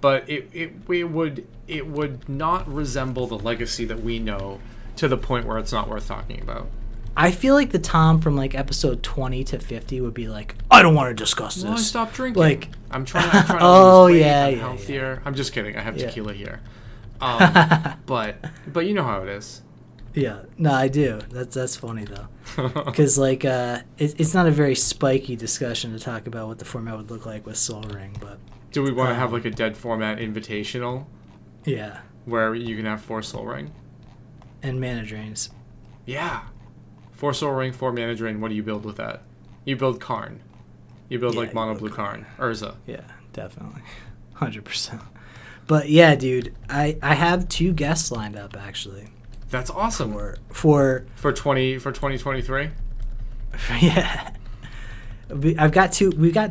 but 0.00 0.28
it, 0.28 0.48
it 0.52 0.72
it 0.88 1.04
would 1.10 1.46
it 1.68 1.86
would 1.86 2.28
not 2.28 2.66
resemble 2.72 3.26
the 3.26 3.38
legacy 3.38 3.84
that 3.84 4.00
we 4.02 4.18
know 4.18 4.60
to 4.96 5.08
the 5.08 5.16
point 5.18 5.46
where 5.46 5.58
it's 5.58 5.72
not 5.72 5.88
worth 5.88 6.08
talking 6.08 6.40
about. 6.40 6.68
I 7.16 7.32
feel 7.32 7.54
like 7.54 7.70
the 7.72 7.78
Tom 7.78 8.20
from 8.20 8.36
like 8.36 8.54
episode 8.54 9.02
twenty 9.02 9.44
to 9.44 9.58
fifty 9.58 10.00
would 10.00 10.14
be 10.14 10.28
like, 10.28 10.54
I 10.70 10.80
don't 10.80 10.94
want 10.94 11.10
to 11.10 11.14
discuss 11.14 11.56
this. 11.56 11.64
Well, 11.64 11.74
I 11.74 11.76
stopped 11.76 12.14
drinking. 12.14 12.40
Like- 12.40 12.68
I'm 12.90 13.04
trying. 13.04 13.28
I'm 13.30 13.44
trying 13.46 13.58
to 13.58 13.64
Oh, 13.64 14.06
yeah, 14.06 14.48
yeah, 14.48 14.58
healthier. 14.58 15.20
I'm 15.26 15.34
just 15.34 15.52
kidding. 15.52 15.76
I 15.76 15.80
have 15.80 15.96
Yeah. 15.98 16.06
tequila 16.06 16.32
here. 16.32 16.60
Um, 17.20 17.94
but 18.06 18.36
but 18.72 18.86
you 18.86 18.94
know 18.94 19.04
how 19.04 19.22
it 19.22 19.28
is. 19.28 19.62
Yeah, 20.14 20.40
no, 20.58 20.72
I 20.72 20.88
do. 20.88 21.20
That's 21.30 21.54
that's 21.54 21.76
funny 21.76 22.04
though. 22.04 22.26
because 22.84 23.16
like 23.18 23.44
uh, 23.44 23.80
it, 23.98 24.18
it's 24.18 24.34
not 24.34 24.46
a 24.46 24.50
very 24.50 24.74
spiky 24.74 25.36
discussion 25.36 25.92
to 25.92 25.98
talk 25.98 26.26
about 26.26 26.48
what 26.48 26.58
the 26.58 26.64
format 26.64 26.96
would 26.96 27.10
look 27.10 27.26
like 27.26 27.46
with 27.46 27.56
Sol 27.56 27.82
Ring, 27.82 28.16
but 28.20 28.38
Do 28.72 28.82
we 28.82 28.90
want 28.92 29.10
to 29.10 29.14
have 29.14 29.28
Um, 29.28 29.34
like 29.34 29.44
a 29.44 29.50
dead 29.50 29.76
format 29.76 30.18
invitational 30.18 31.06
yeah, 31.64 32.00
where 32.24 32.54
you 32.54 32.74
can 32.76 32.86
have 32.86 33.00
four 33.02 33.22
sol 33.22 33.44
ring? 33.44 33.70
and 34.62 34.80
mana 34.80 35.04
drains. 35.04 35.50
Yeah, 36.06 36.42
four 37.12 37.32
sol 37.32 37.52
ring, 37.52 37.72
four 37.72 37.92
mana 37.92 38.14
drain. 38.16 38.40
What 38.40 38.48
do 38.48 38.54
you 38.54 38.62
build 38.64 38.84
with 38.84 38.96
that? 38.96 39.22
You 39.64 39.76
build 39.76 40.00
Karn. 40.00 40.40
You 41.08 41.18
build 41.18 41.34
Yeah, 41.34 41.40
like 41.40 41.54
mono 41.54 41.74
blue 41.78 41.90
Karn, 41.90 42.26
Urza. 42.38 42.76
Yeah, 42.86 43.02
definitely, 43.32 43.82
hundred 44.34 44.64
percent. 44.64 45.02
But 45.70 45.88
yeah, 45.88 46.16
dude, 46.16 46.52
I 46.68 46.98
I 47.00 47.14
have 47.14 47.48
two 47.48 47.72
guests 47.72 48.10
lined 48.10 48.34
up 48.34 48.56
actually 48.56 49.06
That's 49.50 49.70
awesome. 49.70 50.12
for 50.12 50.36
for 50.50 51.06
For 51.14 51.32
twenty 51.32 51.78
for 51.78 51.92
twenty 51.92 52.18
twenty 52.18 52.42
three. 52.42 52.70
yeah. 53.80 54.30
We- 55.28 55.56
I've 55.56 55.70
got 55.70 55.92
two. 55.92 56.10
We 56.10 56.32
got 56.32 56.50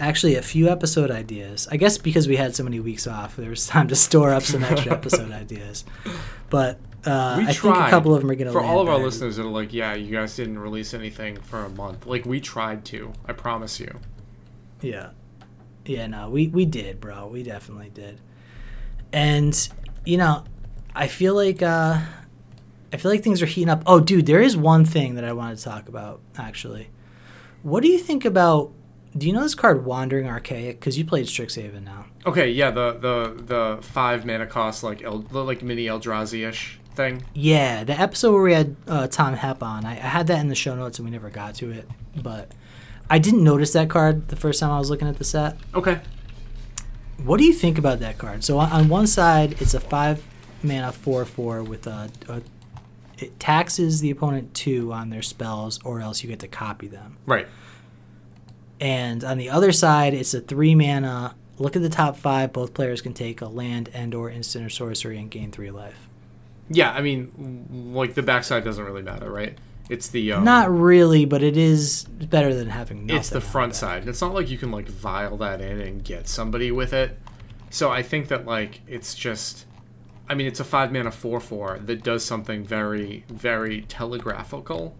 actually 0.00 0.36
a 0.36 0.42
few 0.42 0.68
episode 0.70 1.10
ideas. 1.10 1.68
I 1.70 1.76
guess 1.76 1.98
because 1.98 2.26
we 2.26 2.36
had 2.36 2.56
so 2.56 2.64
many 2.64 2.80
weeks 2.80 3.06
off, 3.06 3.36
there 3.36 3.50
was 3.50 3.66
time 3.74 3.88
to 3.88 3.94
store 3.96 4.32
up 4.32 4.42
some 4.44 4.64
extra 4.64 4.92
episode 5.00 5.30
ideas. 5.30 5.84
But 6.48 6.78
uh, 7.04 7.34
We 7.38 7.46
I 7.46 7.52
tried. 7.52 7.74
think 7.74 7.86
a 7.86 7.90
couple 7.90 8.14
of 8.14 8.22
them 8.22 8.30
are 8.30 8.34
going 8.34 8.46
to 8.46 8.52
For 8.52 8.62
all 8.62 8.80
of 8.80 8.88
our 8.88 8.98
listeners 8.98 9.36
that 9.36 9.42
are 9.44 9.48
like, 9.50 9.74
yeah, 9.74 9.92
you 9.94 10.10
guys 10.10 10.34
didn't 10.36 10.58
release 10.58 10.94
anything 10.94 11.36
for 11.36 11.64
a 11.66 11.68
month. 11.68 12.06
Like 12.06 12.24
we 12.24 12.40
tried 12.40 12.86
to. 12.86 13.12
I 13.28 13.34
promise 13.34 13.78
you. 13.78 14.00
Yeah. 14.80 15.10
Yeah, 15.84 16.06
no, 16.06 16.30
we, 16.30 16.48
we 16.48 16.64
did, 16.64 16.98
bro. 16.98 17.26
We 17.26 17.42
definitely 17.42 17.90
did. 17.90 18.20
And, 19.14 19.68
you 20.04 20.18
know, 20.18 20.44
I 20.94 21.06
feel 21.06 21.34
like 21.34 21.62
uh 21.62 22.00
I 22.92 22.96
feel 22.96 23.10
like 23.10 23.22
things 23.22 23.40
are 23.42 23.46
heating 23.46 23.70
up. 23.70 23.82
Oh, 23.86 24.00
dude, 24.00 24.26
there 24.26 24.40
is 24.42 24.56
one 24.56 24.84
thing 24.84 25.14
that 25.14 25.24
I 25.24 25.32
wanted 25.32 25.58
to 25.58 25.64
talk 25.64 25.88
about 25.88 26.20
actually. 26.36 26.90
What 27.62 27.82
do 27.82 27.88
you 27.88 27.98
think 27.98 28.24
about 28.24 28.72
do 29.16 29.28
you 29.28 29.32
know 29.32 29.42
this 29.42 29.54
card 29.54 29.84
Wandering 29.84 30.26
Archaic 30.26 30.80
cuz 30.80 30.98
you 30.98 31.04
played 31.04 31.26
Strixhaven 31.26 31.84
now? 31.84 32.06
Okay, 32.26 32.50
yeah, 32.50 32.70
the 32.72 32.92
the 32.92 33.42
the 33.44 33.78
five 33.82 34.26
mana 34.26 34.46
cost 34.46 34.82
like 34.82 35.02
El, 35.02 35.24
like 35.30 35.62
mini 35.62 35.86
Eldrazi 35.86 36.46
ish 36.48 36.80
thing. 36.96 37.24
Yeah, 37.34 37.84
the 37.84 37.98
episode 37.98 38.32
where 38.32 38.42
we 38.42 38.52
had 38.52 38.76
uh, 38.88 39.06
Tom 39.06 39.34
Hep 39.34 39.62
on, 39.62 39.84
I, 39.84 39.92
I 39.92 40.08
had 40.16 40.26
that 40.26 40.40
in 40.40 40.48
the 40.48 40.54
show 40.54 40.74
notes 40.74 40.98
and 40.98 41.06
we 41.06 41.12
never 41.12 41.30
got 41.30 41.54
to 41.56 41.70
it. 41.70 41.88
But 42.20 42.52
I 43.08 43.18
didn't 43.18 43.44
notice 43.44 43.72
that 43.74 43.88
card 43.90 44.28
the 44.28 44.36
first 44.36 44.60
time 44.60 44.70
I 44.70 44.78
was 44.78 44.90
looking 44.90 45.08
at 45.08 45.18
the 45.18 45.24
set. 45.24 45.56
Okay. 45.74 46.00
What 47.22 47.38
do 47.38 47.44
you 47.44 47.52
think 47.52 47.78
about 47.78 48.00
that 48.00 48.18
card? 48.18 48.44
So 48.44 48.58
on, 48.58 48.70
on 48.72 48.88
one 48.88 49.06
side, 49.06 49.60
it's 49.60 49.74
a 49.74 49.80
five 49.80 50.22
mana 50.62 50.92
four 50.92 51.24
four 51.24 51.62
with 51.62 51.86
a, 51.86 52.10
a 52.28 52.42
it 53.18 53.38
taxes 53.38 54.00
the 54.00 54.10
opponent 54.10 54.54
two 54.54 54.92
on 54.92 55.10
their 55.10 55.22
spells, 55.22 55.78
or 55.84 56.00
else 56.00 56.22
you 56.22 56.28
get 56.28 56.40
to 56.40 56.48
copy 56.48 56.88
them. 56.88 57.16
Right. 57.26 57.46
And 58.80 59.22
on 59.22 59.38
the 59.38 59.50
other 59.50 59.72
side, 59.72 60.14
it's 60.14 60.34
a 60.34 60.40
three 60.40 60.74
mana. 60.74 61.36
Look 61.58 61.76
at 61.76 61.82
the 61.82 61.88
top 61.88 62.16
five. 62.16 62.52
Both 62.52 62.74
players 62.74 63.00
can 63.00 63.14
take 63.14 63.40
a 63.40 63.46
land 63.46 63.88
and 63.94 64.14
or 64.14 64.28
instant 64.28 64.66
or 64.66 64.70
sorcery 64.70 65.18
and 65.18 65.30
gain 65.30 65.52
three 65.52 65.70
life. 65.70 66.08
Yeah, 66.68 66.92
I 66.92 67.00
mean, 67.00 67.92
like 67.94 68.14
the 68.14 68.22
backside 68.22 68.64
doesn't 68.64 68.84
really 68.84 69.02
matter, 69.02 69.30
right? 69.30 69.56
It's 69.90 70.08
the 70.08 70.32
um, 70.32 70.44
Not 70.44 70.70
really, 70.70 71.24
but 71.24 71.42
it 71.42 71.56
is 71.56 72.04
better 72.04 72.54
than 72.54 72.68
having 72.70 73.06
nothing. 73.06 73.18
it's 73.20 73.30
the 73.30 73.40
front 73.40 73.74
side. 73.74 74.08
It's 74.08 74.20
not 74.20 74.32
like 74.34 74.50
you 74.50 74.56
can 74.58 74.70
like 74.70 74.88
vial 74.88 75.36
that 75.38 75.60
in 75.60 75.80
and 75.80 76.02
get 76.02 76.26
somebody 76.28 76.70
with 76.70 76.92
it. 76.92 77.18
So 77.70 77.90
I 77.90 78.02
think 78.02 78.28
that 78.28 78.46
like 78.46 78.80
it's 78.86 79.14
just, 79.14 79.66
I 80.28 80.34
mean, 80.34 80.46
it's 80.46 80.60
a 80.60 80.64
five 80.64 80.90
mana 80.92 81.10
four 81.10 81.40
four 81.40 81.78
that 81.80 82.02
does 82.02 82.24
something 82.24 82.64
very 82.64 83.24
very 83.28 83.82
telegraphical, 83.82 84.92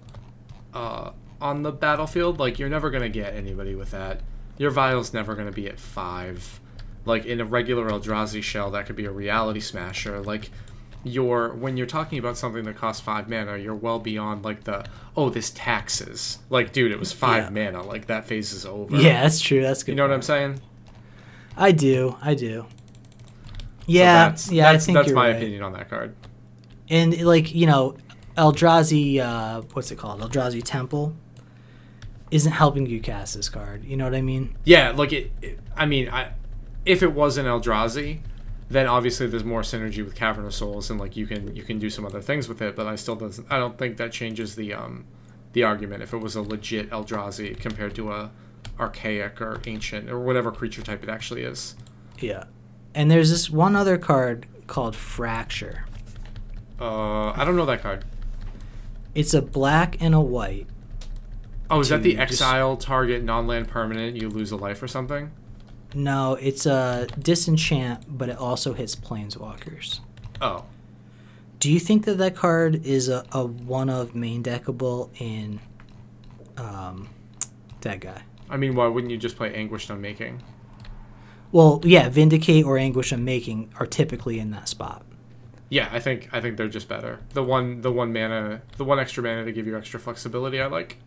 uh, 0.74 1.12
on 1.40 1.62
the 1.62 1.72
battlefield. 1.72 2.38
Like 2.38 2.58
you're 2.58 2.68
never 2.68 2.90
gonna 2.90 3.08
get 3.08 3.34
anybody 3.34 3.74
with 3.74 3.92
that. 3.92 4.20
Your 4.58 4.70
vial's 4.70 5.14
never 5.14 5.34
gonna 5.34 5.52
be 5.52 5.66
at 5.68 5.78
five. 5.80 6.60
Like 7.06 7.26
in 7.26 7.40
a 7.40 7.44
regular 7.44 7.88
Eldrazi 7.88 8.42
shell, 8.42 8.70
that 8.72 8.86
could 8.86 8.96
be 8.96 9.04
a 9.04 9.10
reality 9.10 9.60
smasher. 9.60 10.20
Like 10.20 10.50
you're 11.04 11.54
when 11.54 11.76
you're 11.76 11.86
talking 11.86 12.18
about 12.18 12.36
something 12.38 12.64
that 12.64 12.76
costs 12.76 13.00
five 13.02 13.28
mana, 13.28 13.56
you're 13.58 13.74
well 13.74 13.98
beyond 13.98 14.44
like 14.44 14.64
the 14.64 14.84
oh 15.16 15.28
this 15.30 15.50
taxes. 15.50 16.38
Like 16.50 16.72
dude, 16.72 16.90
it 16.92 16.98
was 16.98 17.12
five 17.12 17.54
Yeah. 17.54 17.70
mana. 17.72 17.82
Like 17.82 18.06
that 18.06 18.26
phase 18.26 18.52
is 18.52 18.64
over. 18.66 18.96
Yeah, 18.96 19.22
that's 19.22 19.40
true. 19.40 19.60
That's 19.62 19.82
good. 19.82 19.92
You 19.92 19.96
know 19.96 20.04
what 20.08 20.14
I'm 20.14 20.22
saying? 20.22 20.60
I 21.56 21.72
do. 21.72 22.16
I 22.22 22.34
do. 22.34 22.66
So 22.66 22.66
Yeah, 23.86 24.28
that's, 24.28 24.50
yeah, 24.50 24.72
That's, 24.72 24.84
I 24.84 24.86
think 24.86 24.96
that's 24.98 25.12
my 25.12 25.28
right. 25.28 25.36
opinion 25.36 25.62
on 25.62 25.72
that 25.74 25.88
card. 25.90 26.14
And 26.88 27.20
like 27.22 27.54
you 27.54 27.66
know, 27.66 27.96
Eldrazi, 28.36 29.20
uh, 29.20 29.62
what's 29.74 29.90
it 29.90 29.96
called? 29.98 30.20
Eldrazi 30.20 30.62
Temple 30.64 31.14
isn't 32.30 32.52
helping 32.52 32.86
you 32.86 33.00
cast 33.00 33.34
this 33.36 33.48
card. 33.48 33.84
You 33.84 33.96
know 33.96 34.04
what 34.04 34.14
I 34.14 34.22
mean? 34.22 34.56
Yeah, 34.64 34.90
like 34.90 35.12
it, 35.12 35.30
it- 35.42 35.60
I 35.76 35.86
mean, 35.86 36.08
I 36.08 36.32
if 36.84 37.02
it 37.02 37.12
was 37.12 37.36
an 37.38 37.46
Eldrazi, 37.46 38.20
then 38.74 38.86
obviously 38.86 39.26
there's 39.26 39.44
more 39.44 39.62
synergy 39.62 40.04
with 40.04 40.14
Cavern 40.14 40.44
of 40.44 40.54
Souls, 40.54 40.90
and 40.90 40.98
like 41.00 41.16
you 41.16 41.26
can 41.26 41.54
you 41.54 41.62
can 41.62 41.78
do 41.78 41.88
some 41.88 42.04
other 42.04 42.20
things 42.20 42.48
with 42.48 42.60
it. 42.62 42.74
But 42.76 42.86
I 42.86 42.96
still 42.96 43.14
doesn't. 43.16 43.46
I 43.50 43.58
don't 43.58 43.78
think 43.78 43.96
that 43.98 44.12
changes 44.12 44.54
the 44.54 44.74
um 44.74 45.04
the 45.52 45.62
argument 45.62 46.02
if 46.02 46.12
it 46.12 46.18
was 46.18 46.34
a 46.36 46.42
legit 46.42 46.90
Eldrazi 46.90 47.56
compared 47.58 47.94
to 47.94 48.10
a 48.12 48.30
archaic 48.80 49.40
or 49.40 49.60
ancient 49.66 50.10
or 50.10 50.18
whatever 50.18 50.50
creature 50.50 50.82
type 50.82 51.02
it 51.02 51.08
actually 51.08 51.42
is. 51.42 51.76
Yeah. 52.18 52.44
And 52.94 53.10
there's 53.10 53.30
this 53.30 53.48
one 53.50 53.76
other 53.76 53.98
card 53.98 54.46
called 54.66 54.96
Fracture. 54.96 55.84
Uh, 56.80 57.30
I 57.30 57.44
don't 57.44 57.54
know 57.56 57.66
that 57.66 57.82
card. 57.82 58.04
It's 59.14 59.32
a 59.34 59.42
black 59.42 60.00
and 60.02 60.14
a 60.14 60.20
white. 60.20 60.66
Oh, 61.70 61.80
is 61.80 61.88
that 61.90 62.02
the 62.02 62.16
To 62.16 62.26
just- 62.26 62.32
exile 62.42 62.76
target 62.76 63.22
non-land 63.22 63.68
permanent? 63.68 64.16
You 64.16 64.28
lose 64.28 64.50
a 64.50 64.56
life 64.56 64.82
or 64.82 64.88
something? 64.88 65.30
No, 65.94 66.34
it's 66.34 66.66
a 66.66 67.06
disenchant, 67.18 68.04
but 68.08 68.28
it 68.28 68.36
also 68.36 68.74
hits 68.74 68.96
planeswalkers. 68.96 70.00
Oh, 70.40 70.64
Do 71.60 71.72
you 71.72 71.78
think 71.78 72.04
that 72.06 72.18
that 72.18 72.34
card 72.34 72.84
is 72.84 73.08
a, 73.08 73.24
a 73.32 73.44
one 73.44 73.88
of 73.88 74.14
main 74.14 74.42
deckable 74.42 75.10
in 75.20 75.60
um, 76.56 77.08
that 77.82 78.00
guy? 78.00 78.22
I 78.50 78.56
mean, 78.56 78.74
why 78.74 78.86
wouldn't 78.88 79.10
you 79.10 79.16
just 79.16 79.36
play 79.36 79.54
Anguished 79.54 79.88
Unmaking? 79.90 80.42
Well, 81.52 81.80
yeah, 81.84 82.08
Vindicate 82.08 82.64
or 82.64 82.76
Anguished 82.76 83.12
Unmaking 83.12 83.72
are 83.78 83.86
typically 83.86 84.40
in 84.40 84.50
that 84.50 84.68
spot. 84.68 85.04
Yeah, 85.70 85.88
I 85.92 86.00
think 86.00 86.28
I 86.32 86.40
think 86.40 86.56
they're 86.56 86.68
just 86.68 86.88
better. 86.88 87.20
The 87.32 87.42
one 87.42 87.80
the 87.80 87.90
one 87.92 88.12
mana 88.12 88.62
the 88.76 88.84
one 88.84 88.98
extra 88.98 89.22
mana 89.22 89.44
to 89.44 89.52
give 89.52 89.66
you 89.66 89.76
extra 89.78 89.98
flexibility 89.98 90.60
I 90.60 90.66
like. 90.66 90.98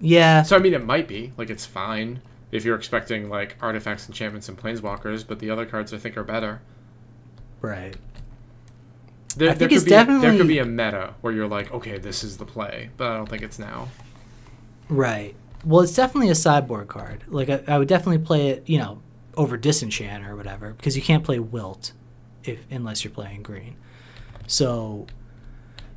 Yeah, 0.00 0.42
So 0.42 0.56
I 0.56 0.58
mean 0.60 0.74
it 0.74 0.84
might 0.84 1.06
be, 1.08 1.32
like 1.36 1.50
it's 1.50 1.66
fine 1.66 2.22
if 2.50 2.64
you're 2.64 2.76
expecting 2.76 3.28
like 3.28 3.56
artifacts, 3.60 4.08
enchantments, 4.08 4.48
and 4.48 4.58
planeswalkers, 4.58 5.26
but 5.26 5.38
the 5.38 5.50
other 5.50 5.66
cards 5.66 5.92
I 5.92 5.98
think 5.98 6.16
are 6.16 6.24
better. 6.24 6.62
right. 7.60 7.96
There, 9.36 9.50
I 9.50 9.54
there 9.54 9.68
think 9.68 9.70
could 9.70 9.76
it's 9.76 9.84
be 9.84 9.90
there 9.90 10.36
could 10.36 10.48
be 10.48 10.58
a 10.58 10.64
meta 10.64 11.14
where 11.20 11.32
you're 11.32 11.46
like, 11.48 11.72
okay, 11.72 11.98
this 11.98 12.24
is 12.24 12.36
the 12.38 12.44
play, 12.44 12.90
but 12.96 13.08
I 13.12 13.16
don't 13.16 13.28
think 13.28 13.42
it's 13.42 13.58
now. 13.58 13.92
Right. 14.88 15.36
Well, 15.64 15.82
it's 15.82 15.94
definitely 15.94 16.30
a 16.30 16.34
sideboard 16.34 16.88
card. 16.88 17.24
Like 17.28 17.48
I, 17.50 17.62
I 17.68 17.78
would 17.78 17.88
definitely 17.88 18.18
play 18.24 18.48
it, 18.50 18.68
you 18.68 18.78
know, 18.78 19.02
over 19.36 19.56
Disenchant 19.56 20.26
or 20.26 20.36
whatever, 20.36 20.72
because 20.72 20.96
you 20.96 21.02
can't 21.02 21.22
play 21.24 21.38
Wilt 21.38 21.92
if 22.44 22.66
unless 22.70 23.04
you're 23.04 23.12
playing 23.12 23.42
green. 23.42 23.76
So 24.46 25.06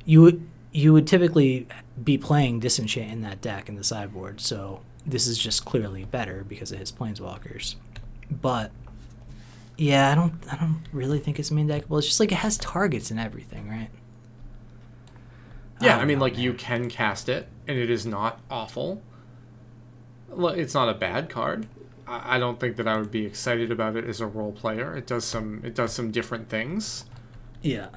you 0.04 0.22
would 0.22 0.46
you 0.74 0.92
would 0.92 1.06
typically 1.06 1.68
be 2.02 2.18
playing 2.18 2.58
Disenchant 2.58 3.10
in 3.10 3.22
that 3.22 3.40
deck 3.40 3.68
in 3.68 3.76
the 3.76 3.84
sideboard. 3.84 4.40
So 4.40 4.80
this 5.06 5.26
is 5.28 5.38
just 5.38 5.64
clearly 5.64 6.04
better 6.04 6.44
because 6.46 6.72
it 6.72 6.78
hits 6.78 6.90
planeswalkers. 6.90 7.76
But 8.28 8.72
yeah, 9.78 10.10
I 10.10 10.14
don't 10.16 10.34
I 10.52 10.56
don't 10.56 10.82
really 10.92 11.20
think 11.20 11.38
it's 11.38 11.50
main 11.52 11.68
deckable. 11.68 11.98
It's 11.98 12.08
just 12.08 12.18
like 12.20 12.32
it 12.32 12.38
has 12.38 12.58
targets 12.58 13.10
and 13.12 13.20
everything, 13.20 13.68
right? 13.68 13.88
Yeah, 15.80 15.92
oh, 15.92 15.94
I, 15.94 15.98
don't 15.98 16.08
mean 16.08 16.18
know, 16.18 16.24
like 16.24 16.36
you 16.38 16.54
can 16.54 16.88
cast 16.88 17.28
it, 17.28 17.48
and 17.68 17.78
it 17.78 17.90
is 17.90 18.04
not 18.04 18.40
awful. 18.50 19.00
It's 20.36 20.74
not 20.74 20.88
a 20.88 20.94
bad 20.94 21.30
card. 21.30 21.66
I 22.06 22.36
I 22.36 22.38
don't 22.40 22.58
think 22.58 22.76
that 22.76 22.88
I 22.88 22.96
would 22.96 23.10
be 23.12 23.24
excited 23.24 23.70
about 23.70 23.94
it 23.96 24.04
as 24.06 24.20
a 24.20 24.26
role 24.26 24.52
player. 24.52 24.96
It 24.96 25.06
does 25.06 25.24
some 25.24 25.60
it 25.64 25.74
does 25.76 25.92
some 25.92 26.10
different 26.10 26.48
things, 26.48 27.04
Yeah. 27.62 27.88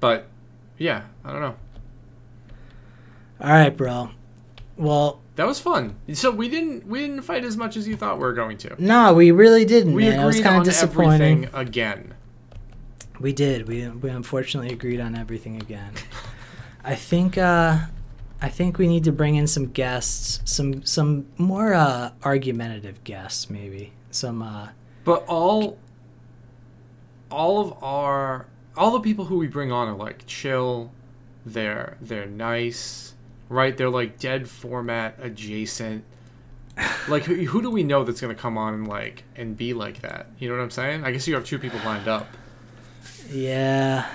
but 0.00 0.26
yeah, 0.76 1.04
I 1.24 1.32
don't 1.32 1.40
know. 1.40 1.56
All 3.40 3.50
right, 3.50 3.74
bro. 3.76 4.10
Well, 4.76 5.20
That 5.36 5.46
was 5.46 5.60
fun. 5.60 5.96
So 6.12 6.30
we 6.30 6.48
didn't 6.48 6.86
we 6.86 7.00
didn't 7.00 7.22
fight 7.22 7.44
as 7.44 7.56
much 7.56 7.76
as 7.76 7.86
you 7.88 7.96
thought 7.96 8.16
we 8.18 8.22
were 8.24 8.32
going 8.32 8.58
to. 8.58 8.74
No, 8.82 9.14
we 9.14 9.30
really 9.30 9.64
didn't, 9.64 9.94
We 9.94 10.08
man. 10.08 10.20
It 10.20 10.24
was 10.24 10.36
agreed 10.36 10.42
kind 10.44 10.54
on 10.56 10.60
of 10.62 10.66
disappointing. 10.66 11.44
everything 11.46 11.60
again. 11.60 12.14
We 13.20 13.32
did. 13.32 13.66
We 13.68 13.86
we 13.88 14.10
unfortunately 14.10 14.72
agreed 14.72 15.00
on 15.00 15.14
everything 15.14 15.60
again. 15.60 15.92
I 16.84 16.94
think 16.94 17.36
uh 17.38 17.78
I 18.40 18.48
think 18.48 18.78
we 18.78 18.86
need 18.86 19.02
to 19.04 19.12
bring 19.12 19.34
in 19.34 19.46
some 19.48 19.66
guests, 19.66 20.40
some 20.44 20.84
some 20.84 21.26
more 21.36 21.74
uh 21.74 22.10
argumentative 22.24 23.02
guests 23.04 23.50
maybe. 23.50 23.92
Some 24.10 24.42
uh 24.42 24.68
But 25.04 25.24
all 25.26 25.78
all 27.30 27.60
of 27.60 27.82
our 27.82 28.46
all 28.76 28.92
the 28.92 29.00
people 29.00 29.24
who 29.26 29.36
we 29.38 29.48
bring 29.48 29.70
on 29.72 29.88
are 29.88 29.96
like 29.96 30.24
chill. 30.26 30.92
They're 31.44 31.96
they're 32.00 32.26
nice, 32.26 33.14
right? 33.48 33.76
They're 33.76 33.90
like 33.90 34.18
dead 34.18 34.48
format 34.48 35.16
adjacent. 35.20 36.04
Like 37.08 37.24
who, 37.24 37.34
who 37.34 37.60
do 37.62 37.70
we 37.70 37.82
know 37.82 38.04
that's 38.04 38.20
gonna 38.20 38.34
come 38.34 38.56
on 38.56 38.72
and 38.74 38.86
like 38.88 39.24
and 39.36 39.56
be 39.56 39.74
like 39.74 40.00
that? 40.02 40.28
You 40.38 40.48
know 40.48 40.56
what 40.56 40.62
I'm 40.62 40.70
saying? 40.70 41.04
I 41.04 41.10
guess 41.10 41.26
you 41.26 41.34
have 41.34 41.44
two 41.44 41.58
people 41.58 41.80
lined 41.84 42.06
up. 42.08 42.26
yeah. 43.30 44.08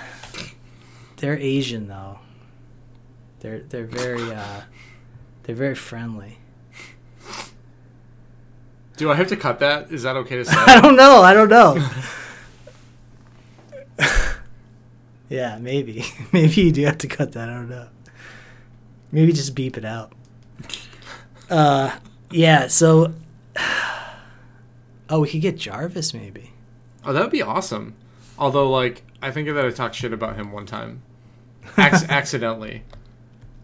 They're 1.17 1.37
Asian 1.37 1.87
though. 1.87 2.19
They're 3.39 3.59
they're 3.59 3.85
very 3.85 4.31
uh 4.33 4.61
they're 5.43 5.55
very 5.55 5.75
friendly. 5.75 6.37
Do 8.97 9.09
I 9.11 9.15
have 9.15 9.27
to 9.27 9.35
cut 9.37 9.59
that? 9.59 9.91
Is 9.91 10.03
that 10.03 10.15
okay 10.17 10.35
to 10.37 10.45
say? 10.49 10.53
I 10.55 10.79
don't 10.81 10.95
know. 10.95 11.21
I 11.21 11.33
don't 11.33 11.49
know. 11.49 11.89
yeah, 15.29 15.57
maybe. 15.59 16.03
Maybe 16.31 16.61
you 16.61 16.71
do 16.71 16.85
have 16.85 16.97
to 16.99 17.07
cut 17.07 17.31
that. 17.33 17.49
I 17.49 17.53
don't 17.53 17.69
know. 17.69 17.87
Maybe 19.13 19.31
just 19.31 19.53
beep 19.53 19.77
it 19.77 19.85
out. 19.85 20.11
Uh, 21.47 21.97
yeah. 22.31 22.65
So, 22.65 23.13
oh, 25.09 25.19
we 25.19 25.29
could 25.29 25.41
get 25.41 25.55
Jarvis 25.55 26.15
maybe. 26.15 26.51
oh, 27.05 27.13
that 27.13 27.21
would 27.21 27.31
be 27.31 27.43
awesome. 27.43 27.93
Although, 28.39 28.69
like, 28.71 29.03
I 29.21 29.29
think 29.29 29.47
that 29.47 29.63
I 29.63 29.69
talked 29.69 29.93
shit 29.93 30.11
about 30.13 30.35
him 30.35 30.51
one 30.51 30.65
time, 30.65 31.03
Acc- 31.77 32.09
accidentally. 32.09 32.83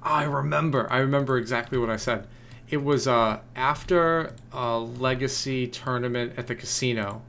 I 0.04 0.24
remember. 0.24 0.88
I 0.92 1.00
remember 1.00 1.36
exactly 1.38 1.80
what 1.80 1.90
I 1.90 1.98
said. 1.98 2.28
It 2.70 2.84
was 2.84 3.08
uh, 3.08 3.40
after 3.56 4.36
a 4.54 4.78
legacy 4.78 5.66
tournament 5.66 6.34
at 6.38 6.46
the 6.46 6.54
casino, 6.54 7.24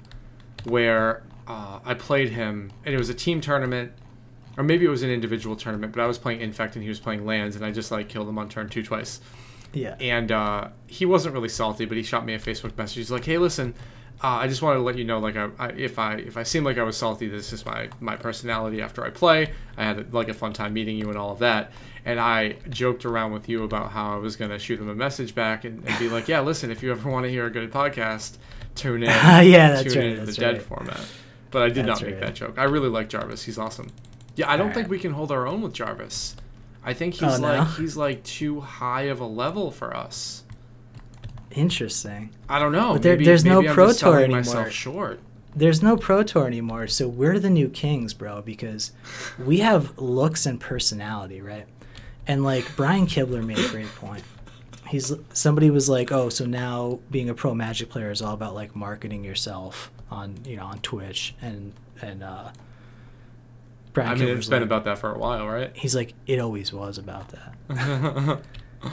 where 0.65 1.23
uh, 1.49 1.79
I 1.87 1.95
played 1.95 2.33
him, 2.33 2.71
and 2.85 2.95
it 2.95 2.99
was 2.99 3.09
a 3.09 3.15
team 3.15 3.41
tournament, 3.41 3.93
or 4.57 4.65
maybe 4.65 4.85
it 4.85 4.89
was 4.89 5.03
an 5.03 5.11
individual 5.11 5.57
tournament. 5.57 5.93
But 5.93 6.03
I 6.03 6.07
was 6.07 6.19
playing 6.19 6.41
Infect, 6.41 6.75
and 6.77 6.83
he 6.83 6.89
was 6.89 7.01
playing 7.01 7.25
Lands, 7.27 7.57
and 7.57 7.65
I 7.65 7.71
just 7.71 7.91
like 7.91 8.09
killed 8.09 8.29
him 8.29 8.39
on 8.39 8.49
turn 8.49 8.69
two 8.69 8.83
twice 8.83 9.21
Yeah. 9.73 9.95
and 10.01 10.31
uh, 10.33 10.69
he 10.87 11.07
wasn't 11.07 11.35
really 11.35 11.49
salty, 11.49 11.85
but 11.85 11.97
he 11.97 12.03
shot 12.03 12.25
me 12.27 12.35
a 12.35 12.39
Facebook 12.39 12.77
message. 12.77 12.97
He's 12.97 13.11
like, 13.11 13.25
"Hey, 13.25 13.39
listen, 13.39 13.75
uh, 14.23 14.27
I 14.29 14.49
just 14.49 14.61
wanted 14.61 14.77
to 14.79 14.83
let 14.83 14.99
you 14.99 15.05
know, 15.05 15.19
like, 15.19 15.37
I, 15.37 15.49
I, 15.59 15.69
if 15.71 15.99
I 15.99 16.15
if 16.17 16.37
I 16.37 16.43
seem 16.43 16.63
like 16.65 16.77
I 16.79 16.83
was 16.83 16.97
salty, 16.97 17.29
this 17.29 17.53
is 17.53 17.65
my 17.65 17.89
my 18.01 18.17
personality 18.17 18.83
after 18.83 19.05
I 19.05 19.11
play. 19.11 19.53
I 19.77 19.85
had 19.85 20.13
like 20.13 20.29
a 20.29 20.35
fun 20.35 20.53
time 20.53 20.75
meeting 20.75 20.97
you 20.99 21.09
and 21.09 21.17
all 21.17 21.33
of 21.33 21.39
that." 21.41 21.73
And 22.03 22.19
I 22.19 22.57
joked 22.71 23.05
around 23.05 23.33
with 23.33 23.47
you 23.49 23.63
about 23.63 23.91
how 23.93 24.15
I 24.15 24.17
was 24.17 24.35
gonna 24.37 24.59
shoot 24.59 24.81
him 24.81 24.89
a 24.89 24.95
message 24.95 25.35
back 25.35 25.65
and, 25.65 25.87
and 25.87 25.99
be 25.99 26.09
like, 26.09 26.29
"Yeah, 26.29 26.41
listen, 26.41 26.71
if 26.71 26.83
you 26.83 26.91
ever 26.93 27.11
want 27.11 27.25
to 27.25 27.31
hear 27.31 27.45
a 27.47 27.51
good 27.51 27.71
podcast, 27.71 28.39
tune 28.75 29.03
in. 29.03 29.09
Yeah, 29.47 29.73
that's 29.73 29.93
tune 29.93 30.03
right, 30.03 30.13
in 30.13 30.17
to 30.21 30.27
the 30.27 30.33
dead 30.33 30.63
format." 30.63 31.01
But 31.51 31.63
I 31.63 31.69
did 31.69 31.85
That's 31.87 32.01
not 32.01 32.07
make 32.07 32.15
right. 32.15 32.21
that 32.27 32.35
joke. 32.35 32.59
I 32.59 32.65
really 32.65 32.89
like 32.89 33.09
Jarvis. 33.09 33.43
He's 33.45 33.59
awesome. 33.59 33.89
Yeah, 34.36 34.51
I 34.51 34.57
don't 34.57 34.73
think 34.73 34.89
we 34.89 34.98
can 34.98 35.12
hold 35.12 35.31
our 35.32 35.47
own 35.47 35.61
with 35.62 35.73
Jarvis. 35.74 36.36
I 36.85 36.94
think 36.94 37.15
he's 37.15 37.23
Oh, 37.35 37.36
no? 37.39 37.48
like 37.59 37.69
he's 37.77 37.97
like 37.97 38.23
too 38.24 38.61
high 38.61 39.02
of 39.02 39.20
a 39.20 39.27
level 39.27 39.70
for 39.70 39.94
us. 39.97 40.44
Interesting. 41.51 42.31
I 42.48 42.59
don't 42.59 42.73
know. 42.73 42.93
But 42.94 43.02
there- 43.02 43.12
maybe, 43.15 43.24
there's 43.24 43.44
no 43.44 43.61
I'm 43.66 43.74
Pro 43.74 43.93
Tour 43.93 44.19
anymore. 44.20 44.39
myself 44.39 44.70
short. 44.70 45.20
There's 45.55 45.82
no 45.82 45.97
Pro 45.97 46.23
Tour 46.23 46.47
anymore, 46.47 46.86
so 46.86 47.09
we're 47.09 47.40
the 47.40 47.51
new 47.51 47.69
kings, 47.69 48.15
bro, 48.15 48.40
because 48.40 48.93
we 49.44 49.59
have 49.59 49.98
looks 49.98 50.47
and 50.47 50.61
personality, 50.61 51.40
right? 51.40 51.66
And 52.27 52.44
like 52.44 52.77
Brian 52.77 53.07
Kibler 53.09 53.44
made 53.44 53.59
a 53.59 53.69
great 53.69 53.93
point. 53.97 54.23
He's 54.86 55.12
somebody 55.32 55.70
was 55.70 55.89
like, 55.89 56.12
"Oh, 56.12 56.28
so 56.28 56.47
now 56.47 57.01
being 57.11 57.28
a 57.28 57.35
pro 57.35 57.52
Magic 57.55 57.90
player 57.90 58.11
is 58.12 58.23
all 58.23 58.35
about 58.35 58.55
like 58.55 58.77
marketing 58.77 59.24
yourself 59.24 59.90
on, 60.11 60.36
you 60.44 60.57
know, 60.57 60.65
on 60.66 60.78
Twitch." 60.78 61.35
And 61.43 61.73
and 62.01 62.23
uh 62.23 62.51
Brian 63.93 64.11
I 64.11 64.15
mean, 64.15 64.29
it's 64.37 64.47
been 64.49 64.61
like- 64.61 64.67
about 64.67 64.85
that 64.85 64.99
for 64.99 65.12
a 65.15 65.19
while, 65.19 65.49
right? 65.49 65.71
He's 65.75 65.95
like, 65.95 66.15
"It 66.27 66.39
always 66.39 66.73
was 66.73 66.99
about 66.99 67.33
that." 67.69 68.41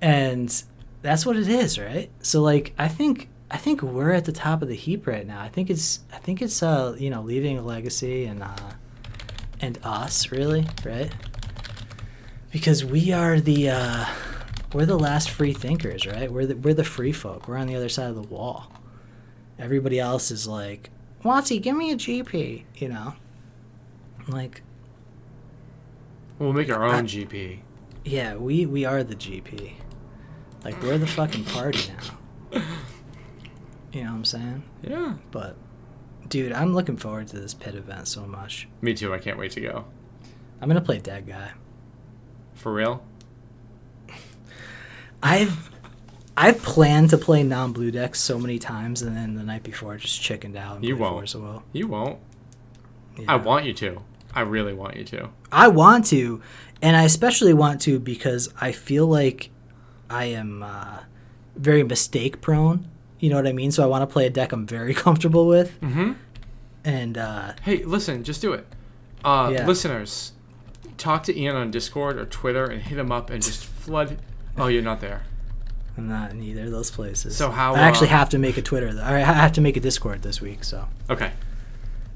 and 0.00 0.62
that's 1.02 1.26
what 1.26 1.36
it 1.36 1.48
is, 1.48 1.78
right? 1.78 2.10
So 2.22 2.40
like 2.42 2.74
I 2.78 2.88
think 2.88 3.28
I 3.50 3.56
think 3.56 3.82
we're 3.82 4.12
at 4.12 4.24
the 4.24 4.32
top 4.32 4.62
of 4.62 4.68
the 4.68 4.74
heap 4.74 5.06
right 5.06 5.26
now. 5.26 5.40
I 5.40 5.48
think 5.48 5.70
it's 5.70 6.00
I 6.12 6.18
think 6.18 6.42
it's 6.42 6.62
uh 6.62 6.96
you 6.98 7.10
know 7.10 7.22
leaving 7.22 7.58
a 7.58 7.62
legacy 7.62 8.24
and 8.24 8.42
uh 8.42 8.56
and 9.60 9.78
us 9.82 10.30
really 10.30 10.66
right 10.84 11.12
because 12.52 12.84
we 12.84 13.12
are 13.12 13.40
the 13.40 13.70
uh 13.70 14.06
we're 14.72 14.86
the 14.86 14.98
last 14.98 15.30
free 15.30 15.52
thinkers 15.52 16.06
right 16.06 16.30
we're 16.30 16.46
the 16.46 16.56
we're 16.56 16.74
the 16.74 16.84
free 16.84 17.12
folk 17.12 17.48
we're 17.48 17.56
on 17.56 17.66
the 17.66 17.74
other 17.74 17.88
side 17.88 18.08
of 18.08 18.14
the 18.14 18.22
wall 18.22 18.70
everybody 19.58 19.98
else 19.98 20.30
is 20.30 20.46
like 20.46 20.90
WotC 21.24 21.60
give 21.60 21.76
me 21.76 21.90
a 21.90 21.96
GP 21.96 22.62
you 22.76 22.88
know 22.88 23.14
like 24.28 24.62
We'll 26.38 26.52
make 26.52 26.70
our 26.70 26.84
own 26.84 26.94
I- 26.94 27.02
GP. 27.02 27.60
yeah 28.04 28.36
we 28.36 28.64
we 28.66 28.84
are 28.84 29.02
the 29.02 29.16
GP 29.16 29.72
like 30.64 30.80
we're 30.82 30.98
the 30.98 31.06
fucking 31.06 31.44
party 31.44 31.90
now 32.52 32.60
you 33.92 34.02
know 34.04 34.10
what 34.10 34.16
I'm 34.18 34.24
saying 34.24 34.62
Yeah. 34.82 35.14
But, 35.30 35.56
dude, 36.28 36.52
I'm 36.52 36.74
looking 36.74 36.96
forward 36.96 37.28
to 37.28 37.38
this 37.40 37.54
pit 37.54 37.74
event 37.74 38.06
so 38.08 38.26
much. 38.26 38.68
Me 38.82 38.92
too. 38.94 39.12
I 39.14 39.18
can't 39.18 39.38
wait 39.38 39.50
to 39.52 39.60
go. 39.60 39.84
I'm 40.60 40.68
gonna 40.68 40.80
play 40.80 40.98
dead 40.98 41.26
guy. 41.26 41.52
For 42.54 42.72
real? 42.72 43.02
I've 45.22 45.70
I've 46.36 46.62
planned 46.62 47.10
to 47.10 47.18
play 47.18 47.42
non-blue 47.42 47.90
decks 47.90 48.20
so 48.20 48.38
many 48.38 48.58
times, 48.58 49.02
and 49.02 49.16
then 49.16 49.34
the 49.34 49.42
night 49.42 49.62
before 49.64 49.94
I 49.94 49.96
just 49.96 50.20
chickened 50.22 50.56
out. 50.56 50.76
And 50.76 50.84
You 50.84 50.96
won't. 50.96 51.34
You 51.72 51.88
won't. 51.88 52.18
Yeah. 53.18 53.24
I 53.28 53.36
want 53.36 53.64
you 53.64 53.72
to. 53.74 54.02
I 54.34 54.40
really 54.42 54.74
want 54.74 54.96
you 54.96 55.04
to. 55.04 55.30
I 55.50 55.68
want 55.68 56.06
to, 56.06 56.42
and 56.82 56.96
I 56.96 57.04
especially 57.04 57.52
want 57.54 57.80
to 57.82 57.98
because 57.98 58.52
I 58.60 58.72
feel 58.72 59.06
like 59.06 59.50
I 60.10 60.24
am 60.26 60.62
uh, 60.62 60.98
very 61.56 61.82
mistake 61.82 62.40
prone. 62.40 62.86
You 63.20 63.30
know 63.30 63.36
what 63.36 63.46
I 63.46 63.52
mean? 63.52 63.70
So 63.72 63.82
I 63.82 63.86
want 63.86 64.02
to 64.02 64.12
play 64.12 64.26
a 64.26 64.30
deck 64.30 64.52
I'm 64.52 64.66
very 64.66 64.94
comfortable 65.04 65.46
with, 65.46 65.80
Mm-hmm. 65.80 66.12
and 66.84 67.18
uh, 67.18 67.54
Hey, 67.62 67.82
listen, 67.84 68.22
just 68.24 68.40
do 68.42 68.52
it. 68.52 68.66
Uh, 69.24 69.50
Yeah. 69.52 69.66
Listeners, 69.66 70.32
talk 70.98 71.22
to 71.24 71.36
Ian 71.36 71.56
on 71.56 71.70
Discord 71.70 72.16
or 72.18 72.26
Twitter 72.26 72.64
and 72.66 72.80
hit 72.82 72.98
him 72.98 73.10
up 73.10 73.30
and 73.30 73.42
just 73.42 73.64
flood. 73.64 74.18
Oh, 74.56 74.66
you're 74.68 74.82
not 74.82 75.00
there. 75.00 75.22
I'm 75.96 76.08
not 76.08 76.30
in 76.30 76.42
either 76.42 76.64
of 76.66 76.70
those 76.70 76.92
places. 76.92 77.36
So 77.36 77.50
how, 77.50 77.74
I 77.74 77.80
actually 77.80 78.08
uh, 78.08 78.18
have 78.18 78.28
to 78.30 78.38
make 78.38 78.56
a 78.56 78.62
Twitter. 78.62 78.96
I 79.02 79.18
have 79.18 79.52
to 79.52 79.60
make 79.60 79.76
a 79.76 79.80
Discord 79.80 80.22
this 80.22 80.40
week, 80.40 80.62
so 80.62 80.86
Okay. 81.10 81.32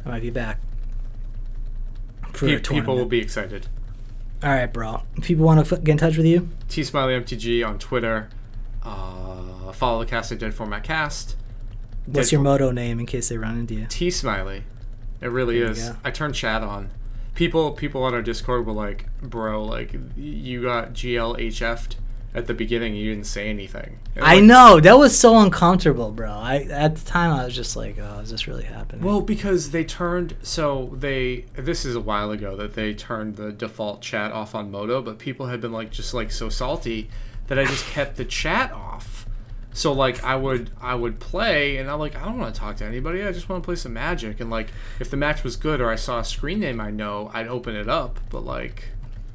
I 0.05 0.09
might 0.09 0.22
be 0.22 0.30
back. 0.30 0.60
For 2.32 2.46
Pe- 2.46 2.60
people 2.60 2.96
will 2.96 3.06
be 3.06 3.18
excited. 3.20 3.66
All 4.42 4.50
right, 4.50 4.72
bro. 4.72 5.02
If 5.16 5.24
people 5.24 5.44
want 5.44 5.64
to 5.66 5.76
f- 5.76 5.82
get 5.84 5.92
in 5.92 5.98
touch 5.98 6.16
with 6.16 6.26
you, 6.26 6.48
T 6.68 6.82
Smiley 6.82 7.14
MTG 7.14 7.66
on 7.66 7.78
Twitter. 7.78 8.28
Uh, 8.82 9.72
follow 9.72 10.00
the 10.00 10.06
cast 10.06 10.32
at 10.32 10.38
Dead 10.38 10.52
Format 10.54 10.82
Cast. 10.82 11.36
what's 12.06 12.28
Dead 12.28 12.32
your 12.32 12.40
moto 12.40 12.70
name 12.72 12.98
in 12.98 13.06
case 13.06 13.28
they 13.28 13.38
run 13.38 13.59
into 13.59 13.74
you? 13.74 13.86
T 13.88 14.10
Smiley. 14.10 14.64
It 15.20 15.28
really 15.28 15.60
There 15.60 15.70
is. 15.70 15.92
I 16.02 16.10
turned 16.10 16.34
chat 16.34 16.62
on. 16.62 16.90
People 17.34 17.70
people 17.72 18.02
on 18.02 18.12
our 18.14 18.22
Discord 18.22 18.66
were 18.66 18.72
like, 18.72 19.06
"Bro, 19.22 19.64
like 19.64 19.94
you 20.16 20.62
got 20.62 20.92
GLHF'd 20.92 21.96
at 22.34 22.46
the 22.46 22.54
beginning. 22.54 22.94
You 22.94 23.10
didn't 23.10 23.26
say 23.26 23.48
anything." 23.48 23.98
I 24.20 24.36
like, 24.36 24.44
know 24.44 24.80
that 24.80 24.98
was 24.98 25.18
so 25.18 25.38
uncomfortable, 25.38 26.10
bro. 26.10 26.30
I 26.30 26.66
at 26.70 26.96
the 26.96 27.04
time 27.04 27.32
I 27.32 27.44
was 27.44 27.54
just 27.54 27.76
like, 27.76 27.98
"Oh, 28.00 28.20
is 28.20 28.30
this 28.30 28.46
really 28.46 28.64
happening?" 28.64 29.04
Well, 29.04 29.20
because 29.20 29.70
they 29.70 29.84
turned 29.84 30.36
so 30.42 30.90
they 30.94 31.46
this 31.54 31.84
is 31.84 31.94
a 31.96 32.00
while 32.00 32.30
ago 32.30 32.56
that 32.56 32.74
they 32.74 32.94
turned 32.94 33.36
the 33.36 33.52
default 33.52 34.02
chat 34.02 34.32
off 34.32 34.54
on 34.54 34.70
Moto, 34.70 35.02
but 35.02 35.18
people 35.18 35.46
had 35.46 35.60
been 35.60 35.72
like 35.72 35.90
just 35.90 36.14
like 36.14 36.30
so 36.30 36.48
salty 36.48 37.10
that 37.48 37.59
I 37.59 37.64
just 37.64 37.86
kept 37.86 38.16
the 38.16 38.24
chat 38.24 38.72
off. 38.72 39.26
So 39.74 39.92
like 39.92 40.22
I 40.22 40.36
would 40.36 40.70
I 40.80 40.94
would 40.94 41.18
play 41.18 41.78
and 41.78 41.90
I'm 41.90 41.98
like 41.98 42.14
I 42.16 42.24
don't 42.24 42.38
want 42.38 42.54
to 42.54 42.60
talk 42.60 42.76
to 42.76 42.84
anybody. 42.84 43.22
I 43.24 43.32
just 43.32 43.48
want 43.48 43.62
to 43.62 43.66
play 43.66 43.76
some 43.76 43.94
Magic 43.94 44.40
and 44.40 44.50
like 44.50 44.68
if 45.00 45.10
the 45.10 45.16
match 45.16 45.42
was 45.42 45.56
good 45.56 45.80
or 45.80 45.90
I 45.90 45.96
saw 45.96 46.20
a 46.20 46.24
screen 46.24 46.60
name 46.60 46.80
I 46.80 46.90
know, 46.90 47.30
I'd 47.32 47.48
open 47.48 47.74
it 47.74 47.88
up. 47.88 48.20
But 48.30 48.44
like 48.44 48.90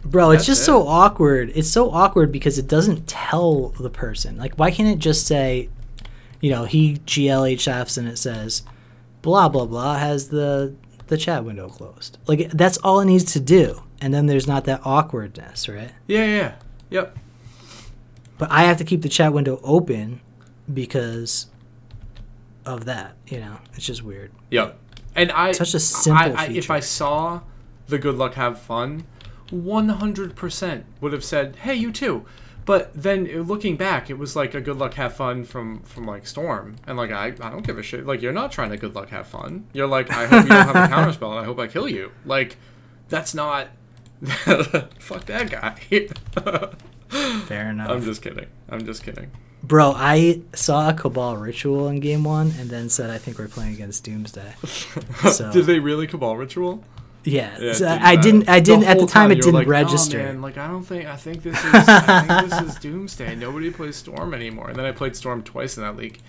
bro, 0.10 0.32
it's 0.32 0.46
just 0.46 0.62
it. 0.62 0.66
so 0.66 0.88
awkward. 0.88 1.52
It's 1.56 1.70
so 1.70 1.92
awkward 1.92 2.32
because 2.32 2.58
it 2.58 2.68
doesn't 2.68 3.08
tell 3.08 3.70
the 3.80 3.90
person. 3.90 4.38
Like, 4.38 4.56
why 4.56 4.72
can't 4.72 4.90
it 4.90 5.00
just 5.00 5.28
say, 5.28 5.70
you 6.42 6.52
know, 6.52 6.66
he 6.66 6.96
GLHFs 7.06 7.98
and 7.98 8.08
it 8.08 8.18
says, 8.18 8.64
blah 9.22 9.50
blah 9.50 9.66
blah 9.66 9.98
has 9.98 10.30
the 10.30 10.76
the 11.08 11.18
chat 11.18 11.44
window 11.44 11.70
closed. 11.70 12.18
Like 12.28 12.52
that's 12.52 12.78
all 12.80 13.00
it 13.00 13.06
needs 13.06 13.32
to 13.34 13.40
do, 13.40 13.84
and 14.02 14.14
then 14.14 14.26
there's 14.26 14.48
not 14.48 14.66
that 14.66 14.82
awkwardness, 14.84 15.68
right? 15.70 15.92
yeah 16.08 16.26
yeah, 16.26 16.36
yeah. 16.36 16.56
yep 16.90 17.18
but 18.38 18.52
I 18.52 18.64
have 18.64 18.78
to 18.78 18.84
keep 18.84 19.02
the 19.02 19.10
chat 19.10 19.34
window 19.34 19.60
open 19.64 20.22
because 20.72 21.48
of 22.66 22.86
that. 22.86 23.16
You 23.28 23.40
know, 23.40 23.58
it's 23.74 23.86
just 23.86 24.04
weird. 24.04 24.32
Yep. 24.52 24.78
And 25.16 25.32
I 25.32 25.52
Such 25.52 25.74
a 25.74 25.80
simple 25.80 26.38
I, 26.38 26.46
I, 26.46 26.48
if. 26.50 26.70
I 26.70 26.80
saw 26.80 27.42
the 27.88 27.98
good 27.98 28.16
luck 28.16 28.36
have 28.36 28.60
fun, 28.60 29.06
one 29.52 29.90
hundred 29.90 30.36
percent 30.36 30.86
would 31.02 31.14
have 31.14 31.24
said, 31.24 31.56
"Hey, 31.58 31.76
you 31.76 31.92
too." 31.92 32.26
But 32.66 32.92
then 32.94 33.30
uh, 33.34 33.40
looking 33.44 33.78
back, 33.78 34.10
it 34.10 34.18
was 34.18 34.36
like 34.36 34.54
a 34.54 34.60
good 34.60 34.78
luck 34.78 34.96
have 34.96 35.16
fun 35.16 35.46
from 35.46 35.80
from 35.84 36.06
like 36.06 36.28
Storm, 36.28 36.76
and 36.86 36.98
like 36.98 37.12
I 37.12 37.28
I 37.28 37.50
don't 37.50 37.66
give 37.66 37.78
a 37.78 37.84
shit. 37.84 38.06
Like 38.06 38.22
you're 38.22 38.34
not 38.34 38.52
trying 38.52 38.72
to 38.72 38.78
good 38.78 38.94
luck 38.96 39.10
have 39.10 39.28
fun. 39.28 39.66
You're 39.74 39.88
like 39.88 40.10
I 40.12 40.26
hope 40.26 40.44
you 40.44 40.50
don't 40.50 40.68
have 40.68 40.76
a 40.76 40.94
counterspell, 40.94 41.32
and 41.32 41.40
I 41.40 41.44
hope 41.46 41.60
I 41.60 41.68
kill 41.68 41.88
you. 41.88 42.12
Like 42.26 42.58
that's 43.10 43.34
not. 43.34 43.68
Fuck 45.00 45.26
that 45.28 45.50
guy. 45.52 45.76
Fair 47.46 47.70
enough. 47.70 47.90
I'm 47.90 48.04
just 48.04 48.22
kidding. 48.22 48.48
I'm 48.70 48.86
just 48.86 49.04
kidding. 49.04 49.32
Bro, 49.64 49.94
I 49.96 50.42
saw 50.54 50.90
a 50.90 50.94
Cabal 50.94 51.38
ritual 51.38 51.88
in 51.88 52.00
game 52.00 52.24
one 52.24 52.52
and 52.60 52.70
then 52.70 52.90
said 52.90 53.10
I 53.10 53.18
think 53.18 53.38
we're 53.40 53.48
playing 53.48 53.74
against 53.74 54.04
Doomsday. 54.04 54.54
So- 55.32 55.52
Did 55.52 55.66
they 55.66 55.80
really 55.80 56.08
cabal 56.08 56.36
ritual? 56.38 56.84
Yeah, 57.24 57.58
Yeah, 57.60 57.72
it 57.72 57.76
so 57.76 57.88
did 57.90 58.02
I 58.02 58.16
didn't. 58.16 58.50
I 58.50 58.60
didn't 58.60 58.86
at 58.86 58.94
the 58.94 59.00
whole 59.00 59.08
time. 59.08 59.32
It 59.32 59.36
didn't 59.36 59.54
like, 59.54 59.68
"Oh, 59.68 59.72
register. 59.72 60.18
man, 60.20 60.42
like 60.42 60.58
I 60.58 60.68
don't 60.68 60.84
think. 60.84 61.06
I 61.06 61.16
think 61.18 61.44
this 61.44 61.58
is. 61.58 61.74
I 61.74 62.22
think 62.40 62.50
this 62.50 62.62
is 62.70 62.76
Doomsday. 62.80 63.36
Nobody 63.36 63.70
plays 63.72 63.96
Storm 63.98 64.34
anymore. 64.34 64.70
And 64.70 64.78
then 64.78 64.86
I 64.86 64.92
played 64.92 65.16
Storm 65.16 65.44
twice 65.44 65.78
in 65.78 65.84
that 65.84 65.96
league. 65.98 66.20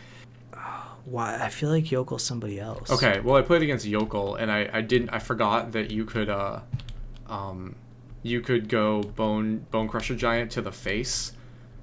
Why? 1.05 1.39
I 1.43 1.49
feel 1.49 1.71
like 1.71 1.85
Yokel's 1.85 2.23
somebody 2.23 2.61
else. 2.61 2.91
Okay, 2.91 3.21
well 3.21 3.37
I 3.37 3.43
played 3.43 3.63
against 3.63 3.87
Yokel, 3.87 4.35
and 4.35 4.51
I, 4.51 4.69
I 4.73 4.81
didn't. 4.83 5.09
I 5.11 5.19
forgot 5.21 5.73
that 5.73 5.91
you 5.91 6.05
could 6.05 6.29
uh, 6.29 6.61
um, 7.29 7.77
you 8.23 8.41
could 8.41 8.69
go 8.69 9.03
bone 9.03 9.67
bonecrusher 9.73 10.17
giant 10.17 10.51
to 10.53 10.63
the 10.63 10.73
face. 10.73 11.33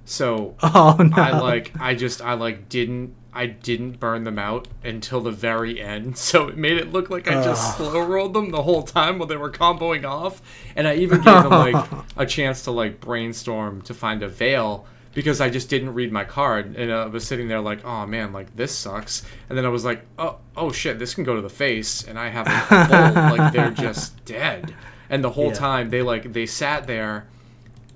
So 0.04 0.56
Oh 0.64 0.98
no. 1.00 1.16
I 1.18 1.40
like 1.40 1.72
I 1.80 1.96
just 1.96 2.22
I 2.22 2.34
like 2.34 2.70
didn't 2.70 3.16
I 3.36 3.46
didn't 3.48 4.00
burn 4.00 4.24
them 4.24 4.40
out 4.40 4.68
until 4.84 5.22
the 5.22 5.32
very 5.32 5.82
end, 5.82 6.18
so 6.30 6.48
it 6.48 6.58
made 6.58 6.78
it 6.78 6.92
look 6.92 7.10
like 7.10 7.28
I 7.28 7.44
just 7.44 7.78
slow 7.78 8.02
rolled 8.02 8.34
them 8.34 8.50
the 8.52 8.64
whole 8.64 8.82
time 8.84 9.20
while 9.20 9.28
they 9.28 9.38
were 9.38 9.52
comboing 9.52 10.06
off, 10.06 10.42
and 10.76 10.88
I 10.88 10.96
even 10.96 11.22
gave 11.22 11.44
them 11.44 11.52
like 11.52 11.86
a 12.18 12.26
chance 12.26 12.64
to 12.64 12.72
like 12.72 13.00
brainstorm 13.00 13.82
to 13.84 13.94
find 13.94 14.24
a 14.24 14.28
veil 14.30 14.88
because 15.14 15.40
I 15.40 15.50
just 15.50 15.70
didn't 15.70 15.94
read 15.94 16.12
my 16.12 16.24
card, 16.26 16.76
and 16.76 16.92
I 16.92 17.06
was 17.06 17.26
sitting 17.26 17.48
there 17.48 17.62
like, 17.62 17.86
oh 17.86 18.06
man, 18.06 18.34
like 18.34 18.56
this 18.56 18.76
sucks, 18.76 19.24
and 19.50 19.58
then 19.58 19.66
I 19.66 19.70
was 19.70 19.86
like, 19.86 20.06
oh 20.18 20.38
oh 20.58 20.72
shit, 20.72 20.98
this 21.00 21.14
can 21.14 21.24
go 21.24 21.36
to 21.36 21.42
the 21.42 21.50
face, 21.50 22.04
and 22.08 22.18
I 22.18 22.30
have 22.30 22.48
a 22.48 22.88
bolt, 23.14 23.38
like 23.40 23.54
they're 23.54 23.72
just 23.72 24.24
dead, 24.26 24.74
and 25.10 25.24
the 25.24 25.32
whole 25.32 25.48
Yeah. 25.50 25.54
time 25.54 25.90
they 25.90 26.02
like 26.02 26.34
they 26.34 26.46
sat 26.46 26.88
there 26.88 27.28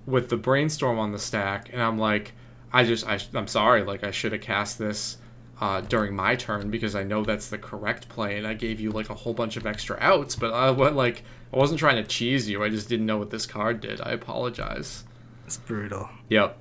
with 0.05 0.29
the 0.29 0.37
brainstorm 0.37 0.97
on 0.99 1.11
the 1.11 1.19
stack, 1.19 1.69
and 1.71 1.81
I'm 1.81 1.97
like, 1.97 2.33
I 2.73 2.83
just, 2.83 3.07
I, 3.07 3.19
I'm 3.33 3.47
sorry, 3.47 3.83
like 3.83 4.03
I 4.03 4.11
should 4.11 4.31
have 4.31 4.41
cast 4.41 4.77
this 4.79 5.17
uh, 5.59 5.81
during 5.81 6.15
my 6.15 6.35
turn 6.35 6.69
because 6.71 6.95
I 6.95 7.03
know 7.03 7.23
that's 7.23 7.49
the 7.49 7.57
correct 7.57 8.07
play, 8.09 8.37
and 8.37 8.47
I 8.47 8.53
gave 8.53 8.79
you 8.79 8.91
like 8.91 9.09
a 9.09 9.15
whole 9.15 9.33
bunch 9.33 9.57
of 9.57 9.65
extra 9.65 9.97
outs, 9.99 10.35
but 10.35 10.53
I 10.53 10.71
what 10.71 10.95
like 10.95 11.23
I 11.53 11.57
wasn't 11.57 11.79
trying 11.79 11.97
to 11.97 12.03
cheese 12.07 12.49
you. 12.49 12.63
I 12.63 12.69
just 12.69 12.87
didn't 12.87 13.05
know 13.05 13.17
what 13.17 13.29
this 13.29 13.45
card 13.45 13.81
did. 13.81 13.99
I 14.01 14.11
apologize. 14.11 15.03
it's 15.45 15.57
brutal. 15.57 16.09
Yep. 16.29 16.57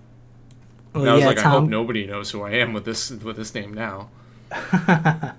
Well, 0.94 1.02
And 1.02 1.10
I 1.10 1.14
was 1.14 1.24
like, 1.24 1.38
I 1.38 1.50
hope 1.50 1.68
nobody 1.68 2.06
knows 2.06 2.30
who 2.30 2.42
I 2.42 2.52
am 2.52 2.72
with 2.72 2.84
this 2.84 3.10
with 3.10 3.36
this 3.36 3.54
name 3.54 3.72
now. 3.72 4.10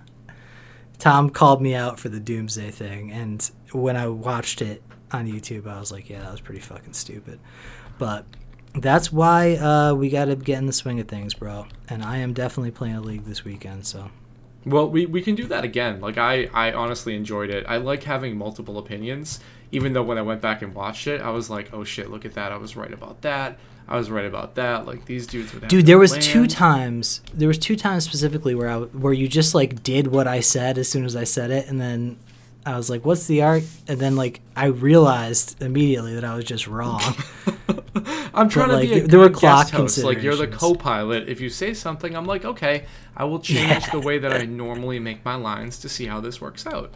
Tom 0.99 1.29
called 1.29 1.61
me 1.61 1.73
out 1.75 1.99
for 1.99 2.09
the 2.09 2.19
Doomsday 2.19 2.71
thing, 2.71 3.11
and 3.11 3.49
when 3.71 3.95
I 3.95 4.07
watched 4.07 4.61
it 4.61 4.83
on 5.11 5.27
YouTube, 5.27 5.65
I 5.67 5.79
was 5.79 5.91
like, 5.91 6.09
"Yeah, 6.09 6.19
that 6.19 6.31
was 6.31 6.41
pretty 6.41 6.61
fucking 6.61 6.93
stupid." 6.93 7.39
But 7.97 8.25
that's 8.75 9.11
why 9.11 9.55
uh, 9.55 9.93
we 9.93 10.09
got 10.09 10.25
to 10.25 10.35
get 10.35 10.59
in 10.59 10.65
the 10.65 10.73
swing 10.73 10.99
of 10.99 11.07
things, 11.07 11.33
bro. 11.33 11.67
And 11.89 12.03
I 12.03 12.17
am 12.17 12.33
definitely 12.33 12.71
playing 12.71 12.95
a 12.95 13.01
league 13.01 13.25
this 13.25 13.43
weekend, 13.43 13.85
so 13.85 14.11
Well, 14.65 14.89
we, 14.89 15.05
we 15.05 15.21
can 15.21 15.35
do 15.35 15.45
that 15.47 15.63
again. 15.63 16.01
Like 16.01 16.17
I, 16.17 16.49
I 16.53 16.71
honestly 16.73 17.15
enjoyed 17.15 17.49
it. 17.49 17.65
I 17.67 17.77
like 17.77 18.03
having 18.03 18.37
multiple 18.37 18.77
opinions. 18.77 19.39
Even 19.71 19.93
though 19.93 20.03
when 20.03 20.17
I 20.17 20.23
went 20.23 20.41
back 20.41 20.63
and 20.63 20.73
watched 20.73 21.05
it, 21.05 21.21
I 21.21 21.29
was 21.29 21.49
like, 21.49 21.73
oh 21.73 21.83
shit, 21.83 22.09
look 22.09 22.25
at 22.25 22.33
that. 22.33 22.51
I 22.51 22.57
was 22.57 22.75
right 22.75 22.91
about 22.91 23.21
that. 23.21 23.59
I 23.87 23.97
was 23.97 24.11
right 24.11 24.25
about 24.25 24.55
that. 24.55 24.85
Like 24.85 25.05
these 25.05 25.25
dudes 25.25 25.53
would 25.53 25.63
have 25.63 25.69
dude, 25.69 25.87
there 25.87 25.97
was 25.97 26.15
two 26.17 26.45
times. 26.45 27.21
There 27.33 27.47
was 27.47 27.57
two 27.57 27.75
times 27.75 28.03
specifically 28.03 28.53
where 28.53 28.69
I 28.69 28.77
where 28.77 29.13
you 29.13 29.27
just 29.27 29.55
like 29.55 29.81
did 29.81 30.07
what 30.07 30.27
I 30.27 30.41
said 30.41 30.77
as 30.77 30.87
soon 30.87 31.05
as 31.05 31.15
I 31.15 31.23
said 31.23 31.49
it, 31.49 31.67
and 31.67 31.81
then 31.81 32.17
I 32.65 32.75
was 32.77 32.89
like, 32.89 33.05
"What's 33.05 33.25
the 33.27 33.41
art?" 33.41 33.63
And 33.87 33.99
then 33.99 34.15
like 34.15 34.41
I 34.55 34.65
realized 34.65 35.61
immediately 35.61 36.15
that 36.15 36.23
I 36.23 36.35
was 36.35 36.45
just 36.45 36.67
wrong. 36.67 37.01
I'm 38.33 38.47
trying 38.49 38.69
like, 38.69 38.87
to 38.89 38.95
be 38.95 38.99
a 39.01 39.07
there- 39.07 39.19
were 39.19 39.29
clock 39.29 39.69
host. 39.69 39.97
Like 40.03 40.21
you're 40.21 40.35
the 40.35 40.47
co-pilot. 40.47 41.27
If 41.27 41.41
you 41.41 41.49
say 41.49 41.73
something, 41.73 42.15
I'm 42.15 42.25
like, 42.25 42.45
okay, 42.45 42.85
I 43.15 43.23
will 43.25 43.39
change 43.39 43.89
the 43.91 43.99
way 43.99 44.17
that 44.19 44.33
I 44.33 44.45
normally 44.45 44.99
make 44.99 45.25
my 45.25 45.35
lines 45.35 45.79
to 45.79 45.89
see 45.89 46.05
how 46.05 46.19
this 46.21 46.39
works 46.39 46.65
out. 46.65 46.93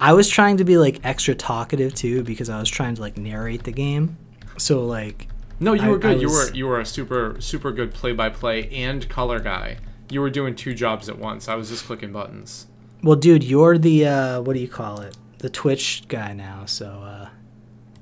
I 0.00 0.12
was 0.12 0.28
trying 0.28 0.58
to 0.58 0.64
be 0.64 0.78
like 0.78 1.00
extra 1.04 1.34
talkative 1.34 1.94
too 1.94 2.22
because 2.22 2.48
I 2.48 2.60
was 2.60 2.68
trying 2.70 2.94
to 2.96 3.00
like 3.00 3.16
narrate 3.16 3.64
the 3.64 3.72
game. 3.72 4.16
So 4.56 4.84
like 4.84 5.26
No, 5.58 5.72
you 5.72 5.82
I- 5.82 5.88
were 5.88 5.98
good. 5.98 6.16
I 6.18 6.20
you 6.20 6.28
were 6.30 6.52
you 6.52 6.66
were 6.68 6.80
a 6.80 6.86
super 6.86 7.36
super 7.40 7.72
good 7.72 7.92
play-by-play 7.94 8.68
and 8.70 9.08
color 9.08 9.40
guy. 9.40 9.78
You 10.10 10.20
were 10.20 10.30
doing 10.30 10.54
two 10.54 10.72
jobs 10.74 11.08
at 11.08 11.18
once. 11.18 11.48
I 11.48 11.54
was 11.56 11.68
just 11.70 11.84
clicking 11.86 12.12
buttons. 12.12 12.66
Well 13.02 13.16
dude, 13.16 13.44
you're 13.44 13.78
the 13.78 14.06
uh 14.06 14.40
what 14.42 14.54
do 14.54 14.60
you 14.60 14.68
call 14.68 15.00
it? 15.00 15.16
The 15.38 15.50
Twitch 15.50 16.04
guy 16.08 16.32
now. 16.32 16.64
So 16.66 16.86
uh 16.86 17.28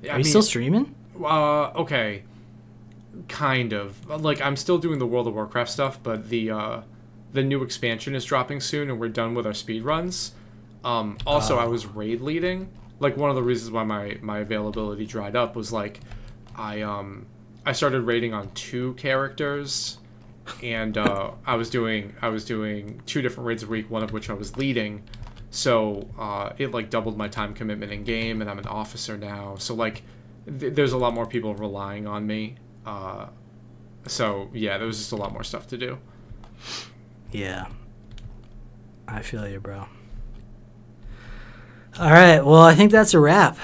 Yeah, 0.01 0.11
are 0.11 0.13
I 0.15 0.17
you 0.17 0.23
mean, 0.23 0.29
still 0.29 0.41
streaming? 0.41 0.95
Uh, 1.23 1.69
okay. 1.75 2.23
Kind 3.27 3.73
of. 3.73 4.07
Like 4.07 4.41
I'm 4.41 4.55
still 4.55 4.77
doing 4.77 4.99
the 4.99 5.07
World 5.07 5.27
of 5.27 5.33
Warcraft 5.33 5.69
stuff, 5.71 5.99
but 6.03 6.29
the 6.29 6.51
uh, 6.51 6.81
the 7.33 7.43
new 7.43 7.63
expansion 7.63 8.13
is 8.15 8.23
dropping 8.25 8.61
soon, 8.61 8.89
and 8.89 8.99
we're 8.99 9.09
done 9.09 9.33
with 9.33 9.45
our 9.47 9.53
speed 9.55 9.83
runs. 9.83 10.33
Um, 10.83 11.17
also, 11.25 11.57
I 11.57 11.65
Oh. 11.65 11.69
was 11.71 11.85
raid 11.87 12.21
leading. 12.21 12.69
Like 12.99 13.17
one 13.17 13.29
of 13.31 13.35
the 13.35 13.41
reasons 13.43 13.71
why 13.71 13.83
my 13.83 14.17
my 14.21 14.39
availability 14.39 15.05
dried 15.07 15.35
up 15.35 15.55
was 15.55 15.71
like, 15.73 15.99
I 16.55 16.81
um 16.83 17.25
I 17.65 17.71
started 17.71 18.01
raiding 18.01 18.33
on 18.35 18.51
two 18.53 18.93
characters, 18.93 19.97
and 20.63 20.97
uh, 20.97 21.31
I 21.45 21.55
was 21.55 21.69
doing 21.69 22.15
I 22.21 22.29
was 22.29 22.45
doing 22.45 23.01
two 23.05 23.21
different 23.21 23.47
raids 23.47 23.63
a 23.63 23.67
week, 23.67 23.89
one 23.89 24.03
of 24.03 24.11
which 24.11 24.29
I 24.29 24.33
was 24.33 24.57
leading. 24.57 25.03
So 25.49 26.07
uh, 26.19 26.51
it 26.57 26.71
like 26.71 26.89
doubled 26.89 27.17
my 27.17 27.27
time 27.27 27.53
commitment 27.53 27.91
in 27.91 28.03
game, 28.03 28.41
and 28.41 28.49
I'm 28.49 28.59
an 28.59 28.67
officer 28.67 29.17
now. 29.17 29.55
So 29.57 29.73
like, 29.73 30.03
th- 30.59 30.73
there's 30.73 30.91
a 30.93 30.97
lot 30.97 31.13
more 31.13 31.25
people 31.25 31.55
relying 31.55 32.05
on 32.07 32.27
me. 32.27 32.55
Uh, 32.85 33.27
so 34.07 34.49
yeah, 34.53 34.77
there 34.77 34.87
was 34.87 34.97
just 34.97 35.11
a 35.11 35.15
lot 35.15 35.31
more 35.31 35.43
stuff 35.43 35.67
to 35.67 35.77
do. 35.77 35.97
Yeah. 37.31 37.67
I 39.07 39.21
feel 39.21 39.47
you, 39.47 39.59
bro. 39.59 39.87
All 41.99 42.11
right. 42.11 42.45
Well, 42.45 42.61
I 42.61 42.75
think 42.75 42.91
that's 42.91 43.13
a 43.13 43.19
wrap. 43.19 43.57